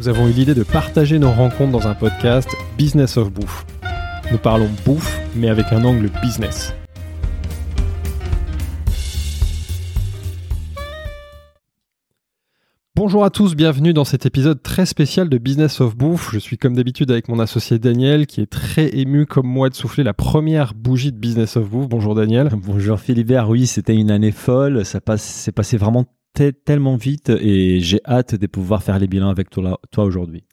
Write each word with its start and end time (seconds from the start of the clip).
Nous 0.00 0.08
avons 0.08 0.26
eu 0.28 0.32
l'idée 0.32 0.54
de 0.54 0.64
partager 0.64 1.20
nos 1.20 1.30
rencontres 1.30 1.70
dans 1.70 1.86
un 1.86 1.94
podcast 1.94 2.48
Business 2.76 3.16
of 3.16 3.30
Bouffe. 3.32 3.64
Nous 4.32 4.38
parlons 4.38 4.68
bouffe, 4.84 5.20
mais 5.36 5.48
avec 5.48 5.72
un 5.72 5.84
angle 5.84 6.10
business. 6.20 6.74
Bonjour 12.96 13.24
à 13.24 13.30
tous, 13.30 13.54
bienvenue 13.54 13.92
dans 13.92 14.04
cet 14.04 14.26
épisode 14.26 14.62
très 14.62 14.86
spécial 14.86 15.28
de 15.28 15.38
Business 15.38 15.80
of 15.80 15.96
Bouffe. 15.96 16.32
Je 16.32 16.40
suis 16.40 16.58
comme 16.58 16.74
d'habitude 16.74 17.12
avec 17.12 17.28
mon 17.28 17.38
associé 17.38 17.78
Daniel 17.78 18.26
qui 18.26 18.40
est 18.40 18.50
très 18.50 18.88
ému 18.96 19.26
comme 19.26 19.46
moi 19.46 19.68
de 19.68 19.74
souffler 19.74 20.02
la 20.02 20.14
première 20.14 20.74
bougie 20.74 21.12
de 21.12 21.18
Business 21.18 21.56
of 21.56 21.70
Bouffe. 21.70 21.88
Bonjour 21.88 22.16
Daniel. 22.16 22.50
Bonjour 22.56 22.98
Philibert, 22.98 23.48
oui, 23.48 23.66
c'était 23.66 23.94
une 23.94 24.10
année 24.10 24.32
folle, 24.32 24.84
ça 24.84 25.00
passe, 25.00 25.22
c'est 25.22 25.52
passé 25.52 25.76
vraiment 25.76 26.04
tellement 26.64 26.96
vite 26.96 27.30
et 27.30 27.80
j'ai 27.80 28.00
hâte 28.04 28.34
de 28.34 28.46
pouvoir 28.46 28.82
faire 28.82 28.98
les 28.98 29.06
bilans 29.06 29.30
avec 29.30 29.50
toi, 29.50 29.80
toi 29.90 30.04
aujourd'hui. 30.04 30.44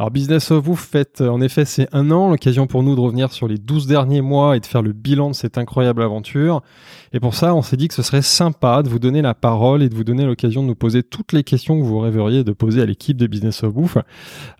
Alors 0.00 0.12
Business 0.12 0.52
of 0.52 0.62
Bouffe 0.62 0.86
fête 0.86 1.22
euh, 1.22 1.28
en 1.28 1.40
effet 1.40 1.64
c'est 1.64 1.88
un 1.92 2.12
an, 2.12 2.30
l'occasion 2.30 2.68
pour 2.68 2.84
nous 2.84 2.94
de 2.94 3.00
revenir 3.00 3.32
sur 3.32 3.48
les 3.48 3.58
12 3.58 3.88
derniers 3.88 4.20
mois 4.20 4.56
et 4.56 4.60
de 4.60 4.66
faire 4.66 4.80
le 4.80 4.92
bilan 4.92 5.30
de 5.30 5.34
cette 5.34 5.58
incroyable 5.58 6.04
aventure. 6.04 6.62
Et 7.12 7.18
pour 7.18 7.34
ça 7.34 7.52
on 7.52 7.62
s'est 7.62 7.76
dit 7.76 7.88
que 7.88 7.94
ce 7.94 8.02
serait 8.02 8.22
sympa 8.22 8.84
de 8.84 8.88
vous 8.88 9.00
donner 9.00 9.22
la 9.22 9.34
parole 9.34 9.82
et 9.82 9.88
de 9.88 9.96
vous 9.96 10.04
donner 10.04 10.24
l'occasion 10.24 10.62
de 10.62 10.68
nous 10.68 10.76
poser 10.76 11.02
toutes 11.02 11.32
les 11.32 11.42
questions 11.42 11.76
que 11.76 11.84
vous 11.84 11.98
rêveriez 11.98 12.44
de 12.44 12.52
poser 12.52 12.80
à 12.80 12.86
l'équipe 12.86 13.16
de 13.16 13.26
Business 13.26 13.64
of 13.64 13.74
Bouffe, 13.74 13.98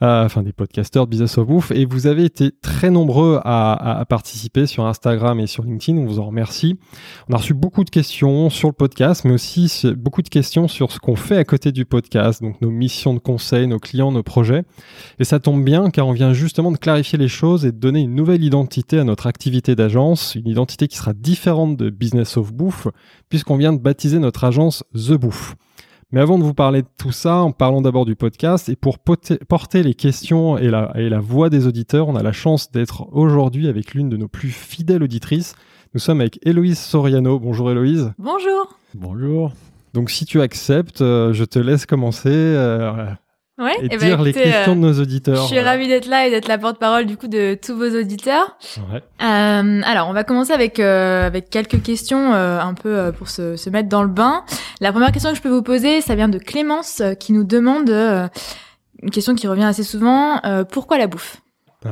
euh, 0.03 0.25
enfin 0.25 0.43
des 0.43 0.53
podcasteurs 0.53 1.07
de 1.07 1.11
Business 1.11 1.39
of 1.39 1.47
Bouffe. 1.47 1.71
Et 1.71 1.85
vous 1.85 2.09
avez 2.09 2.25
été 2.25 2.51
très 2.61 2.91
nombreux 2.91 3.39
à, 3.45 4.05
participer 4.09 4.67
sur 4.67 4.87
Instagram 4.87 5.39
et 5.39 5.47
sur 5.47 5.63
LinkedIn, 5.63 5.99
on 5.99 6.07
vous 6.07 6.19
en 6.19 6.27
remercie. 6.27 6.81
On 7.29 7.35
a 7.35 7.37
reçu 7.37 7.55
beaucoup 7.55 7.85
de 7.85 7.91
questions 7.91 8.51
sur 8.51 8.67
le 8.67 8.75
podcast, 8.75 9.25
mais 9.25 9.35
aussi 9.35 9.87
beaucoup 9.97 10.23
de 10.23 10.29
questions 10.29 10.67
sur 10.67 10.91
ce 10.91 10.99
qu'on 10.99 11.15
fait 11.15 11.37
à 11.37 11.45
côté 11.45 11.71
du 11.71 11.85
podcast, 11.85 12.43
donc 12.43 12.61
nos 12.61 12.71
missions 12.71 13.15
de 13.15 13.21
conseil, 13.21 13.69
nos 13.69 13.79
clients, 13.79 14.11
nos 14.11 14.25
projets. 14.25 14.65
Et 15.21 15.28
ça 15.29 15.41
tombe 15.41 15.63
bien 15.63 15.91
car 15.91 16.07
on 16.07 16.13
vient 16.13 16.33
justement 16.33 16.73
de 16.73 16.79
clarifier 16.79 17.19
les 17.19 17.29
choses 17.29 17.67
et 17.67 17.73
de 17.73 17.77
donner 17.77 18.01
une 18.01 18.15
nouvelle 18.15 18.43
identité 18.43 18.99
à 18.99 19.05
notre 19.05 19.27
activité 19.27 19.77
d'agence, 19.77 20.35
une 20.35 20.49
identité 20.49 20.89
qui 20.89 20.97
sera 20.97 21.13
différente 21.13 21.77
de 21.77 21.91
Business 21.91 22.39
of 22.39 22.53
Bouffe, 22.55 22.89
puisqu'on 23.29 23.57
vient 23.57 23.75
de 23.75 23.79
baptiser 23.79 24.19
notre 24.21 24.45
agence 24.45 24.85
The 24.95 25.13
Bouffe. 25.13 25.55
Mais 26.13 26.21
avant 26.21 26.39
de 26.39 26.45
vous 26.45 26.55
parler 26.55 26.81
de 26.81 26.89
tout 26.97 27.13
ça, 27.13 27.43
en 27.43 27.53
parlant 27.53 27.83
d'abord 27.83 28.07
du 28.07 28.17
podcast, 28.17 28.71
et 28.71 28.77
pour 28.77 28.99
porter 28.99 29.83
les 29.83 29.93
questions 29.93 30.57
et 30.57 30.71
la, 30.71 30.93
et 30.95 31.11
la 31.11 31.21
voix 31.21 31.51
des 31.51 31.67
auditeurs, 31.67 32.09
on 32.09 32.17
a 32.17 32.23
la 32.23 32.33
chance 32.33 32.73
d'être 32.73 33.07
aujourd'hui 33.13 33.69
avec 33.69 33.93
l'une 33.93 34.09
de 34.09 34.17
nos 34.17 34.29
plus 34.29 34.51
fidèles 34.51 35.03
auditrices. 35.03 35.55
Nous 35.93 36.01
sommes 36.01 36.23
avec 36.23 36.39
Héloïse 36.47 36.79
Soriano. 36.79 37.39
Bonjour 37.39 37.71
Héloïse. 37.71 38.13
Bonjour. 38.17 38.79
Bonjour. 38.95 39.53
Donc 39.93 40.11
si 40.11 40.25
tu 40.25 40.41
acceptes, 40.41 41.03
euh, 41.03 41.35
je 41.35 41.45
te 41.45 41.59
laisse 41.59 41.85
commencer 41.85 42.31
euh, 42.31 43.11
Ouais, 43.59 43.75
et 43.83 43.89
eh 43.91 43.97
ben, 43.97 43.99
dire 43.99 44.23
les 44.23 44.33
questions 44.33 44.73
euh, 44.73 44.75
de 44.77 44.81
nos 44.81 45.01
auditeurs. 45.01 45.43
Je 45.43 45.49
suis 45.49 45.59
ravie 45.59 45.89
d'être 45.89 46.07
là 46.07 46.29
et 46.29 46.31
d'être 46.31 46.47
la 46.47 46.59
porte-parole 46.59 47.07
du 47.07 47.17
coup 47.17 47.27
de 47.27 47.59
tous 47.61 47.75
vos 47.75 47.91
auditeurs. 47.91 48.57
Ouais. 48.93 49.03
Euh, 49.21 49.83
alors, 49.85 50.09
on 50.09 50.13
va 50.13 50.23
commencer 50.23 50.53
avec 50.53 50.79
euh, 50.79 51.27
avec 51.27 51.51
quelques 51.51 51.83
questions 51.83 52.35
euh, 52.35 52.61
un 52.61 52.75
peu 52.75 52.97
euh, 52.97 53.11
pour 53.11 53.29
se, 53.29 53.57
se 53.57 53.69
mettre 53.69 53.89
dans 53.89 54.03
le 54.03 54.09
bain. 54.09 54.45
La 54.81 54.93
première 54.93 55.11
question 55.11 55.31
que 55.31 55.37
je 55.37 55.43
peux 55.43 55.49
vous 55.49 55.63
poser, 55.63 56.01
ça 56.01 56.15
vient 56.15 56.29
de 56.29 56.39
Clémence 56.39 57.01
euh, 57.01 57.15
qui 57.15 57.33
nous 57.33 57.43
demande 57.43 57.91
euh, 57.91 58.29
une 59.03 59.11
question 59.11 59.35
qui 59.35 59.49
revient 59.49 59.65
assez 59.65 59.83
souvent 59.83 60.41
euh, 60.45 60.63
pourquoi 60.63 60.97
la 60.97 61.09
bouffe? 61.09 61.39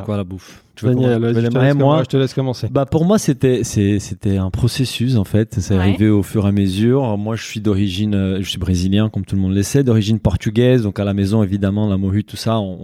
Quoi 0.04 0.16
la 0.16 0.24
bouffe? 0.24 0.64
Tu 0.74 0.84
veux 0.84 0.94
Daniel, 0.94 1.22
veux 1.22 1.40
je 1.40 1.46
te 1.48 1.72
moi 1.74 2.00
je 2.02 2.08
te 2.08 2.16
laisse 2.16 2.34
commencer. 2.34 2.66
Bah 2.70 2.86
pour 2.86 3.04
moi 3.04 3.18
c'était 3.18 3.62
c'est- 3.62 4.00
c'était 4.00 4.36
un 4.36 4.50
processus 4.50 5.16
en 5.16 5.22
fait. 5.24 5.54
C'est 5.60 5.74
Ouais. 5.74 5.80
arrivé 5.80 6.08
au 6.08 6.24
fur 6.24 6.44
et 6.44 6.48
à 6.48 6.52
mesure. 6.52 7.16
Moi 7.16 7.36
je 7.36 7.44
suis 7.44 7.60
d'origine 7.60 8.14
euh, 8.14 8.38
je 8.42 8.50
suis 8.50 8.58
brésilien 8.58 9.08
comme 9.08 9.24
tout 9.24 9.36
le 9.36 9.42
monde 9.42 9.54
le 9.54 9.62
sait, 9.62 9.84
d'origine 9.84 10.18
portugaise. 10.18 10.82
Donc 10.82 10.98
à 10.98 11.04
la 11.04 11.14
maison 11.14 11.42
évidemment 11.44 11.88
la 11.88 11.96
morue 11.98 12.24
tout 12.24 12.36
ça 12.36 12.58
on, 12.58 12.78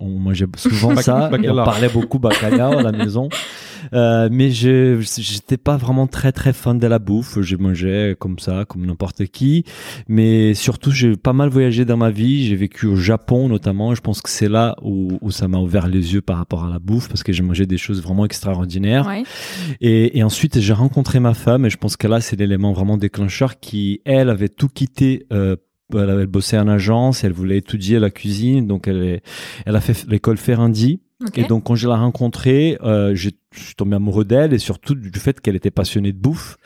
on, 0.00 0.04
on 0.04 0.18
mangeait 0.18 0.46
souvent 0.56 0.96
ça 1.00 1.30
et 1.40 1.48
on 1.48 1.54
parlait 1.54 1.88
beaucoup 1.88 2.18
bacalhau 2.18 2.78
à 2.78 2.82
la 2.82 2.92
maison. 2.92 3.28
Euh, 3.92 4.28
mais 4.30 4.50
je 4.50 5.00
j'étais 5.18 5.56
pas 5.56 5.76
vraiment 5.76 6.06
très 6.06 6.32
très 6.32 6.52
fan 6.52 6.78
de 6.78 6.86
la 6.86 6.98
bouffe. 6.98 7.40
Je 7.40 7.56
mangeais 7.56 8.16
comme 8.18 8.38
ça 8.38 8.64
comme 8.66 8.86
n'importe 8.86 9.26
qui. 9.26 9.64
Mais 10.08 10.54
surtout 10.54 10.90
j'ai 10.90 11.16
pas 11.16 11.32
mal 11.32 11.48
voyagé 11.48 11.84
dans 11.84 11.96
ma 11.96 12.10
vie. 12.10 12.46
J'ai 12.46 12.56
vécu 12.56 12.86
au 12.86 12.96
Japon 12.96 13.48
notamment. 13.48 13.94
Je 13.94 14.00
pense 14.00 14.20
que 14.22 14.30
c'est 14.30 14.48
là 14.48 14.76
où, 14.82 15.18
où 15.20 15.30
ça 15.30 15.48
m'a 15.48 15.58
ouvert 15.58 15.88
les 15.88 16.14
yeux 16.14 16.20
par 16.20 16.36
rapport 16.36 16.64
à 16.64 16.70
la 16.70 16.78
bouffe 16.78 17.08
parce 17.08 17.22
que 17.22 17.32
j'ai 17.32 17.42
mangé 17.42 17.66
des 17.66 17.78
choses 17.78 18.02
vraiment 18.02 18.24
extraordinaires. 18.24 19.06
Ouais. 19.06 19.22
Et, 19.80 20.18
et 20.18 20.22
ensuite, 20.22 20.60
j'ai 20.60 20.72
rencontré 20.72 21.20
ma 21.20 21.34
femme 21.34 21.66
et 21.66 21.70
je 21.70 21.76
pense 21.76 21.96
que 21.96 22.06
là, 22.06 22.20
c'est 22.20 22.36
l'élément 22.38 22.72
vraiment 22.72 22.96
déclencheur 22.96 23.60
qui, 23.60 24.00
elle, 24.04 24.28
avait 24.30 24.48
tout 24.48 24.68
quitté. 24.68 25.26
Euh, 25.32 25.56
elle, 25.92 26.08
avait 26.10 26.26
bossé 26.26 26.56
en 26.56 26.68
agence, 26.68 27.24
elle 27.24 27.32
voulait 27.32 27.58
étudier 27.58 27.98
la 27.98 28.10
cuisine, 28.10 28.66
donc 28.68 28.86
elle, 28.86 29.02
est- 29.02 29.22
elle 29.66 29.74
a 29.74 29.80
fait 29.80 30.06
l'école 30.08 30.36
Ferrandi. 30.36 31.00
Et 31.36 31.44
donc, 31.44 31.64
quand 31.64 31.74
je 31.74 31.86
l'ai 31.88 31.94
rencontrée, 31.94 32.78
euh, 32.82 33.14
j'ai- 33.14 33.32
je 33.54 33.60
suis 33.60 33.74
tombé 33.74 33.96
amoureux 33.96 34.24
d'elle 34.24 34.52
et 34.54 34.58
surtout 34.58 34.94
du 34.94 35.18
fait 35.18 35.40
qu'elle 35.40 35.56
était 35.56 35.70
passionnée 35.70 36.12
de 36.12 36.18
bouffe. 36.18 36.56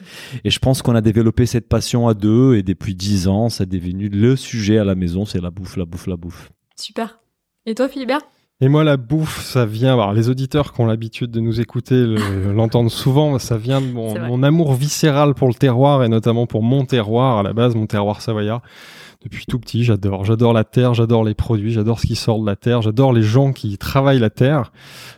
Et 0.44 0.50
je 0.50 0.59
pense 0.59 0.81
qu'on 0.82 0.94
a 0.94 1.00
développé 1.00 1.47
cette 1.47 1.69
passion 1.69 2.06
à 2.09 2.15
deux 2.15 2.54
et 2.54 2.62
depuis 2.62 2.94
dix 2.94 3.26
ans, 3.26 3.48
ça 3.48 3.65
est 3.65 3.66
devenu 3.66 4.09
le 4.09 4.37
sujet 4.37 4.78
à 4.78 4.84
la 4.84 4.94
maison, 4.94 5.25
c'est 5.25 5.41
la 5.41 5.50
bouffe, 5.50 5.76
la 5.76 5.84
bouffe, 5.87 6.06
la 6.06 6.16
bouffe. 6.16 6.50
Super. 6.76 7.19
Et 7.66 7.75
toi, 7.75 7.88
Philibert? 7.88 8.20
Et 8.60 8.69
moi, 8.69 8.84
la 8.84 8.97
bouffe, 8.97 9.42
ça 9.44 9.66
vient. 9.66 9.94
Alors, 9.94 10.12
les 10.12 10.28
auditeurs 10.28 10.72
qui 10.72 10.81
ont 10.81 10.86
l'habitude 10.86 11.31
de 11.32 11.41
nous 11.41 11.60
écouter 11.60 11.97
le- 12.06 12.15
l'entendent 12.53 12.91
souvent. 12.91 13.36
Ça 13.41 13.56
vient 13.59 13.81
de 13.81 13.86
mon, 13.88 14.15
mon 14.28 14.42
amour 14.44 14.75
viscéral 14.75 15.34
pour 15.34 15.48
le 15.48 15.54
terroir 15.54 16.04
et 16.04 16.09
notamment 16.09 16.47
pour 16.47 16.62
mon 16.62 16.84
terroir, 16.84 17.38
à 17.38 17.42
la 17.42 17.53
base, 17.53 17.75
mon 17.75 17.86
terroir 17.86 18.21
savoyard. 18.22 18.62
Depuis 19.24 19.46
tout 19.46 19.58
petit, 19.58 19.84
j'adore. 19.84 20.26
J'adore 20.26 20.52
la 20.52 20.64
terre, 20.64 20.92
j'adore 20.92 21.24
les 21.24 21.34
produits, 21.34 21.72
j'adore 21.72 21.98
ce 21.98 22.06
qui 22.06 22.14
sort 22.14 22.40
de 22.40 22.46
la 22.46 22.56
terre, 22.56 22.82
j'adore 22.82 23.12
les 23.12 23.22
gens 23.22 23.52
qui 23.52 23.78
travaillent 23.78 24.18
la 24.18 24.28
terre. 24.28 24.70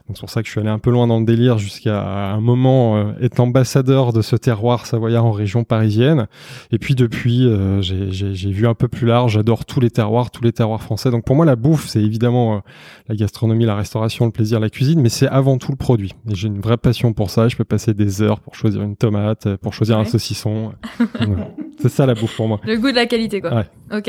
Donc, 0.09 0.17
c'est 0.17 0.21
pour 0.21 0.31
ça 0.31 0.41
que 0.43 0.47
je 0.47 0.53
suis 0.53 0.61
allé 0.61 0.69
un 0.71 0.79
peu 0.79 0.91
loin 0.91 1.07
dans 1.07 1.19
le 1.19 1.25
délire 1.25 1.59
jusqu'à 1.59 2.01
un 2.33 2.41
moment 2.41 2.97
euh, 2.97 3.13
être 3.21 3.41
ambassadeur 3.41 4.13
de 4.13 4.23
ce 4.23 4.37
terroir 4.37 4.87
savoyard 4.87 5.25
en 5.27 5.33
région 5.33 5.65
parisienne. 5.65 6.27
Et 6.71 6.79
puis, 6.79 6.95
depuis, 6.95 7.47
euh, 7.47 7.83
j'ai- 7.83 8.13
j'ai 8.13 8.35
j'ai 8.35 8.51
vu 8.51 8.67
un 8.69 8.75
peu 8.75 8.87
plus 8.89 9.07
large. 9.07 9.33
J'adore 9.33 9.65
tous 9.65 9.81
les 9.81 9.91
terroirs, 9.91 10.31
tous 10.31 10.43
les 10.45 10.53
terroirs 10.53 10.83
français. 10.83 11.11
Donc, 11.11 11.25
pour 11.25 11.35
moi, 11.35 11.45
la 11.45 11.57
bouffe, 11.57 11.87
c'est 11.89 12.03
évidemment 12.03 12.57
euh, 12.57 12.59
la 13.09 13.17
gastronomie, 13.17 13.65
la 13.65 13.75
restauration, 13.75 14.27
le 14.27 14.31
plaisir, 14.31 14.61
la 14.61 14.71
cuisine, 14.71 15.01
mais 15.01 15.09
c'est 15.09 15.27
avant 15.29 15.59
tout 15.59 15.73
le 15.73 15.77
produit. 15.77 16.13
Et 16.31 16.35
j'ai 16.35 16.47
une 16.49 16.61
vraie 16.61 16.77
passion 16.77 17.13
pour 17.13 17.31
ça. 17.31 17.49
Je 17.49 17.57
peux 17.57 17.65
passer 17.65 17.93
des 17.93 18.23
heures 18.23 18.39
pour 18.41 18.55
choisir 18.55 18.83
une 18.83 18.97
tomate, 18.97 19.47
euh, 19.47 19.57
pour 19.57 19.75
choisir 19.75 19.99
un 19.99 20.05
saucisson. 20.05 20.73
C'est 21.79 21.91
ça 21.91 22.07
la 22.07 22.15
bouffe 22.15 22.35
pour 22.37 22.49
moi. 22.49 22.59
Le 22.65 22.79
goût 22.79 22.91
de 22.91 22.97
la 22.97 23.05
qualité, 23.07 23.41
quoi. 23.43 23.55
Ouais. 23.55 23.67
Ok. 23.99 24.09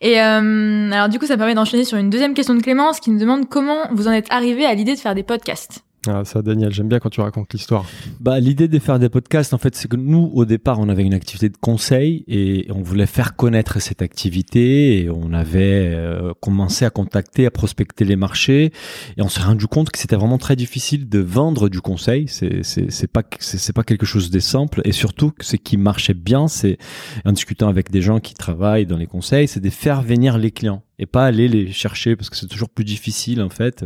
Et 0.00 0.20
euh, 0.20 0.90
alors 0.90 1.08
du 1.08 1.18
coup, 1.20 1.26
ça 1.26 1.34
me 1.34 1.38
permet 1.38 1.54
d'enchaîner 1.54 1.84
sur 1.84 1.96
une 1.98 2.10
deuxième 2.10 2.34
question 2.34 2.54
de 2.54 2.60
Clémence 2.60 2.98
qui 2.98 3.10
nous 3.10 3.18
demande 3.20 3.48
comment 3.48 3.76
vous 3.92 4.08
en 4.08 4.12
êtes 4.12 4.26
arrivé 4.30 4.66
à 4.66 4.74
l'idée 4.74 4.94
de 4.94 4.98
faire 4.98 5.14
des 5.14 5.22
podcasts. 5.26 5.82
Ah, 6.08 6.24
ça, 6.24 6.42
Daniel, 6.42 6.72
j'aime 6.72 6.88
bien 6.88 6.98
quand 6.98 7.10
tu 7.10 7.20
racontes 7.20 7.52
l'histoire. 7.52 7.84
Bah, 8.20 8.38
l'idée 8.38 8.68
de 8.68 8.78
faire 8.78 8.98
des 8.98 9.08
podcasts, 9.08 9.54
en 9.54 9.58
fait, 9.58 9.74
c'est 9.74 9.88
que 9.88 9.96
nous, 9.96 10.30
au 10.34 10.44
départ, 10.44 10.78
on 10.78 10.88
avait 10.88 11.02
une 11.02 11.14
activité 11.14 11.48
de 11.48 11.56
conseil 11.56 12.24
et 12.28 12.66
on 12.70 12.82
voulait 12.82 13.06
faire 13.06 13.36
connaître 13.36 13.80
cette 13.80 14.02
activité 14.02 15.02
et 15.02 15.10
on 15.10 15.32
avait 15.32 15.92
euh, 15.94 16.32
commencé 16.40 16.84
à 16.84 16.90
contacter, 16.90 17.46
à 17.46 17.50
prospecter 17.50 18.04
les 18.04 18.16
marchés 18.16 18.72
et 19.16 19.22
on 19.22 19.28
s'est 19.28 19.42
rendu 19.42 19.66
compte 19.66 19.90
que 19.90 19.98
c'était 19.98 20.16
vraiment 20.16 20.38
très 20.38 20.56
difficile 20.56 21.08
de 21.08 21.18
vendre 21.18 21.68
du 21.68 21.80
conseil. 21.80 22.26
C'est, 22.28 22.62
c'est, 22.62 22.90
c'est 22.90 23.10
pas, 23.10 23.22
c'est, 23.40 23.58
c'est 23.58 23.72
pas 23.72 23.84
quelque 23.84 24.06
chose 24.06 24.30
de 24.30 24.38
simple 24.38 24.82
et 24.84 24.92
surtout, 24.92 25.32
ce 25.40 25.56
qui 25.56 25.76
marchait 25.76 26.14
bien, 26.14 26.48
c'est 26.48 26.78
en 27.24 27.32
discutant 27.32 27.68
avec 27.68 27.90
des 27.90 28.00
gens 28.02 28.20
qui 28.20 28.34
travaillent 28.34 28.86
dans 28.86 28.96
les 28.96 29.06
conseils, 29.06 29.48
c'est 29.48 29.60
de 29.60 29.70
faire 29.70 30.02
venir 30.02 30.38
les 30.38 30.50
clients 30.50 30.82
et 30.98 31.06
pas 31.06 31.24
aller 31.26 31.48
les 31.48 31.72
chercher 31.72 32.16
parce 32.16 32.30
que 32.30 32.36
c'est 32.36 32.46
toujours 32.46 32.68
plus 32.70 32.84
difficile 32.84 33.42
en 33.42 33.48
fait. 33.50 33.82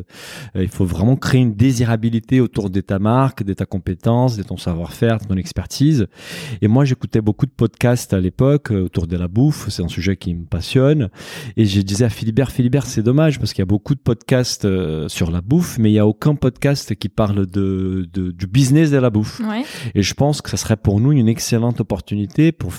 Euh, 0.57 0.63
il 0.63 0.69
faut 0.69 0.85
vraiment 0.85 1.17
créer 1.17 1.41
une 1.41 1.55
désirabilité 1.55 2.41
autour 2.41 2.71
de 2.71 2.81
ta 2.81 2.99
marque, 2.99 3.43
de 3.43 3.53
ta 3.53 3.67
compétence, 3.67 4.37
de 4.37 4.43
ton 4.43 4.57
savoir-faire, 4.57 5.19
de 5.19 5.25
ton 5.27 5.37
expertise. 5.37 6.07
Et 6.63 6.69
moi, 6.69 6.85
j'écoutais 6.85 7.21
beaucoup 7.21 7.47
de 7.47 7.51
podcasts 7.51 8.13
à 8.15 8.21
l'époque 8.21 8.71
euh, 8.71 8.85
autour 8.85 9.07
de 9.07 9.17
la 9.17 9.29
bouffe. 9.29 9.69
C'est 9.69 9.83
un 9.83 9.89
sujet 9.89 10.17
qui 10.17 10.35
me 10.35 10.45
passionne. 10.45 11.09
Et 11.57 11.65
je 11.67 11.81
disais 11.81 12.05
à 12.05 12.11
Philibert, 12.11 12.51
Philibert, 12.53 12.87
c'est 12.87 13.03
dommage 13.03 13.39
parce 13.39 13.53
qu'il 13.53 13.63
y 13.63 13.63
a 13.63 13.67
beaucoup 13.67 13.95
de 13.95 14.01
podcasts 14.01 14.65
euh, 14.65 15.09
sur 15.09 15.31
la 15.31 15.41
bouffe, 15.41 15.79
mais 15.79 15.91
il 15.91 15.95
y 15.95 15.99
a 15.99 16.07
aucun 16.07 16.35
podcast 16.35 16.95
qui 16.95 17.09
parle 17.09 17.47
de, 17.47 18.09
de- 18.13 18.31
du 18.31 18.47
business 18.47 18.91
de 18.91 18.99
la 18.99 19.11
bouffe. 19.11 19.41
Ouais. 19.41 19.63
Et 19.95 20.03
je 20.03 20.15
pense 20.15 20.43
que 20.43 20.51
ça 20.51 20.57
serait 20.57 20.77
pour 20.77 21.01
nous 21.01 21.13
une 21.13 21.29
excellente 21.29 21.81
opportunité 21.81 22.53
pour, 22.53 22.73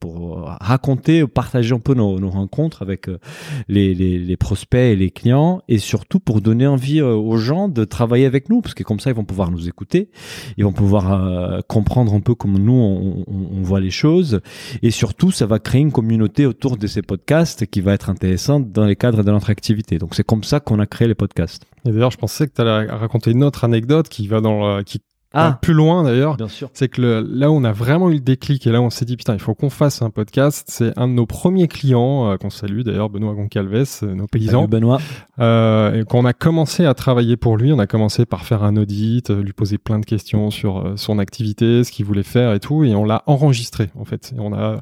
pour 0.00 0.42
raconter, 0.60 1.26
partager 1.26 1.74
un 1.74 1.78
peu 1.80 1.94
nos, 1.94 2.18
nos 2.18 2.30
rencontres 2.30 2.82
avec 2.82 3.08
euh, 3.08 3.18
les, 3.68 3.94
les, 3.94 4.18
les 4.18 4.36
prospects 4.36 4.78
et 4.80 4.96
les 4.96 5.10
clients, 5.10 5.60
et 5.68 5.78
surtout 5.78 6.20
pour 6.20 6.40
donner 6.40 6.66
envie 6.66 7.00
euh, 7.00 7.14
aux 7.14 7.36
gens 7.36 7.68
de 7.68 7.84
travailler 7.84 8.26
avec 8.26 8.48
nous, 8.48 8.60
parce 8.60 8.74
que 8.74 8.82
comme 8.82 9.00
ça, 9.00 9.10
ils 9.10 9.16
vont 9.16 9.24
pouvoir 9.24 9.50
nous 9.50 9.68
écouter, 9.68 10.10
ils 10.56 10.64
vont 10.64 10.72
pouvoir 10.72 11.12
euh, 11.12 11.60
comprendre 11.68 12.14
un 12.14 12.20
peu 12.20 12.34
comment 12.34 12.58
nous 12.58 12.72
on, 12.72 13.24
on- 13.26 13.48
on 13.58 13.62
voit 13.62 13.80
les 13.80 13.90
choses, 13.90 14.40
et 14.82 14.90
surtout, 14.90 15.30
ça 15.30 15.46
va 15.46 15.58
créer 15.58 15.80
une 15.82 15.92
communauté 15.92 16.46
autour 16.46 16.76
de 16.76 16.86
ces 16.86 17.02
podcasts 17.02 17.66
qui 17.66 17.80
va 17.80 17.92
être 17.92 18.10
intéressante 18.10 18.72
dans 18.72 18.84
les 18.86 18.96
cadres 18.96 19.22
de 19.22 19.30
notre 19.30 19.50
activité. 19.50 19.98
Donc 19.98 20.14
c'est 20.14 20.24
comme 20.24 20.44
ça 20.44 20.60
qu'on 20.60 20.78
a 20.78 20.86
créé 20.86 21.06
les 21.08 21.14
podcasts. 21.14 21.64
Et 21.86 21.90
d'ailleurs, 21.92 22.10
je 22.10 22.16
pensais 22.18 22.46
que 22.48 22.52
tu 22.54 22.60
allais 22.60 22.90
raconter 22.90 23.30
une 23.30 23.44
autre 23.44 23.64
anecdote 23.64 24.08
qui 24.08 24.26
va 24.28 24.40
dans 24.40 24.78
le- 24.78 24.82
qui 24.82 25.00
Ah, 25.34 25.58
plus 25.60 25.74
loin 25.74 26.02
d'ailleurs. 26.04 26.36
C'est 26.72 26.88
que 26.88 27.02
le- 27.02 27.20
là 27.20 27.50
où 27.50 27.54
on 27.54 27.64
a 27.64 27.72
vraiment 27.72 28.08
eu 28.08 28.14
le 28.14 28.20
déclic 28.20 28.66
et 28.66 28.70
là 28.70 28.80
où 28.80 28.84
on 28.84 28.90
s'est 28.90 29.04
dit 29.04 29.16
putain 29.16 29.34
il 29.34 29.40
faut 29.40 29.54
qu'on 29.54 29.68
fasse 29.68 30.00
un 30.00 30.08
podcast, 30.08 30.64
c'est 30.70 30.98
un 30.98 31.06
de 31.06 31.12
nos 31.12 31.26
premiers 31.26 31.68
clients 31.68 32.30
euh, 32.30 32.36
qu'on 32.38 32.48
salue 32.48 32.80
d'ailleurs 32.80 33.10
Benoît 33.10 33.34
Goncalves, 33.34 33.84
euh, 34.04 34.14
nos 34.14 34.26
paysans, 34.26 34.60
Salut 34.60 34.70
Benoît. 34.70 34.98
euh, 35.38 36.00
et 36.00 36.04
qu'on 36.04 36.24
a 36.24 36.32
commencé 36.32 36.86
à 36.86 36.94
travailler 36.94 37.36
pour 37.36 37.56
lui. 37.58 37.72
On 37.74 37.78
a 37.78 37.86
commencé 37.86 38.24
par 38.24 38.44
faire 38.46 38.62
un 38.64 38.76
audit, 38.76 39.28
euh, 39.30 39.42
lui 39.42 39.52
poser 39.52 39.76
plein 39.76 39.98
de 39.98 40.06
questions 40.06 40.50
sur 40.50 40.78
euh, 40.78 40.92
son 40.96 41.18
activité, 41.18 41.84
ce 41.84 41.92
qu'il 41.92 42.06
voulait 42.06 42.22
faire 42.22 42.54
et 42.54 42.60
tout, 42.60 42.84
et 42.84 42.94
on 42.94 43.04
l'a 43.04 43.22
enregistré 43.26 43.90
en 43.98 44.04
fait. 44.06 44.32
Et 44.34 44.40
on 44.40 44.54
a 44.54 44.80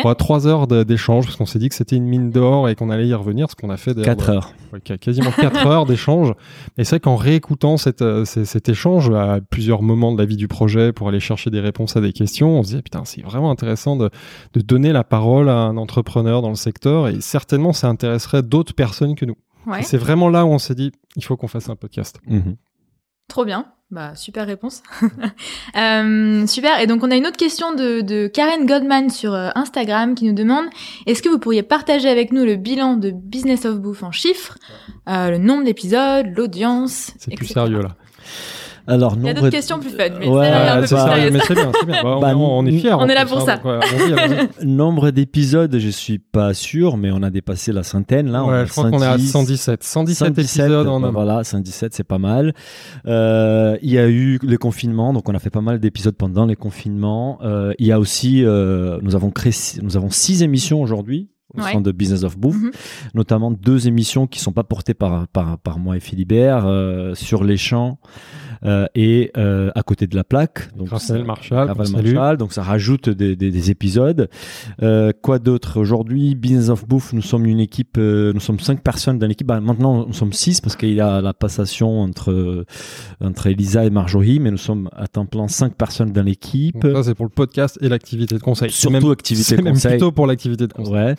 trois, 0.00 0.14
trois 0.16 0.46
heures 0.48 0.66
d'échange 0.66 1.26
parce 1.26 1.36
qu'on 1.36 1.46
s'est 1.46 1.60
dit 1.60 1.68
que 1.68 1.74
c'était 1.76 1.96
une 1.96 2.06
mine 2.06 2.30
d'or 2.30 2.68
et 2.68 2.74
qu'on 2.74 2.90
allait 2.90 3.06
y 3.06 3.14
revenir, 3.14 3.48
ce 3.50 3.54
qu'on 3.54 3.70
a 3.70 3.76
fait 3.76 3.94
d'ailleurs. 3.94 4.16
4 4.16 4.30
heures. 4.30 4.52
Ouais, 4.72 4.80
quasiment 4.98 5.30
4 5.30 5.64
heures 5.66 5.86
d'échange. 5.86 6.32
Et 6.76 6.82
c'est 6.84 6.96
vrai 6.96 7.00
qu'en 7.00 7.16
réécoutant 7.16 7.76
cette, 7.76 8.02
euh, 8.02 8.24
cet 8.24 8.68
échange 8.68 9.10
à 9.10 9.38
plusieurs 9.48 9.75
moments 9.82 10.12
de 10.12 10.18
la 10.18 10.26
vie 10.26 10.36
du 10.36 10.48
projet 10.48 10.92
pour 10.92 11.08
aller 11.08 11.20
chercher 11.20 11.50
des 11.50 11.60
réponses 11.60 11.96
à 11.96 12.00
des 12.00 12.12
questions, 12.12 12.58
on 12.58 12.62
se 12.62 12.68
disait 12.68 12.82
putain 12.82 13.04
c'est 13.04 13.22
vraiment 13.22 13.50
intéressant 13.50 13.96
de, 13.96 14.10
de 14.52 14.60
donner 14.60 14.92
la 14.92 15.04
parole 15.04 15.48
à 15.48 15.56
un 15.56 15.76
entrepreneur 15.76 16.42
dans 16.42 16.50
le 16.50 16.56
secteur 16.56 17.08
et 17.08 17.20
certainement 17.20 17.72
ça 17.72 17.88
intéresserait 17.88 18.42
d'autres 18.42 18.74
personnes 18.74 19.14
que 19.14 19.24
nous. 19.24 19.36
Ouais. 19.66 19.82
C'est 19.82 19.98
vraiment 19.98 20.28
là 20.28 20.44
où 20.44 20.48
on 20.48 20.58
s'est 20.58 20.74
dit 20.74 20.92
il 21.16 21.24
faut 21.24 21.36
qu'on 21.36 21.48
fasse 21.48 21.68
un 21.68 21.76
podcast. 21.76 22.18
Mhm. 22.26 22.56
Trop 23.28 23.44
bien. 23.44 23.66
Bah, 23.90 24.14
super 24.16 24.46
réponse. 24.46 24.82
Euh, 25.76 26.46
super. 26.46 26.80
Et 26.80 26.86
donc, 26.86 27.04
on 27.04 27.10
a 27.10 27.16
une 27.16 27.26
autre 27.26 27.36
question 27.36 27.74
de, 27.74 28.00
de 28.00 28.28
Karen 28.28 28.64
Godman 28.64 29.10
sur 29.10 29.34
euh, 29.34 29.50
Instagram 29.54 30.14
qui 30.14 30.24
nous 30.24 30.32
demande 30.32 30.64
est-ce 31.04 31.22
que 31.22 31.28
vous 31.28 31.38
pourriez 31.38 31.62
partager 31.62 32.08
avec 32.08 32.32
nous 32.32 32.46
le 32.46 32.56
bilan 32.56 32.96
de 32.96 33.10
Business 33.10 33.66
of 33.66 33.78
Bouffe 33.78 34.02
en 34.02 34.10
chiffres, 34.10 34.56
euh, 35.06 35.32
le 35.32 35.36
nombre 35.36 35.64
d'épisodes, 35.64 36.28
l'audience 36.34 37.12
C'est 37.18 37.34
plus 37.34 37.46
sérieux 37.46 37.82
là. 37.82 37.96
Alors, 38.86 39.14
Il 39.18 39.26
y 39.26 39.28
a 39.28 39.34
d'autres 39.34 39.48
questions 39.50 39.78
plus 39.80 39.90
fun, 39.90 40.04
mais 40.18 40.28
Ouais, 40.28 40.48
euh, 40.50 40.80
peu 40.80 40.86
c'est 40.86 40.94
bah, 40.94 41.14
bien, 41.28 41.40
c'est 41.48 41.54
bien. 41.54 41.70
Bah, 42.02 42.16
on, 42.16 42.20
Bah, 42.20 42.36
on 42.36 42.66
est 42.66 42.78
fiers. 42.78 42.92
on 42.94 43.06
est 43.08 43.14
là 43.14 43.26
pour 43.26 43.40
ça. 43.40 43.60
Nombre 44.62 45.10
d'épisodes, 45.10 45.76
je 45.78 45.88
suis 45.88 46.18
pas 46.18 46.54
sûr, 46.54 46.96
mais 46.96 47.10
on 47.12 47.22
a 47.22 47.30
dépassé 47.30 47.72
la 47.72 47.82
centaine 47.82 48.30
là. 48.30 48.44
Ouais, 48.44 48.64
je 48.66 48.70
crois 48.70 48.90
qu'on 48.90 49.02
est 49.02 49.06
à 49.06 49.18
110, 49.18 49.28
117. 49.30 49.82
117, 49.82 50.28
épisodes 50.38 50.86
en 50.86 51.00
bah. 51.00 51.10
Voilà, 51.12 51.44
117, 51.44 51.94
c'est 51.94 52.04
pas 52.04 52.18
mal. 52.18 52.54
Euh, 53.06 53.76
il 53.82 53.90
y 53.90 53.98
a 53.98 54.08
eu 54.08 54.38
les 54.42 54.56
confinements, 54.56 55.12
donc 55.12 55.28
on 55.28 55.34
a 55.34 55.38
fait 55.38 55.50
pas 55.50 55.60
mal 55.60 55.78
d'épisodes 55.80 56.16
pendant 56.16 56.46
les 56.46 56.56
confinements. 56.56 57.38
Euh, 57.42 57.72
il 57.78 57.86
y 57.86 57.92
a 57.92 57.98
aussi, 57.98 58.44
euh, 58.44 58.98
nous 59.02 59.14
avons 59.14 59.30
créé, 59.30 59.52
six- 59.52 59.80
nous 59.82 59.96
avons 59.96 60.10
six 60.10 60.42
émissions 60.42 60.80
aujourd'hui 60.80 61.28
au 61.54 61.60
Ouais. 61.62 61.72
sein 61.72 61.80
de 61.80 61.92
Business 61.92 62.24
of 62.24 62.36
Bouffe, 62.36 62.56
Mhm. 62.60 62.70
notamment 63.14 63.50
deux 63.50 63.86
émissions 63.88 64.26
qui 64.26 64.40
sont 64.40 64.52
pas 64.52 64.64
portées 64.64 64.94
par 64.94 65.28
par, 65.28 65.58
par 65.58 65.78
moi 65.78 65.96
et 65.96 66.00
Philibert 66.00 66.64
euh, 66.66 67.14
sur 67.14 67.44
les 67.44 67.56
champs 67.56 67.98
euh, 68.66 68.86
et 68.94 69.30
euh, 69.36 69.70
à 69.74 69.82
côté 69.82 70.06
de 70.06 70.16
la 70.16 70.24
plaque. 70.24 70.68
Donc 70.76 70.88
salue. 70.98 71.24
Marchal, 71.24 72.36
donc 72.36 72.52
ça 72.52 72.62
rajoute 72.62 73.08
des, 73.08 73.36
des- 73.36 73.50
des 73.50 73.70
épisodes. 73.70 74.28
Euh, 74.82 75.12
quoi 75.22 75.38
d'autre 75.38 75.78
aujourd'hui? 75.80 76.34
Business 76.34 76.68
of 76.68 76.86
Bouffe, 76.86 77.12
nous 77.12 77.22
sommes 77.22 77.46
une 77.46 77.60
équipe, 77.60 77.96
nous 77.96 78.40
sommes 78.40 78.60
cinq 78.60 78.82
personnes 78.82 79.18
dans 79.18 79.26
l'équipe. 79.26 79.46
Bah, 79.46 79.60
maintenant, 79.60 80.06
nous 80.06 80.12
sommes 80.12 80.32
six 80.32 80.60
parce 80.60 80.76
qu'il 80.76 80.92
y 80.94 81.00
a 81.00 81.20
la 81.20 81.32
passation 81.32 82.00
entre 82.00 82.64
entre 83.22 83.46
Elisa 83.46 83.84
et 83.84 83.90
Marjorie, 83.90 84.40
mais 84.40 84.50
nous 84.50 84.56
sommes 84.56 84.88
à 84.96 85.06
temps 85.06 85.26
plein 85.26 85.48
cinq 85.48 85.74
personnes 85.74 86.12
dans 86.12 86.22
l'équipe. 86.22 86.84
Ça, 86.94 87.02
c'est 87.02 87.14
pour 87.14 87.26
le 87.26 87.30
podcast 87.30 87.78
et 87.80 87.88
l'activité 87.88 88.34
de 88.34 88.40
conseil. 88.40 88.70
Surtout 88.70 88.92
même- 89.00 89.10
activité 89.12 89.56
de 89.56 89.62
même 89.62 89.74
conseil. 89.74 89.92
plutôt 89.92 90.12
pour 90.12 90.26
l'activité 90.26 90.66
de 90.66 90.72
conseil. 90.72 90.92
Ouais. 90.92 91.14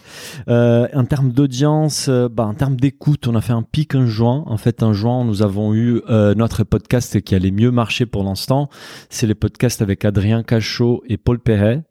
En 0.47 1.05
termes 1.05 1.31
d'audience, 1.31 2.09
bah, 2.09 2.45
en 2.45 2.53
termes 2.53 2.75
d'écoute, 2.75 3.27
on 3.27 3.35
a 3.35 3.41
fait 3.41 3.53
un 3.53 3.63
pic 3.63 3.95
en 3.95 4.05
juin. 4.05 4.43
En 4.47 4.57
fait, 4.57 4.83
en 4.83 4.93
juin, 4.93 5.23
nous 5.23 5.41
avons 5.41 5.73
eu 5.73 6.01
notre 6.35 6.63
podcast 6.63 7.21
qui 7.21 7.35
allait 7.37 7.51
mieux 7.51 7.71
marcher 7.71 8.05
pour 8.05 8.23
l'instant. 8.23 8.69
C'est 9.09 9.27
le 9.27 9.35
podcast 9.35 9.81
avec 9.81 10.03
Adrien 10.05 10.43
Cachot 10.43 11.03
et 11.07 11.17
Paul 11.17 11.39
Perret. 11.39 11.83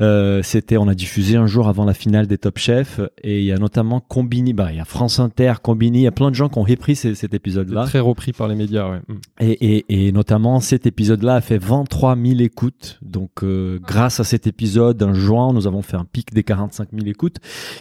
Euh, 0.00 0.40
c'était, 0.42 0.76
on 0.76 0.88
a 0.88 0.94
diffusé 0.94 1.36
un 1.36 1.46
jour 1.46 1.68
avant 1.68 1.84
la 1.84 1.94
finale 1.94 2.26
des 2.26 2.38
Top 2.38 2.58
Chefs 2.58 3.00
et 3.22 3.40
il 3.40 3.44
y 3.44 3.52
a 3.52 3.58
notamment 3.58 4.00
Combini, 4.00 4.52
bah, 4.52 4.68
il 4.70 4.76
y 4.78 4.80
a 4.80 4.84
France 4.84 5.18
Inter, 5.20 5.54
Combini, 5.62 5.98
il 6.00 6.02
y 6.02 6.06
a 6.06 6.12
plein 6.12 6.30
de 6.30 6.34
gens 6.34 6.48
qui 6.48 6.58
ont 6.58 6.62
repris 6.62 6.96
ces- 6.96 7.14
cet 7.14 7.34
épisode-là. 7.34 7.84
très 7.84 8.00
repris 8.00 8.32
par 8.32 8.48
les 8.48 8.54
médias, 8.54 8.88
ouais. 8.90 9.00
Mm. 9.08 9.14
Et, 9.40 9.76
et, 9.76 10.06
et 10.08 10.12
notamment, 10.12 10.60
cet 10.60 10.86
épisode-là 10.86 11.34
a 11.36 11.40
fait 11.40 11.58
23 11.58 12.16
000 12.16 12.40
écoutes. 12.40 12.98
Donc, 13.02 13.42
euh, 13.42 13.78
grâce 13.86 14.20
à 14.20 14.24
cet 14.24 14.46
épisode, 14.46 15.02
en 15.02 15.14
juin, 15.14 15.52
nous 15.52 15.66
avons 15.66 15.82
fait 15.82 15.96
un 15.96 16.04
pic 16.04 16.32
des 16.32 16.42
45 16.44 16.88
000 16.92 17.06
écoutes, 17.08 17.36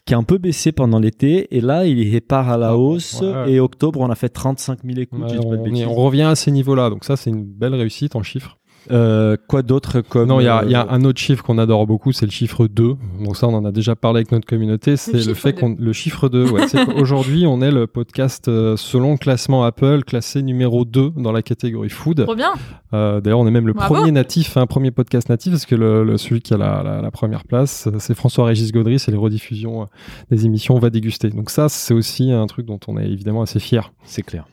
qui 0.05 0.13
a 0.13 0.17
un 0.17 0.23
peu 0.23 0.37
baissé 0.37 0.71
pendant 0.71 0.99
l'été. 0.99 1.55
Et 1.55 1.61
là, 1.61 1.85
il 1.85 2.13
repart 2.13 2.49
à 2.49 2.57
la 2.57 2.69
Ah, 2.69 2.77
hausse. 2.77 3.21
ouais. 3.21 3.51
Et 3.53 3.59
octobre, 3.59 3.99
on 3.99 4.09
a 4.09 4.15
fait 4.15 4.29
35 4.29 4.79
000 4.85 4.99
écoutes. 4.99 5.21
Ouais, 5.31 5.85
on 5.85 5.95
revient 5.95 6.21
à 6.23 6.35
ces 6.35 6.51
niveaux-là, 6.51 6.89
donc 6.89 7.00
ça, 7.05 7.15
c'est 7.17 7.29
une 7.29 7.43
belle 7.43 7.75
réussite 7.75 8.15
en 8.15 8.23
chiffres. 8.23 8.57
Euh, 8.89 9.37
quoi 9.47 9.61
d'autre 9.61 10.01
comme 10.01 10.27
non, 10.27 10.39
il 10.39 10.45
y 10.45 10.47
a, 10.47 10.63
il 10.65 10.71
y 10.71 10.73
a 10.75 10.81
euh, 10.87 10.89
un 10.89 11.03
autre 11.03 11.19
chiffre 11.19 11.43
qu'on 11.43 11.59
adore 11.59 11.85
beaucoup, 11.85 12.13
c'est 12.13 12.25
le 12.25 12.31
chiffre 12.31 12.65
2. 12.65 12.95
Donc 13.23 13.37
ça, 13.37 13.47
on 13.47 13.53
en 13.53 13.63
a 13.63 13.71
déjà 13.71 13.95
parlé 13.95 14.17
avec 14.21 14.31
notre 14.31 14.47
communauté. 14.47 14.97
C'est 14.97 15.13
le, 15.13 15.19
chiffre 15.19 15.35
fait 15.35 15.53
2. 15.53 15.59
qu'on 15.59 15.75
le 15.77 15.93
chiffre 15.93 16.29
2. 16.29 16.49
Ouais, 16.49 16.67
c'est 16.67 16.83
qu'aujourd'hui, 16.87 17.45
on 17.45 17.61
est 17.61 17.69
le 17.69 17.85
podcast 17.85 18.47
euh, 18.47 18.75
selon 18.77 19.11
le 19.11 19.17
classement 19.19 19.63
Apple, 19.65 20.03
classé 20.03 20.41
numéro 20.41 20.83
2 20.83 21.11
dans 21.17 21.31
la 21.31 21.43
catégorie 21.43 21.89
food. 21.91 22.23
Trop 22.23 22.33
bien. 22.35 22.53
Euh, 22.95 23.21
D'ailleurs, 23.21 23.37
on 23.41 23.45
est 23.45 23.51
même 23.51 23.67
le 23.67 23.73
Bravo. 23.73 23.93
premier 23.93 24.11
natif, 24.11 24.57
un 24.57 24.65
premier 24.65 24.89
podcast 24.89 25.29
natif, 25.29 25.51
parce 25.51 25.67
que 25.67 25.75
le, 25.75 26.03
le- 26.03 26.17
celui 26.17 26.41
qui 26.41 26.55
a 26.55 26.57
la, 26.57 26.81
la- 26.81 27.01
la 27.03 27.11
première 27.11 27.43
place, 27.43 27.85
euh, 27.85 27.97
c'est 27.99 28.15
François-Régis 28.15 28.71
Gaudry, 28.71 28.97
c'est 28.97 29.11
les 29.11 29.17
rediffusions 29.17 29.83
euh, 29.83 29.85
des 30.31 30.47
émissions 30.47 30.75
On 30.75 30.79
va 30.79 30.89
déguster. 30.89 31.29
Donc 31.29 31.51
ça, 31.51 31.69
c'est 31.69 31.93
aussi 31.93 32.31
un 32.31 32.47
truc 32.47 32.65
dont 32.65 32.79
on 32.87 32.97
est 32.97 33.05
évidemment 33.07 33.43
assez 33.43 33.59
fier. 33.59 33.93
C'est 34.05 34.23
clair. 34.23 34.47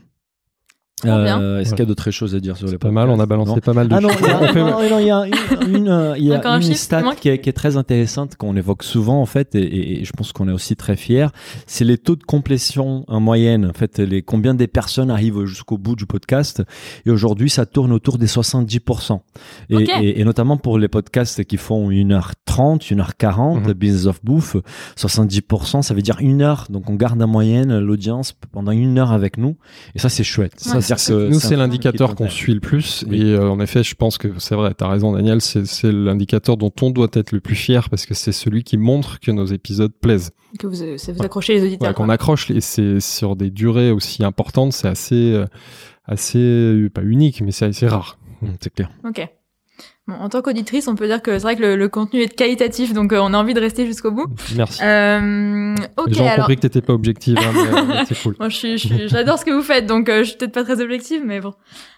Euh, 1.06 1.60
Est-ce 1.60 1.70
Ouais. 1.70 1.76
qu'il 1.76 1.78
y 1.80 1.82
a 1.82 1.86
d'autres 1.86 2.10
choses 2.10 2.34
à 2.34 2.40
dire 2.40 2.56
sur 2.56 2.66
les 2.68 2.78
pas 2.78 2.90
mal, 2.90 3.08
on 3.10 3.20
a 3.20 3.26
balancé 3.26 3.52
Non 3.52 3.58
pas 3.58 3.72
mal 3.72 3.88
de 3.88 3.94
Ah 3.94 4.00
non, 4.00 4.08
il 4.10 4.26
y 4.26 4.28
a, 4.28 4.28
chiffres. 4.28 4.38
On 4.42 4.46
fait- 4.52 4.60
non, 4.60 4.90
non, 4.90 4.98
il 4.98 5.06
y 5.06 5.10
a 5.10 5.26
une, 5.26 5.76
une, 5.76 5.88
euh, 5.88 6.14
il 6.18 6.24
y 6.24 6.32
a 6.32 6.56
une 6.56 6.62
stat 6.74 7.02
qui 7.20 7.28
est, 7.28 7.38
qui 7.40 7.48
est 7.48 7.52
très 7.52 7.76
intéressante 7.76 8.36
qu'on 8.36 8.56
évoque 8.56 8.82
souvent 8.82 9.20
en 9.20 9.26
fait 9.26 9.54
et, 9.54 9.60
et- 9.62 10.00
et 10.00 10.04
je 10.04 10.12
pense 10.12 10.32
qu'on 10.32 10.48
est 10.48 10.52
aussi 10.52 10.76
très 10.76 10.96
fiers. 10.96 11.26
C'est 11.66 11.84
les 11.84 11.98
taux 11.98 12.16
de 12.16 12.24
complétion 12.24 13.04
en 13.08 13.20
moyenne. 13.20 13.66
En 13.66 13.72
fait, 13.72 13.98
les 13.98 14.22
combien 14.22 14.54
des 14.54 14.66
personnes 14.66 15.10
arrivent 15.10 15.44
jusqu'au 15.44 15.78
bout 15.78 15.96
du 15.96 16.06
podcast. 16.06 16.62
Et 17.06 17.10
aujourd'hui, 17.10 17.50
ça 17.50 17.66
tourne 17.66 17.92
autour 17.92 18.18
des 18.18 18.26
70%. 18.26 19.20
Et, 19.70 19.76
Ok. 19.76 19.88
et, 20.00 20.20
et 20.20 20.24
notamment 20.24 20.56
pour 20.56 20.78
les 20.78 20.88
podcasts 20.88 21.44
qui 21.44 21.56
font 21.56 21.90
1h30, 21.90 22.80
1h40, 22.92 23.66
Mhm. 23.66 23.72
Business 23.72 24.06
of 24.06 24.20
Bouffe, 24.24 24.56
70%, 24.96 25.82
ça 25.82 25.94
veut 25.94 26.02
dire 26.02 26.16
une 26.20 26.42
heure. 26.42 26.66
Donc 26.70 26.88
on 26.90 26.94
garde 26.94 27.20
en 27.22 27.26
moyenne 27.26 27.78
l'audience 27.78 28.34
pendant 28.52 28.72
une 28.72 28.98
heure 28.98 29.12
avec 29.12 29.38
nous. 29.38 29.56
Et 29.94 29.98
ça, 29.98 30.08
c'est 30.08 30.24
chouette. 30.24 30.54
Ouais, 30.74 30.80
que 30.94 31.28
Nous, 31.28 31.40
c'est 31.40 31.56
l'indicateur 31.56 32.14
qu'on 32.14 32.28
suit 32.28 32.54
le 32.54 32.60
plus. 32.60 33.04
Oui. 33.08 33.20
Et 33.20 33.34
euh, 33.34 33.50
en 33.50 33.60
effet, 33.60 33.82
je 33.82 33.94
pense 33.94 34.18
que 34.18 34.28
c'est 34.38 34.54
vrai, 34.54 34.74
tu 34.76 34.84
as 34.84 34.88
raison, 34.88 35.12
Daniel, 35.12 35.40
c'est 35.40 35.66
c'est 35.66 35.92
l'indicateur 35.92 36.56
dont 36.56 36.72
on 36.82 36.90
doit 36.90 37.08
être 37.12 37.32
le 37.32 37.40
plus 37.40 37.54
fier 37.54 37.88
parce 37.90 38.06
que 38.06 38.14
c'est 38.14 38.32
celui 38.32 38.64
qui 38.64 38.76
montre 38.76 39.20
que 39.20 39.30
nos 39.30 39.46
épisodes 39.46 39.92
plaisent. 40.00 40.30
Que 40.58 40.66
vous, 40.66 40.96
ça 40.98 41.12
vous 41.12 41.22
accrochez 41.22 41.54
les 41.54 41.62
auditeurs. 41.64 41.88
Ouais, 41.88 41.94
qu'on 41.94 42.08
accroche, 42.08 42.50
et 42.50 42.60
c'est 42.60 43.00
sur 43.00 43.36
des 43.36 43.50
durées 43.50 43.90
aussi 43.90 44.24
importantes, 44.24 44.72
c'est 44.72 44.88
assez, 44.88 45.32
euh, 45.32 45.44
assez, 46.06 46.38
euh, 46.38 46.90
pas 46.92 47.02
unique, 47.02 47.42
mais 47.42 47.52
c'est 47.52 47.66
assez 47.66 47.86
rare. 47.86 48.18
Mm, 48.40 48.46
C'est 48.60 48.72
clair. 48.72 48.90
Ok. 49.04 49.28
Bon, 50.08 50.14
en 50.14 50.30
tant 50.30 50.40
qu'auditrice, 50.40 50.88
on 50.88 50.94
peut 50.94 51.06
dire 51.06 51.20
que 51.20 51.32
c'est 51.32 51.42
vrai 51.42 51.54
que 51.54 51.60
le, 51.60 51.76
le 51.76 51.88
contenu 51.90 52.22
est 52.22 52.34
qualitatif, 52.34 52.94
donc 52.94 53.12
euh, 53.12 53.18
on 53.20 53.34
a 53.34 53.36
envie 53.36 53.52
de 53.52 53.60
rester 53.60 53.84
jusqu'au 53.84 54.10
bout. 54.10 54.24
Merci. 54.56 54.80
Euh, 54.82 55.74
ok, 55.98 56.16
alors. 56.16 56.36
compris 56.36 56.56
que 56.56 56.62
t'étais 56.62 56.80
pas 56.80 56.94
objective, 56.94 57.36
hein, 57.38 57.52
mais, 57.52 57.98
euh, 58.00 58.04
c'est 58.08 58.22
cool. 58.22 58.34
Je 58.48 58.76
suis, 58.76 59.08
j'adore 59.08 59.38
ce 59.38 59.44
que 59.44 59.50
vous 59.50 59.60
faites, 59.62 59.84
donc 59.84 60.08
euh, 60.08 60.20
je 60.20 60.30
suis 60.30 60.38
peut-être 60.38 60.52
pas 60.52 60.64
très 60.64 60.80
objective, 60.80 61.20
mais 61.26 61.40
bon, 61.40 61.52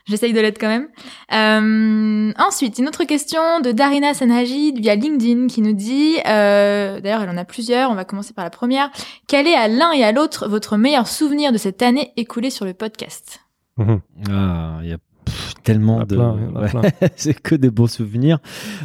j'essaye 0.06 0.32
de 0.32 0.40
l'être 0.40 0.58
quand 0.60 0.66
même. 0.66 0.88
Euh, 1.32 2.32
ensuite, 2.36 2.80
une 2.80 2.88
autre 2.88 3.04
question 3.04 3.60
de 3.60 3.70
Darina 3.70 4.12
Senhaji 4.12 4.72
via 4.72 4.96
LinkedIn 4.96 5.46
qui 5.46 5.62
nous 5.62 5.72
dit, 5.72 6.16
euh, 6.26 7.00
d'ailleurs, 7.00 7.22
elle 7.22 7.30
en 7.30 7.36
a 7.36 7.44
plusieurs. 7.44 7.92
On 7.92 7.94
va 7.94 8.04
commencer 8.04 8.34
par 8.34 8.44
la 8.44 8.50
première. 8.50 8.90
Quel 9.28 9.46
est 9.46 9.54
à 9.54 9.68
l'un 9.68 9.92
et 9.92 10.02
à 10.02 10.10
l'autre 10.10 10.48
votre 10.48 10.76
meilleur 10.76 11.06
souvenir 11.06 11.52
de 11.52 11.58
cette 11.58 11.80
année 11.80 12.12
écoulée 12.16 12.50
sur 12.50 12.64
le 12.64 12.74
podcast? 12.74 13.40
Mhm. 13.76 14.00
Ah, 14.28 14.80
il 14.82 14.90
y 14.90 14.92
a 14.92 14.98
pff, 15.30 15.54
tellement 15.62 16.04
de. 16.04 16.16
Ouais. 16.16 17.08
c'est 17.16 17.34
que 17.40 17.54
des 17.54 17.70
beaux 17.70 17.86
souvenirs. 17.88 18.38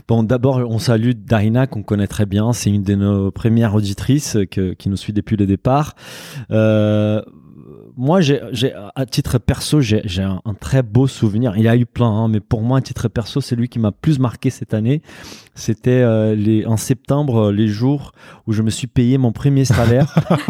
Bon, 0.08 0.24
d'abord, 0.24 0.58
on 0.70 0.80
salue 0.80 1.12
Darina 1.12 1.68
qu'on 1.68 1.84
connaît 1.84 2.08
très 2.08 2.25
bien. 2.25 2.54
C'est 2.54 2.70
une 2.70 2.84
de 2.84 2.96
nos 2.96 3.32
premières 3.32 3.75
auditrices 3.75 4.38
que- 4.50 4.74
qui 4.74 4.90
nous 4.90 4.98
suit 4.98 5.14
depuis 5.14 5.36
le 5.38 5.46
départ. 5.46 5.96
Euh, 6.52 7.22
moi, 7.98 8.20
j'ai, 8.20 8.42
j'ai, 8.52 8.74
à 8.96 9.06
titre 9.06 9.38
perso, 9.38 9.80
j'ai, 9.80 10.02
j'ai 10.04 10.22
un, 10.24 10.42
un 10.44 10.54
très 10.54 10.84
beau 10.84 11.08
souvenir. 11.08 11.56
Il 11.56 11.64
y 11.64 11.68
a 11.70 11.78
eu 11.78 11.86
plein, 11.86 12.10
hein, 12.10 12.28
mais 12.28 12.42
pour 12.42 12.62
moi, 12.62 12.80
à 12.80 12.82
titre 12.82 13.08
perso, 13.08 13.40
c'est 13.42 13.56
lui 13.56 13.70
qui 13.70 13.80
m'a 13.80 13.92
plus 13.94 14.20
marqué 14.20 14.50
cette 14.50 14.74
année. 14.74 15.02
C'était 15.56 15.92
euh, 15.92 16.36
les, 16.36 16.66
en 16.66 16.78
septembre, 16.78 17.48
euh, 17.48 17.52
les 17.52 17.68
jours 17.68 18.12
où 18.46 18.54
je 18.54 18.62
me 18.62 18.70
suis 18.70 18.88
payé 18.88 19.18
mon 19.18 19.32
premier 19.32 19.66
salaire. 19.66 20.14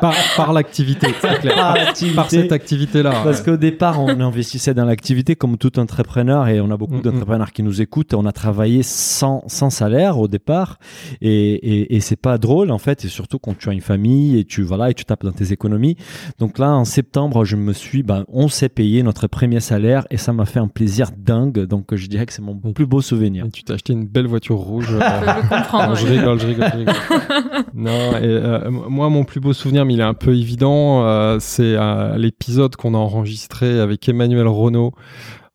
par, 0.00 0.14
par 0.36 0.52
l'activité, 0.52 1.08
c'est 1.20 1.38
clair. 1.40 1.54
Par 1.54 1.76
Par, 2.14 2.30
cette 2.30 2.52
activité-là. 2.52 3.22
Parce 3.22 3.42
qu'au 3.42 3.56
départ, 3.56 4.02
on 4.02 4.20
investissait 4.20 4.74
dans 4.74 4.84
l'activité 4.84 5.36
comme 5.36 5.56
tout 5.56 5.78
entrepreneur 5.78 6.48
et 6.48 6.60
on 6.60 6.70
a 6.70 6.76
beaucoup 6.76 6.96
Mm, 6.96 7.00
mm. 7.00 7.02
d'entrepreneurs 7.02 7.52
qui 7.52 7.62
nous 7.62 7.80
écoutent. 7.82 8.14
On 8.14 8.26
a 8.26 8.32
travaillé 8.32 8.82
sans, 8.82 9.42
sans 9.46 9.70
salaire 9.70 10.18
au 10.18 10.28
départ 10.28 10.78
et, 11.20 11.52
et, 11.54 11.96
et 11.96 12.00
c'est 12.00 12.16
pas 12.16 12.38
drôle 12.38 12.70
en 12.70 12.78
fait. 12.78 13.04
Et 13.04 13.08
surtout 13.08 13.38
quand 13.38 13.56
tu 13.56 13.68
as 13.68 13.72
une 13.72 13.80
famille 13.80 14.38
et 14.38 14.44
tu 14.44 14.62
voilà 14.62 14.90
et 14.90 14.94
tu 14.94 15.04
tapes 15.04 15.24
dans 15.24 15.32
tes 15.32 15.52
économies. 15.52 15.96
Donc 16.38 16.58
là, 16.58 16.72
en 16.72 16.84
septembre, 16.84 17.44
je 17.44 17.56
me 17.56 17.72
suis, 17.72 18.02
ben, 18.02 18.24
on 18.28 18.48
s'est 18.48 18.68
payé 18.68 19.02
notre 19.02 19.26
premier 19.26 19.60
salaire 19.60 20.06
et 20.10 20.16
ça 20.16 20.32
m'a 20.32 20.46
fait 20.46 20.60
un 20.60 20.68
plaisir 20.68 21.10
dingue. 21.16 21.60
Donc 21.60 21.94
je 21.94 22.06
dirais 22.06 22.26
que 22.26 22.32
c'est 22.32 22.42
mon 22.42 22.56
plus 22.56 22.86
beau 22.86 23.00
souvenir. 23.00 23.46
Et 23.46 23.50
tu 23.50 23.64
t'as 23.64 23.75
acheté 23.76 23.92
une 23.92 24.06
belle 24.06 24.26
voiture 24.26 24.56
rouge. 24.56 24.88
euh. 25.00 25.32
Non, 25.72 25.94
je 25.94 26.06
rigole, 26.06 26.40
je 26.40 26.46
rigole, 26.46 26.70
je 26.72 26.76
rigole. 26.78 26.94
non, 27.74 28.10
et, 28.18 28.24
euh, 28.24 28.70
moi, 28.70 29.08
mon 29.08 29.24
plus 29.24 29.40
beau 29.40 29.52
souvenir, 29.52 29.84
mais 29.86 29.94
il 29.94 30.00
est 30.00 30.04
un 30.04 30.14
peu 30.14 30.34
évident, 30.36 31.04
euh, 31.06 31.38
c'est 31.40 31.76
l'épisode 32.16 32.76
qu'on 32.76 32.94
a 32.94 32.98
enregistré 32.98 33.78
avec 33.80 34.08
Emmanuel 34.08 34.48
Renault 34.48 34.92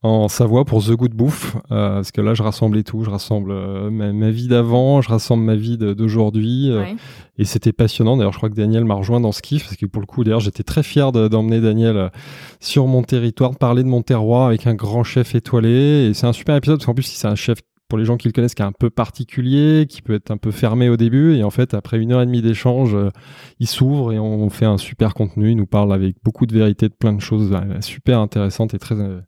en 0.04 0.30
Savoie 0.30 0.66
pour 0.66 0.84
The 0.84 0.94
Good 0.94 1.14
Bouffe, 1.14 1.58
euh, 1.72 1.98
parce 1.98 2.12
que 2.12 2.22
là, 2.22 2.34
je 2.34 2.42
rassemblais 2.42 2.82
tout, 2.82 3.04
je 3.04 3.12
rassemble 3.12 3.52
euh, 3.52 3.92
ma, 3.92 4.12
ma 4.12 4.32
vie 4.32 4.48
d'avant, 4.48 5.00
je 5.04 5.10
rassemble 5.10 5.44
ma 5.44 5.54
vie 5.56 5.78
d'aujourd'hui, 5.78 6.72
euh, 6.72 6.80
Ouais. 6.82 6.96
et 7.38 7.46
c'était 7.46 7.72
passionnant. 7.72 8.18
D'ailleurs, 8.18 8.32
je 8.34 8.38
crois 8.40 8.50
que 8.50 8.56
Daniel 8.56 8.84
m'a 8.84 8.96
rejoint 8.96 9.20
dans 9.20 9.32
ce 9.32 9.44
kiff, 9.44 9.66
parce 9.66 9.76
que 9.76 9.86
pour 9.86 10.02
le 10.02 10.08
coup, 10.08 10.24
d'ailleurs, 10.24 10.40
j'étais 10.40 10.64
très 10.64 10.82
fier 10.82 11.12
de- 11.12 11.28
d'emmener 11.28 11.62
Daniel 11.62 12.10
sur 12.60 12.88
mon 12.88 13.04
territoire, 13.04 13.52
de 13.52 13.58
parler 13.58 13.84
de 13.84 13.90
mon 13.90 14.02
terroir 14.02 14.48
avec 14.48 14.66
un 14.66 14.74
grand 14.74 15.04
chef 15.04 15.36
étoilé, 15.36 16.08
et 16.10 16.14
c'est 16.16 16.26
un 16.26 16.34
super 16.34 16.56
épisode, 16.56 16.78
parce 16.80 16.88
qu'en 16.88 16.96
plus, 16.96 17.04
c'est 17.04 17.28
un 17.28 17.36
chef 17.36 17.60
pour 17.92 17.98
les 17.98 18.06
gens 18.06 18.16
qui 18.16 18.30
le 18.30 18.32
connaissent, 18.32 18.56
qui 18.56 18.62
est 18.62 18.66
un 18.66 18.72
peu 18.72 18.90
particulier, 18.90 19.86
qui 19.90 20.02
peut 20.02 20.14
être 20.14 20.32
un 20.32 20.38
peu 20.38 20.52
fermé 20.52 20.88
au 20.88 20.96
début. 20.96 21.36
Et 21.36 21.44
en 21.44 21.50
fait, 21.50 21.74
après 21.74 21.98
une 22.00 22.14
heure 22.14 22.22
et 22.22 22.26
demie 22.26 22.42
d'échange, 22.42 22.96
euh, 22.96 23.10
il 23.60 23.68
s'ouvre 23.68 24.14
et 24.14 24.18
on 24.20 24.50
fait 24.50 24.64
un 24.66 24.78
super 24.78 25.14
contenu. 25.14 25.52
Il 25.52 25.58
nous 25.58 25.66
parle 25.68 25.92
avec 25.94 26.16
beaucoup 26.24 26.46
de 26.46 26.54
vérité 26.54 26.88
de 26.88 26.94
plein 26.94 27.12
de 27.12 27.20
choses 27.20 27.52
euh, 27.52 27.82
super 27.82 28.20
intéressantes 28.20 28.74
et 28.74 28.80
très. 28.80 28.96
euh, 28.96 29.20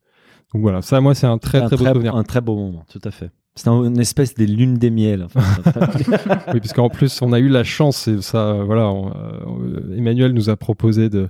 Donc 0.54 0.62
voilà, 0.62 0.82
ça, 0.82 1.02
moi, 1.02 1.14
c'est 1.14 1.28
un 1.28 1.38
très 1.40 1.58
un 1.62 1.68
très 1.68 1.76
beau 1.76 1.86
souvenir. 1.94 2.16
un 2.16 2.24
très 2.24 2.40
beau 2.40 2.56
moment, 2.56 2.86
tout 2.90 3.02
à 3.04 3.12
fait. 3.12 3.32
C'est 3.56 3.68
un- 3.68 3.84
une 3.84 4.00
espèce 4.00 4.34
des 4.34 4.48
lunes 4.48 4.76
des 4.80 4.90
miels. 4.90 5.26
enfin. 5.26 5.42
Oui, 6.54 6.60
parce 6.62 6.72
qu'en 6.74 6.90
plus, 6.90 7.22
on 7.22 7.34
a 7.34 7.40
eu 7.40 7.50
la 7.50 7.64
chance, 7.66 8.08
et 8.08 8.22
ça, 8.22 8.54
voilà, 8.66 8.88
on- 8.90 9.12
Emmanuel 9.96 10.32
nous 10.32 10.50
a 10.50 10.56
proposé 10.56 11.10
de, 11.10 11.28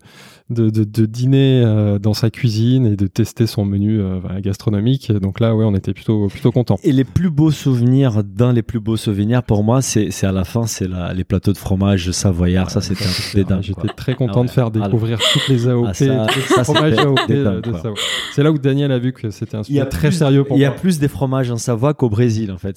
de, 0.53 0.69
de, 0.69 0.83
de 0.83 1.05
dîner 1.05 1.62
euh, 1.65 2.00
dans 2.00 2.13
sa 2.13 2.29
cuisine 2.29 2.86
et 2.86 2.95
de 2.95 3.07
tester 3.07 3.48
son 3.48 3.65
menu 3.65 4.00
euh, 4.00 4.19
gastronomique. 4.39 5.12
Donc 5.12 5.39
là, 5.39 5.55
ouais, 5.55 5.65
on 5.65 5.75
était 5.75 5.93
plutôt, 5.93 6.27
plutôt 6.27 6.51
contents. 6.51 6.77
Et 6.83 6.91
les 6.91 7.03
plus 7.03 7.29
beaux 7.29 7.51
souvenirs, 7.51 8.24
dans 8.24 8.51
les 8.51 8.62
plus 8.63 8.79
beaux 8.79 8.98
souvenirs 8.98 9.43
pour 9.43 9.63
moi, 9.63 9.81
c'est 9.81 10.12
c'est 10.12 10.27
à 10.27 10.31
la 10.31 10.43
fin, 10.45 10.65
c'est 10.67 10.88
les 11.15 11.24
plateaux 11.24 11.51
de 11.53 11.57
fromage 11.57 12.12
savoyard. 12.12 12.69
Ça, 12.72 12.81
c'était 12.81 13.03
un 13.05 13.43
dingues. 13.43 13.62
J'étais 13.63 13.88
très 13.95 14.15
content 14.15 14.33
Ah 14.36 14.39
ouais. 14.41 14.45
de 14.45 14.51
faire 14.51 14.72
découvrir 14.72 15.19
toutes 15.33 15.48
les 15.50 15.67
AOP, 15.67 15.86
Ah, 15.89 15.93
ça- 15.93 16.27
tous 16.31 16.39
les 16.39 16.45
ça, 16.45 16.63
fromages 16.63 16.98
AOP 16.98 17.27
dingues, 17.27 17.62
de 17.62 17.69
quoi. 17.72 17.81
Savoie. 17.81 17.98
C'est 18.33 18.43
là 18.43 18.51
où 18.51 18.57
Daniel 18.57 18.91
a 18.91 19.00
vu 19.00 19.12
que 19.13 19.29
c'était 19.31 19.55
un 19.57 19.62
Il 19.67 19.75
y 19.75 19.79
a 19.79 19.83
sujet 19.83 19.89
très 19.89 20.07
plus- 20.10 20.17
sérieux 20.17 20.43
pour 20.43 20.57
Il 20.57 20.60
y 20.62 20.65
a 20.65 20.69
moi. 20.69 20.77
plus 20.79 21.00
des 21.00 21.07
fromages 21.07 21.51
en 21.51 21.57
Savoie 21.57 21.93
qu'au 21.93 22.10
Brésil, 22.10 22.51
en 22.51 22.57
fait. 22.57 22.75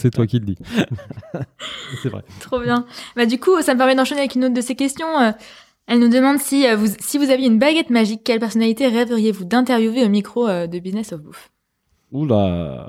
C'est- 0.00 0.10
toi 0.10 0.26
qui 0.26 0.38
le 0.38 0.44
dis. 0.46 0.56
c'est 2.02 2.08
vrai. 2.08 2.22
Trop 2.40 2.60
bien. 2.60 2.84
Bah, 3.16 3.26
du 3.26 3.38
coup, 3.38 3.60
ça 3.62 3.74
me 3.74 3.78
permet 3.78 3.94
d'enchaîner 3.94 4.20
avec 4.22 4.34
une 4.34 4.44
autre 4.44 4.54
de 4.54 4.60
ces 4.60 4.74
questions. 4.74 5.06
Elle 5.88 6.00
nous 6.00 6.08
demande 6.10 6.38
si, 6.38 6.66
euh, 6.68 6.76
vous, 6.76 6.86
si 7.00 7.16
vous 7.18 7.30
aviez 7.30 7.46
une 7.46 7.58
baguette 7.58 7.88
magique, 7.90 8.20
quelle 8.24 8.40
personnalité 8.40 8.86
rêveriez-vous 8.88 9.44
d'interviewer 9.46 10.04
au 10.04 10.08
micro 10.10 10.46
euh, 10.46 10.66
de 10.66 10.78
Business 10.78 11.12
of 11.12 11.22
Bouffe? 11.22 11.50
Oula, 12.12 12.88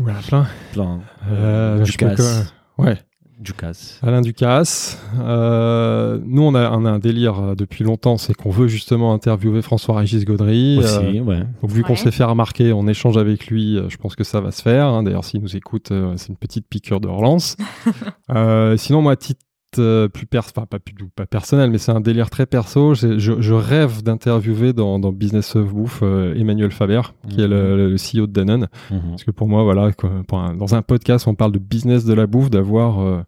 Voilà, 0.00 0.18
plein. 0.20 0.46
plein. 0.72 1.00
Euh, 1.30 1.84
je 1.84 1.96
peux 1.96 2.08
Ducasse. 2.10 2.52
que- 2.76 2.82
Ouais. 2.82 2.98
Ducasse. 3.38 3.98
Alain 4.02 4.20
Ducasse. 4.20 5.00
Euh, 5.18 6.18
nous, 6.26 6.42
on 6.42 6.54
a, 6.54 6.70
on 6.72 6.84
a 6.84 6.90
un 6.90 6.98
délire 6.98 7.56
depuis 7.56 7.84
longtemps, 7.84 8.18
c'est 8.18 8.34
qu'on 8.34 8.50
veut 8.50 8.68
justement 8.68 9.14
interviewer 9.14 9.62
François-Régis 9.62 10.24
Gaudry. 10.26 10.76
Euh, 10.78 10.82
Aussi, 10.82 11.20
ouais. 11.20 11.40
donc, 11.62 11.70
vu 11.70 11.82
qu'on 11.82 11.94
Ouais. 11.94 11.96
s'est 11.98 12.10
fait 12.10 12.24
remarquer, 12.24 12.72
on 12.74 12.86
échange 12.86 13.16
avec 13.16 13.46
lui, 13.46 13.78
je 13.88 13.96
pense 13.96 14.14
que 14.14 14.24
ça 14.24 14.40
va 14.42 14.50
se 14.50 14.60
faire. 14.60 14.86
hein. 14.88 15.02
D'ailleurs, 15.04 15.24
s'il 15.24 15.40
nous 15.40 15.56
écoute, 15.56 15.90
euh, 15.90 16.12
c'est 16.16 16.28
une 16.28 16.36
petite 16.36 16.66
piqûre 16.68 17.00
de 17.00 17.08
relance. 17.08 17.56
Euh, 18.30 18.76
sinon, 18.76 19.02
moi, 19.02 19.16
titre 19.16 19.40
euh, 19.78 20.08
plus 20.08 20.26
enfin, 20.36 20.66
pas, 20.66 20.78
plus- 20.78 20.94
pas 21.14 21.26
personnel, 21.26 21.70
mais 21.70 21.78
c'est 21.78 21.92
un 21.92 22.00
délire 22.00 22.30
très 22.30 22.46
perso. 22.46 22.94
Je, 22.94 23.18
je 23.18 23.52
rêve 23.52 24.02
d'interviewer 24.02 24.72
dans, 24.72 24.98
dans 24.98 25.12
Business 25.12 25.54
of 25.56 25.72
Bouffe 25.72 26.00
euh, 26.02 26.34
Emmanuel 26.34 26.70
Faber, 26.72 27.02
qui 27.28 27.40
est 27.40 27.48
le, 27.48 27.88
le 27.90 27.96
CEO 27.96 28.26
de 28.26 28.32
Danone. 28.32 28.68
Mhm. 28.90 29.00
Parce 29.10 29.24
que 29.24 29.30
pour 29.30 29.48
moi, 29.48 29.62
voilà, 29.62 29.92
quoi, 29.92 30.10
pour 30.26 30.38
un- 30.38 30.54
dans 30.54 30.74
un 30.74 30.82
podcast, 30.82 31.26
on 31.28 31.34
parle 31.34 31.52
de 31.52 31.58
business 31.58 32.04
de 32.04 32.14
la 32.14 32.26
bouffe, 32.26 32.50
d'avoir 32.50 33.00
euh, 33.00 33.22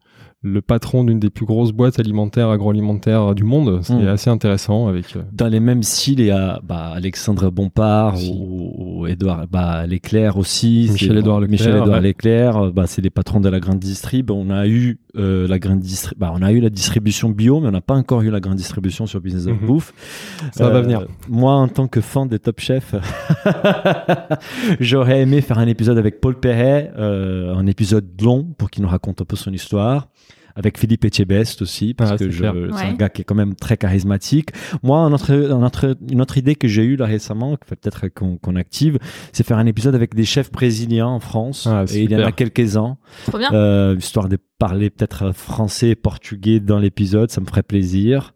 le 0.44 0.60
patron 0.60 1.04
d'une 1.04 1.20
des 1.20 1.30
plus 1.30 1.46
grosses 1.46 1.70
boîtes 1.70 2.00
alimentaires, 2.00 2.48
agroalimentaires 2.50 3.32
du 3.34 3.44
monde, 3.44 3.78
c'est 3.82 3.94
Mm. 3.94 4.08
assez 4.08 4.28
intéressant 4.28 4.88
avec. 4.88 5.14
euh, 5.14 5.22
Dans 5.32 5.46
les 5.46 5.60
mêmes 5.60 5.84
styles, 5.84 6.18
il 6.18 6.26
y 6.26 6.30
a 6.32 6.60
bah, 6.66 6.90
Alexandre 6.94 7.50
Bompard 7.50 8.14
Aussi. 8.14 8.32
ou, 8.36 9.02
ou 9.02 9.06
Edouard 9.06 9.46
bah, 9.48 9.86
Leclerc 9.86 10.36
aussi. 10.36 10.86
C'est- 10.88 10.94
Michel-Édouard 10.94 11.38
Leclerc, 11.40 11.52
Michel-Édouard 11.60 11.88
ouais. 12.00 12.00
Leclerc, 12.00 12.72
bah, 12.72 12.84
c'est 12.88 13.02
les 13.02 13.10
patrons 13.10 13.38
de 13.40 13.48
la 13.48 13.60
grande 13.60 13.78
distrib. 13.78 14.30
On 14.32 14.50
a 14.50 14.66
eu 14.66 14.98
euh, 15.16 15.46
la 15.46 15.58
grande 15.60 15.82
bah, 16.16 16.32
on 16.34 16.42
a 16.42 16.50
eu 16.52 16.58
la 16.60 16.70
distribution 16.70 17.28
bio, 17.28 17.60
mais 17.60 17.68
on 17.68 17.72
n'a 17.72 17.80
pas 17.80 17.94
encore 17.94 18.22
eu 18.22 18.30
la 18.30 18.40
grande 18.40 18.56
distribution 18.56 19.06
sur 19.06 19.20
Business 19.20 19.46
of 19.46 19.60
Mhm. 19.60 19.66
Bouffe. 19.68 19.92
Ça 20.52 20.68
va 20.70 20.80
venir. 20.80 21.06
Moi, 21.28 21.52
en 21.52 21.68
tant 21.68 21.86
que 21.86 22.00
fan 22.00 22.26
des 22.26 22.38
Top 22.40 22.58
Chef, 22.60 22.94
j'aurais 24.80 25.20
aimé 25.20 25.40
faire 25.40 25.58
un 25.58 25.66
épisode 25.68 25.98
avec 25.98 26.20
Paul 26.20 26.38
Perret, 26.38 26.92
euh, 26.96 27.54
un 27.54 27.66
épisode 27.66 28.06
long 28.20 28.44
pour 28.58 28.70
qu'il 28.70 28.82
nous 28.82 28.88
raconte 28.88 29.20
un 29.20 29.24
peu 29.24 29.36
son 29.36 29.52
histoire. 29.52 30.08
Avec 30.56 30.78
Philippe 30.78 31.04
Etchebest 31.04 31.62
aussi, 31.62 31.94
parce 31.94 32.12
Ah, 32.12 32.16
que 32.18 32.30
c'est 32.30 32.46
un 32.46 32.94
gars 32.94 33.08
qui 33.08 33.22
est 33.22 33.24
quand 33.24 33.34
même 33.34 33.54
très 33.54 33.76
charismatique. 33.76 34.50
Moi, 34.82 34.98
un 34.98 35.12
autre, 35.12 35.32
un 35.32 35.62
autre- 35.64 35.96
une 36.10 36.20
autre 36.20 36.38
idée 36.38 36.54
que 36.54 36.68
j'ai 36.68 36.82
eue 36.84 36.96
là 36.96 37.06
récemment, 37.06 37.56
peut-être 37.66 38.08
qu'on 38.08 38.56
active, 38.56 38.98
c'est 39.32 39.44
faire 39.46 39.58
un 39.58 39.66
épisode 39.66 39.94
avec 39.94 40.14
des 40.14 40.24
chefs 40.24 40.50
brésiliens 40.52 41.06
en 41.06 41.20
France. 41.20 41.66
Ah, 41.70 41.84
et 41.92 42.02
il 42.02 42.10
y 42.10 42.16
en 42.16 42.24
a 42.24 42.32
quelques-uns, 42.32 42.96
Trop 43.26 43.38
bien. 43.38 43.52
euh, 43.52 43.96
histoire 43.98 44.28
de 44.28 44.38
parler 44.62 44.90
peut-être 44.90 45.32
français 45.32 45.88
et 45.88 45.94
portugais 45.96 46.60
dans 46.60 46.78
l'épisode, 46.78 47.32
ça 47.32 47.40
me 47.40 47.46
ferait 47.46 47.64
plaisir. 47.64 48.32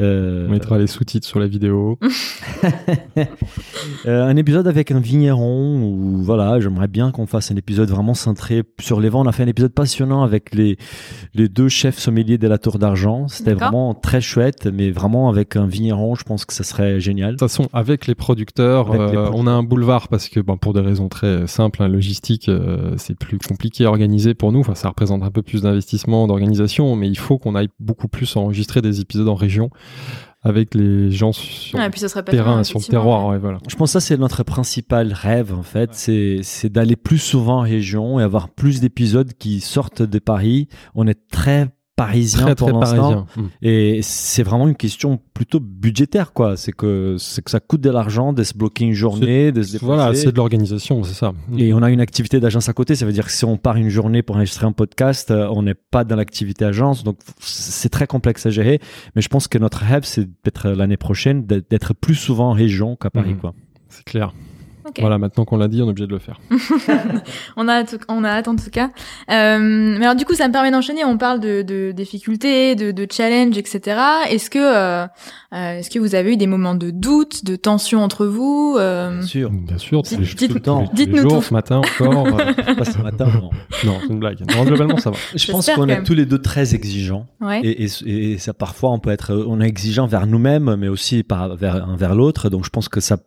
Euh, 0.00 0.48
On 0.48 0.50
mettra 0.50 0.78
les 0.78 0.88
sous-titres 0.88 1.28
sur 1.28 1.38
la 1.38 1.46
vidéo. 1.46 1.96
euh, 4.06 4.24
un 4.24 4.36
épisode 4.36 4.66
avec 4.66 4.90
un 4.90 4.98
vigneron 4.98 5.80
où 5.80 6.22
voilà, 6.24 6.58
j'aimerais 6.58 6.88
bien 6.88 7.12
qu'on 7.12 7.26
fasse 7.26 7.52
un 7.52 7.56
épisode 7.56 7.88
vraiment 7.88 8.14
centré 8.14 8.64
sur 8.80 9.00
les 9.00 9.08
vents. 9.08 9.20
On 9.20 9.28
a 9.28 9.32
fait 9.32 9.44
un 9.44 9.48
épisode 9.48 9.72
passionnant 9.72 10.24
avec 10.24 10.56
les, 10.56 10.76
les 11.34 11.48
deux 11.48 11.68
chefs 11.68 11.98
sommeliers 11.98 12.36
de 12.36 12.48
la 12.48 12.58
Tour 12.58 12.80
d'Argent. 12.80 13.28
C'était 13.28 13.54
vraiment 13.54 13.94
très 13.94 14.20
chouette, 14.20 14.66
mais 14.66 14.90
vraiment 14.90 15.28
avec 15.28 15.54
un 15.54 15.68
vigneron, 15.68 16.16
je 16.16 16.24
pense 16.24 16.44
que 16.46 16.52
ça 16.52 16.64
serait 16.64 16.98
génial. 16.98 17.34
De 17.34 17.38
toute 17.38 17.48
façon, 17.48 17.68
avec 17.72 18.08
les 18.08 18.16
producteurs, 18.16 18.88
Avec 18.88 19.00
les 19.00 19.06
euh, 19.06 19.22
producteurs. 19.26 19.36
on 19.36 19.46
a 19.46 19.52
un 19.52 19.62
boulevard 19.62 20.08
parce 20.08 20.28
que, 20.28 20.40
bon, 20.40 20.56
pour 20.56 20.72
des 20.72 20.80
raisons 20.80 21.08
très 21.08 21.46
simples, 21.46 21.80
hein, 21.84 21.88
logistiques, 21.88 22.48
euh, 22.48 22.94
c'est 22.96 23.16
plus 23.16 23.38
compliqué 23.38 23.84
à 23.84 23.88
organiser 23.88 24.34
pour 24.34 24.50
nous. 24.50 24.58
Enfin, 24.60 24.74
ça 24.74 24.88
représente 24.88 25.22
un 25.22 25.30
peu 25.30 25.42
plus 25.42 25.59
d'investissement, 25.62 26.26
d'organisation, 26.26 26.96
mais 26.96 27.08
il 27.08 27.18
faut 27.18 27.38
qu'on 27.38 27.54
aille 27.54 27.68
beaucoup 27.78 28.08
plus 28.08 28.36
enregistrer 28.36 28.82
des 28.82 29.00
épisodes 29.00 29.28
en 29.28 29.34
région 29.34 29.70
avec 30.42 30.74
les 30.74 31.10
gens 31.10 31.32
sur 31.32 31.78
et 31.78 31.90
puis 31.90 32.00
pas 32.00 32.22
terrain, 32.22 32.64
sur 32.64 32.78
le 32.78 32.84
terroir. 32.84 33.26
ouais, 33.26 33.38
voilà. 33.38 33.58
Je 33.68 33.76
pense 33.76 33.90
que 33.90 33.92
ça, 33.92 34.00
c'est 34.00 34.16
notre 34.16 34.42
principal 34.42 35.12
rêve, 35.12 35.52
en 35.52 35.62
fait. 35.62 35.90
C'est, 35.92 36.40
c'est 36.42 36.70
d'aller 36.70 36.96
plus 36.96 37.18
souvent 37.18 37.58
en 37.58 37.62
région 37.62 38.18
et 38.18 38.22
avoir 38.22 38.48
plus 38.48 38.80
d'épisodes 38.80 39.32
qui 39.38 39.60
sortent 39.60 40.02
de 40.02 40.18
Paris. 40.18 40.68
On 40.94 41.06
est 41.06 41.28
très 41.30 41.68
parisien 42.04 42.40
Très, 42.46 42.54
pour 42.54 42.70
l'instant. 42.72 43.26
Mm. 43.36 43.42
Et 43.62 44.00
c'est 44.02 44.42
vraiment 44.42 44.66
une 44.68 44.74
question 44.76 45.20
plutôt 45.34 45.60
budgétaire, 45.60 46.32
quoi. 46.32 46.56
C'est 46.56 46.72
que, 46.72 47.16
c'est 47.18 47.42
que 47.42 47.50
ça 47.50 47.60
coûte 47.60 47.80
de 47.80 47.90
l'argent 47.90 48.32
de 48.32 48.42
se 48.42 48.54
bloquer 48.54 48.84
une 48.84 48.92
journée, 48.94 49.52
de 49.52 49.62
se 49.62 49.72
déplacer. 49.72 49.86
Voilà, 49.86 50.14
c'est 50.14 50.32
de 50.32 50.36
l'organisation, 50.36 51.02
c'est 51.04 51.14
ça. 51.14 51.32
Et 51.56 51.72
on 51.74 51.82
a 51.82 51.90
une 51.90 52.00
activité 52.00 52.40
d'agence 52.40 52.68
à 52.68 52.72
côté. 52.72 52.94
Ça 52.94 53.06
veut 53.06 53.12
dire 53.12 53.26
que 53.26 53.32
si 53.32 53.44
on 53.44 53.56
part 53.56 53.76
une 53.76 53.88
journée 53.90 54.22
pour 54.22 54.36
enregistrer 54.36 54.66
un 54.66 54.72
podcast, 54.72 55.30
euh, 55.30 55.48
on 55.52 55.62
n'est 55.62 55.74
pas 55.74 56.04
dans 56.04 56.16
l'activité 56.16 56.64
agence. 56.64 57.04
Donc, 57.04 57.18
c'est 57.38 57.88
très 57.90 58.06
complexe 58.06 58.46
à 58.46 58.50
gérer. 58.50 58.80
Mais 59.14 59.22
je 59.22 59.28
pense 59.28 59.46
que 59.48 59.58
notre 59.58 59.78
rêve, 59.78 60.04
c'est 60.04 60.26
peut-être 60.26 60.70
l'année 60.70 60.96
prochaine 60.96 61.44
d'être- 61.46 61.94
plus 62.00 62.14
souvent 62.14 62.50
en 62.50 62.52
région 62.52 62.96
qu'à 62.96 63.10
Paris, 63.10 63.32
Mhm. 63.34 63.38
quoi. 63.40 63.54
C'est 63.88 64.04
clair. 64.04 64.32
Voilà, 64.98 65.18
maintenant 65.18 65.44
qu'on 65.44 65.56
l'a 65.56 65.68
dit, 65.68 65.82
on 65.82 65.86
est 65.86 65.90
obligé 65.90 66.06
de 66.06 66.12
le 66.12 66.18
faire. 66.18 66.40
On 67.56 67.68
a, 67.68 67.82
hâte- 67.82 67.98
on 68.08 68.24
a 68.24 68.28
hâte 68.30 68.48
en 68.48 68.56
tout 68.56 68.70
cas. 68.70 68.90
Euh, 69.30 69.58
mais 69.98 70.04
alors 70.04 70.14
du 70.16 70.24
coup, 70.24 70.34
ça 70.34 70.46
me 70.48 70.52
permet 70.52 70.70
d'enchaîner. 70.70 71.04
On 71.04 71.18
parle 71.18 71.40
de, 71.40 71.62
de 71.62 71.92
difficultés, 71.92 72.74
de, 72.74 72.90
de 72.90 73.06
challenges, 73.10 73.56
etc. 73.58 73.98
Est-ce 74.30 74.50
que, 74.50 74.58
euh, 74.58 75.06
euh, 75.54 75.78
est-ce 75.78 75.90
que 75.90 75.98
vous 75.98 76.14
avez 76.14 76.32
eu 76.32 76.36
des 76.36 76.46
moments 76.46 76.74
de 76.74 76.90
doute, 76.90 77.44
de 77.44 77.56
tension 77.56 78.02
entre 78.02 78.26
vous 78.26 78.76
euh, 78.78 79.18
Bien 79.18 79.22
sûr. 79.26 79.50
Bien 79.50 79.78
sûr, 79.78 80.02
tous 80.02 80.16
les, 80.18 80.24
Dites- 80.26 80.48
tous 80.48 80.54
les- 80.54 80.60
tous 80.60 80.78
les 80.80 80.86
dites-nous 81.06 81.22
jours, 81.22 81.38
tout. 81.38 81.42
ce 81.42 81.54
matin 81.54 81.78
encore. 81.78 82.26
euh, 82.40 82.74
Pas 82.76 82.84
ce 82.84 82.98
matin, 82.98 83.26
non. 83.26 83.50
non, 83.84 83.98
c'est 84.00 84.08
une 84.12 84.18
blague. 84.20 84.38
Non, 84.56 84.64
globalement, 84.64 84.96
ça 84.98 85.10
va. 85.10 85.16
Je 85.34 85.50
pense 85.52 85.68
qu'on 85.70 85.88
est 85.88 86.02
tous 86.02 86.14
les 86.14 86.26
deux 86.26 86.40
très 86.40 86.74
exigeants. 86.74 87.26
Ouais. 87.40 87.60
Et, 87.62 87.84
et, 87.84 88.32
et 88.32 88.38
ça, 88.38 88.54
parfois, 88.54 88.90
on 88.90 88.98
peut 88.98 89.10
être, 89.10 89.34
on 89.46 89.60
est 89.60 89.68
exigeant 89.68 90.06
vers 90.06 90.26
nous-mêmes, 90.26 90.76
mais 90.76 90.88
aussi 90.88 91.22
par, 91.22 91.54
vers, 91.56 91.86
vers 91.96 92.14
l'autre. 92.14 92.48
Donc, 92.48 92.64
je 92.64 92.70
pense 92.70 92.88
que 92.88 93.00
ça, 93.00 93.18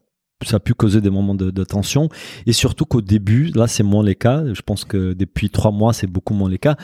ça 0.45 0.57
a 0.57 0.59
pu 0.59 0.73
causer 0.73 0.99
des 0.99 1.09
moments 1.09 1.35
de, 1.35 1.51
de 1.51 1.63
tension. 1.63 2.09
Et 2.45 2.51
surtout 2.53 2.85
qu'au 2.85 2.99
début, 3.01 3.51
là, 3.55 3.67
c'est 3.67 3.83
moins 3.83 4.03
les 4.03 4.15
cas. 4.15 4.43
Je 4.53 4.61
pense 4.61 4.83
que 4.83 5.13
depuis 5.13 5.49
trois 5.49 5.71
mois, 5.71 5.93
c'est 5.93 6.07
beaucoup 6.07 6.33
moins 6.33 6.49
les 6.49 6.57
cas. 6.57 6.75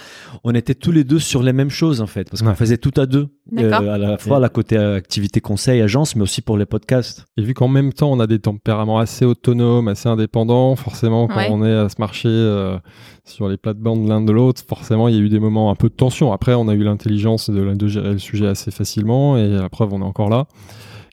On 0.46 0.56
était 0.56 0.76
tous 0.76 0.92
les 0.94 1.04
deux 1.04 1.20
sur 1.20 1.44
les 1.44 1.52
mêmes 1.52 1.70
choses, 1.70 2.00
en 2.00 2.08
fait, 2.08 2.30
parce 2.30 2.42
qu'on 2.42 2.48
Ouais. 2.50 2.56
faisait 2.56 2.78
tout 2.78 2.94
à 2.96 3.06
deux. 3.06 3.28
Euh, 3.58 3.72
à 3.74 3.98
la 3.98 4.18
fois, 4.18 4.38
Et- 4.38 4.42
la 4.42 4.50
côté 4.50 4.78
euh, 4.78 4.96
activité 4.96 5.42
conseil, 5.42 5.82
agence, 5.82 6.16
mais 6.16 6.22
aussi 6.22 6.42
pour 6.42 6.58
les 6.58 6.66
podcasts. 6.66 7.26
Et 7.36 7.42
vu 7.42 7.54
qu'en 7.54 7.68
même 7.68 7.92
temps, 7.92 8.10
on 8.12 8.20
a 8.22 8.28
des 8.28 8.40
tempéraments 8.40 9.00
assez 9.00 9.26
autonomes, 9.26 9.88
assez 9.90 10.08
indépendants, 10.08 10.76
forcément, 10.78 11.28
quand 11.28 11.36
Ouais. 11.36 11.50
on 11.52 11.66
est 11.66 11.74
à 11.74 11.90
se 11.90 11.96
marcher 12.00 12.30
euh, 12.30 12.78
sur 13.26 13.50
les 13.50 13.58
plates-bandes 13.58 14.08
l'un 14.08 14.22
de 14.22 14.32
l'autre, 14.32 14.62
forcément, 14.68 15.10
il 15.10 15.16
y 15.16 15.18
a 15.18 15.22
eu 15.22 15.30
des 15.30 15.40
moments 15.40 15.70
un 15.70 15.76
peu 15.76 15.90
de 15.90 15.94
tension. 15.96 16.32
Après, 16.32 16.54
on 16.54 16.68
a 16.70 16.74
eu 16.76 16.84
l'intelligence 16.84 17.50
de, 17.50 17.74
de 17.74 17.88
gérer 17.88 18.14
le 18.14 18.20
sujet 18.20 18.48
assez 18.48 18.72
facilement, 18.72 19.36
et 19.38 19.50
la 19.50 19.68
preuve, 19.70 19.94
on 19.94 20.00
est 20.02 20.06
encore 20.06 20.30
là. 20.30 20.46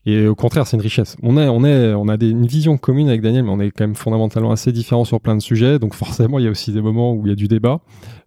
Et 0.08 0.28
au 0.28 0.36
contraire, 0.36 0.66
c'est 0.68 0.76
une 0.76 0.82
richesse. 0.82 1.16
On 1.24 1.36
est, 1.36 1.48
on 1.48 1.64
est, 1.64 1.92
on 1.94 2.06
a 2.06 2.16
des, 2.16 2.30
une 2.30 2.46
vision 2.46 2.78
commune 2.78 3.08
avec 3.08 3.22
Daniel, 3.22 3.42
mais 3.42 3.50
on 3.50 3.58
est 3.58 3.72
quand 3.72 3.82
même 3.84 3.96
fondamentalement 3.96 4.52
assez 4.52 4.70
différents 4.70 5.04
sur 5.04 5.20
plein 5.20 5.34
de 5.34 5.42
sujets. 5.42 5.80
Donc 5.80 5.94
forcément, 5.94 6.38
il 6.38 6.44
y 6.44 6.48
a 6.48 6.50
aussi 6.52 6.70
des 6.72 6.80
moments 6.80 7.12
où 7.12 7.26
il 7.26 7.30
y 7.30 7.32
a 7.32 7.34
du 7.34 7.48
débat, 7.48 7.80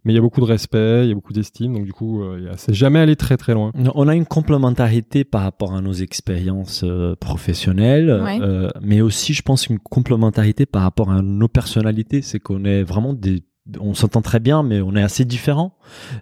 mais 0.04 0.12
il 0.12 0.16
y 0.16 0.20
a 0.20 0.22
beaucoup 0.22 0.42
de 0.42 0.46
respect, 0.46 1.04
il 1.06 1.08
y 1.08 1.12
a 1.12 1.16
beaucoup 1.16 1.32
d'estime. 1.32 1.74
Donc 1.74 1.86
du 1.86 1.94
coup, 1.94 2.22
euh, 2.22 2.36
il 2.40 2.46
y 2.46 2.50
a- 2.50 2.58
c'est 2.58 2.74
jamais 2.74 3.00
allé 3.00 3.16
très 3.16 3.38
très 3.38 3.54
loin. 3.54 3.72
On 3.96 4.10
a 4.10 4.16
une 4.16 4.26
complémentarité 4.26 5.24
par 5.24 5.44
rapport 5.44 5.74
à 5.74 5.80
nos 5.80 5.94
expériences 5.94 6.82
euh, 6.84 7.16
professionnelles, 7.16 8.12
Ouais. 8.24 8.40
euh, 8.42 8.70
mais 8.82 9.00
aussi, 9.00 9.34
je 9.34 9.42
pense, 9.42 9.68
une 9.68 9.80
complémentarité 9.80 10.66
par 10.66 10.82
rapport 10.82 11.10
à 11.12 11.22
nos 11.22 11.48
personnalités. 11.48 12.22
C'est 12.22 12.40
qu'on 12.40 12.66
est 12.66 12.84
vraiment 12.84 13.14
des. 13.14 13.42
On 13.80 13.94
s'entend 13.94 14.22
très 14.22 14.40
bien, 14.40 14.64
mais 14.64 14.82
on 14.82 14.96
est 14.96 15.02
assez 15.04 15.26
différents. 15.26 15.74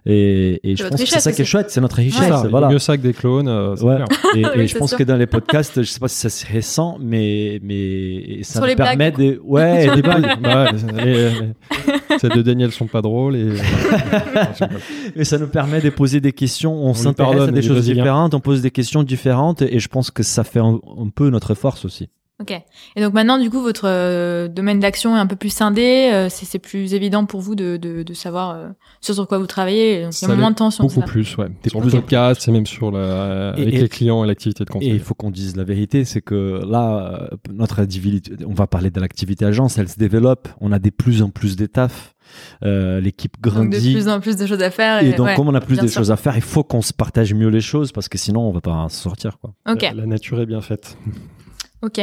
Et, 0.06 0.60
et 0.64 0.76
je 0.76 0.82
pense 0.86 1.00
que 1.00 1.06
c'est 1.08 1.20
ça 1.20 1.32
qui 1.32 1.42
est 1.42 1.44
chouette, 1.44 1.70
c'est 1.70 1.80
notre 1.80 1.96
richesse. 1.96 2.22
C'est 2.22 2.28
ça, 2.30 2.38
il 2.40 2.44
vaut 2.44 2.50
voilà. 2.50 2.68
mieux 2.68 2.78
ça 2.78 2.96
que 2.96 3.02
des 3.02 3.12
clones. 3.12 3.48
euh, 3.48 3.76
Ouais. 3.76 3.98
Et, 4.34 4.40
et 4.40 4.46
Oui, 4.56 4.68
je 4.68 4.76
pense 4.78 4.90
sûr. 4.90 4.98
que 4.98 5.04
dans 5.04 5.16
les 5.16 5.26
podcasts, 5.26 5.82
je 5.82 5.88
sais 5.90 6.00
pas 6.00 6.08
si 6.08 6.16
ça 6.16 6.28
c'est 6.30 6.48
récent, 6.48 6.98
mais 7.00 7.60
mais 7.62 8.42
ça 8.42 8.52
Sur 8.54 8.60
nous 8.62 8.66
les 8.68 8.74
blagues, 8.76 8.98
permet 8.98 9.10
du 9.10 9.16
coup. 9.38 9.46
de 9.46 9.50
ouais 9.50 9.86
des 9.88 9.94
les 9.96 10.02
blagues. 10.02 10.20
blagues. 10.22 10.40
Bah 10.42 10.64
ouais, 10.72 11.04
les- 11.04 11.30
les- 11.30 12.18
celles 12.18 12.30
de 12.36 12.42
Daniel 12.42 12.72
sont 12.72 12.86
pas 12.86 13.02
drôles 13.02 13.36
et 13.36 13.48
Et 15.16 15.24
ça 15.24 15.38
nous 15.38 15.48
permet 15.48 15.80
de 15.80 15.90
poser 15.90 16.20
des 16.20 16.32
questions. 16.32 16.74
On, 16.84 16.92
lui 16.92 16.98
s'intéresse 16.98 17.42
à 17.48 17.52
des 17.52 17.62
choses 17.62 17.84
différentes, 17.84 18.34
on 18.34 18.40
pose 18.40 18.62
des 18.62 18.70
questions 18.70 19.02
différentes, 19.02 19.62
et 19.62 19.78
je 19.78 19.88
pense 19.88 20.10
que 20.10 20.22
ça 20.22 20.44
fait 20.44 20.60
un, 20.60 20.78
un 20.98 21.08
peu 21.14 21.30
notre 21.30 21.54
force 21.54 21.84
aussi. 21.84 22.08
Ok. 22.40 22.52
Et 22.94 23.00
donc 23.02 23.14
maintenant, 23.14 23.36
du 23.36 23.50
coup, 23.50 23.60
votre 23.60 23.82
euh, 23.88 24.46
domaine 24.46 24.78
d'action 24.78 25.16
est 25.16 25.18
un 25.18 25.26
peu 25.26 25.34
plus 25.34 25.48
scindé. 25.48 26.10
euh, 26.12 26.28
c'est 26.30 26.44
c'est 26.46 26.60
plus 26.60 26.94
évident 26.94 27.24
pour 27.26 27.40
vous 27.40 27.56
de, 27.56 27.76
de, 27.76 28.04
de 28.04 28.14
savoir 28.14 28.50
euh, 28.50 28.68
ce 29.00 29.12
sur 29.12 29.26
quoi 29.26 29.38
vous 29.38 29.48
travaillez. 29.48 30.04
Donc 30.04 30.12
il 30.22 30.28
y 30.28 30.30
a 30.30 30.34
moins 30.36 30.52
de 30.52 30.56
tension. 30.56 30.84
beaucoup 30.84 31.00
plus, 31.00 31.36
ouais. 31.36 31.48
Des 31.64 31.70
Sur 31.70 31.80
plus 31.80 31.90
le 31.90 31.98
en 31.98 32.00
podcast, 32.00 32.40
c'est 32.44 32.52
même 32.52 32.64
sur 32.66 32.92
la, 32.92 33.54
Et- 33.56 33.62
avec 33.62 33.74
et- 33.74 33.80
les 33.80 33.88
clients 33.88 34.22
et 34.22 34.28
l'activité 34.28 34.64
de 34.64 34.70
Et 34.70 34.72
conseil. 34.72 34.90
il 34.90 35.00
faut 35.00 35.14
qu'on 35.14 35.32
dise 35.32 35.56
la 35.56 35.64
vérité, 35.64 36.04
c'est 36.04 36.20
que 36.20 36.60
là, 36.64 37.28
euh, 37.32 37.36
notre 37.52 37.80
activité, 37.80 38.30
on 38.46 38.54
va 38.54 38.68
parler 38.68 38.90
de 38.92 39.00
l'activité 39.00 39.44
agence, 39.44 39.76
elle 39.76 39.88
se 39.88 39.98
développe. 39.98 40.46
On 40.60 40.70
a 40.70 40.78
de 40.78 40.90
plus 40.90 41.22
en 41.22 41.30
plus 41.30 41.56
d'étapes. 41.56 41.90
Euh, 42.62 43.00
L'équipe 43.00 43.32
Donc 43.42 43.54
de 43.54 43.70
grandit. 43.70 43.94
plus 43.94 44.06
en 44.06 44.20
plus 44.20 44.36
de 44.36 44.46
choses 44.46 44.62
à 44.62 44.70
faire. 44.70 45.02
Et 45.02 45.12
donc, 45.14 45.26
ouais. 45.26 45.34
comme 45.34 45.48
on 45.48 45.54
a 45.54 45.60
plus 45.60 45.78
de 45.80 45.86
sûr. 45.88 46.00
choses 46.02 46.10
à 46.12 46.16
faire, 46.16 46.36
il 46.36 46.42
faut 46.42 46.62
qu'on 46.62 46.82
se 46.82 46.92
partage 46.92 47.32
mieux 47.34 47.48
les 47.48 47.62
choses 47.62 47.90
parce 47.90 48.08
que 48.08 48.16
sinon, 48.18 48.42
on 48.48 48.52
va 48.52 48.60
pas 48.60 48.70
s'en 48.70 48.88
sortir. 48.90 49.38
Quoi. 49.40 49.54
Ok. 49.68 49.82
La, 49.82 49.92
la 49.94 50.06
nature 50.06 50.38
est 50.40 50.46
bien 50.46 50.60
faite. 50.60 50.96
Ok. 51.82 52.00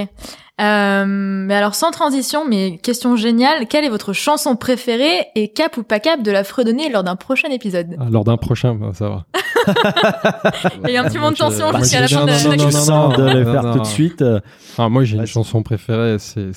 Euh, 0.62 1.05
mais 1.05 1.53
alors 1.53 1.75
sans 1.75 1.91
transition, 1.91 2.46
mais 2.48 2.77
question 2.77 3.17
géniale, 3.17 3.67
quelle 3.67 3.84
est 3.84 3.89
votre 3.89 4.13
chanson 4.13 4.55
préférée 4.55 5.27
et 5.36 5.50
cap 5.50 5.75
ou 5.75 5.84
pas 5.84 6.00
cap 6.00 6.22
de 6.24 6.32
la 6.32 6.46
fredonner 6.46 6.89
lors 6.89 7.03
d'un 7.03 7.17
prochain 7.17 7.50
épisode? 7.50 7.98
Ah, 8.00 8.05
lors 8.10 8.24
d'un 8.24 8.38
prochain, 8.38 8.74
bah, 8.74 8.91
ça 8.94 9.10
va. 9.10 9.25
Il 10.88 10.91
y 10.91 10.98
a 10.98 11.03
un 11.03 11.08
petit 11.10 11.17
moment 11.17 11.32
de 11.32 11.36
tension 11.38 11.72
moi, 11.72 11.79
jusqu'à 11.82 12.00
la 12.00 12.08
fin 12.08 12.20
non, 12.22 12.25
de 12.25 12.32
la 12.32 12.44
non, 12.44 12.51
Je 12.58 12.63
non, 12.63 12.72
sens 12.72 13.17
de 13.17 13.24
les 13.25 13.44
non, 13.44 13.51
faire 13.51 13.72
tout 13.74 13.79
de 13.79 13.86
suite. 13.86 14.22
euh, 14.22 14.39
Ah, 14.77 14.88
moi, 14.88 15.03
j'ai 15.03 15.17
une 15.17 15.25
chanson 15.25 15.62
préférée, 15.62 16.17
c'est 16.20 16.51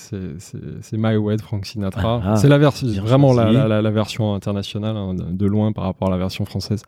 My 0.93 1.17
Way 1.17 1.37
de 1.39 1.43
Frank 1.43 1.67
Sinatra. 1.67 2.21
Ah, 2.25 2.37
c'est 2.37 2.49
la 2.49 2.59
version 2.59 2.87
vraiment 3.03 3.33
la, 3.33 3.45
choisi. 3.45 3.57
la, 3.59 3.67
la, 3.69 3.83
la 3.83 3.91
version 3.91 4.33
internationale 4.35 4.97
hein, 4.97 5.15
de 5.17 5.47
loin 5.47 5.73
par 5.73 5.85
rapport 5.85 6.07
à 6.07 6.11
la 6.13 6.19
version 6.19 6.45
française. 6.45 6.83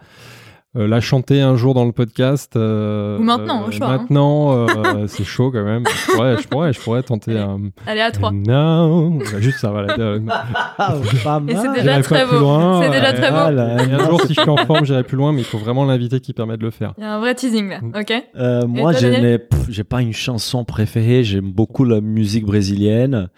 Euh, 0.77 0.87
la 0.87 1.01
chanter 1.01 1.41
un 1.41 1.57
jour 1.57 1.75
dans 1.75 1.85
le 1.85 1.91
podcast. 1.91 2.55
euh, 2.55 3.19
Ou 3.19 3.23
maintenant, 3.25 3.65
au 3.65 3.69
euh, 3.69 3.71
choix, 3.73 3.89
hein. 3.89 3.99
Maintenant, 3.99 4.69
euh, 4.69 5.07
c'est 5.09 5.25
chaud 5.25 5.51
quand 5.51 5.65
même. 5.65 5.83
Je 5.85 6.13
pourrais, 6.13 6.37
je 6.41 6.47
pourrais, 6.47 6.73
je 6.73 6.81
pourrais 6.81 7.03
tenter 7.03 7.37
un. 7.37 7.59
Allez 7.89 8.01
à 8.01 8.13
trois. 8.13 8.31
Non, 8.31 9.19
juste 9.39 9.59
ça, 9.59 9.71
voilà. 9.73 9.97
Euh, 9.99 10.21
Ah, 10.79 10.95
Et 11.49 11.57
c'est 11.57 11.73
déjà 11.75 12.01
très 12.03 12.25
beau. 12.25 12.39
loin, 12.39 12.83
C'est 12.83 12.91
déjà 12.91 13.13
très 13.13 13.31
beau. 13.31 13.37
Ah, 13.37 13.49
un 13.49 14.09
jour, 14.09 14.21
si 14.23 14.33
je 14.35 14.41
suis 14.41 14.49
en 14.51 14.57
forme, 14.59 14.85
j'irai 14.85 15.03
plus 15.03 15.17
loin, 15.17 15.33
mais 15.33 15.41
il 15.41 15.45
faut 15.45 15.59
vraiment 15.59 15.85
l'invité 15.85 16.21
qui 16.21 16.33
permet 16.33 16.57
de 16.57 16.63
le 16.63 16.71
faire. 16.71 16.95
Il 16.99 17.03
y 17.03 17.07
a 17.07 17.15
un 17.17 17.19
vrai 17.19 17.35
teasing 17.35 17.69
là. 17.69 17.81
Mm. 17.81 17.93
Ok. 18.01 18.13
Euh, 18.37 18.67
moi, 18.69 18.93
j'ai 18.93 19.85
pas 19.85 20.03
une 20.03 20.13
chanson 20.13 20.65
préférée. 20.65 21.25
J'aime 21.25 21.51
beaucoup 21.51 21.85
la 21.85 22.01
musique 22.01 22.45
brésilienne. 22.47 23.29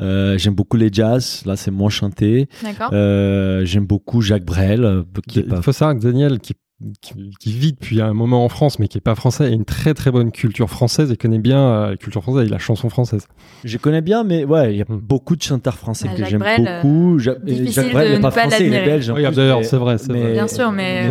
Euh, 0.00 0.36
j'aime 0.36 0.54
beaucoup 0.54 0.76
les 0.76 0.88
jazz. 0.92 1.42
Là, 1.46 1.54
c'est 1.54 1.70
moins 1.70 1.90
chanté. 1.90 2.48
D'accord. 2.64 2.90
Euh, 2.92 3.64
j'aime 3.64 3.86
beaucoup 3.86 4.20
Jacques 4.20 4.44
Brel, 4.44 5.04
qui 5.28 5.38
est 5.38 5.42
pas. 5.44 5.56
Il 5.56 5.62
faut 5.62 5.70
savoir 5.72 5.96
que 5.96 6.02
Daniel, 6.02 6.40
qui, 6.40 6.54
qui, 7.00 7.14
qui 7.40 7.52
vit 7.52 7.72
depuis 7.72 8.00
un 8.00 8.12
moment 8.14 8.44
en 8.44 8.48
France, 8.48 8.78
mais 8.78 8.88
qui 8.88 8.98
est 8.98 9.02
pas 9.02 9.14
français, 9.14 9.44
a 9.44 9.48
une 9.48 9.64
très 9.64 9.94
très 9.94 10.10
bonne 10.10 10.30
culture 10.32 10.68
française 10.70 11.10
et 11.10 11.16
connaît 11.16 11.38
bien 11.38 11.58
euh, 11.58 11.90
la 11.90 11.96
culture 11.96 12.22
française 12.22 12.46
et 12.46 12.50
la 12.50 12.58
chanson 12.58 12.88
française. 12.90 13.26
Je 13.64 13.78
connais 13.78 14.00
bien, 14.00 14.24
mais 14.24 14.44
ouais, 14.44 14.72
il 14.72 14.78
y 14.78 14.82
a 14.82 14.84
Hmm. 14.88 14.98
beaucoup 14.98 15.36
de 15.36 15.42
chanteurs 15.42 15.76
français 15.78 16.08
Bah, 16.08 16.14
que 16.16 16.24
j'aime 16.24 16.40
Brel, 16.40 16.66
euh, 16.68 16.82
beaucoup. 16.82 17.18
Jacques 17.18 17.38
Brel 17.44 18.08
de 18.08 18.12
n'est 18.12 18.16
ne 18.16 18.22
pas 18.22 18.30
pas 18.30 18.40
français, 18.42 18.66
il 18.66 18.74
est 18.74 18.84
belge. 18.84 19.06
d'ailleurs, 19.34 19.64
c'est 19.64 19.76
vrai. 19.76 19.96
Bien 20.32 20.48
sûr, 20.48 20.72
mais-. 20.72 21.10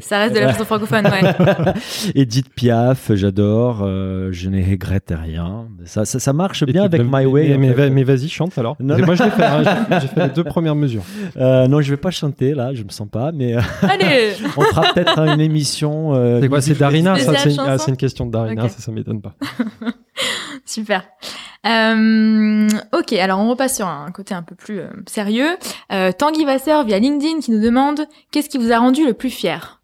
Ça 0.00 0.18
reste 0.18 0.34
de 0.34 0.40
la 0.40 0.52
chanson 0.52 0.64
francophone, 0.64 1.06
ouais. 1.06 1.72
Edith 2.14 2.48
Piaf, 2.54 3.10
j'adore. 3.14 3.80
euh, 3.82 4.28
je 4.32 4.48
ne 4.48 4.62
regrette 4.64 5.12
rien. 5.16 5.66
Ça, 5.84 6.04
ça, 6.04 6.18
ça 6.18 6.32
marche 6.32 6.64
bien 6.64 6.84
avec 6.84 7.02
My 7.02 7.26
Way. 7.26 7.58
Mais, 7.58 8.04
vas-y, 8.04 8.28
chante 8.28 8.56
alors. 8.58 8.76
Non, 8.80 8.96
Et 8.96 9.00
non. 9.00 9.06
Moi, 9.06 9.14
je 9.16 9.24
l'ai 9.24 9.30
fait. 9.30 9.44
hein, 9.44 9.62
j'ai- 10.00 10.06
fait 10.08 10.22
les 10.28 10.28
deux 10.34 10.44
premières 10.44 10.74
mesures. 10.76 11.02
Euh, 11.36 11.66
non, 11.68 11.80
je 11.80 11.90
vais 11.90 11.96
pas 11.96 12.10
chanter 12.10 12.54
là, 12.54 12.72
je 12.74 12.82
me 12.84 12.88
sens 12.90 13.08
pas, 13.10 13.32
mais 13.32 13.54
euh, 13.56 13.60
Allez. 13.82 14.32
on 14.56 14.60
fera 14.62 14.82
peut-être 15.04 15.18
une 15.18 15.40
émission. 15.40 16.14
euh, 16.14 16.40
C'est 16.40 16.48
quoi 16.48 16.60
C'est 16.60 16.74
Darina 16.78 17.16
ça, 17.18 17.34
c'est, 17.36 17.52
une- 17.54 17.60
ah, 17.60 17.78
c'est 17.78 17.90
une 17.90 17.96
question 17.96 18.26
de 18.26 18.30
Darina, 18.32 18.68
ça, 18.68 18.80
ça 18.80 18.92
m'étonne 18.92 19.20
pas. 19.20 19.34
Super. 20.64 21.04
Euh, 21.66 22.68
ok, 22.98 23.12
alors 23.14 23.38
on 23.40 23.50
repasse 23.50 23.76
sur 23.76 23.86
un 23.86 24.10
côté 24.12 24.34
un 24.34 24.42
peu 24.42 24.54
plus 24.54 24.80
euh, 24.80 24.88
sérieux. 25.06 25.56
Euh, 25.92 26.12
Tanguy 26.12 26.44
Vasseur 26.44 26.84
via 26.84 26.98
LinkedIn 26.98 27.40
qui 27.40 27.50
nous 27.50 27.60
demande 27.60 28.00
qu'est-ce 28.30 28.48
qui 28.48 28.58
vous 28.58 28.72
a 28.72 28.78
rendu 28.78 29.04
le 29.06 29.12
plus 29.14 29.30
fier? 29.30 29.76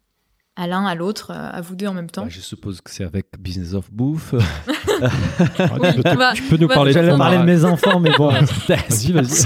À 0.59 0.65
l'un, 0.65 0.87
à 0.87 0.95
l'autre, 0.95 1.31
à 1.31 1.61
vous 1.61 1.75
deux 1.75 1.85
en 1.85 1.93
même 1.93 2.09
temps. 2.09 2.23
Bah, 2.23 2.29
je 2.31 2.39
suppose 2.39 2.81
que 2.81 2.89
c'est 2.89 3.03
avec 3.03 3.27
Business 3.39 3.73
of 3.75 3.91
Bouffe. 3.91 4.33
Ah, 4.99 5.91
tu, 5.93 6.01
va- 6.17 6.33
tu 6.33 6.41
peux 6.43 6.57
nous 6.57 6.67
va 6.67 6.73
parler 6.73 6.91
de 6.91 6.97
J'allais 6.99 7.15
parler 7.15 7.37
de 7.37 7.43
mes 7.43 7.63
enfants, 7.63 7.99
mais 7.99 8.09
bon. 8.17 8.29
Vas-y, 8.67 9.11
vas-y. 9.11 9.45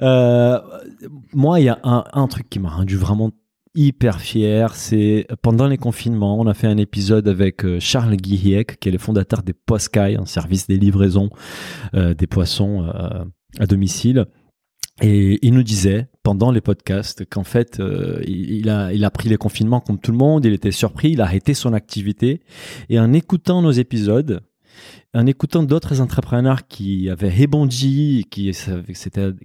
Euh, 0.00 0.58
moi, 1.32 1.60
il 1.60 1.64
y 1.66 1.68
a 1.68 1.78
un, 1.84 2.02
un 2.12 2.26
truc 2.26 2.48
qui 2.50 2.58
m'a 2.58 2.70
rendu 2.70 2.96
vraiment 2.96 3.30
hyper 3.76 4.20
fier, 4.20 4.74
c'est 4.74 5.26
pendant 5.42 5.68
les 5.68 5.76
confinements, 5.76 6.40
on 6.40 6.46
a 6.46 6.54
fait 6.54 6.66
un 6.66 6.78
épisode 6.78 7.28
avec 7.28 7.64
euh, 7.64 7.78
Charles 7.78 8.16
Guillec, 8.16 8.80
qui 8.80 8.88
est 8.88 8.92
le 8.92 8.98
fondateur 8.98 9.42
des 9.42 9.52
Poscailles, 9.52 10.16
un 10.16 10.24
service 10.24 10.66
des 10.66 10.78
livraisons 10.78 11.30
euh, 11.94 12.14
des 12.14 12.26
poissons 12.26 12.84
euh, 12.84 13.24
à 13.58 13.66
domicile. 13.66 14.26
Et 15.02 15.38
il 15.46 15.52
nous 15.52 15.62
disait 15.62 16.08
pendant 16.22 16.50
les 16.50 16.62
podcasts 16.62 17.28
qu'en 17.28 17.44
fait, 17.44 17.82
il 18.26 18.70
a, 18.70 18.94
il 18.94 19.04
a 19.04 19.10
pris 19.10 19.28
les 19.28 19.36
confinements 19.36 19.80
comme 19.80 20.00
tout 20.00 20.10
le 20.10 20.16
monde, 20.16 20.46
il 20.46 20.54
était 20.54 20.70
surpris, 20.70 21.10
il 21.10 21.20
a 21.20 21.24
arrêté 21.24 21.52
son 21.52 21.74
activité. 21.74 22.40
Et 22.88 22.98
en 22.98 23.12
écoutant 23.12 23.60
nos 23.60 23.72
épisodes, 23.72 24.40
en 25.16 25.26
écoutant 25.26 25.62
d'autres 25.62 26.00
entrepreneurs 26.00 26.66
qui 26.68 27.08
avaient 27.10 27.30
rebondi, 27.30 28.26
qui, 28.30 28.52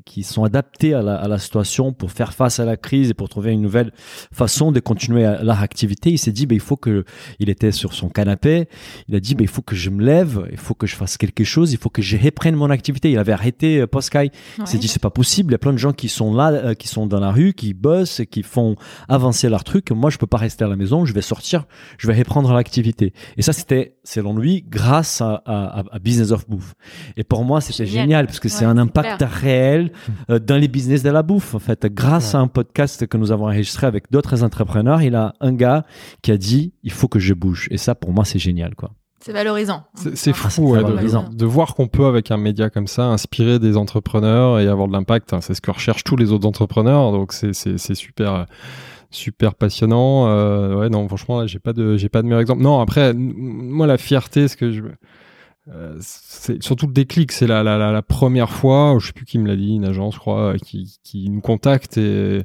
qui 0.06 0.24
sont 0.24 0.44
adaptés 0.44 0.94
à 0.94 1.02
la, 1.02 1.16
à 1.16 1.28
la 1.28 1.40
situation 1.40 1.94
pour 1.94 2.12
faire 2.12 2.34
face 2.34 2.60
à 2.60 2.66
la 2.66 2.78
crise 2.78 3.10
et 3.10 3.14
pour 3.14 3.30
trouver 3.30 3.52
une 3.52 3.62
nouvelle 3.62 3.92
façon 4.34 4.72
de 4.72 4.80
continuer 4.80 5.24
leur 5.42 5.62
activité, 5.62 6.12
il 6.12 6.18
s'est 6.18 6.32
dit, 6.32 6.46
ben, 6.46 6.56
il 6.56 6.62
faut 6.62 6.78
que, 6.78 7.06
il 7.40 7.50
était 7.50 7.72
sur 7.72 7.94
son 7.94 8.10
canapé, 8.10 8.68
il 9.08 9.16
a 9.16 9.20
dit, 9.20 9.36
ben, 9.36 9.44
il 9.44 9.48
faut 9.48 9.62
que 9.62 9.76
je 9.76 9.90
me 9.90 10.04
lève, 10.04 10.48
il 10.52 10.58
faut 10.58 10.74
que 10.74 10.88
je 10.88 10.96
fasse 10.96 11.18
quelque 11.18 11.44
chose, 11.44 11.72
il 11.72 11.78
faut 11.78 11.90
que 11.90 12.02
je 12.02 12.18
reprenne 12.18 12.56
mon 12.56 12.70
activité. 12.70 13.12
Il 13.12 13.18
avait 13.18 13.32
arrêté 13.32 13.80
euh, 13.82 13.88
Poskai. 13.88 14.32
Il 14.60 14.68
s'est 14.68 14.74
Ouais. 14.76 14.80
dit, 14.80 14.88
c'est 14.88 15.02
pas 15.02 15.10
possible, 15.10 15.52
il 15.52 15.54
y 15.54 15.56
a 15.56 15.60
plein 15.60 15.74
de 15.74 15.78
gens 15.78 15.94
qui 15.94 16.10
sont 16.10 16.34
là, 16.34 16.52
euh, 16.52 16.74
qui 16.74 16.88
sont 16.88 17.08
dans 17.08 17.20
la 17.20 17.32
rue, 17.32 17.54
qui 17.54 17.74
bossent, 17.74 18.22
qui 18.30 18.44
font 18.44 18.76
avancer 19.08 19.48
leur 19.50 19.64
truc. 19.64 19.92
Moi, 19.92 20.10
je 20.10 20.18
peux 20.18 20.28
pas 20.28 20.38
rester 20.38 20.64
à 20.66 20.68
la 20.68 20.76
maison, 20.76 21.06
je 21.06 21.14
vais 21.14 21.22
sortir, 21.22 21.66
je 21.98 22.08
vais 22.08 22.14
reprendre 22.18 22.52
l'activité. 22.54 23.14
Et 23.38 23.42
ça, 23.42 23.54
c'était, 23.54 23.96
selon 24.04 24.36
lui, 24.36 24.66
grâce 24.68 25.22
à, 25.22 25.42
à 25.46 25.61
à, 25.66 25.84
à 25.92 26.00
Business 26.00 26.32
of 26.32 26.50
Bouffe. 26.50 26.74
Et 27.18 27.24
pour 27.24 27.44
moi, 27.44 27.62
c'était 27.62 27.86
Génial. 27.86 28.04
génial 28.04 28.26
parce 28.28 28.40
que 28.40 28.50
c'est 28.50 28.66
un 28.66 28.78
impact 28.78 29.18
clair. 29.18 29.30
réel 29.32 29.92
euh, 30.30 30.40
dans 30.40 30.58
les 30.58 30.68
business 30.68 31.04
de 31.04 31.10
la 31.10 31.24
bouffe. 31.24 31.56
En 31.56 31.60
fait, 31.60 31.86
grâce 31.86 32.34
Ouais. 32.34 32.40
à 32.40 32.42
un 32.42 32.48
podcast 32.48 33.08
que 33.08 33.18
nous 33.18 33.32
avons 33.32 33.46
enregistré 33.46 33.88
avec 33.88 34.12
d'autres 34.12 34.44
entrepreneurs, 34.44 35.02
il 35.02 35.16
a 35.16 35.34
un 35.42 35.54
gars 35.54 35.86
qui 36.22 36.32
a 36.32 36.38
dit 36.38 36.74
il 36.84 36.92
faut 36.92 37.08
que 37.08 37.20
je 37.20 37.34
bouge. 37.34 37.68
Et 37.72 37.78
ça, 37.78 37.96
pour 37.96 38.12
moi, 38.14 38.26
c'est 38.26 38.40
génial, 38.40 38.76
quoi. 38.76 38.92
C'est 39.24 39.34
valorisant. 39.34 39.84
C'est 40.16 40.32
Ah, 40.32 40.50
fou 40.50 40.64
ouais, 40.72 40.80
très 40.80 40.90
de, 40.90 40.96
valorisant. 40.96 41.30
de 41.32 41.46
voir 41.46 41.76
qu'on 41.76 41.88
peut, 41.88 42.08
avec 42.08 42.32
un 42.32 42.38
média 42.38 42.72
comme 42.72 42.88
ça, 42.88 43.04
inspirer 43.06 43.60
des 43.60 43.78
entrepreneurs 43.78 44.60
et 44.60 44.68
avoir 44.68 44.88
de 44.88 44.94
l'impact. 44.94 45.36
C'est 45.42 45.54
ce 45.54 45.62
que 45.62 45.70
recherchent 45.70 46.04
tous 46.04 46.16
les 46.16 46.32
autres 46.32 46.48
entrepreneurs. 46.48 47.12
Donc, 47.12 47.32
c'est- 47.34 47.54
super. 47.94 48.48
super 49.14 49.56
passionnant 49.56 50.28
Euh, 50.28 50.76
ouais 50.76 50.90
non 50.90 51.06
franchement 51.08 51.42
là, 51.42 51.46
j'ai 51.46 51.60
pas 51.60 51.74
de 51.74 51.98
j'ai 51.98 52.08
pas 52.08 52.22
de 52.22 52.28
meilleur 52.28 52.40
exemple 52.40 52.62
non 52.62 52.80
après 52.80 53.14
moi 53.14 53.86
la 53.86 53.98
fierté 53.98 54.48
ce 54.48 54.56
que 54.56 54.72
je 54.72 54.82
euh, 55.70 55.96
c'est 56.00 56.62
surtout 56.64 56.88
le 56.88 56.94
déclic 56.94 57.32
c'est 57.32 57.46
la, 57.48 57.62
la, 57.64 57.78
la, 57.78 57.92
la 57.92 58.02
première 58.02 58.50
fois 58.50 58.98
je 59.00 59.08
sais 59.08 59.14
plus 59.14 59.26
qui 59.26 59.38
me 59.38 59.48
l'a 59.48 59.56
dit 59.56 59.76
une 59.76 59.86
agence 59.86 60.16
je 60.16 60.20
crois 60.20 60.56
qui, 60.58 60.98
qui 61.04 61.30
nous 61.30 61.42
contacte 61.42 61.98
et, 61.98 62.38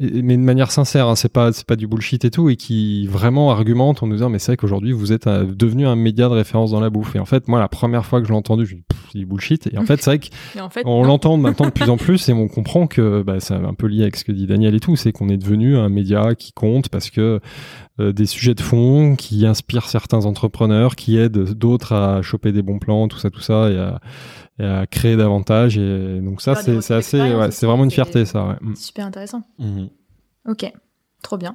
et- 0.00 0.22
mais 0.22 0.36
de 0.36 0.42
manière 0.42 0.70
sincère, 0.70 1.08
hein, 1.08 1.16
c'est 1.16 1.32
pas 1.32 1.52
c'est 1.54 1.66
pas 1.66 1.76
du 1.76 1.86
bullshit 1.86 2.22
et 2.26 2.30
tout, 2.30 2.50
et 2.50 2.56
qui 2.56 3.06
vraiment 3.06 3.50
argumente 3.50 4.02
en 4.02 4.06
nous 4.06 4.12
disant 4.14 4.28
mais 4.28 4.38
c'est 4.38 4.52
vrai 4.52 4.56
qu'aujourd'hui 4.58 4.92
vous 4.92 5.10
êtes 5.12 5.26
euh, 5.26 5.46
devenu 5.46 5.86
un 5.86 5.96
média 5.96 6.28
de 6.28 6.34
référence 6.34 6.70
dans 6.70 6.80
la 6.80 6.90
bouffe. 6.90 7.16
Et 7.16 7.18
en 7.18 7.24
fait 7.24 7.48
moi 7.48 7.60
la 7.60 7.68
première 7.68 8.04
fois 8.04 8.20
que 8.20 8.26
je 8.26 8.32
l'ai 8.32 8.36
entendu, 8.38 8.66
je 8.66 8.74
me 8.74 8.80
dis 8.80 8.86
c'est 9.12 9.18
du 9.18 9.24
bullshit. 9.26 9.66
Et 9.72 9.78
en 9.78 9.86
fait 9.86 10.02
c'est 10.02 10.10
vrai 10.10 10.20
Et 10.56 10.60
en 10.60 10.68
fait, 10.70 10.82
qu'on 10.82 11.02
l'entend 11.02 11.36
maintenant 11.38 11.66
de 11.66 11.70
plus 11.70 11.88
en 11.88 11.96
plus 11.96 12.28
et 12.28 12.32
on 12.34 12.46
comprend 12.48 12.86
que 12.86 13.22
bah, 13.22 13.40
c'est 13.40 13.54
un 13.54 13.72
peu 13.74 13.86
lié 13.86 14.02
avec 14.02 14.16
ce 14.16 14.24
que 14.24 14.32
dit 14.32 14.46
Daniel 14.46 14.74
et 14.74 14.80
tout, 14.80 14.96
c'est 14.96 15.12
qu'on 15.12 15.30
est 15.30 15.38
devenu 15.38 15.76
un 15.78 15.88
média 15.88 16.34
qui 16.34 16.52
compte 16.52 16.90
parce 16.90 17.08
que 17.10 17.20
euh, 17.22 17.38
des 17.98 18.26
sujets 18.26 18.54
de 18.54 18.60
fond 18.60 19.16
qui 19.16 19.46
inspirent 19.46 19.88
certains 19.88 20.26
entrepreneurs, 20.26 20.96
qui 20.96 21.16
aident 21.18 21.52
d'autres 21.54 21.92
à 21.94 22.22
choper 22.22 22.52
des 22.52 22.62
bons 22.62 22.78
plans, 22.78 23.08
tout 23.08 23.18
ça, 23.18 23.30
tout 23.30 23.40
ça, 23.40 23.70
et 23.70 23.78
à, 23.78 24.00
et 24.58 24.64
à 24.64 24.86
créer 24.86 25.16
davantage. 25.16 25.78
Et 25.78 26.20
donc 26.20 26.42
ça, 26.42 26.54
c'est 26.56 26.90
assez, 26.94 27.20
ouais, 27.20 27.50
c'est 27.50 27.66
vraiment 27.66 27.84
une 27.84 27.90
fierté, 27.90 28.24
ça. 28.24 28.44
Ouais. 28.46 28.56
Mm. 28.60 28.76
Super 28.76 29.06
intéressant. 29.06 29.42
Mhm. 29.58 29.88
Ok, 30.48 30.70
trop 31.22 31.36
bien. 31.38 31.54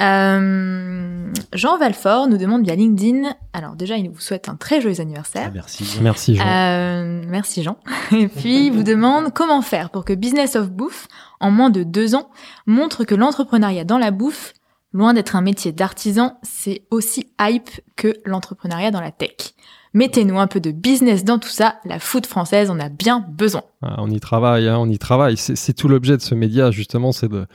Euh, 0.00 1.32
Jean 1.52 1.78
Valfort 1.78 2.28
nous 2.28 2.36
demande 2.36 2.64
via 2.64 2.74
LinkedIn. 2.74 3.28
Alors 3.52 3.74
déjà, 3.76 3.96
il 3.96 4.08
vous 4.10 4.20
souhaite 4.20 4.48
un 4.48 4.56
très 4.56 4.80
joyeux 4.80 4.96
Ah, 4.98 5.02
anniversaire. 5.02 5.50
merci. 5.52 5.98
Merci 6.00 6.36
Jean. 6.36 6.46
Euh, 6.46 7.22
merci 7.26 7.62
Jean. 7.62 7.78
Et 8.12 8.28
puis 8.28 8.66
il 8.66 8.72
vous 8.72 8.82
demande 8.84 9.32
comment 9.32 9.62
faire 9.62 9.90
pour 9.90 10.04
que 10.04 10.12
Business 10.12 10.56
of 10.56 10.70
Bouffe, 10.70 11.08
en 11.40 11.50
moins 11.50 11.70
de 11.70 11.82
deux 11.82 12.14
ans, 12.14 12.28
montre 12.66 13.04
que 13.04 13.14
l'entrepreneuriat 13.14 13.84
dans 13.84 13.98
la 13.98 14.10
bouffe, 14.10 14.52
loin 14.92 15.14
d'être 15.14 15.36
un 15.36 15.40
métier 15.40 15.72
d'artisan, 15.72 16.38
c'est 16.42 16.82
aussi 16.90 17.28
hype 17.40 17.70
que 17.96 18.14
l'entrepreneuriat 18.24 18.90
dans 18.90 19.00
la 19.00 19.12
tech. 19.12 19.54
Mettez-nous 19.94 20.38
un 20.38 20.46
peu 20.46 20.60
de 20.60 20.70
business 20.70 21.24
dans 21.24 21.38
tout 21.38 21.48
ça, 21.48 21.76
la 21.84 21.98
food 21.98 22.26
française 22.26 22.70
en 22.70 22.78
a 22.78 22.88
bien 22.88 23.24
besoin. 23.30 23.62
Ah, 23.82 23.96
on 23.98 24.10
y 24.10 24.20
travaille, 24.20 24.68
hein, 24.68 24.76
on 24.78 24.88
y 24.88 24.98
travaille. 24.98 25.36
C'est 25.36 25.72
tout 25.72 25.88
l'objet 25.88 26.16
de 26.16 26.22
ce 26.22 26.34
média, 26.34 26.70
justement, 26.70 27.10
c'est 27.10 27.28
de, 27.28 27.46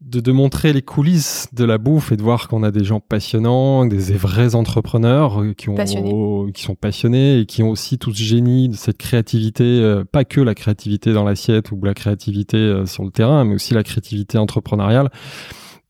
de, 0.00 0.20
de 0.20 0.32
montrer 0.32 0.72
les 0.72 0.82
coulisses 0.82 1.48
de 1.52 1.64
la 1.64 1.76
bouffe 1.76 2.12
et 2.12 2.16
de 2.16 2.22
voir 2.22 2.48
qu'on 2.48 2.62
a 2.62 2.70
des 2.70 2.82
gens 2.82 3.00
passionnants, 3.00 3.84
des, 3.84 4.06
des 4.06 4.16
vrais 4.16 4.54
entrepreneurs 4.54 5.42
euh, 5.42 5.52
qui, 5.52 5.68
ont, 5.68 6.50
qui 6.52 6.62
sont 6.62 6.74
passionnés 6.74 7.40
et 7.40 7.46
qui 7.46 7.62
ont 7.62 7.70
aussi 7.70 7.98
tout 7.98 8.12
ce 8.12 8.22
génie 8.22 8.70
de 8.70 8.76
cette 8.76 8.98
créativité, 8.98 9.64
euh, 9.64 10.04
pas 10.04 10.24
que 10.24 10.40
la 10.40 10.54
créativité 10.54 11.12
dans 11.12 11.24
l'assiette 11.24 11.72
ou 11.72 11.80
la 11.82 11.94
créativité 11.94 12.56
euh, 12.56 12.86
sur 12.86 13.04
le 13.04 13.10
terrain, 13.10 13.44
mais 13.44 13.54
aussi 13.54 13.74
la 13.74 13.82
créativité 13.82 14.38
entrepreneuriale. 14.38 15.10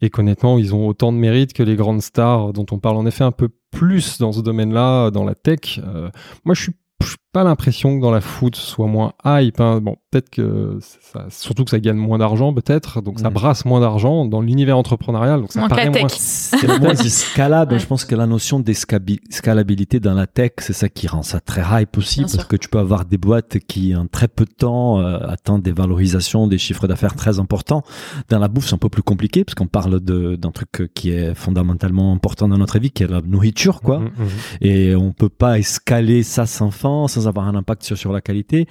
Et 0.05 0.11
qu'honnêtement, 0.11 0.59
ils 0.59 0.75
ont 0.75 0.87
autant 0.87 1.15
de 1.15 1.17
mérite 1.17 1.55
que 1.55 1.63
les 1.63 1.77
grandes 1.77 2.03
stars 2.03 2.53
dont 2.53 2.67
on 2.73 2.79
parle 2.79 2.99
en 2.99 3.07
effet 3.07 3.25
un 3.25 3.33
peu 3.33 3.49
plus 3.71 4.19
dans 4.19 4.33
ce 4.33 4.43
domaine-là, 4.43 5.11
dans 5.11 5.25
la 5.25 5.35
tech. 5.35 5.81
Euh, 5.83 6.11
moi, 6.45 6.55
je 6.55 6.65
suis 6.65 6.73
je 7.01 7.09
suis 7.09 7.17
pas 7.35 7.45
l'impression 7.45 7.97
que 7.97 8.01
dans 8.03 8.11
la 8.13 8.21
foot 8.23 8.57
soit 8.57 8.87
moins 8.87 9.13
hype. 9.27 9.61
hein. 9.61 9.81
Bon, 9.83 9.97
peut-être 10.11 10.31
que 10.31 10.79
ça, 10.81 11.27
surtout 11.29 11.65
que 11.65 11.71
ça 11.71 11.81
gagne 11.81 11.97
moins 11.97 12.17
d'argent, 12.19 12.55
peut-être, 12.55 13.03
donc 13.03 13.19
ça 13.19 13.29
Mhm. 13.29 13.35
brasse 13.35 13.65
moins 13.65 13.81
d'argent 13.81 14.25
dans 14.25 14.41
l'univers 14.41 14.79
entrepreneurial, 14.79 15.41
donc 15.41 15.53
ça 15.53 15.59
Moins 15.61 15.69
paraît 15.69 15.91
moins. 15.91 16.07
C'est 16.09 16.79
moins 16.81 16.95
scalable. 16.95 17.73
Ouais. 17.75 17.79
Je 17.81 17.87
pense 17.87 18.05
que 18.05 18.15
la 18.15 18.27
notion 18.27 18.61
d'escalabilité 18.61 20.01
dans 20.01 20.15
la 20.15 20.27
tech, 20.27 20.53
c'est 20.59 20.73
ça 20.73 20.89
qui 20.89 21.07
rend 21.09 21.23
ça 21.23 21.41
très 21.41 21.63
hype 21.83 21.97
aussi, 21.99 22.21
Bien 22.21 22.25
parce 22.25 22.35
sûr. 22.35 22.49
que 22.49 22.57
tu 22.57 22.69
peux 22.69 22.79
avoir 22.79 23.05
des 23.05 23.19
boîtes 23.19 23.59
qui, 23.67 23.95
en 23.97 24.07
très 24.07 24.29
peu 24.29 24.45
de 24.45 24.53
temps, 24.53 25.01
euh, 25.01 25.19
atteignent 25.29 25.61
des 25.61 25.73
valorisations, 25.73 26.47
des 26.47 26.59
chiffres 26.59 26.87
d'affaires 26.87 27.15
très 27.17 27.41
importants. 27.41 27.83
Dans 28.29 28.39
la 28.39 28.49
bouffe, 28.49 28.67
c'est 28.69 28.75
un 28.75 28.79
peu 28.79 28.89
plus 28.89 29.03
compliqué, 29.03 29.45
parce 29.45 29.55
qu'on 29.55 29.67
parle 29.67 30.01
de- 30.01 30.37
d'un 30.37 30.51
truc 30.53 30.91
qui 30.95 31.11
est 31.11 31.35
fondamentalement 31.35 32.13
important 32.13 32.49
dans 32.49 32.59
notre 32.59 32.79
vie, 32.79 32.91
qui 32.91 33.03
est 33.03 33.09
la 33.11 33.21
nourriture, 33.21 33.81
quoi. 33.81 33.99
Mhm, 33.99 34.05
mhm. 34.19 34.29
Et 34.61 34.95
on 34.95 35.13
peut 35.13 35.29
pas 35.29 35.59
escaler 35.59 36.23
ça 36.23 36.47
sans 36.47 36.71
fin, 36.71 37.09
sans 37.09 37.24
avoir 37.27 37.47
un 37.47 37.55
impact 37.55 37.95
sur, 37.95 38.13
la 38.13 38.21
qualité. 38.21 38.67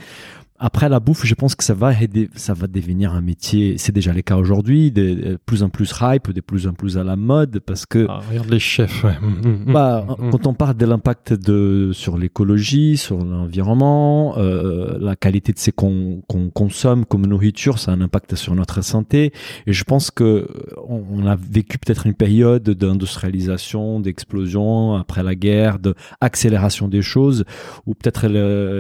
Après 0.66 0.88
la 0.88 1.02
bouffe, 1.02 1.26
je 1.26 1.34
pense 1.36 1.56
que 1.56 1.64
ça 1.66 1.74
va 1.74 1.92
aider, 2.02 2.30
ça 2.36 2.54
va 2.54 2.68
devenir 2.68 3.12
un 3.14 3.20
métier. 3.20 3.76
C'est 3.78 3.92
déjà 3.92 4.14
le 4.14 4.22
cas 4.22 4.38
aujourd'hui, 4.38 4.92
de 4.94 5.04
de 5.14 5.38
plus 5.46 5.62
en 5.62 5.68
plus 5.68 5.94
hype, 6.02 6.32
de 6.32 6.40
plus 6.40 6.68
en 6.68 6.74
plus 6.74 6.98
à 6.98 7.04
la 7.04 7.18
mode, 7.18 7.60
parce 7.60 7.86
que 7.86 8.06
Ah, 8.10 8.22
regarde 8.30 8.50
les 8.50 8.60
chefs. 8.60 9.04
Ouais. 9.04 9.18
Mhm, 9.22 9.66
mhm. 9.66 9.74
bah, 9.74 10.06
Mhm. 10.20 10.32
quand 10.32 10.48
on 10.48 10.54
parle 10.54 10.78
de 10.78 10.86
l'impact 10.86 11.34
de 11.34 11.92
sur 11.92 12.18
l'écologie, 12.18 12.96
sur 12.96 13.18
l'environnement, 13.26 14.36
euh, 14.38 14.98
la 15.02 15.18
qualité 15.18 15.52
de 15.52 15.60
ce 15.60 15.70
qu'on 15.72 16.22
qu'on 16.30 16.50
consomme 16.50 17.04
comme 17.06 17.26
nourriture, 17.26 17.78
ça 17.78 17.92
a 17.92 17.96
un 17.96 18.02
impact 18.02 18.36
sur 18.36 18.56
notre 18.56 18.82
santé. 18.84 19.34
Et 19.68 19.74
je 19.74 19.84
pense 19.84 20.12
que 20.12 20.48
on, 20.88 21.04
on 21.12 21.26
a 21.28 21.36
vécu 21.36 21.78
peut-être 21.78 22.08
une 22.08 22.14
période 22.14 22.64
d'industrialisation, 22.70 24.00
d'explosion 24.00 24.96
après 24.96 25.24
la 25.24 25.36
guerre, 25.36 25.78
d'accélération 25.80 26.88
des 26.88 27.02
choses, 27.02 27.44
où 27.86 27.94
peut-être 27.96 28.24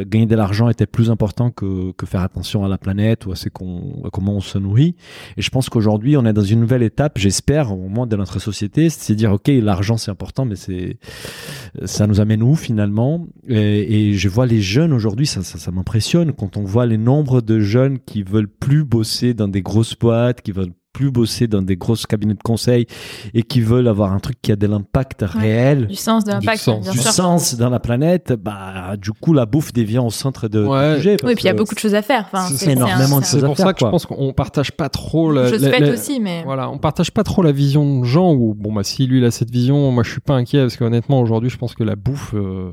gagner 0.06 0.26
de 0.28 0.36
l'argent 0.36 0.70
était 0.70 0.86
plus 0.88 1.10
important 1.10 1.52
que, 1.52 1.66
que 1.98 2.06
faire 2.06 2.22
attention 2.22 2.64
à 2.64 2.68
la 2.68 2.78
planète 2.78 3.26
ou 3.26 3.32
à, 3.32 3.36
ce 3.36 3.50
qu'on, 3.50 4.04
à 4.06 4.10
comment 4.10 4.36
on 4.36 4.42
se 4.42 4.58
nourrit. 4.58 4.96
Et 5.38 5.42
je 5.42 5.50
pense 5.50 5.70
qu'aujourd'hui, 5.70 6.18
on 6.18 6.26
est 6.26 6.34
dans 6.34 6.42
une 6.42 6.60
nouvelle 6.60 6.84
étape, 6.84 7.18
j'espère, 7.18 7.72
au 7.72 7.90
moins 7.90 8.08
de 8.08 8.16
notre 8.16 8.40
société, 8.40 8.90
c'est 8.90 9.16
dire, 9.16 9.32
OK, 9.32 9.48
l'argent 9.48 9.98
c'est 9.98 10.12
important, 10.12 10.46
mais 10.46 10.56
c'est, 10.56 10.98
ça 11.86 12.08
nous 12.08 12.20
amène 12.20 12.44
où 12.44 12.56
finalement? 12.56 13.28
Et, 13.48 14.14
je 14.14 14.30
vois 14.30 14.46
les 14.46 14.62
jeunes 14.62 14.94
aujourd'hui, 14.94 15.26
ça, 15.26 15.44
ça, 15.44 15.58
ça 15.58 15.72
m'impressionne 15.72 16.34
quand 16.34 16.58
on 16.58 16.64
voit 16.64 16.86
les 16.86 16.98
nombres 16.98 17.42
de 17.42 17.60
jeunes 17.60 18.00
qui 18.00 18.24
veulent 18.24 18.48
plus 18.48 18.84
bosser 18.84 19.34
dans 19.34 19.48
des 19.48 19.62
grosses 19.62 19.96
boîtes, 19.98 20.42
qui 20.42 20.52
veulent 20.52 20.74
plus 20.94 21.12
bosser 21.12 21.48
dans 21.48 21.62
des 21.62 21.76
grosses 21.76 22.06
cabinets 22.06 22.36
de 22.36 22.44
conseil 22.44 22.86
et 23.34 23.44
qui 23.44 23.62
veulent 23.62 23.88
avoir 23.88 24.14
un 24.14 24.20
truc 24.20 24.38
qui 24.42 24.52
a 24.52 24.56
de 24.56 24.68
l'impact 24.68 25.24
réel 25.28 25.88
Du 25.88 25.96
sens 25.96 26.24
de 26.24 26.32
l'impact, 26.32 26.60
sens, 26.60 26.84
bien 26.84 26.92
du 26.92 26.98
sens 27.00 27.56
dans 27.56 27.70
la 27.70 27.80
planète, 27.80 28.34
bah, 28.40 28.96
du 28.98 29.12
coup, 29.12 29.34
la 29.34 29.46
bouffe 29.46 29.74
devient 29.74 30.00
au 30.00 30.12
centre 30.12 30.48
de, 30.48 30.64
Ouais. 30.64 30.92
du 30.96 30.98
sujet. 31.02 31.18
Oui, 31.24 31.34
puis 31.36 31.44
il 31.44 31.48
y 31.48 31.50
a 31.50 31.54
beaucoup 31.54 31.74
de 31.76 31.80
choses 31.80 31.96
à 31.96 32.02
faire. 32.02 32.30
Enfin, 32.32 32.46
C'est- 32.48 32.54
c'est 32.58 32.66
c'est 32.66 32.72
énormément 32.74 33.20
de 33.20 33.26
c'est 33.26 33.42
pour 33.42 33.58
ça 33.58 33.74
que 33.74 33.80
quoi. 33.80 33.88
je 33.88 33.92
pense 33.92 34.06
qu'on 34.06 34.32
partage 34.34 34.72
pas 34.72 34.90
trop 34.90 35.32
un- 35.32 35.34
la, 35.34 35.80
la- 35.80 35.92
aussi, 35.94 36.20
mais 36.20 36.44
Voilà, 36.46 36.70
on 36.70 36.78
partage 36.78 37.12
pas 37.12 37.24
trop 37.24 37.42
la 37.42 37.52
vision 37.52 38.00
de 38.02 38.06
Jean 38.06 38.34
ou 38.34 38.54
bon 38.54 38.72
bah 38.72 38.84
si 38.84 39.08
lui 39.08 39.18
il 39.18 39.26
a 39.26 39.32
cette 39.32 39.50
vision, 39.52 39.92
moi 39.92 40.04
je 40.04 40.12
suis 40.12 40.22
pas 40.22 40.36
inquiet 40.36 40.62
parce 40.62 40.78
qu'honnêtement 40.78 41.20
aujourd'hui 41.22 41.50
je 41.50 41.58
pense 41.58 41.74
que 41.74 41.84
la 41.84 41.96
bouffe 41.96 42.34
euh, 42.36 42.72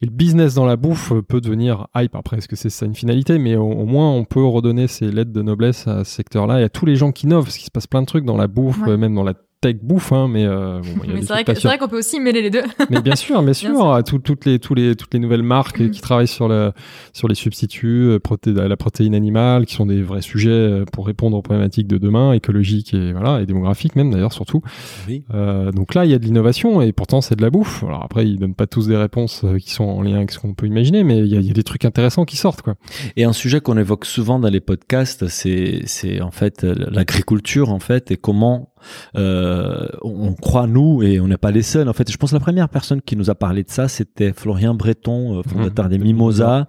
et 0.00 0.06
le 0.06 0.10
business 0.12 0.54
dans 0.54 0.64
la 0.66 0.76
bouffe 0.76 1.12
euh, 1.12 1.22
peut 1.22 1.40
devenir 1.40 1.86
hype. 1.96 2.14
Après 2.14 2.38
est-ce 2.38 2.48
que 2.48 2.56
c'est 2.56 2.70
ça 2.70 2.86
une 2.86 2.94
finalité, 2.94 3.38
mais 3.38 3.56
au, 3.56 3.64
au 3.66 3.84
moins 3.86 4.10
on 4.10 4.24
peut 4.24 4.44
redonner 4.44 4.86
ses 4.86 5.10
lettres 5.10 5.32
de 5.32 5.42
noblesse 5.42 5.86
à 5.86 6.04
ce 6.04 6.10
secteur-là 6.14 6.60
et 6.60 6.64
à 6.64 6.68
tous 6.68 6.86
les 6.86 6.96
gens 6.96 7.12
qui 7.12 7.26
innovent 7.26 7.50
parce 7.58 7.62
qu'il 7.62 7.66
se 7.66 7.70
passe 7.72 7.86
plein 7.88 8.02
de 8.02 8.06
trucs 8.06 8.24
dans 8.24 8.36
la 8.36 8.46
bouffe, 8.46 8.80
Ouais. 8.82 8.90
euh, 8.90 8.96
même 8.96 9.14
dans 9.14 9.24
la 9.24 9.34
tech 9.60 9.76
bouffe, 9.82 10.12
hein, 10.12 10.28
mais, 10.28 10.44
euh, 10.44 10.80
bon, 10.80 11.02
il 11.04 11.08
y 11.08 11.10
a 11.10 11.14
mais 11.14 11.20
des 11.20 11.26
c'est 11.26 11.32
vrai, 11.32 11.44
que- 11.44 11.54
c'est 11.54 11.66
vrai 11.66 11.78
qu'on 11.78 11.88
peut 11.88 11.98
aussi 11.98 12.20
mêler 12.20 12.42
les 12.42 12.50
deux. 12.50 12.62
Mais 12.90 13.00
bien 13.02 13.16
sûr, 13.16 13.42
bien 13.42 13.52
sûr, 13.52 13.74
sûr. 13.74 13.92
à 13.92 14.02
tout- 14.04 14.18
toutes 14.20 14.44
les 14.44 14.58
tous 14.60 14.74
les 14.74 14.94
toutes 14.94 15.12
les 15.12 15.18
nouvelles 15.20 15.42
marques 15.42 15.80
Mm. 15.80 15.90
qui 15.90 16.00
travaillent 16.00 16.28
sur 16.28 16.48
le 16.48 16.72
sur 17.12 17.26
les 17.28 17.34
substituts, 17.34 18.10
euh, 18.10 18.18
proté- 18.18 18.52
la 18.52 18.76
protéine 18.76 19.14
animale, 19.14 19.66
qui 19.66 19.74
sont 19.74 19.86
des 19.86 20.00
vrais 20.02 20.22
sujets 20.22 20.50
euh, 20.50 20.84
pour 20.92 21.06
répondre 21.06 21.36
aux 21.36 21.42
problématiques 21.42 21.88
de 21.88 21.98
demain, 21.98 22.32
écologiques 22.34 22.94
et 22.94 23.12
voilà 23.12 23.40
et 23.40 23.46
démographiques 23.46 23.96
même 23.96 24.10
d'ailleurs 24.12 24.32
surtout. 24.32 24.62
Oui. 25.08 25.24
Euh, 25.34 25.72
donc 25.72 25.94
là, 25.94 26.04
il 26.04 26.10
y 26.10 26.14
a 26.14 26.18
de 26.18 26.24
l'innovation 26.24 26.80
et 26.80 26.92
pourtant 26.92 27.20
c'est 27.20 27.34
de 27.36 27.42
la 27.42 27.50
bouffe. 27.50 27.82
Alors 27.84 28.04
après, 28.04 28.26
ils 28.28 28.38
donnent 28.38 28.54
pas 28.54 28.66
tous 28.68 28.86
des 28.86 28.96
réponses 28.96 29.44
qui 29.60 29.70
sont 29.72 29.84
en 29.84 30.02
lien 30.02 30.16
avec 30.16 30.30
ce 30.30 30.38
qu'on 30.38 30.54
peut 30.54 30.66
imaginer, 30.66 31.02
mais 31.04 31.18
il 31.18 31.26
y 31.26 31.38
y 31.48 31.50
a 31.50 31.52
des 31.52 31.62
trucs 31.64 31.84
intéressants 31.84 32.24
qui 32.24 32.36
sortent 32.36 32.62
quoi. 32.62 32.74
Et 33.16 33.24
un 33.24 33.32
sujet 33.32 33.60
qu'on 33.60 33.76
évoque 33.76 34.04
souvent 34.04 34.38
dans 34.38 34.50
les 34.50 34.60
podcasts, 34.60 35.26
c'est, 35.28 35.82
c'est 35.86 36.20
en 36.20 36.30
fait 36.30 36.62
l'agriculture 36.62 37.70
en 37.70 37.78
fait 37.80 38.10
et 38.10 38.16
comment 38.16 38.72
euh, 39.16 39.86
on 40.02 40.32
croit 40.34 40.66
nous 40.66 41.02
et 41.02 41.20
on 41.20 41.28
n'est 41.28 41.36
pas 41.36 41.50
les 41.50 41.62
seuls. 41.62 41.88
En 41.88 41.92
fait, 41.92 42.10
je 42.10 42.16
pense 42.16 42.30
que 42.30 42.36
la 42.36 42.40
première 42.40 42.68
personne 42.68 43.00
qui 43.02 43.16
nous 43.16 43.30
a 43.30 43.34
parlé 43.34 43.62
de 43.62 43.70
ça, 43.70 43.88
c'était 43.88 44.32
Florian 44.32 44.74
Breton, 44.74 45.38
euh, 45.38 45.42
fondateur 45.42 45.86
Mhm. 45.86 45.90
des 45.90 45.98
Mimosas, 45.98 46.66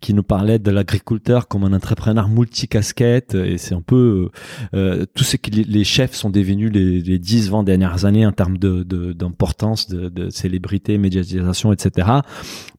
qui 0.00 0.14
nous 0.14 0.22
parlait 0.22 0.58
de 0.58 0.70
l'agriculteur 0.70 1.48
comme 1.48 1.64
un 1.64 1.72
entrepreneur 1.72 2.28
multicasquette. 2.28 3.34
Et 3.34 3.58
c'est 3.58 3.74
un 3.74 3.82
peu 3.82 4.30
euh, 4.74 5.04
tout 5.14 5.24
ce 5.24 5.36
que 5.36 5.50
les- 5.50 5.84
chefs 5.84 6.14
sont 6.14 6.30
devenus 6.30 6.70
les, 6.72 7.00
les 7.00 7.18
10-20 7.18 7.62
dernières 7.64 8.04
années 8.06 8.26
en 8.26 8.32
termes 8.32 8.58
de, 8.58 8.82
de- 8.82 9.12
d'importance, 9.12 9.88
de, 9.88 10.08
de 10.08 10.30
célébrité, 10.30 10.98
médiatisation, 10.98 11.72
etc. 11.72 12.08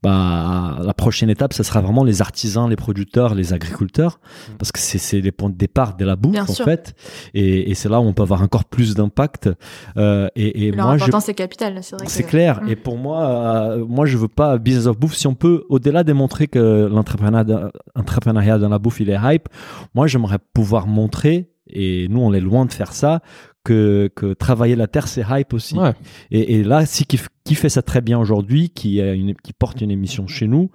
Bah, 0.03 0.79
la 0.83 0.93
prochaine 0.93 1.29
étape, 1.29 1.53
ce 1.53 1.63
sera 1.63 1.81
vraiment 1.81 2.03
les 2.03 2.21
artisans, 2.21 2.69
les 2.69 2.75
producteurs, 2.75 3.33
les 3.33 3.53
agriculteurs, 3.53 4.19
parce 4.59 4.71
que 4.71 4.79
c'est, 4.79 4.97
c'est 4.97 5.21
les 5.21 5.31
points 5.31 5.49
de 5.49 5.55
départ 5.55 5.95
de 5.97 6.05
la 6.05 6.15
bouffe 6.15 6.33
Bien 6.33 6.43
en 6.43 6.53
sûr. 6.53 6.65
fait. 6.65 6.95
Et, 7.33 7.71
et 7.71 7.75
c'est 7.75 7.89
là 7.89 7.99
où 7.99 8.03
on 8.03 8.13
peut 8.13 8.23
avoir 8.23 8.41
encore 8.41 8.65
plus 8.69 8.95
d'impact. 8.95 9.49
Euh, 9.97 10.27
et, 10.35 10.67
et 10.67 10.71
Leur 10.71 10.87
moi, 10.87 10.97
je, 10.97 11.03
importance 11.03 11.29
est 11.29 11.33
capitale, 11.33 11.79
c'est 11.81 11.95
vrai. 11.95 12.05
c'est 12.07 12.23
que- 12.23 12.29
clair. 12.29 12.61
Mm. 12.63 12.69
Et 12.69 12.75
pour 12.75 12.97
moi, 12.97 13.21
euh, 13.25 13.85
moi, 13.85 14.05
je 14.05 14.17
veux 14.17 14.27
pas 14.27 14.57
business 14.57 14.85
of 14.87 14.97
bouffe. 14.97 15.15
Si 15.15 15.27
on 15.27 15.35
peut, 15.35 15.63
au-delà 15.69 16.03
de 16.03 16.13
montrer 16.13 16.47
que 16.47 16.87
l'entrepreneuriat 16.91 17.71
entrepreneuriat 17.95 18.57
dans 18.59 18.69
la 18.69 18.79
bouffe, 18.79 18.99
il 18.99 19.09
est 19.09 19.17
hype, 19.21 19.47
moi, 19.95 20.07
j'aimerais 20.07 20.39
pouvoir 20.53 20.87
montrer, 20.87 21.49
et 21.69 22.07
nous, 22.09 22.21
on 22.21 22.33
est 22.33 22.39
loin 22.39 22.65
de 22.65 22.71
faire 22.73 22.93
ça, 22.93 23.21
que, 23.67 24.09
que 24.15 24.33
travailler 24.33 24.77
la 24.77 24.87
terre, 24.87 25.09
c'est 25.09 25.25
hype 25.29 25.53
aussi. 25.53 25.77
Ouais. 25.77 25.91
Et, 26.31 26.55
et 26.55 26.63
là, 26.63 26.85
si 26.85 27.05
qui, 27.05 27.17
fait 27.55 27.67
ça 27.67 27.81
très 27.81 27.99
bien 27.99 28.17
aujourd'hui, 28.17 28.69
qui, 28.69 29.01
a 29.01 29.13
une, 29.13 29.35
qui 29.35 29.51
porte 29.51 29.81
une 29.81 29.91
émission 29.91 30.25
chez 30.25 30.47
nous, 30.47 30.71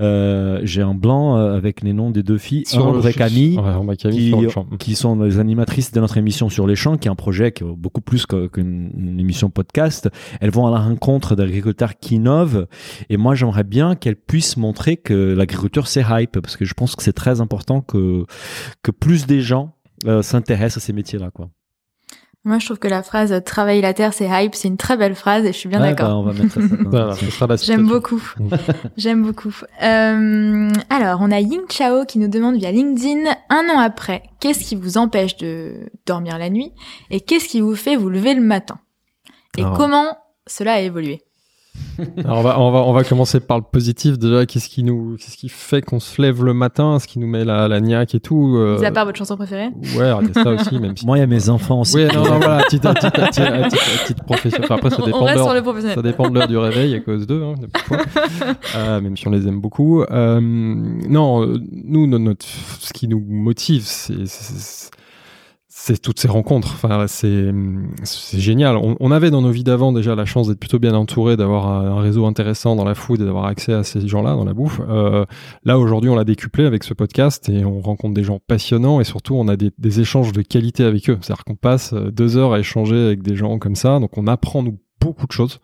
euh, 0.00 0.60
j'ai 0.64 0.82
un 0.82 0.94
blanc 0.94 1.36
euh, 1.36 1.56
avec 1.56 1.82
les 1.82 1.92
noms 1.92 2.10
des 2.10 2.24
deux 2.24 2.38
filles, 2.38 2.64
Ambre 2.74 3.06
et 3.06 3.12
Camille 3.12 3.58
Ouais, 3.58 3.70
Ambre 3.70 3.92
et 3.92 3.96
Camille 3.96 4.32
qui, 4.32 4.40
sur 4.40 4.50
champ. 4.50 4.66
qui 4.80 4.96
sont 4.96 5.20
les 5.22 5.38
animatrices 5.38 5.92
de 5.92 6.00
notre 6.00 6.16
émission 6.16 6.48
sur 6.48 6.66
les 6.66 6.74
champs, 6.74 6.96
qui 6.96 7.06
est 7.06 7.10
un 7.12 7.16
projet 7.16 7.52
qui 7.52 7.62
est 7.62 7.66
beaucoup 7.66 8.00
plus 8.00 8.26
qu'une 8.26 8.90
une 8.96 9.20
émission 9.20 9.48
podcast. 9.48 10.08
Elles 10.40 10.50
vont 10.50 10.66
à 10.66 10.72
la 10.72 10.80
rencontre 10.80 11.36
d'agriculteurs 11.36 11.96
qui 11.96 12.16
innovent. 12.16 12.66
Et 13.08 13.16
moi, 13.16 13.36
j'aimerais 13.36 13.64
bien 13.64 13.94
qu'elles 13.94 14.16
puissent 14.16 14.56
montrer 14.56 14.96
que 14.96 15.14
l'agriculture, 15.32 15.86
c'est 15.86 16.04
hype, 16.08 16.40
parce 16.40 16.56
que 16.56 16.64
je 16.64 16.74
pense 16.74 16.96
que 16.96 17.04
c'est 17.04 17.12
très 17.12 17.40
important 17.40 17.82
que, 17.82 18.24
que 18.82 18.90
plus 18.90 19.26
des 19.26 19.42
gens 19.42 19.76
euh, 20.06 20.22
s'intéressent 20.22 20.82
à 20.82 20.86
ces 20.86 20.92
métiers-là. 20.92 21.30
Quoi. 21.30 21.48
Moi, 22.44 22.58
je 22.58 22.64
trouve 22.66 22.80
que 22.80 22.88
la 22.88 23.04
phrase 23.04 23.40
«travailler 23.44 23.80
la 23.80 23.94
terre, 23.94 24.12
c'est 24.12 24.26
hype», 24.28 24.54
c'est 24.56 24.66
une 24.66 24.76
très 24.76 24.96
belle 24.96 25.14
phrase 25.14 25.44
et 25.44 25.52
je 25.52 25.56
suis 25.58 25.68
bien 25.68 25.80
Ouais, 25.80 25.90
d'accord. 25.90 26.08
bah, 26.08 26.16
on 26.16 26.22
va 26.24 26.32
mettre 26.32 26.54
ça. 26.54 26.60
ça. 26.60 26.74
Voilà, 26.86 27.14
ce 27.14 27.30
sera 27.30 27.46
la 27.46 27.54
J'aime 27.56 27.86
beaucoup. 27.86 28.20
J'aime 28.96 29.22
beaucoup. 29.22 29.54
Euh, 29.82 30.70
alors, 30.90 31.18
on 31.20 31.30
a 31.30 31.38
Ying 31.38 31.68
Chao 31.68 32.04
qui 32.04 32.18
nous 32.18 32.26
demande 32.26 32.56
via 32.56 32.72
LinkedIn, 32.72 33.30
un 33.48 33.68
an 33.72 33.78
après, 33.78 34.24
qu'est-ce 34.40 34.64
qui 34.64 34.74
vous 34.74 34.98
empêche 34.98 35.36
de 35.36 35.88
dormir 36.04 36.36
la 36.36 36.50
nuit 36.50 36.72
et 37.10 37.20
qu'est-ce 37.20 37.46
qui 37.46 37.60
vous 37.60 37.76
fait 37.76 37.94
vous 37.94 38.08
lever 38.10 38.34
le 38.34 38.42
matin? 38.42 38.80
Et 39.56 39.62
comment 39.76 40.16
cela 40.48 40.72
a 40.74 40.80
évolué? 40.80 41.22
Alors 42.24 42.38
on 42.38 42.42
va, 42.42 42.60
on 42.60 42.70
va, 42.70 42.78
on 42.80 42.92
va 42.92 43.02
commencer 43.04 43.40
par 43.40 43.56
le 43.58 43.64
positif 43.64 44.18
déjà. 44.18 44.44
Qu'est-ce 44.46 44.68
qui 44.68 44.82
nous, 44.82 45.16
qu'est-ce 45.18 45.36
qui 45.36 45.48
fait 45.48 45.80
qu'on 45.82 46.00
se 46.00 46.20
lève 46.20 46.44
le 46.44 46.52
matin, 46.54 46.98
ce 46.98 47.06
qui 47.06 47.18
nous 47.18 47.26
met 47.26 47.44
la, 47.44 47.66
la 47.68 47.80
niaque 47.80 48.14
et 48.14 48.20
tout. 48.20 48.56
euh, 48.56 48.78
Mis 48.78 48.84
à 48.86 48.92
part 48.92 49.04
votre 49.06 49.16
chanson 49.18 49.36
préférée 49.36 49.68
Ouais, 49.96 50.04
arrêtez 50.08 50.32
ça 50.34 50.50
aussi, 50.52 50.78
même 50.78 50.96
si. 50.96 51.06
Moi, 51.06 51.16
il 51.18 51.20
y 51.20 51.24
a 51.24 51.26
mes 51.26 51.48
enfants 51.48 51.80
aussi. 51.80 51.96
Oui, 51.96 52.04
non, 52.14 52.24
non, 52.24 52.38
voilà, 52.38 52.62
professionnel. 54.26 54.64
Enfin, 54.64 54.74
après, 54.76 54.90
ça 54.90 55.02
dépend 55.04 55.20
de 55.20 55.24
reste 55.24 55.36
sur 55.38 55.46
l'heure. 55.46 55.54
le 55.54 55.62
professionnel. 55.62 55.94
Ça 55.96 56.02
dépend 56.02 56.28
de 56.28 56.34
l'heure 56.38 56.48
du 56.48 56.56
réveil 56.58 56.94
à 56.94 57.00
cause 57.00 57.26
d'eux, 57.26 57.42
hein. 57.42 57.54
Euh, 58.76 59.00
même 59.00 59.16
si 59.16 59.26
on 59.28 59.30
les 59.30 59.46
aime 59.48 59.60
beaucoup. 59.60 60.02
Euh, 60.02 60.40
non, 60.40 61.42
euh, 61.42 61.58
nous, 61.72 62.06
no- 62.06 62.18
notre, 62.18 62.46
ce 62.80 62.92
qui 62.92 63.08
nous 63.08 63.20
motive, 63.26 63.82
c'est, 63.84 64.26
c'est, 65.74 66.00
toutes 66.00 66.20
ces 66.20 66.28
rencontres. 66.28 66.72
Enfin, 66.74 67.06
c'est, 67.08 67.50
génial. 68.38 68.76
On, 68.76 69.10
avait 69.10 69.30
dans 69.30 69.40
nos 69.40 69.50
vies 69.50 69.64
d'avant 69.64 69.92
déjà 69.92 70.14
la 70.14 70.26
chance 70.26 70.48
d'être 70.48 70.60
plutôt 70.60 70.78
bien 70.78 70.94
entouré, 70.94 71.36
d'avoir 71.38 71.66
un, 71.66 71.96
un 71.96 72.00
réseau 72.00 72.26
intéressant 72.26 72.76
dans 72.76 72.84
la 72.84 72.94
food 72.94 73.22
et 73.22 73.24
d'avoir 73.24 73.46
accès 73.46 73.72
à 73.72 73.82
ces 73.82 74.06
gens-là 74.06 74.34
dans 74.34 74.44
la 74.44 74.52
bouffe. 74.52 74.82
Euh, 74.86 75.24
là, 75.64 75.78
aujourd'hui, 75.78 76.10
on 76.10 76.14
l'a 76.14 76.24
décuplé 76.24 76.66
avec 76.66 76.84
ce 76.84 76.92
podcast 76.92 77.48
et 77.48 77.64
on 77.64 77.80
rencontre 77.80 78.12
des 78.12 78.22
gens 78.22 78.38
passionnants 78.38 79.00
et 79.00 79.04
surtout, 79.04 79.34
on 79.34 79.48
a 79.48 79.56
des, 79.56 79.70
des 79.78 80.00
échanges 80.00 80.32
de 80.32 80.42
qualité 80.42 80.84
avec 80.84 81.08
eux. 81.08 81.18
C'est-à-dire 81.22 81.44
qu'on 81.44 81.56
passe 81.56 81.94
euh, 81.94 82.10
deux 82.10 82.36
heures 82.36 82.52
à 82.52 82.58
échanger 82.58 83.06
avec 83.06 83.22
des 83.22 83.34
gens 83.34 83.58
comme 83.58 83.74
ça. 83.74 83.98
Donc, 83.98 84.18
on 84.18 84.26
apprend, 84.26 84.62
nous, 84.62 84.78
beaucoup 85.00 85.26
de 85.26 85.32
choses. 85.32 85.58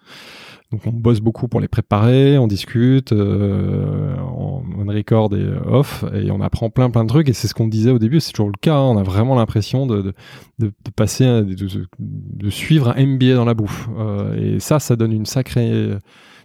Donc 0.70 0.82
on 0.86 0.90
bosse 0.90 1.20
beaucoup 1.20 1.48
pour 1.48 1.60
les 1.60 1.68
préparer, 1.68 2.36
on 2.36 2.46
discute, 2.46 3.12
euh, 3.12 4.14
on, 4.18 4.62
record 4.88 5.34
et 5.34 5.40
euh, 5.40 5.60
off, 5.66 6.04
et 6.14 6.30
on 6.30 6.40
apprend 6.40 6.70
plein 6.70 6.90
plein 6.90 7.04
de 7.04 7.08
trucs. 7.08 7.28
Et 7.28 7.32
c'est 7.32 7.46
ce 7.48 7.54
qu'on 7.54 7.68
disait 7.68 7.90
au 7.90 7.98
début, 7.98 8.20
c'est 8.20 8.32
toujours 8.32 8.48
le 8.48 8.58
cas. 8.60 8.74
hein. 8.76 8.80
on 8.82 8.96
a 8.98 9.02
vraiment 9.02 9.34
l'impression 9.34 9.86
de, 9.86 10.14
de, 10.58 10.72
passer, 10.96 11.24
un- 11.24 11.42
de, 11.42 12.50
suivre 12.50 12.88
un 12.96 13.06
MBA 13.06 13.34
dans 13.34 13.44
la 13.44 13.54
bouffe. 13.54 13.88
Euh, 13.98 14.34
et 14.56 14.60
ça, 14.60 14.78
ça 14.78 14.96
donne 14.96 15.12
une 15.12 15.26
sacrée 15.26 15.90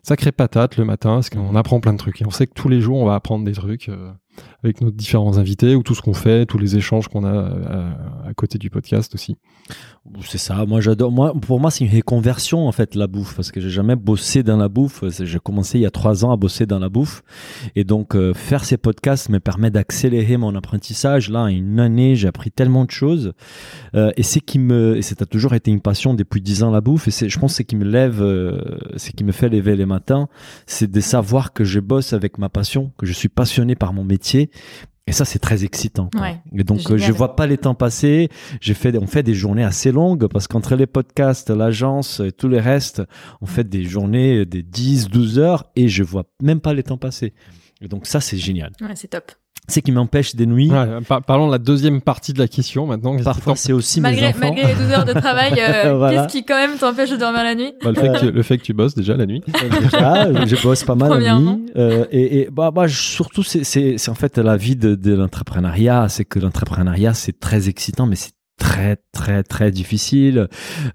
sacrée 0.04 0.34
patate 0.34 0.78
le 0.78 0.84
matin, 0.86 1.16
parce 1.16 1.30
qu'on 1.30 1.56
apprend 1.56 1.80
plein 1.80 1.94
de 1.94 1.98
trucs. 1.98 2.22
Et 2.22 2.26
on 2.26 2.30
sait 2.32 2.46
que 2.48 2.54
tous 2.54 2.68
les 2.70 2.82
jours, 2.82 2.98
on 3.00 3.06
va 3.06 3.16
apprendre 3.16 3.46
des 3.46 3.54
trucs 3.54 3.88
euh, 3.90 4.12
avec 4.64 4.82
nos 4.82 4.92
différents 4.92 5.38
invités, 5.38 5.76
ou 5.76 5.84
tout 5.84 5.96
ce 5.96 6.02
qu'on 6.02 6.14
fait, 6.14 6.46
tous 6.46 6.58
les 6.58 6.76
échanges 6.76 7.08
qu'on 7.08 7.24
a 7.24 7.34
euh, 7.34 7.92
à 8.26 8.34
côté 8.34 8.58
du 8.58 8.70
podcast 8.70 9.14
aussi. 9.16 9.38
C'est 10.26 10.38
ça, 10.38 10.66
moi 10.66 10.82
j'adore. 10.82 11.12
Moi, 11.12 11.34
pour 11.34 11.62
moi, 11.62 11.72
c'est 11.72 11.86
une 11.86 11.96
reconversion 11.96 12.68
en 12.68 12.72
fait 12.74 12.94
la 12.94 13.08
bouffe 13.08 13.36
parce 13.36 13.52
que 13.52 13.62
j'ai 13.62 13.70
jamais 13.70 13.96
bossé 13.96 14.44
dans 14.44 14.58
la 14.58 14.68
bouffe. 14.68 15.04
J'ai 15.08 15.40
commencé 15.40 15.80
il 15.80 15.82
y 15.82 15.86
a 15.86 15.92
trois 15.92 16.26
ans 16.26 16.32
à 16.32 16.36
bosser 16.36 16.66
dans 16.66 16.80
la 16.80 16.90
bouffe 16.90 17.24
et 17.76 17.86
donc 17.86 18.16
euh, 18.16 18.34
faire 18.34 18.66
ces 18.66 18.76
podcasts 18.76 19.30
me 19.30 19.40
permet 19.40 19.72
d'accélérer 19.72 20.36
mon 20.36 20.56
apprentissage. 20.56 21.30
Là, 21.30 21.46
une 21.48 21.80
année, 21.80 22.18
j'ai 22.18 22.28
appris 22.28 22.52
tellement 22.52 22.84
de 22.84 22.92
choses 22.92 23.32
euh, 23.96 24.12
et 24.18 24.24
c'est 24.24 24.42
qui 24.42 24.60
me, 24.60 24.98
et 24.98 25.02
ça 25.02 25.16
a 25.18 25.26
toujours 25.26 25.54
été 25.54 25.72
une 25.72 25.82
passion 25.82 26.14
depuis 26.14 26.42
dix 26.42 26.64
ans 26.64 26.72
la 26.72 26.82
bouffe 26.82 27.08
et 27.08 27.30
je 27.30 27.40
pense, 27.40 27.56
c'est 27.56 27.64
qui 27.64 27.78
me 27.78 27.86
lève, 27.86 28.22
euh, 28.22 28.62
c'est 28.98 29.14
qui 29.14 29.24
me 29.24 29.32
fait 29.32 29.48
lever 29.48 29.78
les 29.78 29.86
matins, 29.86 30.28
c'est 30.66 30.92
de 30.92 31.00
savoir 31.00 31.54
que 31.54 31.64
je 31.64 31.80
bosse 31.80 32.12
avec 32.12 32.38
ma 32.38 32.50
passion, 32.50 32.92
que 32.98 33.06
je 33.06 33.14
suis 33.14 33.30
passionné 33.30 33.76
par 33.76 33.94
mon 33.94 34.04
métier. 34.04 34.23
Et 35.06 35.12
ça, 35.12 35.26
c'est 35.26 35.40
très 35.40 35.66
excitant. 35.66 36.10
quoi. 36.14 36.22
Ouais, 36.22 36.42
et 36.56 36.64
donc, 36.64 36.80
euh, 36.80 36.94
je 36.94 36.98
génial. 36.98 37.12
vois 37.12 37.36
pas 37.36 37.46
les 37.46 37.58
temps 37.58 37.76
passer. 37.76 38.30
J'ai 38.62 38.74
fait, 38.74 38.98
on 38.98 39.06
fait 39.06 39.22
des 39.22 39.34
journées 39.34 39.66
assez 39.66 39.92
longues 39.92 40.28
parce 40.28 40.48
qu'entre 40.48 40.76
les 40.76 40.88
podcasts, 40.88 41.50
l'agence 41.50 42.22
et 42.22 42.32
tout 42.32 42.48
le 42.48 42.58
reste, 42.58 43.02
on 43.42 43.46
fait 43.46 43.66
des 43.68 43.84
journées 43.84 44.46
des 44.46 44.64
10, 44.64 45.10
12 45.10 45.40
heures 45.40 45.66
et 45.76 45.90
je 45.90 46.04
vois 46.04 46.24
même 46.42 46.62
pas 46.62 46.74
les 46.74 46.84
temps 46.84 46.98
passer. 46.98 47.34
Et 47.82 47.90
donc 47.90 48.08
ça, 48.08 48.22
c'est 48.22 48.38
génial. 48.38 48.72
Ouais, 48.80 48.96
c'est 48.96 49.10
top. 49.10 49.34
C'est 49.68 49.82
qui 49.82 49.92
m'empêche 49.94 50.36
des 50.36 50.46
nuits. 50.46 50.70
Ouais, 50.70 51.00
par- 51.08 51.22
parlons 51.24 51.48
de 51.48 51.52
la 51.54 51.58
deuxième 51.58 52.02
partie 52.02 52.34
de 52.34 52.40
la 52.40 52.48
question 52.50 52.86
maintenant. 52.86 53.16
Parfois, 53.24 53.56
c'est 53.56 53.72
aussi 53.72 54.00
mes 54.02 54.10
Malgré, 54.10 54.28
enfants. 54.28 54.40
malgré 54.42 54.68
les 54.68 54.74
12 54.74 54.92
heures 54.92 55.06
de 55.06 55.14
travail, 55.14 55.54
euh, 55.58 55.94
Voilà. 55.98 56.24
qu'est-ce 56.24 56.34
qui 56.38 56.44
quand 56.46 56.58
même 56.58 56.78
t'empêche 56.78 57.12
de 57.12 57.16
dormir 57.16 57.44
la 57.44 57.56
nuit 57.56 57.72
Bah, 57.84 57.92
le, 57.92 57.96
fait 57.96 58.12
que 58.12 58.20
tu, 58.20 58.32
le 58.32 58.44
fait 58.44 58.58
que 58.58 58.64
tu 58.64 58.74
bosses 58.74 58.94
déjà 58.94 59.16
la 59.16 59.26
nuit. 59.26 59.42
Déjà, 59.82 60.46
je 60.46 60.62
bosse 60.62 60.84
pas 60.84 60.96
mal 60.96 61.22
la 61.22 61.40
nuit. 61.40 61.66
Euh, 61.78 62.06
et, 62.12 62.42
et 62.42 62.50
bah, 62.52 62.72
bah, 62.72 62.88
surtout, 62.90 63.44
c'est 63.44 64.10
en 64.10 64.16
fait 64.16 64.38
la 64.38 64.58
vie 64.58 64.76
de, 64.76 64.96
de 64.96 65.14
l'entrepreneuriat. 65.14 66.08
C'est 66.10 66.26
que 66.26 66.40
l'entrepreneuriat, 66.40 67.14
c'est 67.14 67.40
très 67.40 67.70
excitant, 67.70 68.06
mais 68.06 68.16
c'est 68.18 68.32
très, 68.58 68.98
très, 69.12 69.44
très 69.44 69.72
difficile. 69.72 70.48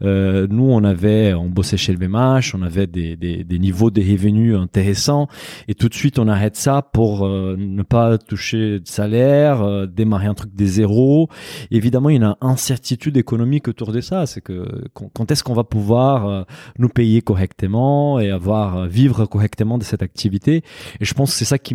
Euh, 0.02 0.46
nous, 0.50 0.64
on 0.64 0.84
avait, 0.84 1.34
on 1.34 1.48
bossait 1.48 1.76
chez 1.76 1.92
le 1.92 1.98
VMH, 1.98 2.54
on 2.54 2.62
avait 2.62 2.86
des, 2.86 3.16
des, 3.16 3.58
niveaux 3.58 3.90
de 3.90 4.00
revenus 4.00 4.56
intéressants. 4.56 5.28
Et 5.66 5.74
tout 5.74 5.88
de 5.88 5.94
suite, 5.94 6.18
on 6.18 6.28
arrête 6.28 6.56
ça 6.56 6.82
pour 6.82 7.26
euh, 7.26 7.56
ne 7.58 7.82
pas 7.82 8.18
toucher 8.18 8.80
de 8.80 8.86
salaire, 8.86 9.62
euh, 9.62 9.86
démarrer 9.86 10.26
un 10.26 10.34
truc 10.34 10.54
des 10.54 10.66
zéros. 10.66 11.28
Évidemment, 11.70 12.10
il 12.10 12.20
y 12.20 12.24
a 12.24 12.26
une 12.26 12.34
incertitude 12.40 13.16
économique 13.16 13.68
autour 13.68 13.92
de 13.92 14.00
ça. 14.00 14.26
C'est 14.26 14.40
que 14.40 14.66
quand 14.92 15.30
est-ce 15.30 15.42
qu'on 15.42 15.54
va 15.54 15.64
pouvoir 15.64 16.46
nous 16.78 16.88
payer 16.88 17.22
correctement 17.22 18.20
et 18.20 18.30
avoir 18.30 18.86
vivre 18.86 19.26
correctement 19.26 19.78
de 19.78 19.84
cette 19.84 20.02
activité? 20.02 20.62
Et 21.00 21.04
je 21.04 21.14
pense 21.14 21.32
que 21.32 21.36
c'est 21.38 21.44
ça 21.44 21.58
qui 21.58 21.74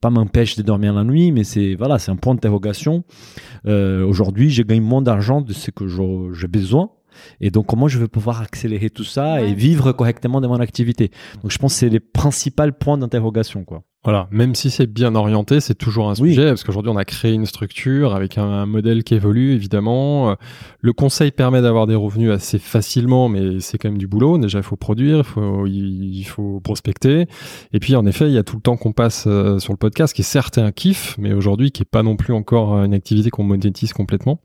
pas 0.00 0.10
m'empêche 0.10 0.56
de 0.56 0.62
dormir 0.62 0.92
la 0.92 1.04
nuit, 1.04 1.32
mais 1.32 1.44
c'est 1.44 1.74
voilà, 1.74 1.98
c'est 1.98 2.10
un 2.10 2.16
point 2.16 2.34
d'interrogation. 2.34 3.04
Aujourd'hui, 3.66 4.50
je 4.50 4.62
gagne 4.62 4.82
moins 4.82 5.02
d'argent 5.02 5.11
de 5.40 5.52
ce 5.52 5.70
que 5.70 5.86
j'ai 6.34 6.48
besoin. 6.48 6.90
Et 7.40 7.50
donc, 7.50 7.66
comment 7.66 7.88
je 7.88 7.98
vais 7.98 8.08
pouvoir 8.08 8.40
accélérer 8.40 8.88
tout 8.88 9.04
ça 9.04 9.34
Ouais. 9.34 9.50
et 9.50 9.54
vivre 9.54 9.92
correctement 9.92 10.40
de 10.40 10.46
mon 10.46 10.60
activité? 10.60 11.10
Donc, 11.42 11.50
je 11.50 11.58
pense 11.58 11.74
que 11.74 11.78
c'est 11.80 11.88
les 11.90 12.00
principaux 12.00 12.72
points 12.72 12.96
d'interrogation, 12.98 13.64
quoi. 13.64 13.82
Voilà, 14.04 14.26
même 14.32 14.56
si 14.56 14.68
c'est 14.70 14.88
bien 14.92 15.14
orienté, 15.14 15.60
c'est 15.60 15.76
toujours 15.76 16.10
un 16.10 16.14
Oui. 16.20 16.30
sujet, 16.30 16.48
parce 16.48 16.64
qu'aujourd'hui 16.64 16.90
on 16.90 16.96
a 16.96 17.04
créé 17.04 17.32
une 17.34 17.46
structure 17.46 18.16
avec 18.16 18.36
un, 18.36 18.42
un 18.44 18.66
modèle 18.66 19.04
qui 19.04 19.14
évolue, 19.14 19.52
évidemment. 19.52 20.30
Euh, 20.30 20.34
Le 20.80 20.92
conseil 20.92 21.30
permet 21.30 21.62
d'avoir 21.62 21.86
des 21.86 21.94
revenus 21.94 22.32
assez 22.32 22.58
facilement, 22.58 23.28
mais 23.28 23.60
c'est 23.60 23.78
quand 23.78 23.88
même 23.88 23.98
du 23.98 24.08
boulot. 24.08 24.38
Déjà, 24.38 24.58
il 24.58 24.64
faut 24.64 24.74
produire, 24.74 25.18
il 25.18 25.24
faut, 25.24 25.66
il 25.66 26.16
il 26.18 26.24
faut 26.24 26.58
prospecter. 26.60 27.26
Et 27.72 27.78
puis, 27.78 27.94
en 27.94 28.04
effet, 28.06 28.26
il 28.26 28.32
y 28.32 28.38
a 28.38 28.42
tout 28.42 28.56
le 28.56 28.62
temps 28.62 28.76
qu'on 28.76 28.92
passe 28.92 29.24
euh, 29.28 29.60
sur 29.60 29.72
le 29.72 29.76
podcast, 29.76 30.12
qui 30.14 30.22
est 30.22 30.24
certes 30.24 30.58
un 30.58 30.72
kiff, 30.72 31.14
mais 31.18 31.32
aujourd'hui 31.32 31.70
qui 31.70 31.82
est 31.82 31.90
pas 31.90 32.02
non 32.02 32.16
plus 32.16 32.32
encore 32.34 32.74
euh, 32.74 32.84
une 32.84 32.94
activité 32.94 33.30
qu'on 33.30 33.44
monétise 33.44 33.92
complètement. 33.92 34.40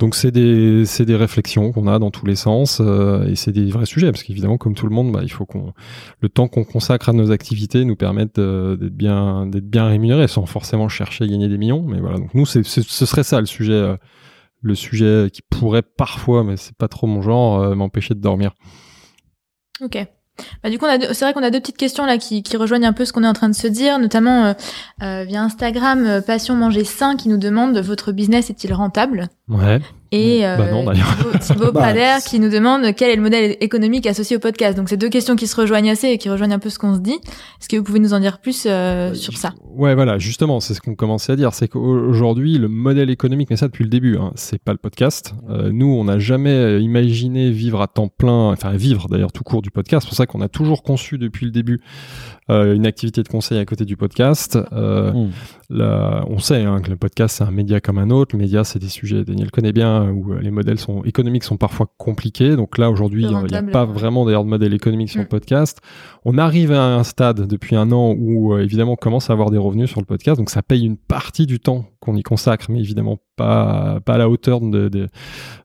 Donc 0.00 0.14
c'est 0.16 0.32
des 0.32 0.84
c'est 0.84 1.04
des 1.04 1.14
réflexions 1.14 1.70
qu'on 1.70 1.86
a 1.86 2.00
dans 2.00 2.10
tous 2.10 2.26
les 2.26 2.34
sens 2.34 2.78
euh, 2.80 3.28
et 3.28 3.36
c'est 3.36 3.52
des 3.52 3.66
vrais 3.70 3.86
sujets 3.86 4.10
parce 4.10 4.24
qu'évidemment 4.24 4.58
comme 4.58 4.74
tout 4.74 4.86
le 4.88 4.92
monde 4.92 5.12
bah, 5.12 5.20
il 5.22 5.30
faut 5.30 5.46
qu'on 5.46 5.72
le 6.18 6.28
temps 6.28 6.48
qu'on 6.48 6.64
consacre 6.64 7.10
à 7.10 7.12
nos 7.12 7.30
activités 7.30 7.84
nous 7.84 7.94
permette 7.94 8.40
d'être 8.84 8.96
bien 8.96 9.46
d'être 9.46 9.68
bien 9.68 9.86
rémunérés 9.86 10.28
sans 10.28 10.46
forcément 10.46 10.88
chercher 10.88 11.24
à 11.24 11.26
gagner 11.26 11.48
des 11.48 11.58
millions 11.58 11.82
mais 11.82 11.98
voilà 12.00 12.18
donc 12.18 12.32
nous 12.34 12.46
c'est 12.46 12.62
c'est- 12.64 12.86
ce 12.88 13.06
serait 13.06 13.24
ça 13.24 13.40
le 13.40 13.46
sujet 13.46 13.72
euh, 13.72 13.96
le 14.62 14.74
sujet 14.74 15.28
qui 15.32 15.42
pourrait 15.42 15.82
parfois 15.82 16.44
mais 16.44 16.56
c'est 16.56 16.76
pas 16.76 16.88
trop 16.88 17.06
mon 17.06 17.20
genre 17.22 17.60
euh, 17.60 17.74
m'empêcher 17.74 18.14
de 18.14 18.20
dormir. 18.20 18.52
Ok. 19.82 19.98
Bah, 20.62 20.70
du 20.70 20.78
coup, 20.78 20.84
on 20.86 20.88
a 20.88 20.98
deux- 20.98 21.12
c'est 21.12 21.24
vrai 21.24 21.32
qu'on 21.32 21.42
a 21.42 21.50
deux 21.50 21.60
petites 21.60 21.76
questions 21.76 22.04
là 22.06 22.18
qui, 22.18 22.42
qui 22.42 22.56
rejoignent 22.56 22.86
un 22.86 22.92
peu 22.92 23.04
ce 23.04 23.12
qu'on 23.12 23.22
est 23.22 23.28
en 23.28 23.32
train 23.34 23.48
de 23.48 23.54
se 23.54 23.68
dire, 23.68 23.98
notamment 24.00 24.46
euh, 24.46 24.52
euh, 25.02 25.24
via 25.24 25.42
Instagram, 25.42 26.04
euh, 26.04 26.20
Passion 26.20 26.54
Manger 26.56 26.84
Sain 26.84 27.16
qui 27.16 27.28
nous 27.28 27.36
demande 27.36 27.76
votre 27.78 28.10
business 28.12 28.50
est-il 28.50 28.72
rentable? 28.72 29.28
Ouais. 29.48 29.80
Et 30.12 30.46
euh, 30.46 30.56
Bah 30.56 30.70
non. 30.70 30.84
Thibaut, 30.92 31.38
Thibaut 31.40 31.64
Bah, 31.72 31.80
Prader 31.80 32.16
qui 32.26 32.38
nous 32.38 32.50
demande 32.50 32.94
quel 32.94 33.10
est 33.10 33.16
le 33.16 33.22
modèle 33.22 33.56
économique 33.60 34.06
associé 34.06 34.36
au 34.36 34.40
podcast. 34.40 34.76
Donc 34.76 34.88
c'est 34.88 34.96
deux 34.96 35.08
questions 35.08 35.36
qui 35.36 35.46
se 35.46 35.56
rejoignent 35.56 35.90
assez 35.90 36.08
et 36.08 36.18
qui 36.18 36.28
rejoignent 36.28 36.54
un 36.54 36.58
peu 36.58 36.70
ce 36.70 36.78
qu'on 36.78 36.94
se 36.94 37.00
dit. 37.00 37.14
Est-ce 37.14 37.68
que 37.68 37.76
vous 37.76 37.82
pouvez 37.82 38.00
nous 38.00 38.14
en 38.14 38.20
dire 38.20 38.38
plus 38.38 38.64
euh, 38.66 39.10
Bah, 39.10 39.14
sur 39.14 39.36
ça? 39.36 39.54
Ouais, 39.74 39.94
voilà, 39.94 40.18
justement, 40.18 40.60
c'est 40.60 40.74
ce 40.74 40.80
qu'on 40.80 40.94
commençait 40.94 41.32
à 41.32 41.36
dire, 41.36 41.52
c'est 41.54 41.68
qu'aujourd'hui, 41.68 42.58
le 42.58 42.68
modèle 42.68 43.10
économique, 43.10 43.50
mais 43.50 43.56
ça 43.56 43.66
depuis 43.66 43.84
le 43.84 43.90
début, 43.90 44.16
hein, 44.16 44.32
c'est 44.36 44.62
pas 44.62 44.72
le 44.72 44.78
podcast. 44.78 45.34
Euh, 45.50 45.70
nous, 45.72 45.86
on 45.86 46.04
n'a 46.04 46.18
jamais 46.18 46.80
imaginé 46.80 47.50
vivre 47.50 47.80
à 47.82 47.88
temps 47.88 48.08
plein, 48.08 48.50
enfin 48.50 48.72
vivre 48.72 49.08
d'ailleurs 49.08 49.32
tout 49.32 49.42
court 49.42 49.62
du 49.62 49.70
podcast. 49.70 50.02
C'est 50.04 50.08
pour 50.10 50.16
ça 50.16 50.26
qu'on 50.26 50.40
a 50.40 50.48
toujours 50.48 50.82
conçu 50.82 51.18
depuis 51.18 51.46
le 51.46 51.52
début 51.52 51.80
euh, 52.50 52.74
une 52.74 52.86
activité 52.86 53.22
de 53.22 53.28
conseil 53.28 53.58
à 53.58 53.64
côté 53.64 53.84
du 53.84 53.96
podcast. 53.96 54.58
Euh, 54.72 55.12
Mm. 55.14 55.30
Là, 55.70 56.24
on 56.28 56.38
sait 56.38 56.62
hein, 56.62 56.80
que 56.80 56.90
le 56.90 56.96
podcast 56.96 57.36
c'est 57.38 57.44
un 57.44 57.50
média 57.50 57.80
comme 57.80 57.98
un 57.98 58.10
autre. 58.10 58.36
Le 58.36 58.42
média 58.42 58.64
c'est 58.64 58.78
des 58.78 58.88
sujets, 58.88 59.24
Daniel 59.24 59.50
connaît 59.50 59.72
bien, 59.72 60.03
où 60.12 60.32
euh, 60.32 60.40
les 60.40 60.50
modèles 60.50 60.78
sont 60.78 61.02
économiques 61.04 61.44
sont 61.44 61.56
parfois 61.56 61.86
compliqués. 61.98 62.56
Donc 62.56 62.78
là 62.78 62.90
aujourd'hui, 62.90 63.24
il 63.24 63.46
n'y 63.46 63.56
a 63.56 63.62
pas 63.62 63.84
vraiment 63.84 64.24
d'ailleurs 64.24 64.44
de 64.44 64.48
modèle 64.50 64.74
économique 64.74 65.10
sur 65.10 65.20
Mm. 65.20 65.22
le 65.22 65.28
podcast. 65.28 65.80
On 66.24 66.38
arrive 66.38 66.72
à 66.72 66.96
un 66.96 67.04
stade 67.04 67.46
depuis 67.46 67.76
un 67.76 67.92
an 67.92 68.14
où 68.18 68.54
euh, 68.54 68.62
évidemment 68.62 68.92
on 68.92 68.96
commence 68.96 69.30
à 69.30 69.32
avoir 69.32 69.50
des 69.50 69.58
revenus 69.58 69.90
sur 69.90 70.00
le 70.00 70.06
podcast, 70.06 70.38
donc 70.38 70.50
ça 70.50 70.62
paye 70.62 70.84
une 70.84 70.96
partie 70.96 71.46
du 71.46 71.60
temps 71.60 71.86
qu'on 72.00 72.16
y 72.16 72.22
consacre, 72.22 72.66
mais 72.70 72.80
évidemment 72.80 73.18
pas 73.36 74.00
pas 74.04 74.14
à 74.14 74.18
la 74.18 74.28
hauteur 74.28 74.60
de, 74.60 74.88
de, 74.88 75.08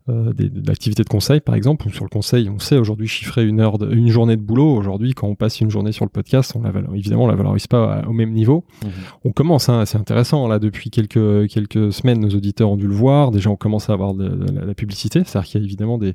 euh, 0.10 0.34
de 0.34 0.68
l'activité 0.68 1.04
de 1.04 1.10
conseil 1.10 1.40
par 1.40 1.56
exemple. 1.56 1.90
Sur 1.92 2.04
le 2.06 2.10
conseil, 2.10 2.50
on 2.50 2.60
sait 2.60 2.78
aujourd'hui 2.78 3.08
chiffrer 3.08 3.46
une 3.46 3.60
heure, 3.60 3.78
une 3.92 4.10
journée 4.10 4.36
de 4.36 4.42
boulot. 4.42 4.76
Aujourd'hui, 4.76 5.14
quand 5.14 5.28
on 5.28 5.36
passe 5.36 5.62
une 5.62 5.70
journée 5.70 5.92
sur 5.92 6.06
le 6.06 6.10
podcast, 6.10 6.54
on 6.56 6.62
la 6.62 6.72
évidemment 6.96 7.24
on 7.26 7.28
la 7.28 7.36
valorise 7.36 7.68
pas 7.68 8.02
au 8.08 8.14
même 8.14 8.32
niveau 8.32 8.64
Mhm. 8.84 8.90
on 9.26 9.32
commence, 9.32 9.70
hein, 9.70 9.86
c'est 9.86 9.98
intéressant. 9.98 10.48
Là, 10.48 10.60
depuis 10.60 10.90
quelques, 10.90 11.48
quelques 11.48 11.92
semaines, 11.94 12.20
nos 12.20 12.30
auditeurs 12.30 12.70
ont 12.72 12.78
dû 12.78 12.88
le 12.88 12.94
voir. 12.94 13.32
Déjà, 13.32 13.50
on 13.50 13.56
commence 13.56 13.90
à 13.90 13.94
avoir 13.94 14.14
de, 14.14 14.28
la, 14.54 14.66
la 14.66 14.74
publicité. 14.74 15.22
C'est-à-dire 15.26 15.50
qu'il 15.50 15.62
y 15.62 15.64
a 15.64 15.66
évidemment 15.66 15.98
des, 15.98 16.14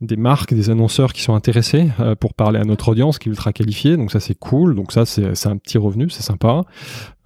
des 0.00 0.16
marques, 0.16 0.54
des 0.54 0.70
annonceurs 0.70 1.12
qui 1.12 1.22
sont 1.22 1.34
intéressés 1.34 1.88
euh, 2.00 2.14
pour 2.14 2.34
parler 2.34 2.58
à 2.58 2.64
notre 2.64 2.88
audience 2.88 3.18
qui 3.18 3.28
est 3.28 3.32
ultra 3.32 3.52
qualifiée. 3.52 3.96
Donc 3.96 4.10
ça, 4.10 4.20
c'est 4.20 4.34
cool. 4.38 4.74
Donc 4.74 4.92
ça, 4.92 5.04
c'est 5.06 5.46
un 5.46 5.56
petit 5.56 5.78
revenu, 5.78 6.10
c'est 6.10 6.22
sympa. 6.22 6.62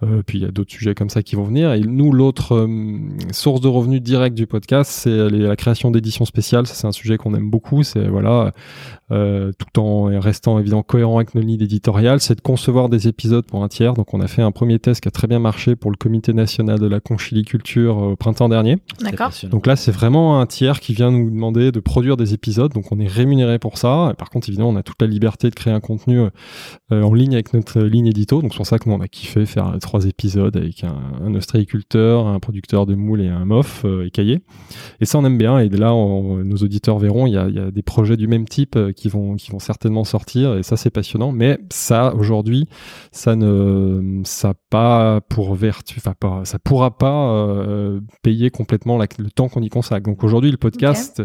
Euh, 0.03 0.21
puis 0.25 0.37
il 0.37 0.41
y 0.43 0.45
a 0.45 0.51
d'autres 0.51 0.71
sujets 0.71 0.93
comme 0.93 1.09
ça 1.09 1.23
qui 1.23 1.35
vont 1.35 1.43
venir. 1.43 1.73
Et 1.73 1.81
nous, 1.81 2.11
l'autre 2.11 2.55
euh, 2.55 2.67
source 3.57 3.63
de 3.63 3.67
revenus 3.75 4.01
direct 4.01 4.35
du 4.35 4.45
podcast, 4.45 4.91
c'est 4.91 5.29
les- 5.29 5.39
la 5.39 5.55
création 5.55 5.89
d'éditions 5.91 6.25
spéciales. 6.25 6.67
Ça, 6.67 6.75
c'est 6.75 6.87
un 6.87 6.91
sujet 6.91 7.17
qu'on 7.17 7.33
aime 7.33 7.49
beaucoup. 7.49 7.81
C'est 7.83 8.07
voilà, 8.07 8.51
euh, 9.11 9.51
tout 9.57 9.79
en 9.79 10.19
restant 10.19 10.59
évidemment 10.59 10.83
cohérent 10.83 11.17
avec 11.17 11.33
nos 11.33 11.41
lignes 11.41 11.61
éditoriales, 11.61 12.19
c'est 12.19 12.35
de 12.35 12.41
concevoir 12.41 12.89
des 12.89 13.07
épisodes 13.07 13.45
pour 13.45 13.63
un 13.63 13.67
tiers. 13.67 13.93
Donc 13.93 14.13
on 14.13 14.21
a 14.21 14.27
fait 14.27 14.41
un 14.43 14.51
premier 14.51 14.79
test 14.79 15.01
qui 15.01 15.07
a 15.07 15.11
très 15.11 15.27
bien 15.27 15.39
marché 15.39 15.75
pour 15.75 15.89
le 15.91 15.97
Comité 15.97 16.33
national 16.33 16.79
de 16.79 16.87
la 16.87 16.99
conchiliculture 16.99 17.97
euh, 17.97 18.11
au 18.11 18.15
printemps 18.15 18.49
dernier. 18.49 18.77
D'accord. 19.01 19.31
Donc 19.49 19.65
là, 19.65 19.75
c'est 19.75 19.91
vraiment 19.91 20.39
un 20.39 20.45
tiers 20.45 20.79
qui 20.79 20.93
vient 20.93 21.09
nous 21.11 21.29
demander 21.29 21.71
de 21.71 21.79
produire 21.79 22.15
des 22.17 22.33
épisodes. 22.33 22.71
Donc 22.73 22.91
on 22.91 22.99
est 22.99 23.07
rémunéré 23.07 23.57
pour 23.59 23.77
ça. 23.77 24.09
Et 24.11 24.15
par 24.15 24.29
contre, 24.29 24.49
évidemment, 24.49 24.69
on 24.69 24.75
a 24.75 24.83
toute 24.83 25.01
la 25.01 25.07
liberté 25.07 25.49
de 25.49 25.55
créer 25.55 25.73
un 25.73 25.79
contenu 25.79 26.19
euh, 26.91 27.01
en 27.01 27.13
ligne 27.13 27.33
avec 27.33 27.53
notre 27.53 27.79
euh, 27.79 27.89
ligne 27.89 28.07
édito. 28.07 28.41
Donc 28.41 28.51
c'est 28.53 28.57
pour 28.57 28.67
ça 28.67 28.77
que 28.77 28.87
nous, 28.89 28.95
on 28.95 29.01
a 29.01 29.07
kiffé 29.07 29.45
faire 29.45 29.67
euh, 29.69 29.77
trois 29.79 30.05
épisodes 30.05 30.55
avec 30.55 30.83
un, 30.83 30.95
un 31.25 31.33
ostréiculteur, 31.33 32.27
un 32.27 32.39
producteur 32.39 32.85
de 32.85 32.95
moules 32.95 33.21
et 33.21 33.29
un 33.29 33.46
mof 33.47 33.83
euh, 33.85 34.05
écaillé. 34.05 34.41
Et 35.01 35.05
ça, 35.05 35.17
on 35.17 35.25
aime 35.25 35.37
bien. 35.37 35.59
Et 35.59 35.69
là, 35.69 35.89
nos 35.89 36.57
auditeurs 36.57 36.99
verront, 36.99 37.25
il 37.25 37.33
y, 37.33 37.37
a, 37.37 37.71
des 37.71 37.81
projets 37.81 38.17
du 38.17 38.27
même 38.27 38.47
type 38.47 38.75
euh, 38.75 38.91
qui 38.91 39.09
vont, 39.09 39.35
qui 39.35 39.51
vont 39.51 39.59
certainement 39.59 40.03
sortir. 40.03 40.57
Et 40.57 40.63
ça, 40.63 40.77
c'est 40.77 40.89
passionnant. 40.89 41.31
Mais 41.31 41.59
ça, 41.71 42.13
aujourd'hui, 42.13 42.67
ça 43.11 43.35
ne, 43.35 44.21
ça 44.23 44.53
pas 44.69 45.21
pour 45.21 45.55
vertu, 45.55 45.99
pas, 46.19 46.41
ça 46.43 46.59
pourra 46.59 46.97
pas 46.97 47.31
euh, 47.31 48.01
payer 48.21 48.49
complètement 48.49 48.97
le 48.97 49.31
temps 49.31 49.49
qu'on 49.49 49.61
y 49.61 49.69
consacre. 49.69 50.07
Donc 50.07 50.23
aujourd'hui, 50.23 50.51
le 50.51 50.57
podcast. 50.57 51.23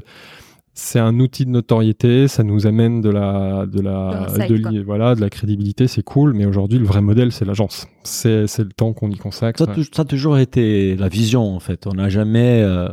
C'est 0.75 0.99
un 0.99 1.21
outil 1.21 1.45
de 1.45 1.51
notoriété, 1.51 2.29
ça 2.29 2.43
nous 2.45 2.67
amène 2.67 3.03
de 3.03 3.11
la, 3.11 3.67
de 3.67 3.81
la, 3.83 4.27
De 4.49 4.57
de 4.57 4.81
voilà, 4.83 5.15
de 5.15 5.21
la 5.21 5.29
crédibilité, 5.29 5.87
c'est 5.87 6.03
cool. 6.03 6.33
Mais 6.33 6.47
aujourd'hui, 6.47 6.79
le 6.79 6.87
vrai 6.87 7.03
modèle, 7.03 7.31
c'est 7.31 7.45
l'agence. 7.45 7.87
C'est, 8.05 8.47
c'est 8.47 8.63
le 8.65 8.71
temps 8.71 8.95
qu'on 8.95 9.11
y 9.11 9.17
consacre. 9.19 9.59
Ça, 9.63 9.71
a 9.71 9.75
tou- 9.75 9.85
ça 9.85 10.03
a 10.03 10.05
toujours 10.07 10.39
été 10.39 10.97
la 10.97 11.09
vision 11.09 11.55
en 11.55 11.61
fait. 11.61 11.87
On 11.87 11.93
n'a 11.93 12.09
jamais, 12.09 12.63
euh, 12.63 12.89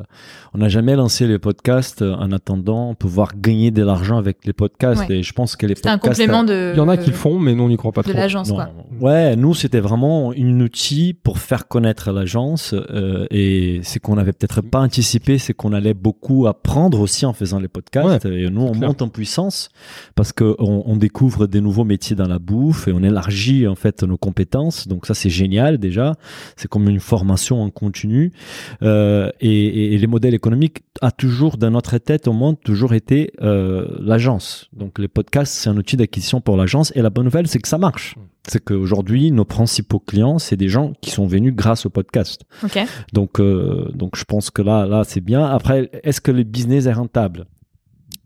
on 0.53 0.57
n'a 0.57 0.67
jamais 0.67 0.95
lancé 0.97 1.25
les 1.25 1.39
podcasts 1.39 2.01
euh, 2.01 2.13
en 2.15 2.31
attendant 2.33 2.93
pouvoir 2.95 3.31
gagner 3.37 3.71
de 3.71 3.81
l'argent 3.81 4.17
avec 4.17 4.45
les 4.45 4.53
podcasts. 4.53 5.07
Ouais. 5.07 5.19
Et 5.19 5.23
je 5.23 5.31
pense 5.31 5.55
que 5.55 5.65
les 5.65 5.75
C'est 5.75 5.87
un 5.87 5.97
complément 5.97 6.43
de. 6.43 6.73
Il 6.73 6.77
y 6.77 6.81
en 6.81 6.89
a 6.89 6.97
qui 6.97 7.09
le 7.11 7.15
font, 7.15 7.39
mais 7.39 7.55
nous, 7.55 7.63
on 7.63 7.69
n'y 7.69 7.77
croit 7.77 7.93
pas 7.93 8.01
De 8.01 8.09
trop. 8.09 8.17
l'agence, 8.17 8.49
Non. 8.49 8.55
quoi. 8.55 8.69
Ouais, 8.99 9.37
nous 9.37 9.53
c'était 9.53 9.79
vraiment 9.79 10.33
un 10.37 10.59
outil 10.59 11.13
pour 11.13 11.39
faire 11.39 11.69
connaître 11.69 12.11
l'agence 12.11 12.75
euh, 12.75 13.25
et 13.31 13.79
c'est 13.83 13.99
qu'on 14.01 14.15
n'avait 14.15 14.33
peut-être 14.33 14.59
pas 14.61 14.79
anticipé, 14.81 15.37
c'est 15.37 15.53
qu'on 15.53 15.71
allait 15.71 15.93
beaucoup 15.93 16.45
apprendre 16.45 16.99
aussi 16.99 17.25
en 17.25 17.31
faisant 17.31 17.59
les 17.59 17.68
podcasts. 17.69 18.25
Et 18.25 18.49
nous 18.49 18.61
on 18.61 18.71
clair. 18.71 18.89
monte 18.89 19.01
en 19.01 19.09
puissance 19.09 19.69
parce 20.15 20.33
que 20.33 20.55
on, 20.59 20.97
découvre 20.97 21.47
des 21.47 21.61
nouveaux 21.61 21.85
métiers 21.85 22.15
dans 22.15 22.27
la 22.27 22.39
bouffe 22.39 22.89
et 22.89 22.91
on 22.91 23.01
élargit 23.03 23.67
en 23.67 23.75
fait 23.75 24.03
nos 24.03 24.17
compétences. 24.17 24.87
Donc 24.87 25.05
ça 25.05 25.13
c'est 25.13 25.29
génial 25.29 25.77
déjà. 25.77 26.15
C'est 26.57 26.67
comme 26.67 26.89
une 26.89 26.99
formation 26.99 27.61
en 27.61 27.69
continu 27.69 28.31
Euh, 28.81 29.29
et, 29.39 29.97
les 29.97 30.07
modèles 30.07 30.33
économiques 30.33 30.83
a 31.01 31.11
toujours 31.11 31.57
dans 31.57 31.71
notre 31.71 31.97
tête 31.97 32.27
au 32.27 32.33
monde 32.33 32.57
toujours 32.63 32.93
été 32.93 33.31
euh, 33.41 33.85
l'agence. 33.99 34.69
Donc 34.73 34.99
les 34.99 35.07
podcasts 35.07 35.53
c'est 35.53 35.69
un 35.69 35.77
outil 35.77 35.97
d'acquisition 35.97 36.41
pour 36.41 36.57
l'agence 36.57 36.91
et 36.95 37.01
la 37.01 37.09
bonne 37.09 37.25
nouvelle 37.25 37.47
c'est 37.47 37.59
que 37.59 37.67
ça 37.67 37.77
marche. 37.77 38.15
C'est 38.47 38.63
qu'aujourd'hui 38.63 39.31
nos 39.31 39.45
principaux 39.45 39.99
clients 39.99 40.39
c'est 40.39 40.55
des 40.55 40.69
gens 40.69 40.93
qui 41.01 41.11
sont 41.11 41.27
venus 41.27 41.53
grâce 41.53 41.85
au 41.85 41.89
podcast. 41.89 42.43
Donc 43.13 43.39
euh, 43.39 43.89
donc 43.93 44.15
je 44.15 44.23
pense 44.23 44.49
que 44.49 44.61
là 44.61 44.85
là 44.85 45.03
c'est 45.05 45.21
bien. 45.21 45.45
Après 45.45 45.89
est-ce 46.03 46.21
que 46.21 46.31
le 46.31 46.43
business 46.43 46.85
est 46.85 46.93
rentable? 46.93 47.45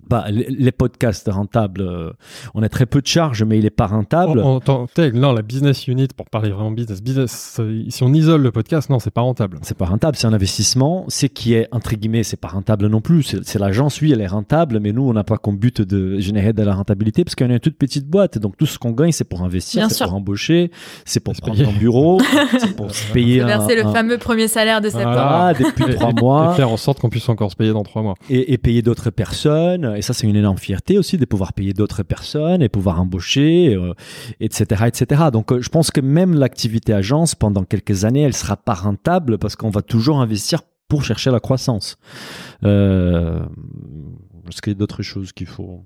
Bah, 0.09 0.25
les, 0.29 0.71
podcasts 0.71 1.29
rentables, 1.31 1.81
euh, 1.81 2.11
on 2.53 2.63
a 2.63 2.69
très 2.69 2.85
peu 2.85 3.01
de 3.01 3.07
charges, 3.07 3.43
mais 3.43 3.57
il 3.57 3.65
est 3.65 3.69
pas 3.69 3.87
rentable. 3.87 4.39
En, 4.39 4.55
en 4.55 4.59
tant 4.59 4.87
tel, 4.93 5.13
non, 5.13 5.31
la 5.33 5.41
business 5.41 5.87
unit, 5.87 6.07
pour 6.15 6.29
parler 6.29 6.49
vraiment 6.49 6.71
business, 6.71 7.01
business, 7.01 7.57
euh, 7.59 7.83
si 7.89 8.03
on 8.03 8.13
isole 8.13 8.41
le 8.41 8.51
podcast, 8.51 8.89
non, 8.89 8.99
c'est 8.99 9.11
pas 9.13 9.21
rentable. 9.21 9.59
c'est 9.61 9.77
pas 9.77 9.85
rentable, 9.85 10.17
c'est 10.17 10.27
un 10.27 10.33
investissement. 10.33 11.05
C'est 11.07 11.29
qui 11.29 11.53
est 11.53 11.67
entre 11.71 11.95
guillemets, 11.95 12.23
c'est 12.23 12.39
pas 12.39 12.47
rentable 12.49 12.87
non 12.87 13.01
plus. 13.01 13.35
C'est 13.43 13.59
l'agence, 13.59 14.01
oui, 14.01 14.11
elle 14.11 14.21
est 14.21 14.27
rentable, 14.27 14.79
mais 14.79 14.91
nous, 14.91 15.03
on 15.07 15.13
n'a 15.13 15.23
pas 15.23 15.37
comme 15.37 15.57
but 15.57 15.81
de 15.81 16.19
générer 16.19 16.53
de 16.53 16.63
la 16.63 16.73
rentabilité 16.75 17.23
parce 17.23 17.35
qu'on 17.35 17.49
est 17.49 17.53
une 17.53 17.59
toute 17.59 17.77
petite 17.77 18.07
boîte. 18.07 18.37
Donc 18.37 18.57
tout 18.57 18.65
ce 18.65 18.77
qu'on 18.79 18.91
gagne, 18.91 19.11
c'est 19.11 19.23
pour 19.23 19.41
investir, 19.43 19.89
c'est 19.89 20.03
pour 20.03 20.13
embaucher, 20.15 20.71
c'est 21.05 21.19
pour 21.19 21.35
Se 21.35 21.41
prendre 21.41 21.57
payer. 21.57 21.69
un 21.69 21.77
bureau, 21.77 22.19
c'est 22.59 22.75
pour 22.75 22.93
se 22.93 23.11
payer 23.13 23.41
un, 23.41 23.47
Verser 23.47 23.75
le 23.75 23.85
un- 23.85 23.93
fameux 23.93 24.17
premier 24.17 24.47
salaire 24.47 24.81
de 24.81 24.89
septembre. 24.89 25.11
voilà, 25.13 25.53
depuis 25.53 25.95
trois 25.95 26.13
mois. 26.13 26.51
Et 26.53 26.55
faire 26.57 26.69
en 26.69 26.77
sorte 26.77 26.99
qu'on 26.99 27.09
puisse 27.09 27.27
encore 27.29 27.51
se 27.51 27.55
payer 27.55 27.71
dans 27.73 27.83
trois 27.83 28.01
mois. 28.01 28.15
et, 28.29 28.53
et 28.53 28.57
payer 28.57 28.81
d'autres 28.81 29.09
personnes. 29.09 29.92
Et 29.95 30.01
ça, 30.01 30.13
c'est 30.13 30.27
une 30.27 30.36
énorme 30.36 30.58
fierté 30.58 30.97
aussi 30.97 31.17
de 31.17 31.25
pouvoir 31.25 31.53
payer 31.53 31.73
d'autres 31.73 32.03
personnes 32.03 32.62
et 32.62 32.69
pouvoir 32.69 32.99
embaucher, 32.99 33.75
euh, 33.75 33.93
etc., 34.39 34.86
etc. 34.88 35.23
Donc, 35.32 35.51
euh, 35.51 35.62
je 35.62 35.69
pense 35.69 35.91
que 35.91 36.01
même 36.01 36.36
l'activité 36.36 36.93
agence, 36.93 37.36
pendant 37.36 37.63
quelques 37.63 38.06
années, 38.06 38.21
elle 38.21 38.34
sera 38.34 38.58
pas 38.58 38.73
rentable 38.73 39.38
parce 39.38 39.56
qu'on 39.56 39.69
va 39.69 39.82
toujours 39.82 40.19
investir 40.19 40.62
pour 40.88 41.03
chercher 41.03 41.32
la 41.32 41.39
croissance. 41.39 41.97
Euh, 42.63 43.43
Est-ce 44.49 44.62
qu'il 44.62 44.73
y 44.73 44.75
a 44.75 44.79
d'autres 44.79 45.03
choses 45.03 45.32
qu'il 45.32 45.47
faut 45.47 45.86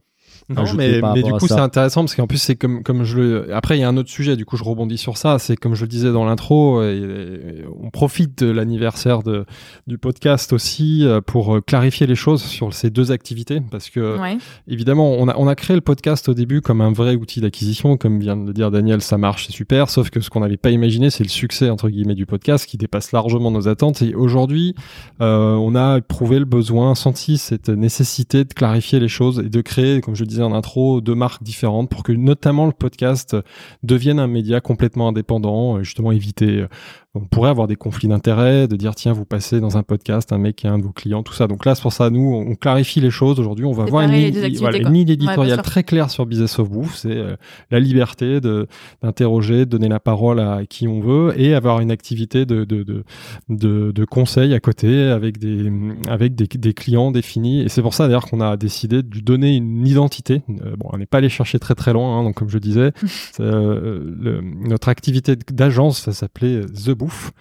Non, 0.50 0.64
mais, 0.76 1.02
mais 1.16 1.24
du 1.24 1.32
coup, 1.34 1.48
c'est 1.48 1.54
intéressant 1.60 2.02
parce 2.02 2.16
qu'en 2.16 2.28
plus, 2.28 2.38
c'est 2.38 2.56
comme, 2.56 2.84
comme 2.84 3.04
je 3.04 3.18
le. 3.18 3.54
Après, 3.56 3.78
il 3.78 3.82
y 3.82 3.84
a 3.84 3.90
un 3.90 3.98
autre 3.98 4.10
sujet, 4.10 4.36
du 4.36 4.46
coup, 4.46 4.58
je 4.58 4.64
rebondis 4.64 4.98
sur 4.98 5.18
ça. 5.18 5.40
C'est 5.40 5.56
comme 5.58 5.76
je 5.76 5.82
le 5.82 5.88
disais 5.88 6.12
dans 6.12 6.26
l'intro, 6.26 6.82
et- 6.84 6.98
et 6.98 7.66
on 7.82 7.90
profite 7.90 8.44
de 8.44 8.50
l'anniversaire 8.52 9.24
de, 9.24 9.46
du 9.88 9.98
podcast 9.98 10.54
aussi 10.54 11.06
euh, 11.06 11.22
pour 11.22 11.56
euh, 11.58 11.62
clarifier 11.62 12.08
les 12.08 12.16
choses 12.16 12.42
sur 12.44 12.74
ces 12.74 12.90
deux 12.90 13.12
activités. 13.12 13.62
Parce 13.72 13.90
que, 13.90 14.20
Ouais. 14.20 14.38
évidemment, 14.68 15.12
on 15.14 15.28
a, 15.28 15.36
on 15.38 15.48
a 15.48 15.56
créé 15.56 15.76
le 15.76 15.82
podcast 15.82 16.30
au 16.30 16.34
début 16.34 16.62
comme 16.62 16.82
un 16.82 16.92
vrai 16.92 17.16
outil 17.16 17.42
d'acquisition. 17.42 17.98
Comme 17.98 18.20
vient 18.20 18.38
de 18.38 18.48
le 18.48 18.54
dire 18.54 18.72
Daniel, 18.72 19.02
ça 19.02 19.18
marche, 19.18 19.48
c'est 19.48 19.54
super. 19.54 19.90
Sauf 19.90 20.10
que 20.10 20.20
ce 20.22 20.30
qu'on 20.30 20.40
n'avait 20.42 20.58
pas 20.58 20.72
imaginé, 20.72 21.10
c'est 21.10 21.24
le 21.24 21.30
succès, 21.30 21.70
entre 21.70 21.90
guillemets, 21.90 22.16
du 22.16 22.26
podcast 22.26 22.66
qui 22.66 22.78
dépasse 22.78 23.12
largement 23.12 23.52
nos 23.52 23.68
attentes. 23.68 24.02
Et 24.02 24.16
aujourd'hui, 24.16 24.76
euh, 25.22 25.54
on 25.54 25.76
a 25.76 25.98
éprouvé 25.98 26.40
le 26.40 26.46
besoin, 26.46 26.96
senti 26.96 27.38
cette 27.38 27.70
nécessité 27.70 28.44
de 28.44 28.54
clarifier 28.54 29.00
les 29.00 29.08
choses 29.08 29.40
et 29.40 29.50
de 29.50 29.62
créer, 29.62 30.02
comme 30.02 30.16
je 30.16 30.24
le 30.24 30.27
disais 30.28 30.44
en 30.44 30.54
intro, 30.54 31.02
deux 31.02 31.16
marques 31.16 31.44
différentes 31.44 31.90
pour 31.90 32.04
que 32.04 32.12
notamment 32.12 32.66
le 32.66 32.72
podcast 32.72 33.36
devienne 33.84 34.20
un 34.20 34.28
média 34.28 34.62
complètement 34.62 35.08
indépendant, 35.10 35.78
euh, 35.78 35.84
justement 35.84 36.12
éviter 36.12 36.62
euh, 36.62 36.68
on 37.14 37.26
pourrait 37.26 37.50
avoir 37.50 37.68
des 37.68 37.76
conflits 37.76 38.08
d'intérêts, 38.08 38.68
de 38.68 38.76
dire 38.76 38.96
tiens 38.96 39.14
vous 39.14 39.26
passez 39.26 39.60
dans 39.60 39.78
un 39.78 39.84
podcast 39.84 40.32
un 40.32 40.38
mec 40.38 40.56
qui 40.58 40.68
est 40.68 40.70
un 40.70 40.78
de 40.78 40.84
vos 40.84 40.92
clients, 40.92 41.24
tout 41.24 41.34
ça. 41.34 41.48
Donc 41.48 41.66
là 41.66 41.76
c'est 41.76 41.82
pour 41.82 41.94
ça 41.94 42.10
nous 42.10 42.34
on 42.48 42.56
clarifie 42.56 43.02
les 43.02 43.12
choses. 43.12 43.40
Aujourd'hui 43.40 43.66
on 43.66 43.74
va 43.74 43.86
voir 43.86 44.04
une 44.04 44.12
ligne, 44.12 44.58
voilà, 44.58 44.90
Ouais, 44.90 45.02
éditoriale 45.02 45.62
très 45.62 45.84
claire 45.84 46.10
sur 46.10 46.26
Business 46.26 46.60
of 46.60 46.70
Bouffe, 46.70 46.96
c'est 46.96 47.10
euh, 47.10 47.36
la 47.72 47.80
liberté 47.80 48.40
d'interroger, 48.42 49.60
de 49.60 49.66
donner 49.66 49.90
la 49.90 50.00
parole 50.00 50.40
à 50.40 50.62
qui 50.68 50.88
on 50.88 51.00
veut 51.00 51.34
et 51.38 51.54
avoir 51.54 51.80
une 51.82 51.92
activité 51.92 52.46
de 52.46 52.64
de 52.64 53.04
de, 53.50 54.06
conseil 54.06 54.54
à 54.54 54.60
côté 54.60 55.04
avec 55.04 55.38
des 55.38 55.72
avec 56.08 56.36
des, 56.36 56.48
des 56.48 56.74
clients 56.74 57.12
définis. 57.12 57.62
Et 57.62 57.70
c'est 57.70 57.82
pour 57.82 57.94
ça 57.94 58.08
d'ailleurs 58.08 58.26
qu'on 58.26 58.42
a 58.42 58.56
décidé 58.58 59.04
de 59.04 59.14
lui 59.14 59.22
donner 59.22 59.56
une 59.56 59.86
identité 59.86 59.98
identité. 59.98 60.42
Euh, 60.50 60.76
bon, 60.78 60.90
on 60.94 60.98
n'est 60.98 61.06
pas 61.06 61.18
allé 61.18 61.30
chercher 61.30 61.60
très 61.60 61.76
très 61.76 61.94
loin, 61.94 62.18
hein, 62.20 62.24
donc 62.24 62.36
comme 62.36 62.50
je 62.50 62.58
disais, 62.58 62.92
euh, 63.40 64.16
le, 64.20 64.42
notre 64.42 64.90
activité 64.90 65.36
d'agence, 65.36 66.00
ça 66.00 66.14
s'appelait 66.14 66.62
The 66.66 66.92
Bouffe. 66.98 67.32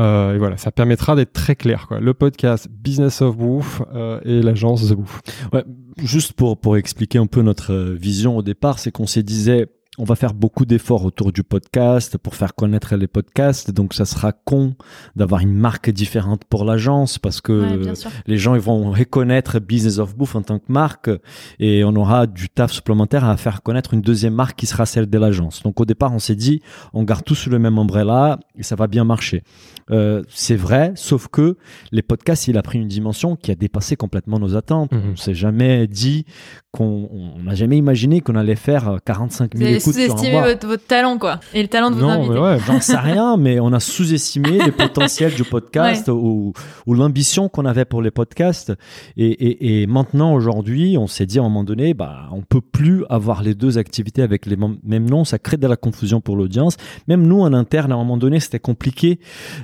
Euh, 0.00 0.34
et 0.34 0.38
voilà, 0.38 0.56
ça 0.56 0.70
permettra 0.70 1.16
d'être 1.16 1.32
très 1.32 1.56
clair. 1.56 1.86
Quoi. 1.88 2.00
Le 2.00 2.14
podcast 2.14 2.68
Business 2.70 3.22
of 3.22 3.36
Bouffe 3.36 3.82
euh, 3.94 4.20
et 4.24 4.42
l'agence 4.42 4.88
The 4.88 4.94
Bouffe. 4.94 5.20
Ouais, 5.52 5.64
juste 6.02 6.32
pour, 6.34 6.58
pour 6.58 6.76
expliquer 6.76 7.18
un 7.18 7.26
peu 7.26 7.42
notre 7.42 7.74
vision 7.74 8.36
au 8.36 8.42
départ, 8.42 8.78
c'est 8.78 8.90
qu'on 8.90 9.06
s'est 9.06 9.22
disait 9.22 9.68
on 9.98 10.04
va 10.04 10.14
faire 10.14 10.34
beaucoup 10.34 10.66
d'efforts 10.66 11.04
autour 11.04 11.32
du 11.32 11.42
podcast 11.42 12.18
pour 12.18 12.34
faire 12.34 12.54
connaître 12.54 12.96
les 12.96 13.06
podcasts. 13.06 13.70
Donc, 13.70 13.94
ça 13.94 14.04
sera 14.04 14.32
con 14.32 14.74
d'avoir 15.14 15.40
une 15.40 15.54
marque 15.54 15.90
différente 15.90 16.44
pour 16.44 16.64
l'agence 16.64 17.18
parce 17.18 17.40
que 17.40 17.92
les 18.26 18.38
gens 18.38 18.54
ils 18.54 18.60
vont 18.60 18.90
reconnaître 18.90 19.58
Business 19.58 19.98
of 19.98 20.16
Bouffe 20.16 20.36
en 20.36 20.42
tant 20.42 20.58
que 20.58 20.70
marque 20.70 21.10
et 21.58 21.84
on 21.84 21.94
aura 21.96 22.26
du 22.26 22.48
taf 22.48 22.72
supplémentaire 22.72 23.24
à 23.24 23.36
faire 23.36 23.62
connaître 23.62 23.94
une 23.94 24.02
deuxième 24.02 24.34
marque 24.34 24.58
qui 24.58 24.66
sera 24.66 24.86
celle 24.86 25.08
de 25.08 25.18
l'agence. 25.18 25.62
Donc, 25.62 25.80
au 25.80 25.84
départ, 25.84 26.12
on 26.12 26.18
s'est 26.18 26.36
dit, 26.36 26.60
on 26.92 27.02
garde 27.02 27.24
tous 27.24 27.34
sous 27.34 27.50
le 27.50 27.58
même 27.58 27.78
umbrella 27.78 28.38
et 28.56 28.62
ça 28.62 28.76
va 28.76 28.86
bien 28.86 29.04
marcher. 29.04 29.42
Euh, 29.90 30.22
c'est 30.28 30.56
vrai, 30.56 30.92
sauf 30.96 31.28
que 31.28 31.56
les 31.92 32.02
podcasts, 32.02 32.48
il 32.48 32.58
a 32.58 32.62
pris 32.62 32.78
une 32.78 32.88
dimension 32.88 33.36
qui 33.36 33.50
a 33.50 33.54
dépassé 33.54 33.96
complètement 33.96 34.38
nos 34.38 34.56
attentes. 34.56 34.92
Mhm. 34.92 35.12
On 35.12 35.16
s'est 35.16 35.34
jamais 35.34 35.86
dit 35.86 36.26
qu'on, 36.72 37.08
n'a 37.42 37.54
jamais 37.54 37.78
imaginé 37.78 38.20
qu'on 38.20 38.34
allait 38.34 38.56
faire 38.56 38.98
45 39.04 39.56
000 39.56 39.70
écoutes 39.74 39.85
sous-estimé 39.92 40.40
votre, 40.40 40.66
votre, 40.66 40.86
talent, 40.86 41.18
quoi. 41.18 41.40
Et 41.54 41.62
le 41.62 41.68
talent 41.68 41.90
de 41.90 41.96
vos 41.96 42.02
non, 42.02 42.10
invités. 42.10 42.38
Ouais, 42.38 42.58
j'en 42.66 42.80
sais 42.80 42.96
rien, 42.96 43.36
mais 43.36 43.60
on 43.60 43.72
a 43.72 43.80
sous-estimé 43.80 44.58
le 44.58 44.72
potentiel 44.76 45.34
du 45.34 45.44
podcast 45.44 46.08
ou, 46.08 46.52
ou 46.86 46.94
l'ambition 46.94 47.48
qu'on 47.48 47.64
avait 47.64 47.84
pour 47.84 48.02
les 48.02 48.10
podcasts. 48.10 48.72
Et, 49.16 49.26
et, 49.26 49.82
et 49.82 49.86
maintenant, 49.86 50.34
aujourd'hui, 50.34 50.96
on 50.98 51.06
s'est 51.06 51.26
dit 51.26 51.38
à 51.38 51.42
un 51.42 51.44
moment 51.44 51.64
donné, 51.64 51.94
bah, 51.94 52.28
on 52.32 52.42
peut 52.42 52.60
plus 52.60 53.04
avoir 53.08 53.42
les 53.42 53.54
deux 53.54 53.78
activités 53.78 54.22
avec 54.22 54.46
les 54.46 54.56
mêmes 54.56 55.08
noms. 55.08 55.24
Ça 55.24 55.38
crée 55.38 55.56
de 55.56 55.66
la 55.66 55.76
confusion 55.76 56.20
pour 56.20 56.36
l'audience. 56.36 56.76
Même 57.08 57.26
nous, 57.26 57.40
en 57.40 57.52
interne, 57.52 57.92
à 57.92 57.94
un 57.94 57.98
moment 57.98 58.16
donné, 58.16 58.40
c'était 58.40 58.58
compliqué. 58.58 59.18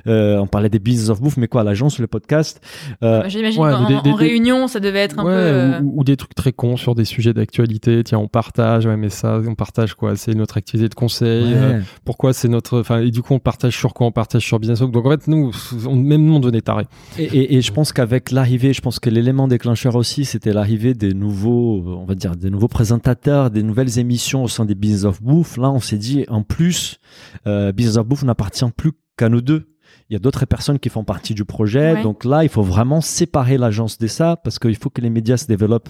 Euh, 0.07 0.37
on 0.37 0.47
parlait 0.47 0.69
des 0.69 0.79
business 0.79 1.09
of 1.09 1.21
bouffe, 1.21 1.37
mais 1.37 1.47
quoi, 1.47 1.63
l'agence, 1.63 1.99
le 1.99 2.07
podcast. 2.07 2.61
Euh, 3.03 3.23
J'imagine 3.27 3.61
qu'en 3.61 4.15
réunion, 4.15 4.67
ça 4.67 4.79
devait 4.79 4.99
être 4.99 5.19
un 5.19 5.23
peu. 5.23 5.29
Euh, 5.29 5.79
ou, 5.81 5.99
ou, 5.99 6.03
des 6.03 6.17
trucs 6.17 6.35
très 6.35 6.51
cons 6.51 6.77
sur 6.77 6.95
des 6.95 7.05
sujets 7.05 7.33
d'actualité. 7.33 8.03
Tiens, 8.03 8.19
on 8.19 8.27
partage, 8.27 8.85
ouais, 8.85 8.97
mais 8.97 9.09
ça, 9.09 9.39
on 9.45 9.55
partage 9.55 9.95
quoi 9.95 10.12
c'est 10.15 10.33
notre 10.33 10.57
activité 10.57 10.89
de 10.89 10.93
conseil, 10.95 11.53
euh, 11.53 11.81
pourquoi 12.05 12.33
c'est 12.33 12.47
notre, 12.47 12.79
enfin, 12.79 12.99
et 12.99 13.11
du 13.11 13.21
coup 13.21 13.33
on 13.33 13.39
partage 13.39 13.77
sur 13.77 13.93
quoi, 13.93 14.07
on 14.07 14.11
partage 14.11 14.45
sur 14.45 14.59
Business 14.59 14.79
Donc 14.79 15.05
en 15.05 15.09
fait 15.09 15.27
nous, 15.27 15.51
on, 15.85 15.95
même 15.95 16.25
nous 16.25 16.35
on 16.35 16.39
devenait 16.39 16.61
taré. 16.61 16.85
Et, 17.17 17.55
et, 17.55 17.61
je 17.61 17.71
pense 17.71 17.93
qu'avec 17.93 18.31
l'arrivée, 18.31 18.73
je 18.73 18.81
pense 18.81 18.99
que 18.99 19.09
l'élément 19.09 19.47
déclencheur 19.47 19.95
aussi, 19.95 20.25
c'était 20.25 20.53
l'arrivée 20.53 20.93
des 20.93 21.13
nouveaux, 21.13 21.83
on 21.85 22.05
va 22.05 22.15
dire, 22.15 22.35
des 22.35 22.49
nouveaux 22.49 22.67
présentateurs, 22.67 23.49
des 23.49 23.63
nouvelles 23.63 23.99
émissions 23.99 24.43
au 24.43 24.47
sein 24.47 24.65
des 24.65 24.75
Business 24.75 25.05
of 25.05 25.21
Bouffe. 25.21 25.57
Là, 25.57 25.71
on 25.71 25.79
s'est 25.79 25.97
dit, 25.97 26.25
en 26.29 26.43
plus, 26.43 26.99
euh, 27.47 27.71
Business 27.71 27.97
of 27.97 28.07
Bouffe 28.07 28.23
n'appartient 28.23 28.65
plus 28.75 28.91
qu'à 29.17 29.29
nous 29.29 29.41
deux 29.41 29.72
il 30.09 30.13
y 30.13 30.15
a 30.15 30.19
d'autres 30.19 30.45
personnes 30.45 30.79
qui 30.79 30.89
font 30.89 31.03
partie 31.03 31.33
du 31.33 31.45
projet. 31.45 32.01
Donc 32.03 32.25
là, 32.25 32.43
il 32.43 32.49
faut 32.49 32.61
vraiment 32.61 33.01
séparer 33.01 33.57
l'agence 33.57 33.97
de 33.97 34.07
ça 34.07 34.35
parce 34.35 34.59
qu'il 34.59 34.75
faut 34.75 34.89
que 34.89 35.01
les 35.01 35.09
médias 35.09 35.37
se 35.37 35.47
développent 35.47 35.89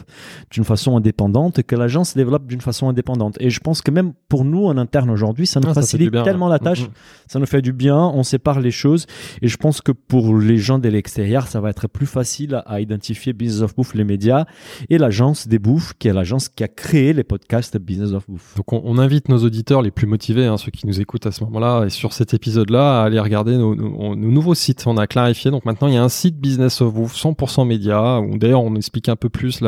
d'une 0.51 0.63
façon 0.63 0.95
indépendante 0.95 1.59
et 1.59 1.63
que 1.63 1.75
l'agence 1.75 2.11
se 2.11 2.17
développe 2.17 2.47
d'une 2.47 2.61
façon 2.61 2.87
indépendante. 2.87 3.37
Et 3.39 3.49
je 3.49 3.59
pense 3.59 3.81
que 3.81 3.91
même 3.91 4.13
pour 4.29 4.45
nous 4.45 4.65
en 4.65 4.77
interne 4.77 5.09
aujourd'hui, 5.09 5.47
ça 5.47 5.59
nous 5.59 5.69
ah, 5.69 5.73
facilite 5.73 6.11
tellement 6.23 6.47
la 6.47 6.59
tâche. 6.59 6.83
Mm-hmm. 6.83 7.27
Ça 7.27 7.39
nous 7.39 7.45
fait 7.45 7.61
du 7.61 7.73
bien. 7.73 7.97
On 7.97 8.23
sépare 8.23 8.59
les 8.59 8.71
choses. 8.71 9.07
Et 9.41 9.47
je 9.47 9.57
pense 9.57 9.81
que 9.81 9.91
pour 9.91 10.37
les 10.37 10.57
gens 10.57 10.79
de 10.79 10.89
l'extérieur, 10.89 11.47
ça 11.47 11.59
va 11.59 11.69
être 11.69 11.87
plus 11.87 12.05
facile 12.05 12.61
à, 12.65 12.79
identifier 12.79 13.33
Business 13.33 13.61
of 13.61 13.75
Bouffe, 13.75 13.93
les 13.93 14.03
médias 14.03 14.45
et 14.89 14.97
l'agence 14.97 15.47
des 15.47 15.59
bouffes, 15.59 15.93
qui 15.99 16.07
est 16.07 16.13
l'agence 16.13 16.49
qui 16.49 16.63
a 16.63 16.67
créé 16.67 17.13
les 17.13 17.23
podcasts 17.23 17.77
Business 17.77 18.13
of 18.13 18.25
Bouffe. 18.27 18.55
Donc 18.55 18.71
on, 18.71 18.97
invite 18.97 19.27
nos 19.27 19.39
auditeurs 19.39 19.81
les 19.81 19.91
plus 19.91 20.07
motivés, 20.07 20.45
hein, 20.45 20.57
ceux 20.57 20.71
qui 20.71 20.85
nous 20.87 21.01
écoutent 21.01 21.25
à 21.25 21.31
ce 21.31 21.43
moment-là 21.45 21.85
et 21.85 21.89
sur 21.89 22.13
cet 22.13 22.33
épisode-là, 22.33 23.01
à 23.01 23.05
aller 23.05 23.19
regarder 23.19 23.57
nos, 23.57 23.75
nos 23.75 23.92
nos, 23.93 24.15
nouveaux 24.15 24.55
sites. 24.55 24.83
On 24.87 24.97
a 24.97 25.07
clarifié. 25.07 25.51
Donc 25.51 25.65
maintenant, 25.65 25.87
il 25.87 25.93
y 25.93 25.97
a 25.97 26.03
un 26.03 26.09
site 26.09 26.37
Business 26.37 26.81
of 26.81 26.93
Vous 26.93 27.07
100% 27.07 27.67
média, 27.67 28.19
où 28.19 28.37
d'ailleurs 28.37 28.63
on 28.63 28.75
explique 28.75 29.09
un 29.09 29.15
peu 29.15 29.29
plus 29.29 29.63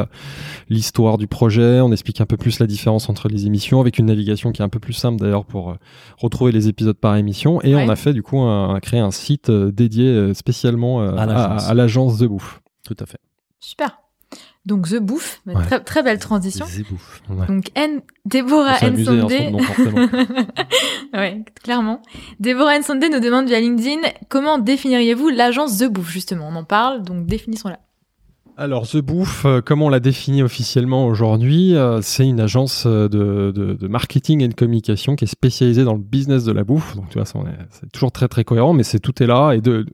l'histoire 0.69 1.17
du 1.17 1.27
projet, 1.27 1.79
on 1.81 1.91
explique 1.91 2.21
un 2.21 2.25
peu 2.25 2.37
plus 2.37 2.59
la 2.59 2.67
différence 2.67 3.09
entre 3.09 3.27
les 3.27 3.45
émissions, 3.45 3.81
avec 3.81 3.99
une 3.99 4.05
navigation 4.05 4.51
qui 4.51 4.61
est 4.61 4.65
un 4.65 4.69
peu 4.69 4.79
plus 4.79 4.93
simple 4.93 5.19
d'ailleurs 5.19 5.45
pour 5.45 5.71
euh, 5.71 5.75
retrouver 6.17 6.51
les 6.51 6.67
épisodes 6.67 6.97
par 6.97 7.15
émission. 7.15 7.61
Et 7.61 7.75
on 7.75 7.89
a 7.89 7.95
fait 7.95 8.13
du 8.13 8.23
coup 8.23 8.39
un, 8.39 8.79
créé 8.79 8.99
un 8.99 9.11
site 9.11 9.49
euh, 9.49 9.71
dédié 9.71 10.07
euh, 10.07 10.33
spécialement 10.33 11.01
à 11.01 11.73
l'agence 11.73 12.19
The 12.19 12.25
Bouffe. 12.25 12.61
Tout 12.83 12.95
à 12.99 13.05
fait. 13.05 13.19
Super. 13.59 14.04
Donc 14.65 14.89
The 14.89 14.95
Bouffe, 14.95 15.41
très, 15.67 15.79
très, 15.83 16.01
belle 16.01 16.17
transition. 16.17 16.65
The 16.65 16.89
Bouffe. 16.89 17.21
Donc 17.47 17.69
N, 17.75 18.01
Déborah 18.25 18.79
Nsondé. 18.89 19.51
ouais, 21.13 21.43
clairement. 21.63 22.01
Déborah 22.39 22.79
Nsondé 22.79 23.09
nous 23.09 23.19
demande 23.19 23.45
via 23.45 23.59
LinkedIn 23.59 24.01
comment 24.27 24.57
définiriez-vous 24.57 25.29
l'agence 25.29 25.77
The 25.77 25.85
Bouffe 25.85 26.09
justement? 26.09 26.47
On 26.49 26.55
en 26.55 26.63
parle, 26.63 27.03
donc 27.03 27.27
définissons-la. 27.27 27.79
Alors 28.57 28.87
The 28.87 28.97
Bouffe, 28.97 29.45
euh, 29.45 29.61
comment 29.61 29.87
on 29.87 29.89
l'a 29.89 29.99
définit 29.99 30.41
officiellement 30.41 31.07
aujourd'hui 31.07 31.75
euh, 31.75 31.99
C'est 32.01 32.25
une 32.25 32.39
agence 32.39 32.85
euh, 32.85 33.09
de, 33.09 33.51
de, 33.53 33.73
de, 33.73 33.87
marketing 33.89 34.41
et 34.41 34.47
de 34.47 34.53
communication 34.53 35.17
qui 35.17 35.25
est 35.25 35.27
spécialisée 35.27 35.83
dans 35.83 35.93
le 35.93 35.99
business 35.99 36.45
de 36.45 36.53
la 36.53 36.63
bouffe. 36.63 36.95
Donc 36.95 37.09
tu 37.09 37.19
vois, 37.19 37.25
c'est 37.25 37.91
toujours 37.91 38.13
très 38.13 38.29
très 38.29 38.45
cohérent, 38.45 38.71
mais 38.71 38.83
c'est 38.83 38.99
tout 38.99 39.21
est 39.21 39.27
là 39.27 39.51
et 39.51 39.59
de 39.59 39.85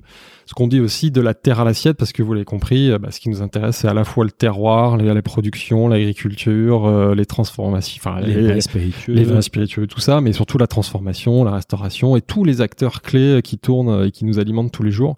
ce 0.52 0.54
qu'on 0.54 0.68
dit 0.68 0.82
aussi 0.82 1.12
de 1.12 1.22
la 1.22 1.34
terre 1.34 1.62
à 1.62 1.64
l'assiette, 1.64 1.96
parce 1.96 2.12
que 2.12 2.22
vous 2.22 2.34
l'avez 2.34 2.44
compris, 2.44 2.92
euh, 2.92 3.00
bah, 3.00 3.10
ce 3.10 3.22
qui 3.22 3.30
nous 3.30 3.42
intéresse, 3.42 3.78
c'est 3.78 3.88
à 3.88 3.94
la 3.94 4.04
fois 4.04 4.26
le 4.26 4.32
terroir, 4.32 4.98
la, 4.98 5.14
la 5.14 5.22
production, 5.22 5.88
l'agriculture, 5.88 6.88
euh, 6.88 7.16
les 7.16 7.26
transformations, 7.26 8.02
enfin 8.04 8.20
les, 8.20 8.34
vins 8.34 8.60
spiritueux, 8.60 9.14
les 9.14 9.24
vins 9.24 9.40
spiritueux, 9.40 9.88
tout 9.88 10.02
ça, 10.02 10.20
mais 10.20 10.34
surtout 10.34 10.58
la 10.58 10.68
transformation, 10.68 11.46
la 11.46 11.52
restauration 11.52 12.18
et 12.18 12.22
tous 12.22 12.44
les 12.44 12.60
acteurs 12.60 13.02
clés 13.02 13.40
qui 13.42 13.60
tournent 13.60 14.06
et 14.06 14.12
qui 14.12 14.26
nous 14.26 14.40
alimentent 14.40 14.74
tous 14.74 14.84
les 14.84 14.92
jours. 14.92 15.16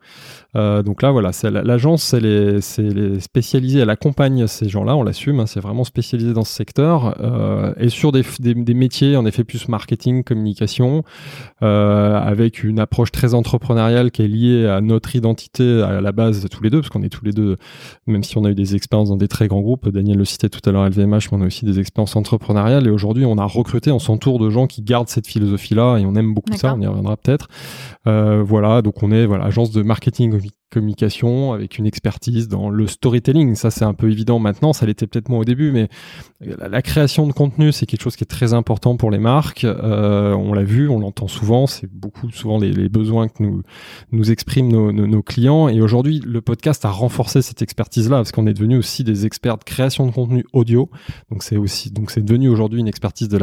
Euh, 0.55 0.83
donc 0.83 1.01
là, 1.01 1.09
voilà, 1.09 1.31
l'agence, 1.49 2.13
elle 2.13 2.27
est, 2.27 3.19
spécialisée, 3.19 3.79
elle 3.79 3.89
accompagne 3.89 4.45
ces 4.45 4.69
gens-là, 4.69 4.95
on 4.95 5.01
l'assume, 5.01 5.39
hein, 5.39 5.47
c'est 5.47 5.61
vraiment 5.61 5.83
spécialisé 5.83 6.33
dans 6.33 6.43
ce 6.43 6.53
secteur 6.53 7.15
euh, 7.21 7.73
et 7.77 7.89
sur 7.89 8.11
des, 8.11 8.21
des, 8.37 8.53
des, 8.53 8.73
métiers, 8.75 9.17
en 9.17 9.25
effet, 9.25 9.43
plus 9.43 9.67
marketing, 9.67 10.23
communication, 10.23 11.03
avec 11.61 12.63
une 12.63 12.79
approche 12.79 13.11
très 13.11 13.33
entrepreneuriale 13.33 14.11
qui 14.11 14.21
est 14.21 14.27
liée 14.27 14.67
à 14.67 14.81
notre 14.81 15.15
identité 15.15 15.22
identité 15.23 15.81
à 15.81 16.01
la 16.01 16.11
base 16.11 16.45
tous 16.51 16.63
les 16.63 16.69
deux, 16.69 16.81
parce 16.81 16.89
qu'on 16.89 17.03
est 17.03 17.09
tous 17.09 17.23
les 17.23 17.31
deux, 17.31 17.55
même 18.07 18.23
si 18.23 18.37
on 18.37 18.43
a 18.43 18.49
eu 18.49 18.55
des 18.55 18.75
expériences 18.75 19.09
dans 19.09 19.17
des 19.17 19.29
très 19.29 19.47
grands 19.47 19.61
groupes, 19.61 19.89
Daniel 19.89 20.17
le 20.17 20.25
citait 20.25 20.49
tout 20.49 20.59
à 20.67 20.71
l'heure 20.71 20.85
LVMH, 20.89 21.29
mais 21.31 21.37
on 21.37 21.41
a 21.41 21.45
aussi 21.45 21.65
des 21.65 21.79
expériences 21.79 22.15
entrepreneuriales, 22.15 22.85
et 22.87 22.89
aujourd'hui 22.89 23.25
on 23.25 23.37
a 23.37 23.45
recruté, 23.45 23.91
on 23.91 23.99
s'entoure 23.99 24.39
de 24.39 24.49
gens 24.49 24.67
qui 24.67 24.81
gardent 24.81 25.07
cette 25.07 25.27
philosophie-là, 25.27 25.97
et 25.99 26.05
on 26.05 26.15
aime 26.15 26.33
beaucoup 26.33 26.53
ça, 26.57 26.75
on 26.75 26.81
y 26.81 26.87
reviendra 26.87 27.15
peut-être. 27.17 27.47
Euh, 28.07 28.43
voilà, 28.43 28.81
donc 28.81 29.01
on 29.01 29.11
est 29.11 29.25
voilà 29.25 29.45
agence 29.45 29.71
de 29.71 29.81
marketing 29.81 30.33
communication 30.73 31.53
avec 31.53 31.77
une 31.77 31.85
expertise 31.85 32.47
dans 32.47 32.69
le 32.69 32.87
storytelling. 32.87 33.55
Ça, 33.55 33.71
c'est 33.71 33.85
un 33.85 33.93
peu 33.93 34.11
évident 34.11 34.39
maintenant. 34.39 34.73
Ça 34.73 34.85
l'était 34.85 35.07
peut-être 35.07 35.29
moins 35.29 35.39
au 35.39 35.45
début, 35.45 35.71
mais 35.71 35.87
la, 36.41 36.81
création 36.81 37.27
de 37.27 37.31
contenu, 37.31 37.71
c'est 37.71 37.85
quelque 37.85 38.01
chose 38.01 38.15
qui 38.15 38.23
est 38.23 38.27
très 38.27 38.53
important 38.53 38.97
pour 38.97 39.11
les 39.11 39.19
marques. 39.19 39.63
Euh, 39.63 40.33
on 40.33 40.53
l'a 40.53 40.63
vu, 40.63 40.89
on 40.89 40.99
l'entend 40.99 41.27
souvent. 41.27 41.67
C'est 41.67 41.89
beaucoup 41.89 42.31
souvent 42.31 42.57
les, 42.57 42.89
besoins 42.89 43.27
que 43.27 43.41
nous 43.41 43.61
nous 44.11 44.31
expriment 44.31 44.91
nos, 44.91 45.21
clients. 45.21 45.69
Et 45.69 45.81
aujourd'hui, 45.81 46.21
le 46.25 46.41
podcast 46.41 46.83
a 46.85 46.89
renforcé 46.89 47.41
cette 47.41 47.61
expertise-là 47.61 48.17
parce 48.17 48.31
qu'on 48.31 48.47
est 48.47 48.53
devenu 48.53 48.77
aussi 48.77 49.03
des 49.03 49.25
experts 49.25 49.57
de 49.57 49.63
création 49.63 50.05
de 50.05 50.11
contenu 50.11 50.43
audio. 50.53 50.89
Donc 51.31 51.43
c'est 51.43 51.57
aussi 51.57 51.91
donc 51.91 52.11
c'est 52.11 52.23
devenu 52.23 52.49
aujourd'hui 52.49 52.79
une 52.79 52.87
expertise 52.87 53.29
de 53.29 53.37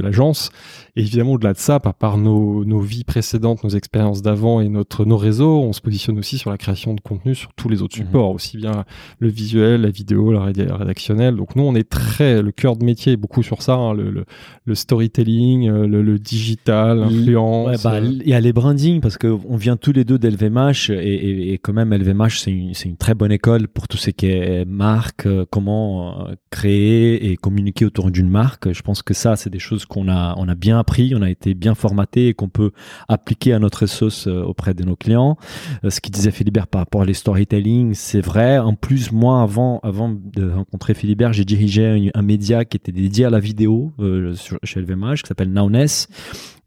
l'agence, 0.00 0.50
évidemment, 0.96 1.32
au-delà 1.32 1.52
de 1.52 1.58
ça, 1.58 1.80
par, 1.80 2.18
nos 2.18 2.80
vies 2.80 3.04
précédentes, 3.04 3.64
nos 3.64 3.70
expériences 3.70 4.22
d'avant 4.22 4.60
et 4.60 4.68
notre 4.68 5.04
nos 5.04 5.16
réseaux, 5.16 5.60
on 5.62 5.72
se 5.76 5.80
positionne 5.80 6.18
aussi 6.18 6.38
sur 6.38 6.50
la 6.50 6.58
création 6.58 6.94
de 6.94 7.00
contenu 7.00 7.34
sur 7.34 7.52
tous 7.54 7.68
les 7.68 7.82
autres 7.82 7.98
mhm. 7.98 8.06
supports, 8.06 8.30
aussi 8.30 8.56
bien 8.56 8.84
le 9.18 9.28
visuel, 9.28 9.82
la 9.82 9.90
vidéo, 9.90 10.32
la 10.32 10.42
rédactionnelle. 10.42 11.36
Donc 11.36 11.56
nous, 11.56 11.62
on 11.62 11.74
est 11.74 11.88
très, 11.88 12.42
le 12.42 12.52
cœur 12.52 12.76
de 12.76 12.84
métier 12.84 13.12
est 13.12 13.16
beaucoup 13.16 13.42
sur 13.42 13.62
ça, 13.62 13.74
hein, 13.74 13.94
le, 13.94 14.24
le, 14.64 14.74
storytelling, 14.74 15.68
euh, 15.68 15.86
le, 15.86 16.18
digital, 16.18 17.00
l'influence. 17.00 17.82
Bah, 17.82 17.94
euh. 17.94 18.18
il 18.24 18.28
y 18.28 18.34
a 18.34 18.40
les 18.40 18.52
branding 18.52 19.00
parce 19.00 19.18
que 19.18 19.26
on 19.48 19.56
vient 19.56 19.76
tous 19.76 19.92
les 19.92 20.04
deux 20.04 20.18
d'LVMH 20.18 20.90
et, 20.90 20.94
et, 20.94 21.52
et, 21.52 21.58
quand 21.58 21.72
même 21.72 21.92
LVMH 21.92 22.40
c'est 22.40 22.50
une, 22.50 22.72
une, 22.84 22.96
très 22.96 23.14
bonne 23.14 23.32
école 23.32 23.68
pour 23.68 23.88
tout 23.88 23.96
ce 23.96 24.10
qui 24.10 24.26
est 24.26 24.64
marque, 24.64 25.26
euh, 25.26 25.44
comment 25.50 26.28
créer 26.50 27.30
et 27.30 27.36
communiquer 27.36 27.84
autour 27.84 28.10
d'une 28.10 28.28
marque. 28.28 28.72
Je 28.72 28.82
pense 28.82 29.02
que 29.02 29.14
ça, 29.14 29.36
c'est 29.36 29.50
des 29.50 29.58
choses 29.58 29.84
qu'on 29.84 30.08
a, 30.08 30.34
on 30.36 30.48
a 30.48 30.54
bien 30.54 30.78
appris, 30.78 31.14
on 31.14 31.22
a 31.22 31.30
été 31.30 31.54
bien 31.54 31.74
formaté 31.74 32.28
et 32.28 32.34
qu'on 32.34 32.48
peut 32.48 32.72
appliquer 33.08 33.52
à 33.52 33.58
notre 33.58 33.86
sauce 33.86 34.26
auprès 34.26 34.74
de 34.74 34.84
nos 34.84 34.96
clients. 34.96 35.36
Euh, 35.84 35.90
ce 35.90 36.00
qu'il 36.00 36.12
disait 36.12 36.30
Philibert 36.30 36.66
par 36.66 36.80
rapport 36.80 37.02
à 37.02 37.04
les 37.04 37.14
storytelling, 37.14 37.94
c'est 37.94 38.20
vrai. 38.20 38.58
En 38.58 38.74
plus, 38.74 39.12
moi, 39.12 39.42
avant, 39.42 39.80
avant 39.82 40.08
de 40.10 40.50
rencontrer 40.50 40.94
Philibert, 40.94 41.32
j'ai 41.32 41.44
dirigé 41.44 42.10
un, 42.14 42.22
média 42.22 42.64
qui 42.64 42.76
était 42.76 42.92
dédié 42.92 43.24
à 43.24 43.30
la 43.30 43.38
vidéo 43.38 43.92
euh, 44.00 44.34
chez 44.64 44.80
LVMH, 44.80 45.22
qui 45.22 45.28
s'appelle 45.28 45.52
Nowness 45.52 46.08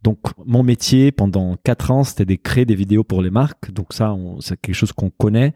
Donc 0.04 0.20
mon 0.46 0.64
métier 0.64 1.12
pendant 1.12 1.58
quatre 1.64 1.92
ans, 1.92 2.04
c'était 2.04 2.26
de 2.26 2.36
créer 2.36 2.66
des 2.66 2.76
vidéos 2.76 3.04
pour 3.04 3.22
les 3.22 3.30
marques. 3.30 3.72
Donc 3.72 3.94
ça, 3.94 4.16
c'est 4.40 4.60
quelque 4.60 4.76
chose 4.76 4.94
qu'on 4.94 5.10
connaît. 5.10 5.54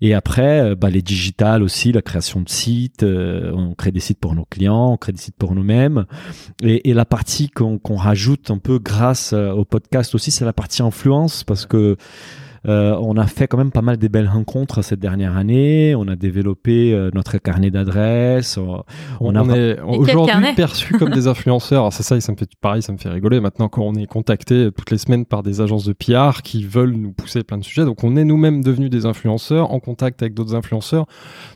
Et 0.00 0.14
après, 0.14 0.60
euh, 0.60 0.74
bah, 0.74 0.90
les 0.90 1.02
digitales 1.02 1.62
aussi, 1.62 1.92
la 1.92 2.02
création 2.02 2.40
de 2.40 2.48
sites. 2.48 3.02
Euh, 3.02 3.52
on 3.54 3.74
crée 3.74 3.92
des 3.92 4.00
sites 4.00 4.18
pour 4.18 4.34
nos 4.34 4.44
clients, 4.44 4.92
on 4.92 4.96
crée 4.96 5.12
des 5.12 5.18
sites 5.18 5.36
pour 5.36 5.54
nous-mêmes. 5.54 6.04
Et, 6.62 6.90
et, 6.90 6.94
la 6.94 7.04
partie 7.04 7.48
qu'on 7.48 7.96
rajoute 7.96 8.50
un 8.50 8.58
peu 8.58 8.78
grâce 8.78 9.32
euh, 9.32 9.50
au 9.52 9.64
podcast 9.64 10.14
aussi, 10.14 10.30
c'est 10.30 10.44
la 10.44 10.52
partie 10.52 10.82
influence 10.82 11.44
parce 11.44 11.66
que 11.66 11.96
euh, 12.66 12.96
on 13.00 13.16
a 13.16 13.26
fait 13.26 13.46
quand 13.46 13.58
même 13.58 13.70
pas 13.70 13.82
mal 13.82 13.98
de 13.98 14.08
belles 14.08 14.28
rencontres 14.28 14.82
cette 14.82 15.00
dernière 15.00 15.36
année. 15.36 15.94
On 15.94 16.08
a 16.08 16.16
développé 16.16 16.92
euh, 16.92 17.10
notre 17.14 17.38
carnet 17.38 17.70
d'adresses. 17.70 18.58
On, 19.20 19.50
est 19.50 19.80
aujourd'hui 19.80 20.54
perçu 20.56 20.94
comme 20.98 21.10
des 21.10 21.26
influenceurs. 21.28 21.92
C'est 21.92 22.02
ça, 22.02 22.20
ça 22.20 22.32
me 22.32 22.36
fait 22.36 22.50
pareil, 22.60 22.82
ça 22.82 22.92
me 22.92 22.98
fait 22.98 23.08
rigoler. 23.08 23.40
Maintenant, 23.40 23.68
quand 23.68 23.82
on 23.82 23.94
est 23.94 24.06
contacté 24.06 24.70
toutes 24.76 24.90
les 24.90 24.98
semaines 24.98 25.24
par 25.24 25.42
des 25.42 25.60
agences 25.60 25.84
de 25.84 25.92
PR 25.92 26.42
qui 26.42 26.64
veulent 26.64 26.92
nous 26.92 27.12
pousser 27.12 27.44
plein 27.44 27.58
de 27.58 27.64
sujets, 27.64 27.84
donc 27.84 28.02
on 28.04 28.16
est 28.16 28.24
nous-mêmes 28.24 28.62
devenus 28.62 28.90
des 28.90 29.06
influenceurs 29.06 29.72
en 29.72 29.80
contact 29.80 30.22
avec 30.22 30.34
d'autres 30.34 30.54
influenceurs. 30.54 31.06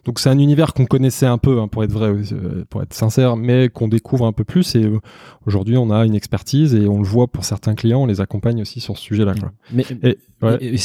Donc 0.05 0.18
c'est 0.18 0.30
un 0.30 0.38
univers 0.38 0.74
qu'on 0.74 0.86
connaissait 0.86 1.26
un 1.26 1.38
peu, 1.38 1.61
hein, 1.61 1.68
pour 1.68 1.84
être 1.84 1.92
vrai, 1.92 2.09
euh, 2.32 2.64
pour 2.68 2.82
être 2.82 2.94
sincère, 2.94 3.36
mais 3.36 3.68
qu'on 3.68 3.88
découvre 3.88 4.26
un 4.26 4.32
peu 4.32 4.44
plus. 4.44 4.74
Et 4.74 4.90
aujourd'hui, 5.46 5.76
on 5.76 5.90
a 5.90 6.05
une 6.05 6.14
expertise 6.14 6.74
et 6.74 6.86
on 6.86 6.98
le 6.98 7.07
voit 7.07 7.28
pour 7.28 7.44
certains 7.44 7.74
clients, 7.74 8.03
on 8.03 8.07
les 8.07 8.20
accompagne 8.20 8.61
aussi 8.61 8.80
sur 8.80 8.96
ce 8.96 9.05
sujet-là. 9.05 9.34
Mais, 9.72 9.84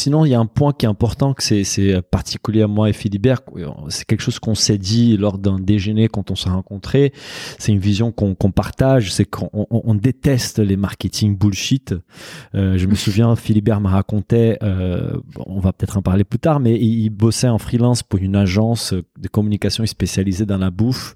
sinon, 0.07 0.23
il 0.23 0.29
y 0.29 0.35
a 0.35 0.39
un 0.39 0.45
point 0.45 0.71
qui 0.71 0.85
est 0.85 0.89
important, 0.89 1.33
que 1.33 1.43
c'est 1.43 2.01
particulier 2.01 2.61
à 2.61 2.67
moi 2.67 2.87
et 2.89 2.93
Philibert. 2.93 3.41
C'est 3.89 4.05
quelque 4.05 4.21
chose 4.21 4.39
qu'on 4.39 4.55
s'est 4.55 4.77
dit 4.77 5.17
lors 5.17 5.37
d'un 5.37 5.59
déjeuner 5.59 6.07
quand 6.07 6.31
on 6.31 6.35
s'est 6.35 6.49
rencontrés. 6.49 7.11
C'est 7.59 7.73
une 7.73 7.79
vision 7.79 8.13
qu'on 8.13 8.51
partage, 8.51 9.11
c'est 9.11 9.25
qu'on 9.25 9.49
on, 9.51 9.95
déteste 9.95 10.59
les 10.59 10.77
marketing 10.77 11.37
bullshit. 11.37 11.93
Euh, 12.55 12.77
je 12.77 12.87
me 12.87 12.95
souviens, 12.95 13.35
Philibert 13.45 13.81
m'a 13.81 13.89
raconté, 13.89 14.57
euh, 14.63 15.17
on 15.45 15.59
va 15.59 15.73
peut-être 15.73 15.97
en 15.97 16.01
parler 16.01 16.23
plus 16.23 16.39
tard, 16.39 16.61
mais 16.61 16.79
il, 16.79 17.09
bossait 17.09 17.49
en 17.49 17.57
freelance 17.57 18.01
pour 18.01 18.19
une 18.19 18.37
agence 18.37 18.93
de 18.93 19.27
communication 19.27 19.85
spécialisée 19.85 20.45
dans 20.45 20.57
la 20.57 20.69
bouffe 20.69 21.15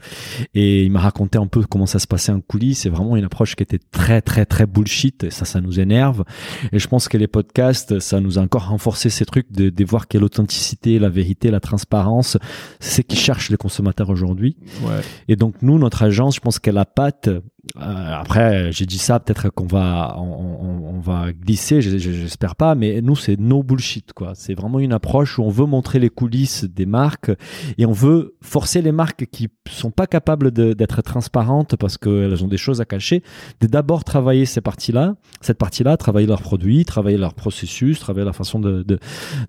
et 0.54 0.84
il 0.84 0.92
m'a 0.92 1.00
raconté 1.00 1.38
un 1.38 1.48
peu 1.48 1.64
comment 1.64 1.86
ça 1.86 2.00
se 2.00 2.08
passait 2.08 2.34
en 2.34 2.42
coulisses. 2.42 2.80
C'est 2.80 2.90
vraiment 2.90 3.16
une 3.16 3.24
approche 3.24 3.56
qui 3.56 3.64
était 3.64 3.80
très 3.92 4.22
très 4.22 4.46
très 4.46 4.66
bullshit 4.66 5.24
et 5.24 5.30
ça, 5.30 5.46
ça 5.46 5.62
nous 5.62 5.80
énerve. 5.80 6.26
Et 6.74 6.80
je 6.80 6.88
pense 6.90 7.08
que 7.08 7.18
les 7.18 7.28
podcasts, 7.28 8.00
ça 8.00 8.20
nous 8.20 8.38
a 8.38 8.42
encore 8.42 8.64
renforcé 8.82 9.12
ces 9.12 9.26
trucs 9.26 9.52
de, 9.52 9.70
de 9.70 9.86
voir 9.86 10.08
quelle 10.08 10.24
authenticité, 10.24 10.98
la 10.98 11.10
vérité, 11.10 11.52
la 11.52 11.60
transparence, 11.60 12.38
c'est 12.80 12.96
ce 12.96 13.02
qui 13.02 13.16
cherchent 13.16 13.52
les 13.52 13.58
consommateurs 13.58 14.10
aujourd'hui. 14.10 14.58
Ouais. 14.82 15.02
Et 15.28 15.36
donc 15.36 15.54
nous, 15.62 15.78
notre 15.78 16.02
agence, 16.02 16.36
je 16.36 16.40
pense 16.40 16.58
qu'elle 16.58 16.80
a 16.80 16.86
patte 16.86 17.30
après, 17.76 18.72
j'ai 18.72 18.86
dit 18.86 18.98
ça, 18.98 19.20
peut-être 19.20 19.50
qu'on 19.50 19.68
va, 19.68 20.16
on, 20.18 20.96
on, 20.96 21.00
va 21.00 21.32
glisser, 21.32 21.82
j'espère 21.82 22.56
pas, 22.56 22.74
mais 22.76 23.02
nous, 23.02 23.16
c'est 23.16 23.40
no 23.40 23.62
bullshit, 23.62 24.14
quoi. 24.14 24.34
C'est 24.36 24.56
vraiment 24.56 24.80
une 24.80 24.94
approche 24.94 25.38
où 25.38 25.44
on 25.44 25.50
veut 25.50 25.66
montrer 25.66 26.00
les 26.00 26.10
coulisses 26.10 26.64
des 26.64 26.86
marques 26.86 27.32
et 27.78 27.86
on 27.86 27.92
veut 27.92 28.36
forcer 28.42 28.82
les 28.82 28.92
marques 28.92 29.28
qui 29.32 29.48
sont 29.70 29.92
pas 29.92 30.08
capables 30.08 30.52
d'être 30.52 31.02
transparentes 31.02 31.76
parce 31.76 31.98
qu'elles 31.98 32.44
ont 32.44 32.48
des 32.48 32.58
choses 32.58 32.82
à 32.82 32.86
cacher, 32.86 33.24
de 33.60 33.68
d'abord 33.68 34.04
travailler 34.04 34.46
ces 34.46 34.62
parties-là, 34.62 35.16
cette 35.42 35.58
partie-là, 35.58 35.98
travailler 35.98 36.28
leurs 36.28 36.42
produits, 36.42 36.84
travailler 36.86 37.18
leur 37.18 37.36
processus, 37.36 38.00
travailler 38.00 38.26
la 38.26 38.34
façon 38.34 38.60
de, 38.60 38.84
de, 38.84 38.98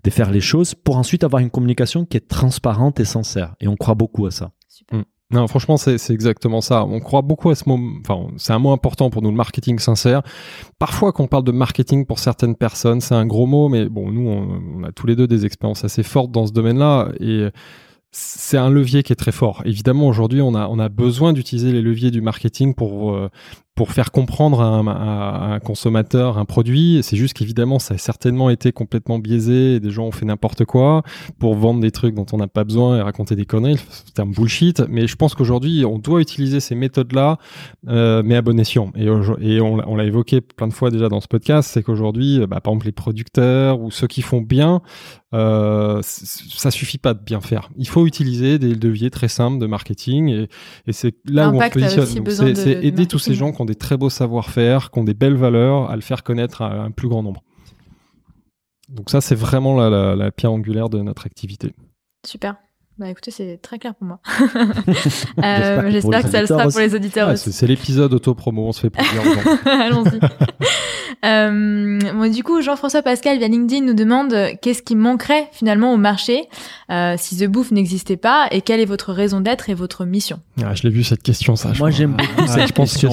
de, 0.03 0.09
faire 0.09 0.31
les 0.31 0.41
choses 0.41 0.75
pour 0.75 0.97
ensuite 0.97 1.23
avoir 1.23 1.41
une 1.41 1.49
communication 1.49 2.05
qui 2.05 2.17
est 2.17 2.27
transparente 2.27 2.99
et 2.99 3.05
sincère. 3.05 3.55
Et 3.59 3.67
on 3.67 3.75
croit 3.75 3.95
beaucoup 3.95 4.25
à 4.27 4.31
ça. 4.31 4.51
Super. 4.67 4.99
Mm. 4.99 5.03
Non, 5.31 5.47
franchement, 5.47 5.77
c'est 5.77 5.97
exactement 6.11 6.61
ça. 6.61 6.85
On 6.85 6.99
croit 6.99 7.23
beaucoup 7.23 7.49
à 7.49 7.55
ce 7.55 7.67
mot. 7.67 7.79
Enfin, 8.01 8.27
c'est 8.37 8.53
un 8.53 8.59
mot 8.59 8.71
important 8.71 9.09
pour 9.09 9.21
nous, 9.21 9.31
le 9.31 9.35
marketing 9.35 9.79
sincère. 9.79 10.21
Parfois, 10.77 11.11
quand 11.11 11.23
on 11.23 11.27
parle 11.27 11.43
de 11.43 11.51
marketing 11.51 12.05
pour 12.05 12.19
certaines 12.19 12.55
personnes, 12.55 13.01
c'est 13.01 13.15
un 13.15 13.25
gros 13.25 13.47
mot, 13.47 13.67
mais 13.67 13.89
bon, 13.89 14.11
nous, 14.11 14.29
on, 14.29 14.83
a 14.83 14.91
tous 14.91 15.07
les 15.07 15.15
deux 15.15 15.25
des 15.25 15.45
expériences 15.45 15.83
assez 15.83 16.03
fortes 16.03 16.31
dans 16.31 16.45
ce 16.45 16.51
domaine-là. 16.51 17.09
Et 17.19 17.47
c'est 18.11 18.57
un 18.57 18.69
levier 18.69 19.01
qui 19.01 19.11
est 19.11 19.15
très 19.15 19.31
fort. 19.31 19.63
Évidemment, 19.65 20.07
aujourd'hui, 20.07 20.41
on 20.41 20.53
a, 20.53 20.67
on 20.67 20.77
a 20.77 20.87
besoin 20.89 21.33
d'utiliser 21.33 21.71
les 21.71 21.81
leviers 21.81 22.11
du 22.11 22.21
marketing 22.21 22.75
pour, 22.75 23.13
euh, 23.13 23.29
pour 23.75 23.91
faire 23.91 24.11
comprendre 24.11 24.61
à 24.61 24.65
un, 24.65 25.53
un, 25.53 25.59
consommateur 25.59 26.37
un 26.37 26.45
produit. 26.45 26.99
C'est 27.01 27.17
juste 27.17 27.33
qu'évidemment, 27.33 27.79
ça 27.79 27.95
a 27.95 27.97
certainement 27.97 28.51
été 28.51 28.71
complètement 28.71 29.17
biaisé 29.17 29.75
et 29.75 29.79
des 29.79 29.89
gens 29.89 30.05
ont 30.05 30.11
fait 30.11 30.25
n'importe 30.25 30.63
quoi 30.65 31.01
pour 31.39 31.55
vendre 31.55 31.79
des 31.79 31.89
trucs 31.89 32.13
dont 32.13 32.25
on 32.33 32.37
n'a 32.37 32.47
pas 32.47 32.63
besoin 32.63 32.97
et 32.97 33.01
raconter 33.01 33.35
des 33.35 33.45
conneries. 33.45 33.79
C'est 34.05 34.19
un 34.19 34.27
bullshit. 34.27 34.83
Mais 34.89 35.07
je 35.07 35.15
pense 35.15 35.33
qu'aujourd'hui, 35.33 35.85
on 35.85 35.97
doit 35.97 36.21
utiliser 36.21 36.59
ces 36.59 36.75
méthodes-là, 36.75 37.39
euh, 37.87 38.21
mais 38.23 38.35
à 38.35 38.43
bon 38.43 38.59
escient. 38.59 38.91
Et, 38.95 39.05
et 39.41 39.61
on, 39.61 39.95
l'a 39.95 40.03
évoqué 40.03 40.41
plein 40.41 40.67
de 40.67 40.73
fois 40.73 40.91
déjà 40.91 41.09
dans 41.09 41.21
ce 41.21 41.27
podcast, 41.27 41.71
c'est 41.73 41.81
qu'aujourd'hui, 41.81 42.39
bah, 42.45 42.61
par 42.61 42.73
exemple, 42.73 42.85
les 42.85 42.91
producteurs 42.91 43.79
ou 43.79 43.89
ceux 43.89 44.07
qui 44.07 44.21
font 44.21 44.41
bien, 44.41 44.81
euh, 45.33 45.99
ça 46.03 46.69
suffit 46.69 46.99
pas 46.99 47.15
de 47.15 47.19
bien 47.23 47.41
faire. 47.41 47.69
Il 47.77 47.87
faut 47.87 48.05
utiliser 48.05 48.59
des 48.59 48.75
leviers 48.75 49.09
très 49.09 49.27
simples 49.27 49.57
de 49.57 49.65
marketing 49.65 50.29
et, 50.29 50.47
et 50.85 50.93
c'est 50.93 51.15
là 51.25 51.49
où 51.49 51.59
on 51.59 51.69
positionne. 51.69 52.55
C'est 52.55 52.83
aider 52.83 53.07
tous 53.07 53.17
ces 53.17 53.33
gens 53.33 53.51
qui 53.51 53.62
ont 53.63 53.65
des 53.65 53.75
très 53.75 53.97
beaux 53.97 54.09
savoir-faire, 54.09 54.91
qui 54.91 54.99
ont 54.99 55.03
des 55.03 55.13
belles 55.13 55.35
valeurs, 55.35 55.89
à 55.89 55.95
le 55.95 56.01
faire 56.01 56.23
connaître 56.23 56.61
à 56.61 56.71
un 56.71 56.91
plus 56.91 57.07
grand 57.07 57.23
nombre. 57.23 57.43
Donc 58.89 59.09
ça, 59.09 59.21
c'est 59.21 59.35
vraiment 59.35 59.75
la, 59.75 60.15
la, 60.15 60.31
pierre 60.31 60.51
angulaire 60.51 60.89
de 60.89 61.01
notre 61.01 61.25
activité. 61.25 61.73
Super. 62.25 62.57
Bah 62.99 63.09
écoutez, 63.09 63.31
c'est 63.31 63.57
très 63.61 63.79
clair 63.79 63.95
pour 63.95 64.05
moi. 64.05 64.19
euh, 65.43 65.89
J'espère 65.89 66.21
que, 66.21 66.29
ça 66.29 66.41
le 66.41 66.47
sera 66.47 66.67
pour 66.67 66.79
les 66.79 66.93
auditeurs 66.93 67.29
aussi. 67.29 67.51
C'est 67.51 67.65
l'épisode 67.65 68.13
auto-promo, 68.13 68.67
on 68.67 68.71
se 68.71 68.81
fait 68.81 68.91
plaisir. 68.91 69.21
Allons-y. 69.65 70.19
Euh, 71.25 72.27
du 72.29 72.43
coup, 72.43 72.61
Jean-François 72.61 73.01
Pascal 73.01 73.37
via 73.37 73.47
LinkedIn 73.47 73.85
nous 73.85 73.93
demande 73.93 74.35
qu'est-ce 74.61 74.81
qui 74.81 74.95
manquerait 74.95 75.47
finalement 75.53 75.93
au 75.93 75.97
marché 75.97 76.49
euh, 76.91 77.15
si 77.17 77.37
The 77.37 77.45
Bouffe 77.45 77.71
n'existait 77.71 78.17
pas 78.17 78.47
et 78.51 78.61
quelle 78.61 78.81
est 78.81 78.85
votre 78.85 79.13
raison 79.13 79.39
d'être 79.39 79.69
et 79.69 79.73
votre 79.73 80.03
mission? 80.03 80.41
Ah, 80.61 80.75
Je 80.75 80.83
l'ai 80.83 80.89
vu 80.89 81.03
cette 81.03 81.23
question, 81.23 81.55
ça. 81.55 81.71
Moi, 81.79 81.91
j'aime 81.91 82.17
beaucoup 82.17 82.47
cette 82.47 82.73
question. 82.73 83.11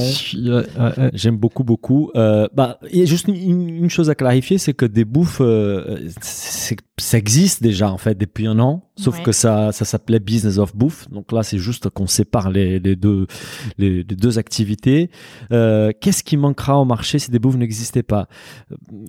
J'aime 1.12 1.37
beaucoup, 1.37 1.62
beaucoup. 1.62 2.11
Euh, 2.16 2.49
bah, 2.53 2.78
il 2.91 2.99
y 2.99 3.03
a 3.03 3.07
juste 3.07 3.28
une, 3.28 3.68
une, 3.68 3.91
chose 3.91 4.11
à 4.11 4.16
clarifier, 4.16 4.59
c'est 4.59 4.74
que 4.74 4.87
des 4.87 5.05
bouffes, 5.05 5.41
euh, 5.41 6.09
ça 7.01 7.18
existe 7.18 7.62
déjà 7.62 7.90
en 7.90 7.98
fait 7.98 8.16
depuis 8.16 8.46
un 8.46 8.59
an, 8.59 8.84
sauf 8.96 9.22
que 9.22 9.32
ça, 9.32 9.72
ça 9.72 9.84
s'appelait 9.84 10.20
Business 10.20 10.59
of 10.59 10.76
Bouffe. 10.76 11.09
Donc 11.11 11.32
là, 11.32 11.42
c'est 11.42 11.59
juste 11.59 11.88
qu'on 11.88 12.07
sépare 12.07 12.51
les, 12.51 12.78
les, 12.78 12.96
deux, 12.96 13.26
les, 13.78 13.96
les 13.96 14.16
deux 14.16 14.38
activités. 14.38 15.11
Euh, 15.53 15.92
Qu'est-ce 16.01 16.22
qui 16.22 16.36
manquera 16.36 16.78
au 16.78 16.84
marché 16.84 17.18
si 17.18 17.30
des 17.30 17.38
bouffes 17.38 17.57
n'existaient 17.57 18.03
pas? 18.03 18.28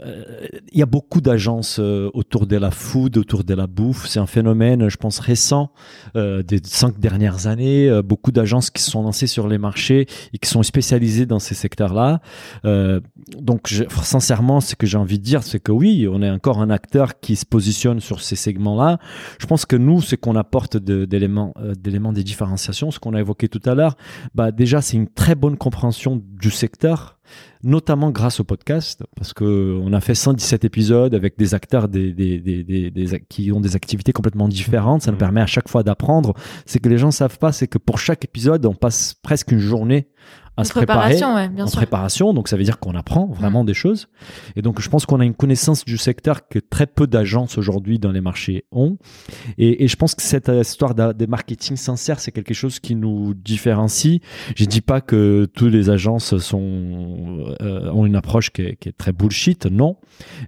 Euh, 0.05 0.23
Il 0.71 0.79
y 0.79 0.81
a 0.81 0.85
beaucoup 0.85 1.21
d'agences 1.21 1.77
euh, 1.79 2.09
autour 2.13 2.47
de 2.47 2.55
la 2.55 2.71
food, 2.71 3.17
autour 3.17 3.43
de 3.43 3.53
la 3.53 3.67
bouffe. 3.67 4.07
C'est 4.07 4.19
un 4.19 4.27
phénomène, 4.27 4.89
je 4.89 4.97
pense, 4.97 5.19
récent 5.19 5.71
des 6.15 6.59
cinq 6.63 6.99
dernières 6.99 7.47
années. 7.47 8.01
Beaucoup 8.03 8.31
d'agences 8.31 8.69
qui 8.69 8.81
se 8.81 8.91
sont 8.91 9.03
lancées 9.03 9.27
sur 9.27 9.47
les 9.47 9.57
marchés 9.57 10.07
et 10.33 10.37
qui 10.37 10.49
sont 10.49 10.63
spécialisées 10.63 11.25
dans 11.25 11.39
ces 11.39 11.55
secteurs-là. 11.55 12.21
donc, 13.37 13.67
je, 13.67 13.83
sincèrement, 14.03 14.61
ce 14.61 14.75
que 14.75 14.87
j'ai 14.87 14.97
envie 14.97 15.19
de 15.19 15.23
dire, 15.23 15.43
c'est 15.43 15.59
que 15.59 15.71
oui, 15.71 16.07
on 16.09 16.21
est 16.21 16.29
encore 16.29 16.61
un 16.61 16.69
acteur 16.69 17.19
qui 17.19 17.35
se 17.35 17.45
positionne 17.45 17.80
sur 17.99 18.21
ces 18.21 18.35
segments-là. 18.35 18.99
Je 19.39 19.45
pense 19.45 19.65
que 19.65 19.75
nous, 19.75 20.01
ce 20.01 20.15
qu'on 20.15 20.35
apporte 20.35 20.77
d'éléments, 20.77 21.53
euh, 21.57 21.73
d'éléments 21.75 22.13
des 22.13 22.23
différenciations, 22.23 22.91
ce 22.91 22.99
qu'on 22.99 23.13
a 23.13 23.19
évoqué 23.19 23.47
tout 23.47 23.61
à 23.65 23.75
l'heure, 23.75 23.95
bah 24.35 24.51
déjà 24.51 24.81
c'est 24.81 24.97
une 24.97 25.07
très 25.07 25.35
bonne 25.35 25.57
compréhension 25.57 26.21
du 26.23 26.51
secteur 26.51 27.19
notamment 27.63 28.11
grâce 28.11 28.39
au 28.39 28.43
podcast, 28.43 29.03
parce 29.15 29.33
que 29.33 29.79
on 29.81 29.93
a 29.93 30.01
fait 30.01 30.15
117 30.15 30.65
épisodes 30.65 31.13
avec 31.13 31.37
des 31.37 31.53
acteurs 31.53 31.87
des, 31.87 32.11
des, 32.13 32.39
des, 32.39 32.63
des, 32.63 33.23
qui 33.29 33.51
ont 33.51 33.61
des 33.61 33.75
activités 33.75 34.13
complètement 34.13 34.47
différentes. 34.47 35.03
Ça 35.03 35.11
nous 35.11 35.17
mmh. 35.17 35.19
permet 35.19 35.41
à 35.41 35.47
chaque 35.47 35.69
fois 35.69 35.83
d'apprendre. 35.83 36.33
C'est 36.65 36.79
que 36.79 36.89
les 36.89 36.97
gens 36.97 37.11
savent 37.11 37.37
pas, 37.37 37.51
c'est 37.51 37.67
que 37.67 37.77
pour 37.77 37.99
chaque 37.99 38.25
épisode, 38.25 38.65
on 38.65 38.73
passe 38.73 39.15
presque 39.21 39.51
une 39.51 39.59
journée 39.59 40.07
à 40.57 40.63
se 40.65 40.73
préparer 40.73 41.15
bien 41.15 41.65
en 41.65 41.67
préparation. 41.67 42.33
Donc 42.33 42.47
ça 42.47 42.57
veut 42.57 42.63
dire 42.63 42.79
qu'on 42.79 42.95
apprend 42.95 43.27
vraiment 43.27 43.63
mm. 43.63 43.67
des 43.67 43.73
choses. 43.73 44.07
Et 44.55 44.61
donc 44.61 44.81
je 44.81 44.89
pense 44.89 45.05
qu'on 45.05 45.19
a 45.19 45.25
une 45.25 45.33
connaissance 45.33 45.85
du 45.85 45.97
secteur 45.97 46.47
que 46.47 46.59
très 46.59 46.87
peu 46.87 47.07
d'agences 47.07 47.57
aujourd'hui 47.57 47.99
dans 47.99 48.11
les 48.11 48.21
marchés 48.21 48.65
ont. 48.71 48.97
Et, 49.57 49.83
et, 49.83 49.87
je 49.87 49.95
pense 49.95 50.15
que 50.15 50.21
cette 50.21 50.49
histoire 50.49 50.93
de, 50.95 51.25
marketing 51.25 51.77
sincère, 51.77 52.19
c'est 52.19 52.31
quelque 52.31 52.53
chose 52.53 52.79
qui 52.79 52.95
nous 52.95 53.33
différencie. 53.33 54.19
Je 54.55 54.65
dis 54.65 54.81
pas 54.81 55.01
que 55.01 55.47
toutes 55.53 55.71
les 55.71 55.89
agences 55.89 56.37
sont 56.37 56.59
euh, 56.61 57.50
ont 57.59 58.05
une 58.05 58.15
approche 58.15 58.51
qui 58.51 58.61
est, 58.63 58.75
qui 58.75 58.89
est, 58.89 58.93
très 58.93 59.11
bullshit, 59.11 59.65
non. 59.65 59.97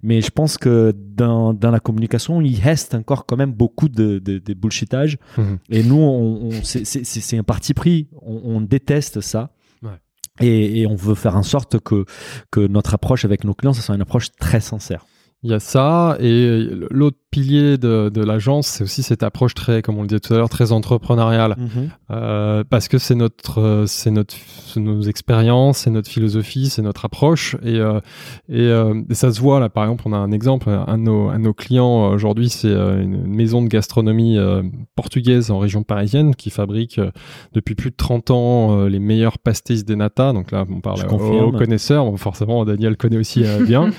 Mais 0.01 0.21
je 0.21 0.29
pense 0.29 0.57
que 0.57 0.93
dans, 0.95 1.53
dans 1.53 1.71
la 1.71 1.79
communication, 1.79 2.41
il 2.41 2.59
reste 2.59 2.95
encore 2.95 3.25
quand 3.25 3.37
même 3.37 3.53
beaucoup 3.53 3.89
de, 3.89 4.19
de, 4.19 4.39
de 4.39 4.53
bullshitage. 4.53 5.17
Mm-hmm. 5.37 5.57
Et 5.69 5.83
nous, 5.83 5.99
on, 5.99 6.47
on 6.47 6.51
c'est 6.63 7.37
un 7.37 7.43
parti 7.43 7.73
pris. 7.73 8.07
On, 8.21 8.41
on 8.45 8.61
déteste 8.61 9.21
ça. 9.21 9.51
Et, 10.39 10.81
et, 10.81 10.87
on 10.87 10.95
veut 10.95 11.13
faire 11.13 11.35
en 11.35 11.43
sorte 11.43 11.79
que, 11.79 12.05
que 12.49 12.65
notre 12.65 12.95
approche 12.95 13.23
avec 13.23 13.43
nos 13.43 13.53
clients, 13.53 13.73
ce 13.73 13.83
soit 13.83 13.93
une 13.93 14.01
approche 14.01 14.31
très 14.31 14.61
sincère. 14.61 15.05
Il 15.43 15.51
y 15.51 15.53
a 15.53 15.59
ça, 15.59 16.17
et 16.19 16.67
l'autre 16.89 17.19
piliers 17.33 17.79
de, 17.79 18.11
de 18.13 18.23
l'agence, 18.23 18.67
c'est 18.67 18.83
aussi 18.83 19.01
cette 19.01 19.23
approche 19.23 19.55
très, 19.55 19.81
comme 19.81 19.97
on 19.97 20.03
le 20.03 20.07
disait 20.07 20.19
tout 20.19 20.35
à 20.35 20.37
l'heure, 20.37 20.49
très 20.49 20.71
entrepreneuriale. 20.71 21.55
Mhm. 21.57 21.89
Euh, 22.11 22.63
parce 22.69 22.87
que 22.87 22.99
c'est 22.99 23.15
notre, 23.15 23.85
c'est 23.87 24.11
notre, 24.11 24.35
nos 24.75 25.01
expériences, 25.01 25.79
c'est 25.79 25.89
notre 25.89 26.11
philosophie, 26.11 26.69
c'est 26.69 26.83
notre 26.83 27.05
approche, 27.05 27.55
et 27.63 27.79
euh, 27.79 27.99
et, 28.49 28.61
euh, 28.61 29.01
et 29.09 29.15
ça 29.15 29.31
se 29.31 29.41
voit 29.41 29.59
là. 29.59 29.69
Par 29.69 29.85
exemple, 29.85 30.03
on 30.05 30.13
a 30.13 30.17
un 30.17 30.31
exemple, 30.31 30.69
un 30.69 30.97
de 30.99 31.03
nos, 31.03 31.29
un 31.29 31.39
de 31.39 31.43
nos 31.45 31.55
clients 31.55 32.09
aujourd'hui, 32.11 32.49
c'est 32.49 32.71
une 32.71 33.25
maison 33.25 33.63
de 33.63 33.67
gastronomie 33.67 34.37
portugaise 34.95 35.49
en 35.49 35.57
région 35.57 35.81
parisienne 35.81 36.35
qui 36.35 36.51
fabrique 36.51 37.01
depuis 37.53 37.73
plus 37.73 37.89
de 37.89 37.95
30 37.95 38.29
ans 38.29 38.85
les 38.85 38.99
meilleurs 38.99 39.39
pastéis 39.39 39.83
des 39.83 39.95
nata. 39.95 40.33
Donc 40.33 40.51
là, 40.51 40.65
on 40.69 40.81
parle 40.81 40.99
aux, 41.11 41.51
connaisseurs. 41.51 42.05
Bon, 42.05 42.15
forcément, 42.17 42.63
Daniel 42.63 42.95
connaît 42.95 43.17
aussi 43.17 43.43
bien. 43.65 43.89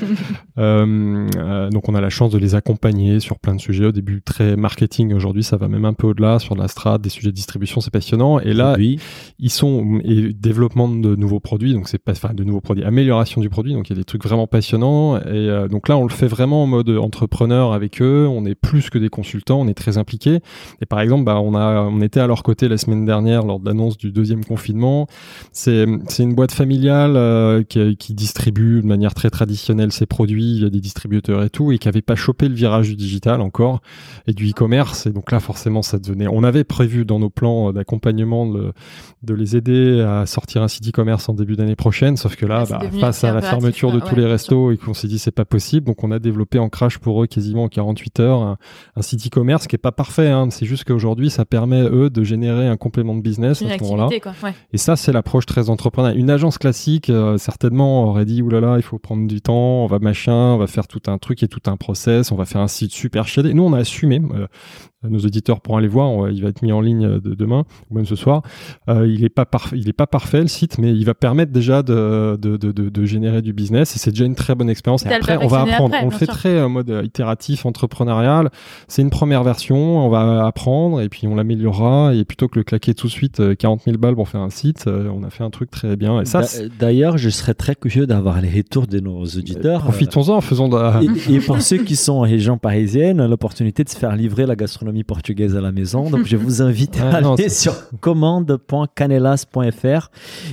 Donc 0.57 1.89
on 1.89 1.95
a 1.97 2.01
la 2.01 2.11
chance 2.11 2.30
de 2.30 2.39
les 2.39 2.55
accompagner 2.55 3.18
sur 3.25 3.39
plein 3.39 3.55
de 3.55 3.61
sujets. 3.61 3.87
Au 3.87 3.93
début 3.93 4.22
très 4.22 4.57
marketing, 4.57 5.12
aujourd'hui 5.12 5.43
ça 5.43 5.57
va 5.57 5.68
même 5.68 5.85
un 5.85 5.95
peu 5.95 6.07
au-delà 6.07 6.39
sur 6.39 6.55
de 6.55 6.61
la 6.61 6.68
strat, 6.68 6.99
des 6.99 7.09
sujets 7.09 7.31
de 7.31 7.35
distribution, 7.35 7.81
c'est 7.81 7.91
passionnant. 7.91 8.39
Et 8.39 8.53
là 8.53 8.72
Produit. 8.72 9.01
ils 9.39 9.51
sont 9.51 10.01
et 10.05 10.33
développement 10.33 10.89
de 10.89 11.16
nouveaux 11.16 11.41
produits, 11.41 11.75
donc 11.75 11.89
c'est 11.89 11.99
pas 11.99 12.12
enfin 12.12 12.35
de 12.35 12.45
nouveaux 12.45 12.61
produits, 12.61 12.85
amélioration 12.85 13.41
du 13.41 13.49
produit, 13.49 13.72
donc 13.72 13.89
il 13.89 13.95
y 13.95 13.97
a 13.97 13.99
des 13.99 14.05
trucs 14.05 14.22
vraiment 14.22 14.47
passionnants. 14.47 15.16
Et 15.16 15.22
euh, 15.25 15.68
donc 15.68 15.89
là 15.89 15.97
on 15.97 16.05
le 16.05 16.11
fait 16.11 16.27
vraiment 16.27 16.62
en 16.62 16.66
mode 16.66 16.91
entrepreneur 16.91 17.72
avec 17.72 18.03
eux. 18.03 18.27
On 18.31 18.45
est 18.45 18.55
plus 18.55 18.91
que 18.91 18.99
des 18.99 19.09
consultants, 19.09 19.61
on 19.61 19.68
est 19.68 19.75
très 19.75 19.99
impliqués. 19.99 20.41
Et 20.83 20.87
par 20.87 21.01
exemple, 21.01 21.25
bah, 21.25 21.41
on 21.41 21.55
a 21.55 21.83
on 21.83 22.01
était 22.01 22.20
à 22.20 22.27
leur 22.27 22.43
côté 22.43 22.68
la 22.68 22.77
semaine 22.77 23.05
dernière 23.05 23.45
lors 23.45 23.59
de 23.59 23.66
l'annonce 23.66 23.97
du 23.97 24.12
deuxième 24.12 24.45
confinement. 24.45 25.07
C'est 25.53 25.87
c'est 26.09 26.22
une 26.22 26.35
boîte 26.35 26.53
familiale 26.53 27.16
euh, 27.16 27.62
qui, 27.62 27.97
qui 27.97 28.14
distribue 28.14 28.83
de 28.83 28.87
manière 28.87 29.14
très 29.14 29.31
traditionnelle 29.31 29.93
ses 29.93 30.07
produits 30.07 30.59
via 30.59 30.70
des 30.70 30.81
distributeurs 30.81 31.43
et 31.43 31.51
tout, 31.51 31.72
et 31.72 31.79
qui 31.79 31.89
avait 31.89 32.03
pas 32.03 32.16
chopé 32.16 32.49
le 32.49 32.55
virage 32.55 32.89
du 32.89 32.97
digital 32.97 33.13
encore 33.40 33.80
et 34.26 34.32
du 34.32 34.50
e-commerce. 34.50 35.06
Et 35.06 35.10
donc 35.10 35.30
là, 35.32 35.40
forcément, 35.40 35.82
ça 35.82 35.98
devenait. 35.98 36.26
On 36.28 36.44
avait 36.44 36.64
prévu 36.64 37.04
dans 37.04 37.18
nos 37.18 37.30
plans 37.30 37.72
d'accompagnement 37.72 38.46
de, 38.46 38.72
de 39.22 39.34
les 39.34 39.56
aider 39.56 40.00
à 40.00 40.26
sortir 40.26 40.62
un 40.62 40.68
site 40.68 40.88
e-commerce 40.88 41.28
en 41.28 41.34
début 41.34 41.56
d'année 41.56 41.76
prochaine, 41.76 42.16
sauf 42.16 42.36
que 42.36 42.46
là, 42.46 42.64
bah, 42.68 42.80
face 43.00 43.24
à 43.24 43.32
la 43.32 43.42
fermeture 43.42 43.92
de 43.92 44.00
tous 44.00 44.14
ouais, 44.14 44.22
les 44.22 44.26
restos 44.26 44.72
et 44.72 44.76
qu'on 44.76 44.94
s'est 44.94 45.08
dit 45.08 45.18
c'est 45.18 45.30
pas 45.30 45.44
possible, 45.44 45.86
donc 45.86 46.04
on 46.04 46.10
a 46.10 46.18
développé 46.18 46.58
en 46.58 46.68
crash 46.68 46.98
pour 46.98 47.22
eux 47.22 47.26
quasiment 47.26 47.64
en 47.64 47.68
48 47.68 48.20
heures 48.20 48.42
un, 48.42 48.58
un 48.96 49.02
site 49.02 49.26
e-commerce 49.26 49.66
qui 49.66 49.76
est 49.76 49.78
pas 49.78 49.92
parfait. 49.92 50.28
Hein, 50.28 50.48
c'est 50.50 50.66
juste 50.66 50.84
qu'aujourd'hui, 50.84 51.30
ça 51.30 51.44
permet 51.44 51.82
eux 51.82 52.10
de 52.10 52.24
générer 52.24 52.68
un 52.68 52.76
complément 52.76 53.14
de 53.14 53.20
business 53.20 53.62
à 53.62 53.78
ce 53.78 53.82
moment-là. 53.82 54.08
Ouais. 54.42 54.54
Et 54.72 54.78
ça, 54.78 54.96
c'est 54.96 55.12
l'approche 55.12 55.46
très 55.46 55.70
entrepreneuriale. 55.70 56.18
Une 56.18 56.30
agence 56.30 56.58
classique, 56.58 57.10
euh, 57.10 57.38
certainement, 57.38 58.04
aurait 58.04 58.24
dit, 58.24 58.42
oulala, 58.42 58.76
il 58.76 58.82
faut 58.82 58.98
prendre 58.98 59.26
du 59.26 59.40
temps, 59.40 59.84
on 59.84 59.86
va 59.86 59.98
machin, 59.98 60.32
on 60.32 60.58
va 60.58 60.66
faire 60.66 60.86
tout 60.86 61.02
un 61.06 61.18
truc 61.18 61.42
et 61.42 61.48
tout 61.48 61.62
un 61.66 61.76
process, 61.76 62.32
on 62.32 62.36
va 62.36 62.44
faire 62.44 62.60
un 62.60 62.68
site 62.68 62.94
super 63.05 63.28
chiadé. 63.28 63.52
Nous, 63.52 63.62
on 63.62 63.72
a 63.74 63.80
assumé. 63.80 64.20
Euh, 65.05 65.09
nos 65.09 65.20
auditeurs 65.20 65.61
pourront 65.61 65.78
aller 65.78 65.88
voir, 65.88 66.11
on 66.11 66.26
il 66.28 66.42
va 66.42 66.48
être 66.48 66.62
mis 66.62 66.72
en 66.72 66.80
ligne 66.80 67.07
euh, 67.07 67.20
de 67.20 67.34
demain 67.34 67.64
ou 67.90 67.94
même 67.94 68.07
ce 68.07 68.16
soir. 68.16 68.42
Euh, 68.88 69.07
il 69.07 69.24
est 69.24 69.28
pas 69.28 69.44
parfait, 69.44 69.76
il 69.78 69.88
est 69.88 69.94
pas 69.94 70.07
parfait 70.07 70.40
le 70.40 70.48
site, 70.48 70.78
mais 70.78 70.90
il 70.90 71.05
va 71.05 71.14
permettre 71.14 71.52
déjà 71.52 71.82
de, 71.82 72.38
de, 72.40 72.57
de, 72.57 72.72
de, 72.72 72.88
de 72.88 73.05
générer 73.05 73.42
du 73.42 73.52
business 73.52 73.96
et 73.96 73.98
c'est 73.98 74.11
déjà 74.11 74.24
une 74.24 74.34
très 74.34 74.55
bonne 74.55 74.70
expérience. 74.70 75.05
Et 75.07 75.12
après, 75.12 75.36
on 75.42 75.46
va 75.46 75.62
apprendre. 75.62 75.94
après, 75.94 76.07
on 76.07 76.11
le 76.11 76.16
fait 76.16 76.24
sûr. 76.24 76.34
très 76.34 76.61
en 76.61 76.68
mode 76.68 77.02
itératif, 77.05 77.66
entrepreneurial. 77.66 78.50
C'est 78.88 79.02
une 79.02 79.11
première 79.11 79.42
version, 79.42 80.05
on 80.05 80.09
va 80.09 80.46
apprendre 80.46 81.00
et 81.00 81.09
puis 81.09 81.26
on 81.26 81.34
l'améliorera. 81.34 82.14
Et 82.14 82.24
plutôt 82.24 82.48
que 82.48 82.59
le 82.59 82.64
claquer 82.64 82.94
tout 82.94 83.07
de 83.07 83.12
suite 83.12 83.40
euh, 83.40 83.55
40 83.55 83.82
000 83.84 83.98
balles 83.98 84.14
pour 84.14 84.28
faire 84.28 84.40
un 84.40 84.50
site, 84.50 84.86
on 84.86 85.22
a 85.22 85.30
fait 85.30 85.44
un 85.44 85.50
truc 85.50 85.70
très 85.70 85.96
bien. 85.96 86.20
Et 86.20 86.24
ça, 86.24 86.42
D'ailleurs, 86.78 87.18
je 87.18 87.30
serais 87.30 87.55
très 87.55 87.74
curieux 87.74 88.07
d'avoir 88.07 88.40
les 88.40 88.50
retours 88.50 88.86
de 88.86 89.00
nos 89.00 89.24
auditeurs. 89.24 89.80
profitons-en, 89.82 90.40
faisons 90.40 90.68
de 90.68 90.74
Et, 91.30 91.34
et 91.34 91.40
pour 91.40 91.61
ceux 91.61 91.78
qui 91.78 91.96
sont 91.96 92.14
en 92.14 92.20
région 92.20 92.59
parisienne, 92.59 93.24
l'opportunité 93.26 93.84
de 93.84 93.88
se 93.88 93.96
faire 93.96 94.16
livrer 94.16 94.46
la 94.46 94.57
gastronomie 94.57 94.93
portugaise 95.03 95.57
à 95.57 95.61
la 95.61 95.72
maison. 95.72 96.09
Donc, 96.11 96.26
je 96.26 96.36
vous 96.36 96.62
invite 96.62 97.01
à 97.01 97.11
Ouais, 97.11 97.26
aller 97.26 97.49
sur 97.49 97.74
commande.canelas.fr. 97.99 100.11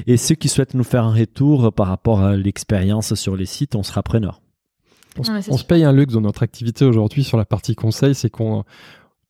Et 0.08 0.18
ceux 0.18 0.36
qui 0.36 0.50
souhaitent 0.50 0.74
nous 0.74 0.84
faire 0.84 1.04
un 1.04 1.14
retour 1.14 1.72
par 1.74 1.88
rapport 1.88 2.22
à 2.22 2.36
l'expérience 2.36 3.14
sur 3.14 3.36
les 3.36 3.46
sites, 3.46 3.76
on 3.76 3.84
sera 3.84 4.02
preneur. 4.02 4.42
Ouais, 5.18 5.42
on 5.50 5.58
se 5.58 5.66
paye 5.66 5.84
un 5.84 5.92
luxe 5.92 6.14
dans 6.14 6.22
notre 6.22 6.42
activité 6.42 6.86
aujourd'hui 6.86 7.26
sur 7.26 7.38
la 7.38 7.44
partie 7.44 7.76
conseil, 7.76 8.16
c'est 8.16 8.30
qu'on 8.30 8.64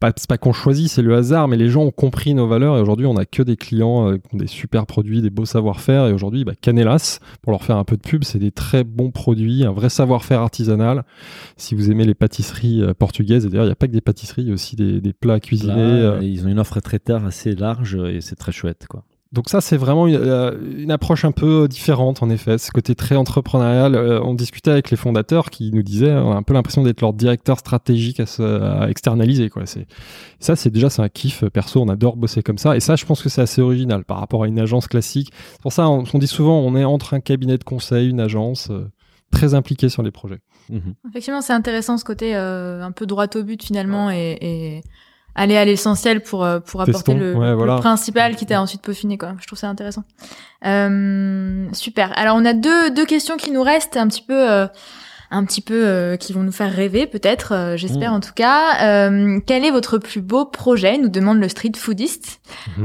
pas, 0.02 0.12
c'est 0.18 0.28
pas 0.28 0.38
qu'on 0.38 0.52
choisit, 0.52 0.90
c'est 0.90 1.04
le 1.04 1.16
hasard, 1.16 1.48
mais 1.48 1.56
les 1.56 1.70
gens 1.70 1.84
ont 1.84 1.92
compris 1.92 2.34
nos 2.34 2.48
valeurs 2.48 2.76
et 2.76 2.82
aujourd'hui 2.82 3.06
on 3.06 3.16
a 3.16 3.26
que 3.26 3.44
des 3.44 3.56
clients 3.56 4.10
euh, 4.10 4.18
qui 4.18 4.36
ont 4.36 4.38
des 4.38 4.48
super 4.48 4.86
produits, 4.86 5.22
des 5.22 5.30
beaux 5.30 5.46
savoir-faire 5.46 6.08
et 6.08 6.12
aujourd'hui 6.12 6.44
bah, 6.44 6.54
Canelas, 6.60 7.20
pour 7.42 7.52
leur 7.52 7.64
faire 7.64 7.78
un 7.78 7.86
peu 7.86 7.96
de 7.96 8.02
pub, 8.02 8.24
c'est 8.24 8.40
des 8.40 8.52
très 8.52 8.84
bons 8.84 9.12
produits, 9.12 9.64
un 9.64 9.72
vrai 9.72 9.90
savoir-faire 9.90 10.42
artisanal. 10.42 11.06
Si 11.56 11.76
vous 11.76 11.92
aimez 11.92 12.06
les 12.06 12.16
pâtisseries 12.16 12.82
euh, 12.82 12.94
portugaises, 12.94 13.46
et 13.46 13.50
d'ailleurs 13.50 13.66
il 13.66 13.70
n'y 13.70 13.74
a 13.74 13.76
pas 13.76 13.88
que 13.88 13.94
des 13.94 14.02
pâtisseries, 14.02 14.42
il 14.42 14.48
y 14.48 14.52
a 14.52 14.56
aussi 14.56 14.76
des, 14.76 15.00
des 15.00 15.14
plats 15.14 15.40
cuisinés. 15.40 16.02
Là, 16.02 16.16
euh, 16.16 16.20
Ils 16.24 16.46
ont 16.46 16.50
une 16.50 16.60
offre 16.60 16.80
traiteur 16.80 17.24
assez 17.26 17.56
large 17.56 17.96
et 17.96 18.22
c'est 18.22 18.36
très 18.36 18.52
chouette. 18.52 18.88
Quoi. 18.90 19.04
Donc 19.32 19.48
ça, 19.48 19.62
c'est 19.62 19.78
vraiment 19.78 20.08
une, 20.08 20.16
euh, 20.16 20.52
une 20.78 20.92
approche 20.92 21.24
un 21.24 21.32
peu 21.32 21.70
différente, 21.70 22.22
en 22.22 22.30
effet. 22.30 22.58
Ce 22.58 22.70
côté 22.70 22.96
très 22.96 23.16
entrepreneurial. 23.16 23.96
Euh, 23.96 24.22
on 24.22 24.34
discutait 24.34 24.72
avec 24.72 24.92
les 24.92 24.98
fondateurs 24.98 25.50
qui 25.50 25.72
nous 25.72 25.84
disaient, 25.84 26.12
on 26.12 26.34
a 26.34 26.36
un 26.36 26.44
peu 26.44 26.54
l'impression 26.54 26.84
d'être 26.84 27.00
leur 27.00 27.14
directeur 27.14 27.58
stratégique 27.58 28.20
à, 28.20 28.26
se, 28.26 28.44
à 28.44 28.90
externaliser. 28.90 29.50
Quoi. 29.50 29.66
C'est, 29.66 29.88
ça, 30.40 30.58
c'est 30.58 30.70
déjà 30.70 30.90
c'est 30.90 31.02
un 31.02 31.08
kiff. 31.08 31.46
Perso, 31.46 31.82
on 31.82 31.88
adore 31.88 32.18
bosser 32.18 32.44
comme 32.44 32.58
ça. 32.58 32.76
Et 32.76 32.82
ça, 32.82 32.98
je 32.98 33.06
pense 33.06 33.22
que 33.22 33.30
c'est 33.30 33.42
assez 33.42 33.62
original 33.62 34.04
par 34.04 34.20
rapport 34.20 34.44
à 34.44 34.48
une 34.48 34.60
agence 34.60 34.88
classique. 34.88 35.32
C'est 35.54 35.62
pour 35.62 35.72
ça, 35.72 35.88
on, 35.88 36.04
on 36.14 36.20
dit 36.20 36.28
souvent, 36.28 36.60
on 36.60 36.76
est 36.76 36.84
entre 36.84 37.14
un 37.14 37.22
cabinet 37.22 37.58
de 37.58 37.64
conseil, 37.64 38.10
une 38.10 38.20
agence, 38.20 38.70
euh, 38.70 38.92
très 39.32 39.54
impliqué 39.54 39.88
sur 39.88 40.04
les 40.04 40.12
projets. 40.12 40.40
Mhm. 40.70 40.94
Effectivement, 41.10 41.42
c'est 41.42 41.54
intéressant 41.54 41.98
ce 41.98 42.04
côté 42.04 42.36
euh, 42.36 42.84
un 42.84 42.92
peu 42.92 43.06
droit 43.06 43.28
au 43.34 43.44
but 43.44 43.64
finalement 43.64 44.12
et, 44.12 44.38
et 44.42 44.82
aller 45.36 45.56
à 45.58 45.66
l'essentiel 45.66 46.22
pour 46.22 46.44
euh, 46.44 46.60
pour 46.60 46.82
apporter 46.82 47.14
Testons. 47.14 47.18
le, 47.20 47.36
Ouais, 47.36 47.48
le 47.50 47.54
voilà. 47.56 47.78
principal 47.78 48.36
qui 48.36 48.46
t'a 48.46 48.62
ensuite 48.62 48.82
peaufiné 48.82 49.18
quoi. 49.18 49.34
Je 49.40 49.48
trouve 49.48 49.60
ça 49.60 49.68
intéressant. 49.70 50.04
Euh, 50.66 51.68
super. 51.74 52.18
Alors 52.18 52.36
on 52.38 52.46
a 52.46 52.54
deux 52.54 52.92
deux 52.92 53.06
questions 53.06 53.38
qui 53.38 53.52
nous 53.52 53.64
restent 53.64 53.98
un 53.98 54.08
petit 54.08 54.22
peu 54.24 54.50
euh, 54.52 54.68
un 55.34 55.46
petit 55.46 55.62
peu 55.62 55.88
euh, 55.88 56.18
qui 56.18 56.34
vont 56.34 56.44
nous 56.44 56.52
faire 56.52 56.72
rêver 56.74 57.08
peut-être, 57.08 57.76
j'espère 57.78 58.12
Mm. 58.12 58.16
en 58.16 58.20
tout 58.20 58.34
cas. 58.36 59.10
Quel 59.48 59.64
est 59.66 59.72
votre 59.72 59.98
plus 59.98 60.22
beau 60.22 60.46
projet 60.46 60.98
Nous 60.98 61.08
demande 61.10 61.40
le 61.40 61.48
street 61.50 61.72
foodiste. 61.78 62.42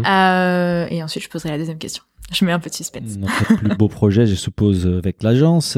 Euh, 0.06 0.86
et 0.90 1.02
ensuite 1.02 1.24
je 1.24 1.28
poserai 1.28 1.50
la 1.50 1.58
deuxième 1.58 1.78
question. 1.78 2.02
Je 2.32 2.44
mets 2.44 2.52
un 2.52 2.58
peu 2.58 2.70
de 2.70 2.74
suspense. 2.74 3.16
Notre 3.18 3.56
plus 3.56 3.76
beau 3.76 3.88
projet, 3.88 4.26
je 4.26 4.34
suppose, 4.34 4.86
avec 4.86 5.22
l'agence. 5.22 5.76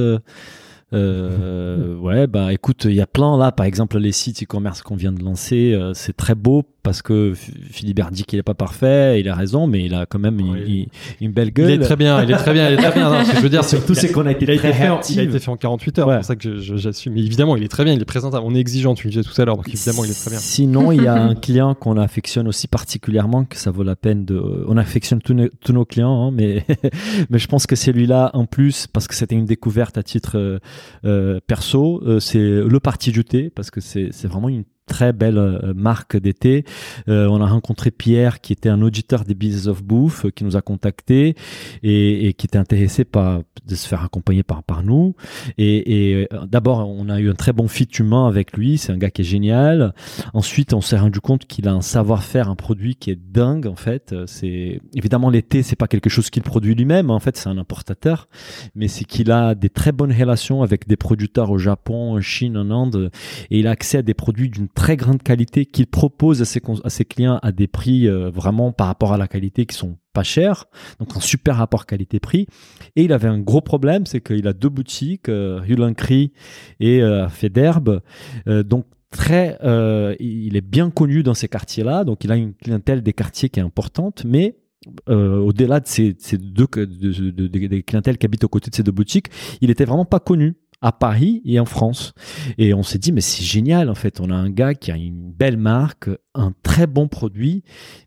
Euh, 0.92 1.96
ouais, 1.96 2.26
bah 2.26 2.52
écoute, 2.52 2.84
il 2.84 2.94
y 2.94 3.00
a 3.00 3.06
plein 3.06 3.36
là, 3.36 3.52
par 3.52 3.66
exemple, 3.66 3.98
les 3.98 4.12
sites 4.12 4.42
e-commerce 4.42 4.82
qu'on 4.82 4.96
vient 4.96 5.12
de 5.12 5.22
lancer, 5.22 5.74
euh, 5.74 5.92
c'est 5.94 6.16
très 6.16 6.34
beau 6.34 6.64
parce 6.88 7.02
que 7.02 7.34
Philibert 7.70 8.10
dit 8.10 8.24
qu'il 8.24 8.38
est 8.38 8.42
pas 8.42 8.54
parfait, 8.54 9.20
il 9.20 9.28
a 9.28 9.34
raison, 9.34 9.66
mais 9.66 9.84
il 9.84 9.92
a 9.94 10.06
quand 10.06 10.18
même 10.18 10.40
une, 10.40 10.52
Oui. 10.52 10.88
une- 11.20 11.26
une 11.26 11.32
belle 11.32 11.48
Il 11.48 11.52
gueule. 11.52 11.70
est 11.72 11.78
très 11.80 11.96
bien, 11.96 12.22
il 12.24 12.30
est 12.30 12.36
très 12.36 12.54
bien, 12.54 12.70
il 12.70 12.74
est 12.74 12.76
très 12.78 12.92
bien. 12.92 13.10
Non, 13.10 13.24
ce 13.26 13.30
que 13.32 13.36
je 13.36 13.42
veux 13.42 13.50
dire, 13.50 13.62
c'est 13.62 13.76
Surtout, 13.76 13.94
c'est 13.94 14.10
qu'on 14.10 14.24
a 14.24 14.32
été 14.32 14.46
il 14.46 14.50
a 14.50 14.54
été 14.54 14.62
très 14.62 14.72
fait 14.72 14.88
en, 14.88 15.00
il 15.10 15.20
a 15.20 15.22
été 15.24 15.38
fait 15.38 15.50
en 15.50 15.58
48 15.58 15.98
heures, 15.98 16.08
Ouais. 16.08 16.14
c'est 16.14 16.18
pour 16.20 16.24
ça 16.26 16.36
que 16.36 16.56
j'assume. 16.56 17.12
Mais 17.12 17.20
évidemment, 17.20 17.56
il 17.56 17.62
est 17.62 17.68
très 17.68 17.84
bien, 17.84 17.92
il 17.92 18.00
est 18.00 18.06
présentable. 18.06 18.42
On 18.46 18.54
est 18.54 18.58
exigeant, 18.58 18.94
tu 18.94 19.06
le 19.06 19.10
disais 19.10 19.22
tout 19.22 19.38
à 19.38 19.44
l'heure, 19.44 19.56
donc 19.58 19.68
évidemment, 19.68 20.02
il 20.06 20.10
est 20.10 20.18
très 20.18 20.30
bien. 20.30 20.38
Sinon, 20.38 20.90
il 20.92 21.02
y 21.02 21.06
a 21.06 21.14
un 21.22 21.34
client 21.34 21.74
qu'on 21.74 21.98
affectionne 21.98 22.48
aussi 22.48 22.68
particulièrement, 22.68 23.44
que 23.44 23.56
ça 23.58 23.70
vaut 23.70 23.82
la 23.82 23.96
peine 23.96 24.24
de. 24.24 24.64
On 24.66 24.78
affectionne 24.78 25.20
tous 25.20 25.34
nos, 25.34 25.48
tous 25.62 25.74
nos 25.74 25.84
clients, 25.84 26.28
hein, 26.28 26.30
mais 26.34 26.64
mais 27.30 27.38
je 27.38 27.48
pense 27.48 27.66
que 27.66 27.76
celui-là 27.76 28.30
en 28.32 28.46
plus 28.46 28.86
parce 28.86 29.06
que 29.08 29.14
c'était 29.14 29.34
une 29.36 29.44
découverte 29.44 29.98
à 29.98 30.02
titre 30.02 30.38
euh, 30.38 30.58
euh, 31.04 31.38
perso, 31.46 32.00
euh, 32.06 32.18
c'est 32.20 32.38
le 32.38 32.80
parti 32.80 33.12
du 33.12 33.24
thé 33.24 33.50
parce 33.54 33.70
que 33.70 33.80
c'est 33.80 34.10
vraiment 34.26 34.48
une 34.48 34.64
très 34.88 35.12
belle 35.12 35.38
euh, 35.38 35.72
marque 35.76 36.16
d'été. 36.16 36.64
Euh, 37.08 37.28
on 37.28 37.40
a 37.40 37.46
rencontré 37.46 37.92
Pierre 37.92 38.40
qui 38.40 38.52
était 38.52 38.68
un 38.68 38.82
auditeur 38.82 39.24
des 39.24 39.34
Business 39.34 39.68
of 39.68 39.84
Bouffe 39.84 40.24
euh, 40.24 40.30
qui 40.30 40.42
nous 40.42 40.56
a 40.56 40.62
contacté 40.62 41.36
et, 41.82 42.34
qui 42.36 42.46
était 42.46 42.58
intéressé 42.58 43.04
par 43.04 43.42
de 43.66 43.74
se 43.74 43.86
faire 43.86 44.02
accompagner 44.02 44.42
par 44.42 44.62
par 44.62 44.82
nous. 44.82 45.14
Et, 45.58 46.26
d'abord, 46.50 46.88
on 46.88 47.08
a 47.08 47.20
eu 47.20 47.30
un 47.30 47.34
très 47.34 47.52
bon 47.52 47.68
fit 47.68 47.88
humain 47.98 48.26
avec 48.26 48.56
lui. 48.56 48.78
C'est 48.78 48.92
un 48.92 48.96
gars 48.96 49.10
qui 49.10 49.22
est 49.22 49.24
génial. 49.24 49.94
Ensuite, 50.32 50.72
on 50.72 50.80
s'est 50.80 50.98
rendu 50.98 51.20
compte 51.20 51.46
qu'il 51.46 51.68
a 51.68 51.72
un 51.72 51.82
savoir-faire, 51.82 52.48
un 52.48 52.56
produit 52.56 52.96
qui 52.96 53.10
est 53.10 53.18
dingue 53.20 53.66
en 53.66 53.76
fait. 53.76 54.14
C'est 54.26 54.80
évidemment 54.94 55.28
l'été, 55.28 55.62
c'est 55.62 55.76
pas 55.76 55.86
quelque 55.86 56.08
chose 56.08 56.30
qu'il 56.30 56.42
produit 56.42 56.74
lui-même. 56.74 57.10
En 57.10 57.20
fait, 57.20 57.36
c'est 57.36 57.48
un 57.48 57.58
importateur, 57.58 58.28
mais 58.74 58.88
c'est 58.88 59.04
qu'il 59.04 59.30
a 59.30 59.54
des 59.54 59.68
très 59.68 59.92
bonnes 59.92 60.12
relations 60.12 60.62
avec 60.62 60.88
des 60.88 60.96
producteurs 60.96 61.50
au 61.50 61.58
Japon, 61.58 62.14
en 62.14 62.20
Chine, 62.20 62.56
en 62.56 62.70
Inde, 62.70 63.10
et 63.50 63.58
il 63.58 63.66
a 63.66 63.70
accès 63.70 63.98
à 63.98 64.02
des 64.02 64.14
produits 64.14 64.48
d'une 64.48 64.68
très 64.78 64.96
grande 64.96 65.24
qualité 65.24 65.66
qu'il 65.66 65.88
propose 65.88 66.40
à 66.40 66.44
ses, 66.44 67.04
clients 67.04 67.40
à 67.42 67.50
des 67.50 67.66
prix 67.66 68.06
euh, 68.06 68.30
vraiment 68.30 68.70
par 68.70 68.86
rapport 68.86 69.12
à 69.12 69.18
la 69.18 69.26
qualité 69.26 69.66
qui 69.66 69.74
sont 69.74 69.98
pas 70.12 70.22
chers, 70.22 70.66
donc 71.00 71.16
un 71.16 71.20
super 71.20 71.56
rapport 71.56 71.84
qualité-prix. 71.84 72.46
Et 72.94 73.02
il 73.02 73.12
avait 73.12 73.26
un 73.26 73.40
gros 73.40 73.60
problème, 73.60 74.06
c'est 74.06 74.20
qu'il 74.20 74.46
a 74.46 74.52
deux 74.52 74.68
boutiques, 74.68 75.28
euh, 75.28 75.60
rue 75.60 76.30
et 76.78 77.02
euh, 77.02 77.28
Federbe, 77.28 78.02
euh, 78.46 78.62
donc 78.62 78.86
très, 79.10 79.58
euh, 79.64 80.14
il 80.20 80.56
est 80.56 80.60
bien 80.76 80.90
connu 80.90 81.24
dans 81.24 81.34
ces 81.34 81.48
quartiers-là, 81.48 82.04
donc 82.04 82.22
il 82.22 82.30
a 82.30 82.36
une 82.36 82.54
clientèle 82.54 83.02
des 83.02 83.12
quartiers 83.12 83.48
qui 83.48 83.58
est 83.58 83.64
importante, 83.64 84.22
mais 84.24 84.58
au-delà 85.08 85.80
de 85.80 85.88
ces, 85.88 86.14
deux 86.38 86.68
de, 86.72 86.84
de- 86.84 87.48
de- 87.48 87.66
des 87.66 87.82
clientèles 87.82 88.16
qui 88.16 88.26
habitent 88.26 88.44
aux 88.44 88.48
côtés 88.48 88.70
de 88.70 88.76
ces 88.76 88.84
deux 88.84 88.92
boutiques, 88.92 89.26
il 89.60 89.70
était 89.70 89.84
vraiment 89.84 90.04
pas 90.04 90.20
connu. 90.20 90.54
À 90.80 90.92
Paris 90.92 91.42
et 91.44 91.58
en 91.58 91.64
France. 91.64 92.12
Et 92.56 92.74
on 92.74 92.82
s'est 92.82 92.98
dit, 92.98 93.12
mais 93.12 93.20
c'est 93.20 93.42
génial, 93.42 93.90
en 93.90 93.94
fait. 93.94 94.20
On 94.20 94.30
a 94.30 94.34
un 94.34 94.50
gars 94.50 94.74
qui 94.74 94.90
a 94.90 94.96
une 94.96 95.32
belle 95.32 95.56
marque, 95.56 96.08
un 96.34 96.52
très 96.62 96.86
bon 96.86 97.08
produit 97.08 97.64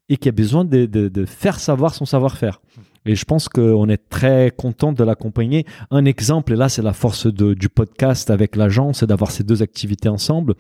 et 0.10 0.18
qui 0.18 0.30
a 0.30 0.32
besoin 0.32 0.66
de, 0.66 1.26
faire 1.26 1.60
savoir 1.60 1.94
son 1.94 2.06
savoir-faire. 2.06 2.62
Et 3.06 3.16
je 3.16 3.26
pense 3.26 3.50
qu'on 3.50 3.90
est 3.90 4.10
très 4.10 4.52
content 4.56 4.94
de 4.94 5.04
l'accompagner. 5.04 5.66
Un 5.90 6.06
exemple, 6.06 6.54
et 6.54 6.56
là, 6.56 6.70
c'est 6.70 6.84
la 6.84 6.94
force 6.94 7.26
du 7.28 7.68
podcast 7.68 8.30
avec 8.30 8.56
l'agence, 8.56 9.00
c'est 9.00 9.08
d'avoir 9.08 9.32
ces 9.32 9.44
deux 9.44 9.64
activités 9.64 10.10
ensemble. 10.10 10.54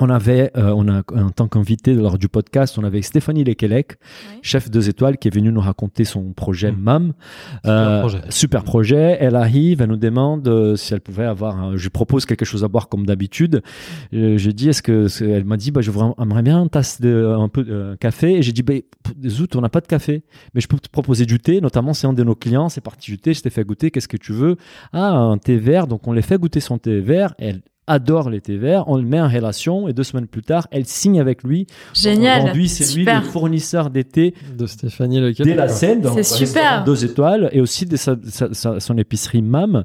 On 0.00 0.10
avait, 0.10 0.52
euh, 0.56 0.72
on 0.76 0.86
a, 0.88 1.02
en 1.14 1.30
tant 1.30 1.48
qu'invité 1.48 1.92
lors 1.94 2.18
du 2.18 2.28
podcast, 2.28 2.78
on 2.78 2.84
avait 2.84 3.02
Stéphanie 3.02 3.42
Lekelec, 3.44 3.96
Oui. 4.32 4.38
chef 4.42 4.70
deux 4.70 4.88
étoiles, 4.88 5.18
qui 5.18 5.26
est 5.28 5.34
venue 5.34 5.50
nous 5.50 5.60
raconter 5.60 6.04
son 6.04 6.32
projet. 6.32 6.70
MAM. 6.70 7.14
Euh, 7.66 8.00
projet. 8.00 8.20
super 8.28 8.62
projet. 8.64 9.16
Elle 9.20 9.34
arrive, 9.34 9.82
elle 9.82 9.88
nous 9.88 9.96
demande 9.96 10.46
euh, 10.46 10.76
si 10.76 10.94
elle 10.94 11.00
pouvait 11.00 11.24
avoir. 11.24 11.58
un- 11.58 11.76
je 11.76 11.82
lui 11.82 11.90
propose 11.90 12.26
quelque 12.26 12.44
chose 12.44 12.62
à 12.64 12.68
boire 12.68 12.88
comme 12.88 13.06
d'habitude. 13.06 13.60
Euh, 14.14 14.38
J'ai 14.38 14.52
dit, 14.52 14.68
est-ce 14.68 14.82
que 14.82 15.06
elle 15.22 15.44
m'a 15.44 15.56
dit, 15.56 15.70
bah, 15.72 15.80
je 15.80 15.90
voudrais- 15.90 16.14
aimerais 16.22 16.42
bien 16.42 16.62
une 16.62 16.68
tasse 16.70 17.00
de 17.00 17.34
un 17.38 17.48
peu 17.48 17.64
de 17.64 17.96
café. 18.00 18.34
Et 18.38 18.42
j'ai 18.42 18.52
dit, 18.52 18.62
bah, 18.62 18.74
zut, 19.26 19.56
on 19.56 19.60
n'a 19.60 19.68
pas 19.68 19.80
de 19.80 19.86
café, 19.88 20.22
mais 20.54 20.60
je 20.60 20.68
peux 20.68 20.78
te 20.78 20.88
proposer 20.88 21.26
du 21.26 21.38
thé. 21.40 21.60
Notamment, 21.60 21.92
c'est 21.92 22.06
un 22.06 22.12
de 22.12 22.22
nos 22.22 22.34
clients, 22.36 22.68
c'est 22.68 22.80
parti 22.80 23.10
du 23.10 23.18
thé. 23.18 23.34
Je 23.34 23.42
t'ai 23.42 23.50
fait 23.50 23.64
goûter. 23.64 23.90
Qu'est-ce 23.90 24.08
que 24.08 24.16
tu 24.16 24.32
veux? 24.32 24.56
Ah, 24.92 25.10
un 25.12 25.38
thé 25.38 25.56
vert. 25.56 25.86
Donc 25.88 26.06
on 26.06 26.12
les 26.12 26.22
fait 26.22 26.38
goûter 26.38 26.60
son 26.60 26.78
thé 26.78 27.00
vert. 27.00 27.34
Elle 27.38 27.62
adore 27.88 28.30
les 28.30 28.40
thés 28.40 28.56
verts, 28.56 28.84
on 28.88 28.96
le 28.96 29.02
met 29.02 29.20
en 29.20 29.28
relation 29.28 29.88
et 29.88 29.92
deux 29.92 30.02
semaines 30.04 30.26
plus 30.28 30.42
tard, 30.42 30.68
elle 30.70 30.84
signe 30.86 31.20
avec 31.20 31.42
lui. 31.42 31.66
Génial. 31.94 32.42
Aujourd'hui, 32.42 32.68
c'est 32.68 32.84
lui 32.84 33.00
Super. 33.02 33.20
le 33.22 33.26
fournisseur 33.26 33.90
des 33.90 34.04
thés 34.04 34.34
De 34.56 34.66
Stéphanie 34.66 35.20
Lequel. 35.20 35.46
dès 35.46 35.54
la 35.54 35.68
scène 35.68 36.02
C'est 36.14 36.22
super. 36.22 36.84
deux 36.84 37.04
étoiles 37.04 37.48
et 37.52 37.60
aussi 37.60 37.86
de 37.86 37.96
sa- 37.96 38.16
sa- 38.28 38.52
sa- 38.54 38.78
son 38.80 38.96
épicerie 38.98 39.42
MAM. 39.42 39.84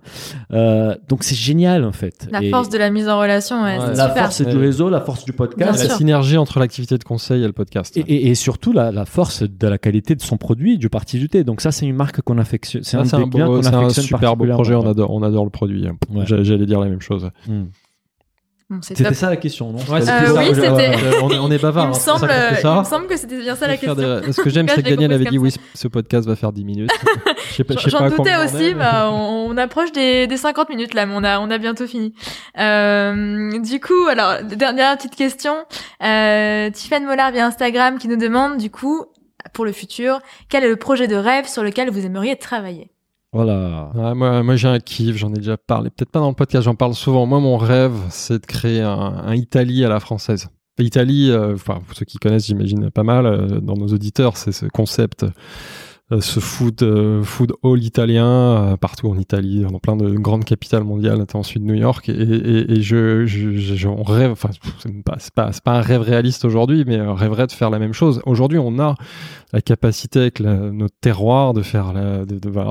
Euh, 0.52 0.96
donc 1.10 1.24
c'est 1.24 1.36
génial 1.36 1.84
en 1.86 1.92
fait. 1.92 2.28
La 2.32 2.44
Et 2.44 2.50
force 2.50 2.70
de 2.70 2.78
la 2.78 2.90
mise 2.90 3.08
en 3.10 3.20
relation, 3.20 3.64
ouais, 3.64 3.78
Ouais. 3.78 3.86
c'est 3.92 3.98
la 3.98 4.08
super. 4.10 4.24
force 4.24 4.42
du 4.42 4.58
réseau, 4.58 4.90
la 4.90 5.02
force 5.02 5.26
du 5.26 5.32
Bien 5.32 5.38
podcast. 5.38 5.80
La 5.84 5.90
sûr. 5.90 5.98
synergie 5.98 6.38
entre 6.38 6.60
l'activité 6.60 6.98
de 6.98 7.04
conseil 7.04 7.44
et 7.44 7.48
le 7.48 7.54
podcast. 7.54 7.96
Et, 7.98 8.02
et- 8.02 8.28
et 8.30 8.36
surtout 8.36 8.74
la, 8.74 8.92
la 8.92 9.06
force 9.06 9.44
de 9.44 9.68
la 9.68 9.78
qualité 9.78 10.16
de 10.16 10.22
son 10.22 10.38
produit, 10.38 10.78
du 10.78 10.90
parti 10.90 11.18
du 11.20 11.30
thé. 11.30 11.44
Donc 11.44 11.62
ça, 11.62 11.72
c'est 11.72 11.86
une 11.86 11.96
marque 11.96 12.22
qu'on 12.22 12.38
affectionne. 12.38 12.84
C'est 12.84 12.98
un, 12.98 13.02
un, 13.02 13.06
clients 13.30 13.48
beau- 13.48 13.56
qu'on 13.58 13.62
c'est 13.64 13.70
un 13.74 13.80
affectionne 13.80 14.06
super 14.06 14.36
beau 14.36 14.46
projet, 14.46 14.76
on 14.76 14.88
adore, 14.88 15.12
on 15.12 15.24
adore 15.24 15.44
le 15.46 15.50
produit. 15.50 15.86
J'allais 16.26 16.66
dire 16.66 16.80
la 16.80 16.88
même 16.88 17.02
chose. 17.02 17.30
Hmm. 17.48 17.64
C'était 18.82 19.14
ça 19.14 19.30
la 19.30 19.38
question, 19.38 19.72
non? 19.72 19.80
Ouais, 19.80 19.98
Euh, 19.98 20.00
c'était 20.00 20.26
ça. 20.28 20.34
oui, 20.34 20.46
c'était- 20.56 20.70
on, 21.22 21.30
est, 21.32 21.38
on 21.38 21.52
est 21.52 21.56
Il 21.56 21.62
bavard. 21.62 21.86
me, 21.88 21.92
hein, 21.92 21.94
ça 21.94 22.18
il 22.22 22.80
me 22.80 22.84
semble 22.84 23.08
que 23.08 23.18
c'était 23.18 23.40
bien 23.40 23.56
ça 23.56 23.68
la 23.68 23.78
question. 23.78 23.96
des- 24.22 24.32
Ce 24.34 24.42
que 24.42 24.50
j'aime, 24.50 24.68
c'est 24.68 24.82
que 24.84 24.90
Daniel 24.90 25.14
avait 25.14 25.26
dit 25.26 25.38
oui, 25.38 25.54
ce 25.74 25.88
podcast 25.88 26.28
va 26.28 26.36
faire 26.36 26.52
10 26.52 26.64
minutes. 26.66 26.92
Je 27.50 27.58
sais 27.58 27.64
pas- 27.64 27.76
je 27.76 27.80
sais 27.82 27.90
J'en 27.92 28.10
doutais 28.10 28.36
aussi, 28.44 28.64
est, 28.70 28.74
bah, 28.74 29.10
on, 29.12 29.48
on 29.52 29.58
approche 29.58 29.92
des, 29.92 30.26
des 30.26 30.38
50 30.38 30.70
minutes 30.70 30.96
là, 30.96 31.06
mais 31.06 31.14
on 31.16 31.24
a, 31.24 31.40
on 31.40 31.52
a 31.52 31.58
bientôt 31.60 31.86
fini. 31.86 32.14
Euh, 32.60 33.60
du 33.60 33.80
coup, 33.80 34.08
alors, 34.10 34.42
dernière 34.44 34.98
petite 34.98 35.16
question. 35.16 35.54
Euh, 36.04 36.70
Tiffany 36.72 37.06
Mollard 37.06 37.32
via 37.32 37.46
Instagram 37.46 38.00
qui 38.00 38.08
nous 38.08 38.16
demande, 38.16 38.58
du 38.58 38.72
coup, 38.72 39.06
pour 39.54 39.66
le 39.66 39.72
futur, 39.72 40.20
quel 40.50 40.64
est 40.64 40.70
le 40.70 40.78
projet 40.78 41.08
de 41.08 41.16
rêve 41.16 41.48
sur 41.48 41.64
lequel 41.64 41.90
vous 41.92 42.06
aimeriez 42.06 42.36
travailler? 42.38 42.90
Voilà. 43.34 44.14
Moi, 44.14 44.44
moi 44.44 44.56
j'ai 44.56 44.68
un 44.68 44.80
kiff, 44.80 45.18
j'en 45.18 45.34
ai 45.34 45.38
déjà 45.38 45.58
parlé, 45.58 45.90
peut-être 45.90 46.12
pas 46.12 46.20
dans 46.20 46.30
le 46.30 46.36
podcast, 46.36 46.66
j'en 46.66 46.76
parle 46.76 46.94
souvent. 46.94 47.26
Moi, 47.26 47.40
mon 47.40 47.58
rêve, 47.58 47.96
c'est 48.10 48.40
de 48.40 48.46
créer 48.46 48.82
un, 48.82 48.90
un 48.90 49.36
Italie 49.36 49.84
à 49.84 49.90
la 49.90 50.00
française. 50.00 50.50
Italie, 50.80 51.30
euh, 51.30 51.54
enfin, 51.54 51.82
pour 51.86 51.96
ceux 51.96 52.06
qui 52.06 52.18
connaissent, 52.18 52.48
j'imagine 52.48 52.90
pas 52.90 53.04
mal, 53.04 53.26
euh, 53.26 53.60
dans 53.60 53.76
nos 53.76 53.88
auditeurs, 53.88 54.38
c'est 54.38 54.52
ce 54.52 54.66
concept, 54.66 55.26
ce 56.22 56.40
food, 56.40 56.82
euh, 56.84 57.24
food 57.24 57.54
hall 57.64 57.82
italien, 57.84 58.28
euh, 58.28 58.78
partout 58.78 59.08
en 59.10 59.18
Italie, 59.18 59.62
dans 59.62 59.80
plein 59.80 59.96
de 59.96 60.10
grandes 60.16 60.46
capitales 60.46 60.84
mondiales, 60.84 61.20
de 61.20 61.60
New 61.60 61.74
York. 61.74 62.10
Et, 62.10 62.14
et, 62.14 62.72
et 62.74 62.82
je, 62.82 63.26
je, 63.26 63.52
je- 63.58 63.76
j'en 63.76 64.02
rêve, 64.04 64.32
enfin, 64.32 64.50
c'est 64.80 65.04
pas, 65.04 65.18
pas, 65.36 65.52
pas 65.64 65.78
un 65.78 65.82
rêve 65.82 66.02
réaliste 66.02 66.46
aujourd'hui, 66.46 66.84
mais 66.86 67.00
on 67.02 67.16
rêverait 67.16 67.48
de 67.48 67.52
faire 67.52 67.70
la 67.70 67.80
même 67.80 67.94
chose. 67.94 68.22
Aujourd'hui, 68.26 68.60
on 68.60 68.80
a 68.80 68.96
la 69.54 69.62
capacité 69.62 70.20
avec 70.20 70.40
notre 70.40 70.96
terroir 71.00 71.54
de 71.54 71.62
faire 71.62 71.94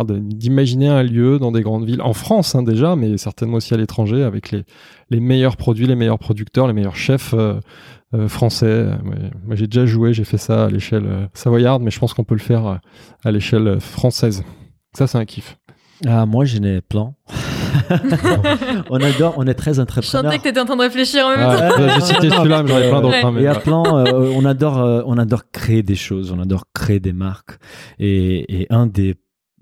d'imaginer 0.05 0.89
un 0.89 1.03
lieu 1.05 1.39
dans 1.39 1.53
des 1.53 1.63
grandes 1.63 1.87
villes 1.87 2.03
en 2.03 2.13
France 2.13 2.57
hein, 2.57 2.63
déjà 2.65 2.97
mais 2.97 3.17
certainement 3.19 3.59
aussi 3.59 3.73
à 3.73 3.77
l'étranger 3.77 4.25
avec 4.25 4.51
les, 4.51 4.65
les 5.11 5.21
meilleurs 5.21 5.57
produits 5.57 5.87
les 5.87 5.95
meilleurs 5.95 6.19
producteurs 6.19 6.67
les 6.67 6.73
meilleurs 6.73 6.97
chefs 6.97 7.35
euh, 7.35 7.61
euh, 8.15 8.29
français 8.29 8.87
moi, 9.45 9.57
j'ai 9.57 9.67
déjà 9.67 9.87
joué 9.87 10.13
j'ai 10.13 10.25
fait 10.25 10.39
ça 10.39 10.65
à 10.67 10.69
l'échelle 10.69 11.07
euh, 11.07 11.27
savoyarde 11.35 11.83
mais 11.83 11.91
je 11.91 11.99
pense 11.99 12.13
qu'on 12.15 12.25
peut 12.25 12.35
le 12.35 12.41
faire 12.41 12.67
euh, 12.67 12.77
à 13.25 13.31
l'échelle 13.31 13.81
française 13.81 14.45
ça 14.95 15.07
c'est 15.07 15.19
un 15.19 15.25
kiff 15.25 15.57
Ah, 16.07 16.27
moi, 16.27 16.45
j'ai 16.45 16.61
des 16.61 16.81
plans. 16.83 17.15
on 18.91 19.01
adore, 19.01 19.35
on 19.39 19.47
est 19.47 19.55
très 19.55 19.75
Je 19.75 19.81
entrepreneurs. 19.81 20.25
sentais 20.25 20.39
que 20.39 20.43
t'étais 20.45 20.61
en 20.61 20.65
train 20.67 20.77
de 20.77 20.83
réfléchir 20.83 21.25
en 21.27 21.31
même 21.37 21.49
Ouais, 21.49 21.69
temps. 21.69 21.95
j'ai 21.95 22.01
cité 22.01 22.31
celui-là 22.31 22.63
mais 22.63 22.69
j'en 22.69 22.79
ai 22.79 22.89
plein 22.89 23.01
d'autres 23.01 23.15
Ouais. 23.15 23.25
hein, 23.25 23.33
mais 23.33 23.43
Et 23.43 23.47
à 23.47 23.55
plan, 23.55 23.85
euh, 23.99 24.31
on 24.35 24.45
adore, 24.45 24.79
euh, 24.79 25.03
on 25.07 25.17
adore 25.19 25.51
créer 25.51 25.83
des 25.83 25.95
choses, 25.95 26.33
on 26.33 26.41
adore 26.41 26.65
créer 26.75 27.01
des 27.01 27.13
marques. 27.13 27.59
Et, 27.99 28.63
et 28.63 28.67
un 28.71 28.87
des 28.87 29.15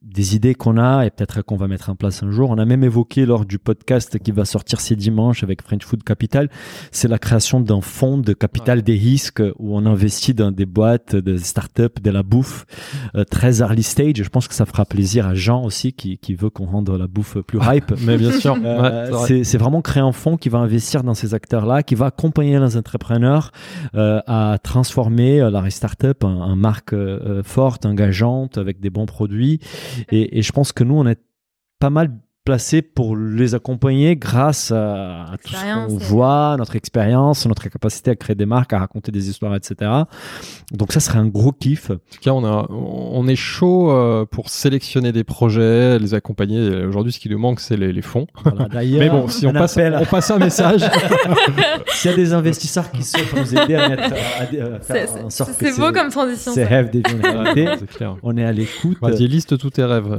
des 0.02 0.34
idées 0.34 0.54
qu'on 0.54 0.78
a 0.78 1.04
et 1.04 1.10
peut-être 1.10 1.42
qu'on 1.42 1.56
va 1.56 1.68
mettre 1.68 1.90
en 1.90 1.94
place 1.94 2.22
un 2.22 2.30
jour. 2.30 2.50
On 2.50 2.58
a 2.58 2.64
même 2.64 2.84
évoqué 2.84 3.26
lors 3.26 3.44
du 3.44 3.58
podcast 3.58 4.18
qui 4.18 4.32
va 4.32 4.44
sortir 4.44 4.80
ces 4.80 4.96
dimanches 4.96 5.42
avec 5.42 5.62
French 5.62 5.84
Food 5.84 6.02
Capital, 6.04 6.48
c'est 6.90 7.08
la 7.08 7.18
création 7.18 7.60
d'un 7.60 7.80
fonds 7.80 8.18
de 8.18 8.32
capital 8.32 8.82
des 8.82 8.94
risques 8.94 9.42
où 9.58 9.76
on 9.76 9.86
investit 9.86 10.34
dans 10.34 10.50
des 10.52 10.66
boîtes, 10.66 11.16
des 11.16 11.38
startups, 11.38 12.00
de 12.02 12.10
la 12.10 12.22
bouffe 12.22 12.66
euh, 13.14 13.24
très 13.24 13.60
early 13.60 13.82
stage. 13.82 14.16
Je 14.16 14.28
pense 14.28 14.48
que 14.48 14.54
ça 14.54 14.66
fera 14.66 14.84
plaisir 14.84 15.26
à 15.26 15.34
Jean 15.34 15.62
aussi 15.64 15.92
qui, 15.92 16.18
qui 16.18 16.34
veut 16.34 16.50
qu'on 16.50 16.66
rende 16.66 16.90
la 16.90 17.06
bouffe 17.06 17.38
plus 17.38 17.58
hype. 17.62 17.92
mais 18.04 18.16
bien 18.16 18.32
sûr 18.32 18.56
Euh, 18.64 19.06
c'est 19.06 19.10
vrai. 19.12 19.26
c'est 19.26 19.44
c'est 19.44 19.58
vraiment 19.58 19.82
créer 19.82 20.02
un 20.02 20.12
fonds 20.12 20.36
qui 20.36 20.48
va 20.48 20.58
investir 20.58 21.02
dans 21.02 21.14
ces 21.14 21.34
acteurs-là, 21.34 21.82
qui 21.82 21.94
va 21.94 22.06
accompagner 22.06 22.58
les 22.58 22.76
entrepreneurs 22.76 23.50
euh, 23.94 24.20
à 24.26 24.58
transformer 24.62 25.40
euh, 25.40 25.50
leur 25.50 25.70
startup 25.72 26.24
en, 26.24 26.28
en 26.28 26.56
marque 26.56 26.92
euh, 26.92 27.42
forte, 27.42 27.84
engageante, 27.86 28.58
avec 28.58 28.80
des 28.80 28.90
bons 28.90 29.06
produits. 29.06 29.60
Et, 30.10 30.42
je 30.42 30.52
pense 30.52 30.72
que 30.72 30.84
nous, 30.84 30.94
on 30.94 31.06
est 31.06 31.20
pas 31.78 31.90
mal 31.90 32.12
placé 32.44 32.80
pour 32.82 33.16
les 33.16 33.54
accompagner 33.54 34.16
grâce 34.16 34.70
à, 34.72 35.24
à 35.32 35.36
tout 35.36 35.52
ce 35.52 35.86
qu'on 35.86 35.96
voit, 35.98 36.56
notre 36.58 36.74
expérience, 36.74 37.46
notre 37.46 37.68
capacité 37.68 38.10
à 38.12 38.16
créer 38.16 38.34
des 38.34 38.46
marques, 38.46 38.72
à 38.72 38.78
raconter 38.78 39.12
des 39.12 39.28
histoires, 39.28 39.54
etc. 39.54 39.90
Donc 40.72 40.92
ça 40.92 41.00
serait 41.00 41.18
un 41.18 41.26
gros 41.26 41.52
kiff. 41.52 41.90
En 41.90 41.94
tout 41.94 42.20
cas, 42.22 42.30
on, 42.32 42.44
a, 42.44 42.66
on 42.70 43.28
est 43.28 43.36
chaud 43.36 43.90
euh, 43.92 44.24
pour 44.24 44.48
sélectionner 44.48 45.12
des 45.12 45.22
projets, 45.22 45.98
les 45.98 46.14
accompagner. 46.14 46.84
Aujourd'hui, 46.84 47.12
ce 47.12 47.20
qui 47.20 47.28
nous 47.28 47.38
manque, 47.38 47.60
c'est 47.60 47.76
les, 47.76 47.92
les 47.92 48.02
fonds. 48.02 48.26
Voilà, 48.44 48.68
D'ailleurs, 48.72 49.00
Mais 49.00 49.10
bon, 49.10 49.28
si 49.28 49.46
on, 49.46 49.52
passe, 49.52 49.76
appelle 49.76 49.98
on 50.00 50.06
passe 50.06 50.30
un 50.30 50.38
message. 50.38 50.80
S'il 51.88 52.10
y 52.10 52.14
a 52.14 52.16
des 52.16 52.32
investisseurs 52.32 52.90
qui 52.90 53.02
souhaitent 53.02 53.34
nous 53.36 53.54
aider 53.58 53.74
à, 53.74 53.88
mettre, 53.90 54.02
à, 54.04 54.06
à 54.06 54.46
faire 54.80 55.08
C'est- 55.08 55.22
en 55.22 55.28
sorte 55.30 55.50
c'est- 55.52 55.64
que 55.66 55.72
c'est 55.72 55.80
beau 55.80 55.92
comme 55.92 56.08
transition. 56.08 56.52
ces 56.52 56.64
rêves 56.64 56.90
deviennent 56.90 57.20
réalité, 57.54 57.68
on 58.22 58.36
est 58.36 58.44
à 58.44 58.52
l'écoute. 58.52 58.96
Vas-y, 59.02 59.28
liste 59.28 59.58
tous 59.58 59.70
tes 59.70 59.84
rêves. 59.84 60.18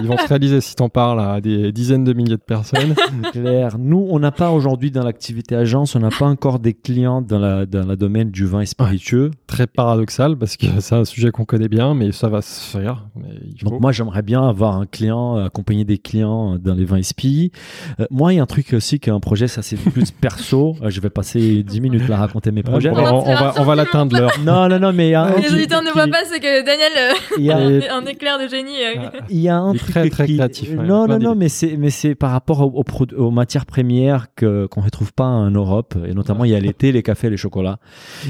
Ils 0.00 0.06
vont 0.06 0.16
se 0.18 0.26
réaliser 0.28 0.60
si 0.60 0.74
t'en 0.76 0.88
parles 0.88 1.20
à 1.20 1.40
des 1.40 1.47
dizaines 1.72 2.04
de 2.04 2.12
milliers 2.12 2.36
de 2.36 2.42
personnes. 2.42 2.94
Claire. 3.32 3.76
Nous, 3.78 4.06
on 4.10 4.18
n'a 4.18 4.30
pas 4.30 4.50
aujourd'hui 4.50 4.90
dans 4.90 5.02
l'activité 5.04 5.54
agence, 5.54 5.94
on 5.96 6.00
n'a 6.00 6.10
pas 6.10 6.26
encore 6.26 6.58
des 6.58 6.74
clients 6.74 7.22
dans 7.22 7.38
la 7.38 7.66
dans 7.66 7.86
le 7.86 7.96
domaine 7.96 8.30
du 8.30 8.46
vin 8.46 8.60
et 8.60 8.66
spiritueux. 8.66 9.30
Très 9.46 9.66
paradoxal 9.66 10.36
parce 10.36 10.56
que 10.56 10.66
c'est 10.80 10.94
un 10.94 11.04
sujet 11.04 11.30
qu'on 11.30 11.44
connaît 11.44 11.68
bien, 11.68 11.94
mais 11.94 12.12
ça 12.12 12.28
va 12.28 12.42
se 12.42 12.60
faire. 12.76 13.06
Mais 13.16 13.28
il 13.44 13.60
faut. 13.60 13.70
Donc 13.70 13.80
moi, 13.80 13.92
j'aimerais 13.92 14.22
bien 14.22 14.46
avoir 14.46 14.76
un 14.76 14.86
client, 14.86 15.36
accompagner 15.36 15.84
des 15.84 15.98
clients 15.98 16.56
dans 16.58 16.74
les 16.74 16.84
vins 16.84 17.02
SPI. 17.02 17.52
Euh, 18.00 18.06
moi, 18.10 18.32
il 18.32 18.36
y 18.36 18.38
a 18.40 18.42
un 18.42 18.46
truc 18.46 18.72
aussi 18.72 18.98
qui 19.00 19.10
est 19.10 19.12
un 19.12 19.20
projet, 19.20 19.48
ça 19.48 19.62
c'est 19.62 19.76
plus 19.76 20.10
perso. 20.20 20.76
Euh, 20.82 20.90
je 20.90 21.00
vais 21.00 21.10
passer 21.10 21.62
10 21.62 21.80
minutes 21.80 22.08
là 22.08 22.16
à 22.16 22.18
raconter 22.20 22.50
mes 22.50 22.58
Ouais, 22.62 22.70
projets. 22.70 22.90
on, 22.90 22.94
va, 22.94 23.14
on 23.14 23.22
va, 23.34 23.54
on 23.58 23.64
va 23.64 23.74
l'atteindre 23.74 24.16
l'heure. 24.18 24.32
Non, 24.44 24.68
non, 24.68 24.78
non, 24.78 24.92
mais 24.92 25.08
il 25.08 25.12
y 25.12 25.14
a 25.14 25.22
un 25.24 25.36
Les 25.38 25.52
auditeurs 25.52 25.82
ne 25.82 25.90
voient 25.90 26.06
pas, 26.08 26.24
c'est 26.24 26.40
que 26.40 26.64
Daniel 26.64 26.92
euh, 26.96 27.12
il 27.38 27.44
y 27.44 27.50
a- 27.50 27.56
un, 27.58 27.98
un 28.02 28.06
éclair 28.06 28.38
de 28.38 28.48
génie. 28.48 28.76
euh, 28.84 29.08
Il 29.30 29.40
y 29.40 29.48
a 29.48 29.56
un 29.58 29.74
truc 29.74 29.90
très, 29.90 30.08
très 30.10 30.26
qui- 30.26 30.36
créatif, 30.36 30.70
ouais, 30.70 30.84
non, 30.86 31.06
non, 31.06 31.18
non. 31.18 31.34
Mais 31.38 31.48
c'est 31.48 31.76
mais 31.76 31.90
c'est 31.90 32.14
par 32.14 32.30
rapport 32.32 32.60
aux, 32.60 32.78
aux 32.78 32.82
produ- 32.84 33.14
aux 33.14 33.30
matières 33.30 33.64
premières 33.66 34.34
que 34.34 34.66
qu'on 34.66 34.80
retrouve 34.82 35.12
pas 35.12 35.24
en 35.24 35.50
Europe 35.50 35.96
et 36.06 36.12
notamment 36.12 36.44
il 36.44 36.50
y 36.50 36.54
a 36.54 36.60
l'été, 36.60 36.92
les 36.92 37.02
cafés, 37.02 37.30
les 37.30 37.36
chocolats 37.36 37.78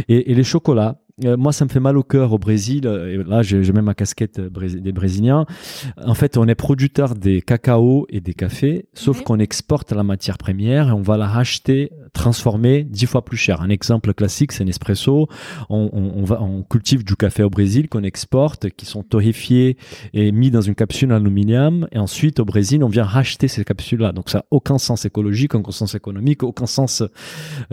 et, 0.08 0.30
et 0.30 0.34
les 0.34 0.44
chocolats. 0.44 0.96
euh, 1.24 1.36
moi, 1.36 1.52
ça 1.52 1.64
me 1.64 1.70
fait 1.70 1.80
mal 1.80 1.96
au 1.98 2.04
cœur 2.04 2.32
au 2.32 2.38
Brésil. 2.38 2.86
euh, 2.86 3.12
Et 3.12 3.24
là, 3.28 3.42
j'ai 3.42 3.72
même 3.72 3.86
ma 3.86 3.94
casquette 3.94 4.38
euh, 4.38 4.50
des 4.78 4.92
Brésiliens. 4.92 5.46
En 6.04 6.14
fait, 6.14 6.36
on 6.36 6.46
est 6.46 6.54
producteur 6.54 7.14
des 7.16 7.42
cacao 7.42 8.06
et 8.08 8.20
des 8.20 8.34
cafés, 8.34 8.86
sauf 8.94 9.18
Oui. 9.18 9.24
qu'on 9.24 9.38
exporte 9.40 9.90
la 9.92 10.04
matière 10.04 10.38
première 10.38 10.88
et 10.90 10.92
on 10.92 11.02
va 11.02 11.16
la 11.16 11.26
racheter, 11.26 11.90
transformer 12.12 12.84
dix 12.84 13.06
fois 13.06 13.24
plus 13.24 13.36
cher. 13.36 13.62
Un 13.62 13.70
exemple 13.70 14.14
classique, 14.14 14.52
c'est 14.52 14.64
Nespresso. 14.64 15.28
On, 15.68 15.90
on, 15.92 16.20
on 16.20 16.24
va, 16.24 16.42
on 16.42 16.62
cultive 16.62 17.04
du 17.04 17.16
café 17.16 17.42
au 17.42 17.50
Brésil 17.50 17.88
qu'on 17.88 18.02
exporte, 18.02 18.70
qui 18.70 18.86
sont 18.86 19.02
torréfiés 19.02 19.76
et 20.12 20.32
mis 20.32 20.50
dans 20.50 20.60
une 20.60 20.74
capsule 20.74 21.12
en 21.12 21.16
aluminium. 21.16 21.88
Et 21.92 21.98
ensuite, 21.98 22.40
au 22.40 22.44
Brésil, 22.44 22.82
on 22.84 22.88
vient 22.88 23.04
racheter 23.04 23.48
ces 23.48 23.64
capsules-là. 23.64 24.12
Donc, 24.12 24.30
ça 24.30 24.38
n'a 24.38 24.44
aucun 24.50 24.78
sens 24.78 25.04
écologique, 25.04 25.54
aucun 25.54 25.72
sens 25.72 25.94
économique, 25.94 26.42
aucun 26.42 26.66
sens 26.66 27.02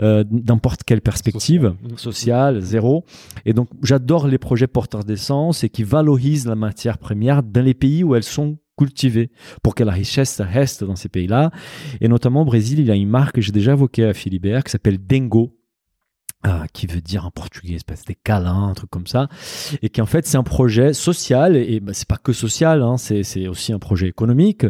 euh, 0.00 0.24
n'importe 0.30 0.84
quelle 0.84 1.00
perspective 1.00 1.74
Social. 1.82 1.98
sociale, 1.98 2.60
zéro. 2.60 3.04
Et 3.44 3.52
donc, 3.52 3.68
j'adore 3.82 4.28
les 4.28 4.38
projets 4.38 4.66
porteurs 4.66 5.04
d'essence 5.04 5.64
et 5.64 5.68
qui 5.68 5.82
valorisent 5.82 6.46
la 6.46 6.54
matière 6.54 6.98
première 6.98 7.42
dans 7.42 7.64
les 7.64 7.74
pays 7.74 8.04
où 8.04 8.14
elles 8.14 8.22
sont 8.22 8.58
cultiver 8.76 9.30
pour 9.62 9.74
que 9.74 9.84
la 9.84 9.92
richesse 9.92 10.40
reste 10.40 10.84
dans 10.84 10.96
ces 10.96 11.08
pays-là. 11.08 11.50
Et 12.00 12.08
notamment 12.08 12.42
au 12.42 12.44
Brésil, 12.44 12.78
il 12.80 12.86
y 12.86 12.90
a 12.90 12.94
une 12.94 13.08
marque 13.08 13.36
que 13.36 13.40
j'ai 13.40 13.52
déjà 13.52 13.72
évoquée 13.72 14.04
à 14.04 14.14
Philibert 14.14 14.64
qui 14.64 14.70
s'appelle 14.70 14.98
Dengo. 15.04 15.56
Ah, 16.48 16.66
qui 16.72 16.86
veut 16.86 17.00
dire 17.00 17.26
en 17.26 17.32
portugais 17.32 17.74
espèce 17.74 18.04
des 18.04 18.14
câlins, 18.14 18.68
un 18.68 18.74
truc 18.74 18.88
comme 18.88 19.08
ça, 19.08 19.26
et 19.82 19.88
qui 19.88 20.00
en 20.00 20.06
fait 20.06 20.28
c'est 20.28 20.36
un 20.36 20.44
projet 20.44 20.92
social 20.92 21.56
et 21.56 21.80
bah, 21.80 21.90
c'est 21.92 22.06
pas 22.06 22.18
que 22.18 22.32
social, 22.32 22.82
hein, 22.82 22.98
c'est 22.98 23.48
aussi 23.48 23.72
un 23.72 23.80
projet 23.80 24.06
économique, 24.06 24.64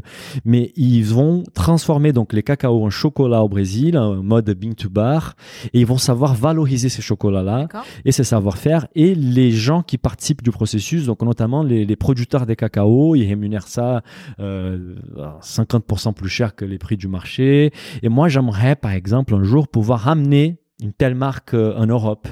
mais 0.47 0.72
ils 0.77 1.03
vont 1.03 1.45
transformer 1.53 2.14
donc 2.14 2.33
les 2.33 2.43
cacao 2.43 2.83
en 2.83 2.89
chocolat 2.89 3.43
au 3.43 3.51
Brésil, 3.51 3.99
en 3.99 4.22
mode 4.22 4.51
bean 4.59 4.72
to 4.72 4.89
bar, 4.89 5.35
et 5.74 5.81
ils 5.81 5.87
vont 5.87 5.99
savoir 5.99 6.35
valoriser 6.35 6.89
ces 6.89 7.03
chocolats-là 7.03 7.68
et 8.07 8.12
ces 8.12 8.24
savoir-faire 8.24 8.87
et 8.95 9.14
les 9.14 9.51
gens 9.51 9.83
qui 9.83 9.99
participent 9.99 10.43
du 10.43 10.53
processus, 10.53 11.05
donc 11.05 11.20
notamment 11.20 11.62
les, 11.62 11.85
les 11.85 11.97
producteurs 11.97 12.47
des 12.47 12.57
cacao, 12.57 13.16
ils 13.16 13.29
rémunèrent 13.29 13.68
ça 13.68 14.01
euh, 14.41 14.95
à 15.18 15.41
50% 15.43 16.14
plus 16.14 16.31
cher 16.31 16.55
que 16.55 16.64
les 16.64 16.79
prix 16.79 16.97
du 16.97 17.09
marché. 17.09 17.70
Et 18.03 18.09
moi, 18.09 18.29
j'aimerais 18.29 18.77
par 18.77 18.93
exemple 18.93 19.35
un 19.35 19.43
jour 19.43 19.68
pouvoir 19.68 20.09
amener 20.09 20.57
une 20.83 20.93
telle 20.93 21.14
marque 21.14 21.55
euh, 21.55 21.74
en 21.77 21.87
Europe 21.87 22.29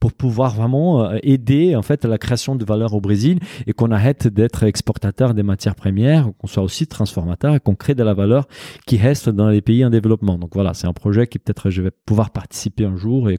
pour 0.00 0.12
pouvoir 0.12 0.54
vraiment 0.54 1.04
euh, 1.04 1.18
aider 1.22 1.76
en 1.76 1.82
fait 1.82 2.04
à 2.04 2.08
la 2.08 2.18
création 2.18 2.56
de 2.56 2.64
valeur 2.64 2.92
au 2.94 3.00
Brésil 3.00 3.38
et 3.68 3.72
qu'on 3.72 3.92
arrête 3.92 4.26
d'être 4.26 4.64
exportateur 4.64 5.32
des 5.32 5.44
matières 5.44 5.76
premières, 5.76 6.28
qu'on 6.38 6.48
soit 6.48 6.62
aussi 6.64 6.86
transformateur 6.88 7.54
et 7.54 7.60
qu'on 7.60 7.76
crée 7.76 7.94
de 7.94 8.02
la 8.02 8.12
valeur 8.14 8.48
qui 8.86 8.96
reste 8.96 9.28
dans 9.28 9.48
les 9.48 9.60
pays 9.62 9.84
en 9.84 9.90
développement. 9.90 10.38
Donc 10.38 10.50
voilà, 10.54 10.74
c'est 10.74 10.88
un 10.88 10.92
projet 10.92 11.28
qui 11.28 11.38
peut-être 11.38 11.70
je 11.70 11.82
vais 11.82 11.92
pouvoir 12.04 12.30
participer 12.30 12.84
un 12.84 12.96
jour 12.96 13.30
et, 13.30 13.38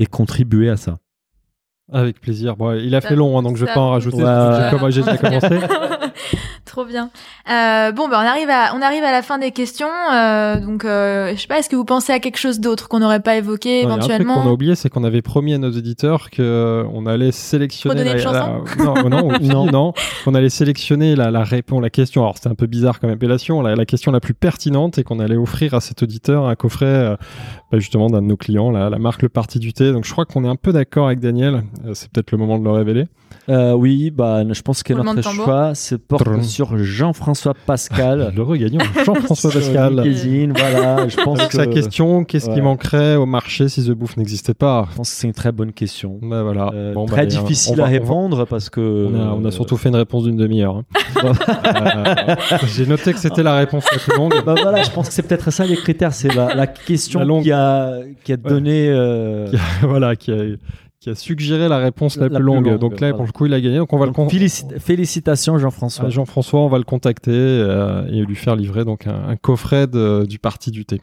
et 0.00 0.06
contribuer 0.06 0.68
à 0.70 0.76
ça. 0.76 0.98
Avec 1.90 2.20
plaisir. 2.20 2.56
Bon, 2.56 2.72
il 2.72 2.94
a 2.94 3.00
Ça- 3.00 3.08
fait 3.08 3.16
long, 3.16 3.38
hein, 3.38 3.42
donc 3.42 3.56
je 3.56 3.62
vais 3.62 3.68
ça- 3.68 3.74
pas 3.74 3.80
en 3.80 3.90
rajouter. 3.90 4.18
J'ai 4.18 4.76
comme- 4.78 4.90
J'ai 4.90 5.02
déjà 5.02 5.16
commencé. 5.16 5.48
Trop 6.78 6.86
bien. 6.86 7.10
Euh, 7.50 7.90
bon, 7.90 8.06
bah, 8.08 8.18
on 8.22 8.24
arrive 8.24 8.48
à, 8.50 8.72
on 8.76 8.80
arrive 8.82 9.02
à 9.02 9.10
la 9.10 9.20
fin 9.22 9.36
des 9.38 9.50
questions. 9.50 9.88
Euh, 10.14 10.60
donc, 10.60 10.84
euh, 10.84 11.32
je 11.34 11.40
sais 11.40 11.48
pas, 11.48 11.58
est-ce 11.58 11.68
que 11.68 11.74
vous 11.74 11.84
pensez 11.84 12.12
à 12.12 12.20
quelque 12.20 12.36
chose 12.38 12.60
d'autre 12.60 12.86
qu'on 12.86 13.00
n'aurait 13.00 13.18
pas 13.18 13.34
évoqué 13.36 13.82
Non, 13.82 13.88
a 13.90 13.92
un 13.94 13.98
truc 13.98 14.10
éventuellement 14.10 14.42
qu'on 14.44 14.48
a 14.48 14.52
oublié, 14.52 14.76
c'est 14.76 14.88
qu'on 14.88 15.02
avait 15.02 15.20
promis 15.20 15.54
à 15.54 15.58
nos 15.58 15.72
éditeurs 15.72 16.30
que 16.30 16.84
on 16.94 17.04
allait 17.06 17.32
sélectionner. 17.32 18.04
La- 18.04 18.18
chanson 18.18 18.62
la- 18.78 18.84
non, 18.84 19.08
non, 19.10 19.32
non, 19.40 19.66
non, 19.66 19.92
qu'on 20.24 20.36
allait 20.36 20.50
sélectionner 20.50 21.16
la, 21.16 21.32
la 21.32 21.42
réponse, 21.42 21.82
la 21.82 21.90
question. 21.90 22.22
Alors 22.22 22.36
c'était 22.36 22.48
un 22.50 22.54
peu 22.54 22.68
bizarre 22.68 23.00
comme 23.00 23.10
appellation, 23.10 23.60
la, 23.60 23.74
la 23.74 23.84
question 23.84 24.12
la 24.12 24.20
plus 24.20 24.34
pertinente 24.34 24.98
et 24.98 25.02
qu'on 25.02 25.18
allait 25.18 25.34
offrir 25.36 25.74
à 25.74 25.80
cet 25.80 26.04
auditeur 26.04 26.46
un 26.46 26.54
coffret, 26.54 26.86
euh, 26.86 27.16
bah, 27.72 27.80
justement 27.80 28.06
d'un 28.08 28.22
de 28.22 28.28
nos 28.28 28.36
clients, 28.36 28.70
la, 28.70 28.88
la 28.88 28.98
marque 28.98 29.22
Le 29.22 29.28
Parti 29.30 29.58
du 29.58 29.72
Thé. 29.72 29.90
Donc 29.90 30.04
je 30.04 30.12
crois 30.12 30.26
qu'on 30.26 30.44
est 30.44 30.48
un 30.48 30.54
peu 30.54 30.72
d'accord 30.72 31.08
avec 31.08 31.18
Daniel. 31.18 31.64
Euh, 31.86 31.94
c'est 31.94 32.08
peut-être 32.12 32.30
le 32.30 32.38
moment 32.38 32.56
de 32.56 32.62
le 32.62 32.70
révéler. 32.70 33.06
Euh, 33.48 33.72
oui, 33.72 34.10
bah, 34.10 34.42
je 34.50 34.60
pense 34.62 34.82
que 34.82 34.92
Roulement 34.92 35.12
de 35.12 35.16
notre 35.16 35.30
tambour. 35.30 35.44
choix 35.46 35.74
se 35.74 35.94
porte 35.94 36.42
sur 36.42 36.76
Jean-François 36.76 37.54
Pascal. 37.66 38.32
Le 38.36 38.42
regagnant 38.42 38.84
Jean-François 39.06 39.50
Sur 39.50 39.60
Pascal. 39.60 40.00
LinkedIn, 40.00 40.52
voilà, 40.54 41.08
je 41.08 41.16
pense 41.16 41.38
Avec 41.38 41.50
que 41.52 41.56
sa 41.56 41.66
question, 41.66 42.24
qu'est-ce 42.24 42.46
qui 42.50 42.56
Ouais. 42.56 42.60
manquerait 42.62 43.16
au 43.16 43.26
marché 43.26 43.68
si 43.68 43.84
The 43.84 43.90
Bouffe 43.92 44.16
n'existait 44.16 44.54
pas 44.54 44.86
je 44.90 44.96
pense 44.96 45.10
que 45.10 45.16
c'est 45.16 45.26
une 45.26 45.32
très 45.32 45.52
bonne 45.52 45.72
question. 45.72 46.18
Bah 46.22 46.42
voilà. 46.42 46.70
Euh, 46.74 46.92
Bon, 46.94 47.04
bah, 47.06 47.12
très 47.12 47.20
allez, 47.22 47.36
hein, 47.36 47.40
difficile 47.42 47.74
on 47.74 47.76
va- 47.76 47.82
à 47.84 47.86
on 47.86 47.90
va- 47.90 47.98
répondre 47.98 48.46
parce 48.46 48.70
que 48.70 49.08
On 49.10 49.14
a, 49.14 49.24
on 49.34 49.44
a 49.44 49.48
euh, 49.48 49.50
surtout 49.50 49.76
fait 49.76 49.88
une 49.88 49.96
réponse 49.96 50.24
d'une 50.24 50.36
demi-heure. 50.36 50.76
hein. 50.76 50.84
Euh, 51.78 52.34
J'ai 52.66 52.86
noté 52.86 53.12
que 53.12 53.18
c'était 53.18 53.42
la 53.42 53.56
réponse 53.56 53.84
la 53.92 53.98
plus 53.98 54.16
longue. 54.16 54.34
bah 54.44 54.54
voilà, 54.60 54.82
je 54.82 54.90
pense 54.90 55.08
que 55.08 55.14
c'est 55.14 55.22
peut-être 55.22 55.50
ça 55.50 55.64
les 55.64 55.76
critères, 55.76 56.12
c'est 56.12 56.34
la, 56.34 56.54
la 56.54 56.66
question 56.66 57.20
La 57.20 57.24
longue. 57.26 57.42
qui 57.42 57.52
a 57.52 57.92
qui 58.24 58.32
a 58.32 58.36
donné. 58.36 58.88
euh, 58.88 59.48
voilà, 59.82 60.16
qui 60.16 60.32
a, 60.32 60.36
qui 61.00 61.10
a 61.10 61.14
suggéré 61.14 61.68
la 61.68 61.78
réponse 61.78 62.16
la, 62.16 62.28
La 62.28 62.38
plus, 62.38 62.44
longue. 62.44 62.66
longue, 62.66 62.78
Donc 62.78 62.92
là, 62.92 62.98
voilà. 63.10 63.14
pour 63.14 63.26
le 63.26 63.32
coup, 63.32 63.46
il 63.46 63.54
a 63.54 63.60
gagné. 63.60 63.76
Donc 63.78 63.92
on 63.92 63.98
va 63.98 64.06
le 64.06 64.12
félici- 64.12 64.66
Félicitations 64.80 65.56
Jean-François. 65.58 66.06
à 66.06 66.08
Jean-François, 66.10 66.60
on 66.60 66.68
va 66.68 66.78
le 66.78 66.84
contacter 66.84 67.30
euh, 67.32 68.06
et 68.08 68.22
lui 68.24 68.34
faire 68.34 68.56
livrer 68.56 68.84
donc 68.84 69.06
un, 69.06 69.28
un 69.28 69.36
coffret 69.36 69.86
de- 69.86 70.26
du 70.28 70.38
parti 70.38 70.70
du 70.70 70.84
thé. 70.84 71.00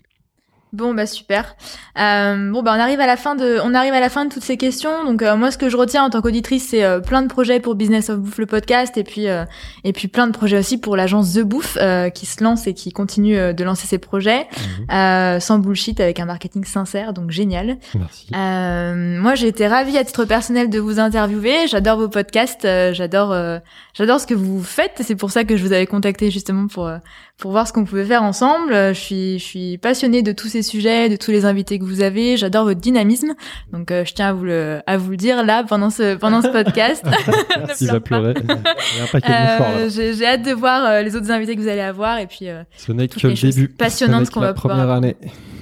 Bon 0.75 0.93
bah 0.93 1.05
super. 1.05 1.55
Euh, 1.97 2.51
bon 2.51 2.61
bah 2.61 2.73
on 2.75 2.79
arrive 2.79 2.99
à 2.99 3.07
la 3.07 3.17
fin 3.17 3.35
de 3.35 3.59
on 3.63 3.73
arrive 3.73 3.93
à 3.93 3.99
la 3.99 4.09
fin 4.09 4.25
de 4.25 4.33
toutes 4.33 4.43
ces 4.43 4.57
questions. 4.57 5.05
Donc 5.05 5.21
euh, 5.21 5.35
moi 5.37 5.51
ce 5.51 5.57
que 5.57 5.69
je 5.69 5.77
retiens 5.77 6.03
en 6.03 6.09
tant 6.09 6.21
qu'auditrice 6.21 6.67
c'est 6.69 6.83
euh, 6.83 6.99
plein 6.99 7.21
de 7.21 7.27
projets 7.27 7.59
pour 7.59 7.75
Business 7.75 8.09
of 8.09 8.19
Bouffe 8.19 8.37
le 8.37 8.45
podcast 8.45 8.97
et 8.97 9.03
puis 9.03 9.27
euh, 9.27 9.45
et 9.83 9.93
puis 9.93 10.07
plein 10.07 10.27
de 10.27 10.33
projets 10.33 10.57
aussi 10.57 10.77
pour 10.77 10.97
l'agence 10.97 11.33
The 11.33 11.41
Bouffe 11.41 11.77
euh, 11.79 12.09
qui 12.09 12.25
se 12.25 12.43
lance 12.43 12.67
et 12.67 12.73
qui 12.73 12.91
continue 12.91 13.53
de 13.53 13.63
lancer 13.63 13.87
ses 13.87 13.97
projets 13.99 14.47
euh, 14.91 15.39
sans 15.39 15.59
bullshit 15.59 15.99
avec 15.99 16.19
un 16.19 16.25
marketing 16.25 16.65
sincère 16.65 17.13
donc 17.13 17.31
génial. 17.31 17.77
Merci. 17.95 18.27
Euh, 18.35 19.19
moi, 19.19 19.35
j'ai 19.35 19.47
été 19.47 19.67
ravie 19.67 19.97
à 19.97 20.03
titre 20.03 20.25
personnel 20.25 20.69
de 20.69 20.79
vous 20.79 20.99
interviewer. 20.99 21.67
J'adore 21.67 21.97
vos 21.97 22.09
podcasts, 22.09 22.65
euh, 22.65 22.93
j'adore, 22.93 23.31
euh, 23.31 23.59
j'adore 23.93 24.19
ce 24.19 24.27
que 24.27 24.33
vous 24.33 24.63
faites. 24.63 25.01
C'est 25.01 25.15
pour 25.15 25.31
ça 25.31 25.43
que 25.43 25.57
je 25.57 25.63
vous 25.63 25.73
avais 25.73 25.87
contacté 25.87 26.31
justement 26.31 26.67
pour 26.67 26.87
euh, 26.87 26.97
pour 27.37 27.51
voir 27.51 27.67
ce 27.67 27.73
qu'on 27.73 27.83
pouvait 27.83 28.05
faire 28.05 28.23
ensemble. 28.23 28.73
Euh, 28.73 28.93
Je 28.93 28.99
suis 28.99 29.39
je 29.39 29.43
suis 29.43 29.77
passionnée 29.77 30.21
de 30.21 30.31
tous 30.31 30.47
ces 30.47 30.61
sujets, 30.61 31.09
de 31.09 31.15
tous 31.15 31.31
les 31.31 31.45
invités 31.45 31.77
que 31.79 31.83
vous 31.83 32.01
avez. 32.01 32.37
J'adore 32.37 32.63
votre 32.65 32.79
dynamisme. 32.79 33.33
Donc, 33.73 33.91
euh, 33.91 34.05
je 34.05 34.13
tiens 34.13 34.29
à 34.29 34.33
vous 34.33 34.45
le 34.45 34.79
à 34.87 34.97
vous 34.97 35.11
le 35.11 35.17
dire 35.17 35.43
là 35.43 35.63
pendant 35.67 35.89
ce 35.89 36.15
pendant 36.15 36.41
ce 36.41 36.47
podcast. 36.47 37.03
Il 37.81 37.87
va 37.87 37.99
pleurer. 37.99 38.33
Il 38.37 38.47
y 38.47 39.01
a 39.01 39.03
un 39.03 39.07
paquet 39.11 39.27
de 39.31 39.51
mouchoirs 39.51 39.71
là. 39.75 39.77
Euh, 39.79 39.89
j'ai 39.89 40.13
j'ai 40.13 40.25
hâte 40.25 40.43
de 40.43 40.51
voir 40.53 40.85
euh, 40.85 41.01
les 41.01 41.15
autres 41.15 41.29
invités 41.31 41.55
que 41.55 41.61
vous 41.61 41.67
allez 41.67 41.81
avoir 41.81 42.19
et 42.19 42.27
puis 42.27 42.47
euh, 42.49 42.63
Ce 42.77 42.91
n'est 42.91 43.07
que 43.07 43.27
le 43.27 43.33
début. 43.33 43.67
que 43.69 44.31
qu'on 44.33 44.39
la 44.41 44.47
va 44.47 44.53
pouvoir 44.53 44.77
première 44.77 44.91
année. 44.95 45.15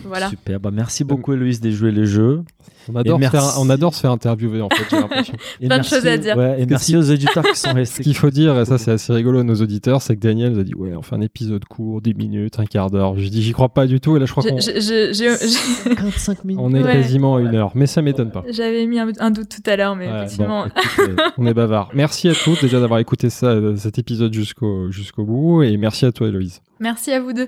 Voilà. 0.05 0.29
Super, 0.29 0.59
bah 0.59 0.71
merci 0.71 1.03
beaucoup 1.03 1.33
Héloïse 1.33 1.61
de 1.61 1.69
jouer 1.71 1.91
les 1.91 2.05
jeux. 2.05 2.43
On 2.91 2.95
adore, 2.97 3.17
se 3.17 3.29
faire, 3.29 3.41
merci. 3.41 3.57
on 3.59 3.69
adore 3.69 3.93
se 3.95 4.01
faire 4.01 4.11
interviewer 4.11 4.61
en 4.61 4.67
fait, 4.69 4.83
j'ai 4.91 4.97
l'impression. 4.99 5.33
Plein 5.61 5.77
de 5.79 5.83
choses 5.85 6.05
à 6.05 6.17
dire. 6.17 6.35
ouais, 6.35 6.61
et 6.61 6.65
merci 6.65 6.97
aux 6.97 7.09
auditeurs 7.11 7.43
qui 7.45 7.57
sont 7.57 7.69
Ce 7.71 7.73
restés. 7.75 8.03
qu'il 8.03 8.15
faut 8.15 8.29
dire, 8.29 8.59
et 8.59 8.65
ça 8.65 8.77
c'est 8.77 8.91
assez 8.91 9.13
rigolo 9.13 9.39
à 9.39 9.43
nos 9.43 9.55
auditeurs, 9.55 10.01
c'est 10.01 10.15
que 10.15 10.21
Daniel 10.21 10.51
nous 10.53 10.59
a 10.59 10.63
dit 10.63 10.75
Ouais, 10.75 10.93
on 10.93 11.01
fait 11.01 11.15
un 11.15 11.21
épisode 11.21 11.63
court, 11.65 12.01
10 12.01 12.13
minutes, 12.13 12.59
un 12.59 12.65
quart 12.65 12.91
d'heure. 12.91 13.17
J'ai 13.17 13.29
dit 13.29 13.41
J'y 13.41 13.53
crois 13.53 13.69
pas 13.69 13.87
du 13.87 14.01
tout, 14.01 14.17
et 14.17 14.19
là 14.19 14.25
je 14.25 14.31
crois 14.31 14.43
qu'on 14.43 14.59
je- 14.59 14.71
je- 14.81 15.13
je- 15.13 15.89
55 15.95 16.43
minutes. 16.43 16.61
on 16.63 16.73
est 16.73 16.83
Ouais. 16.83 16.91
quasiment 16.93 17.37
à 17.37 17.41
une 17.41 17.55
heure, 17.55 17.71
mais 17.75 17.85
ça 17.87 18.01
m'étonne 18.01 18.31
pas. 18.31 18.43
J'avais 18.49 18.85
mis 18.85 18.99
un, 18.99 19.09
un 19.19 19.31
doute 19.31 19.47
tout 19.49 19.69
à 19.69 19.77
l'heure, 19.77 19.95
mais 19.95 20.07
Ouais, 20.09 20.17
effectivement. 20.17 20.65
bon, 20.65 21.05
écoute, 21.05 21.19
on 21.37 21.45
est 21.45 21.53
bavard. 21.53 21.89
Merci 21.93 22.27
à 22.27 22.33
tous 22.33 22.59
déjà 22.61 22.81
d'avoir 22.81 22.99
écouté 22.99 23.29
ça, 23.29 23.47
euh, 23.47 23.77
cet 23.77 23.97
épisode 23.97 24.33
jusqu'au 24.33 24.91
jusqu'au 24.91 25.23
bout, 25.23 25.63
et 25.63 25.77
merci 25.77 26.05
à 26.05 26.11
toi 26.11 26.27
Héloïse. 26.27 26.59
Merci 26.81 27.11
à 27.13 27.21
vous 27.21 27.31
deux. 27.31 27.47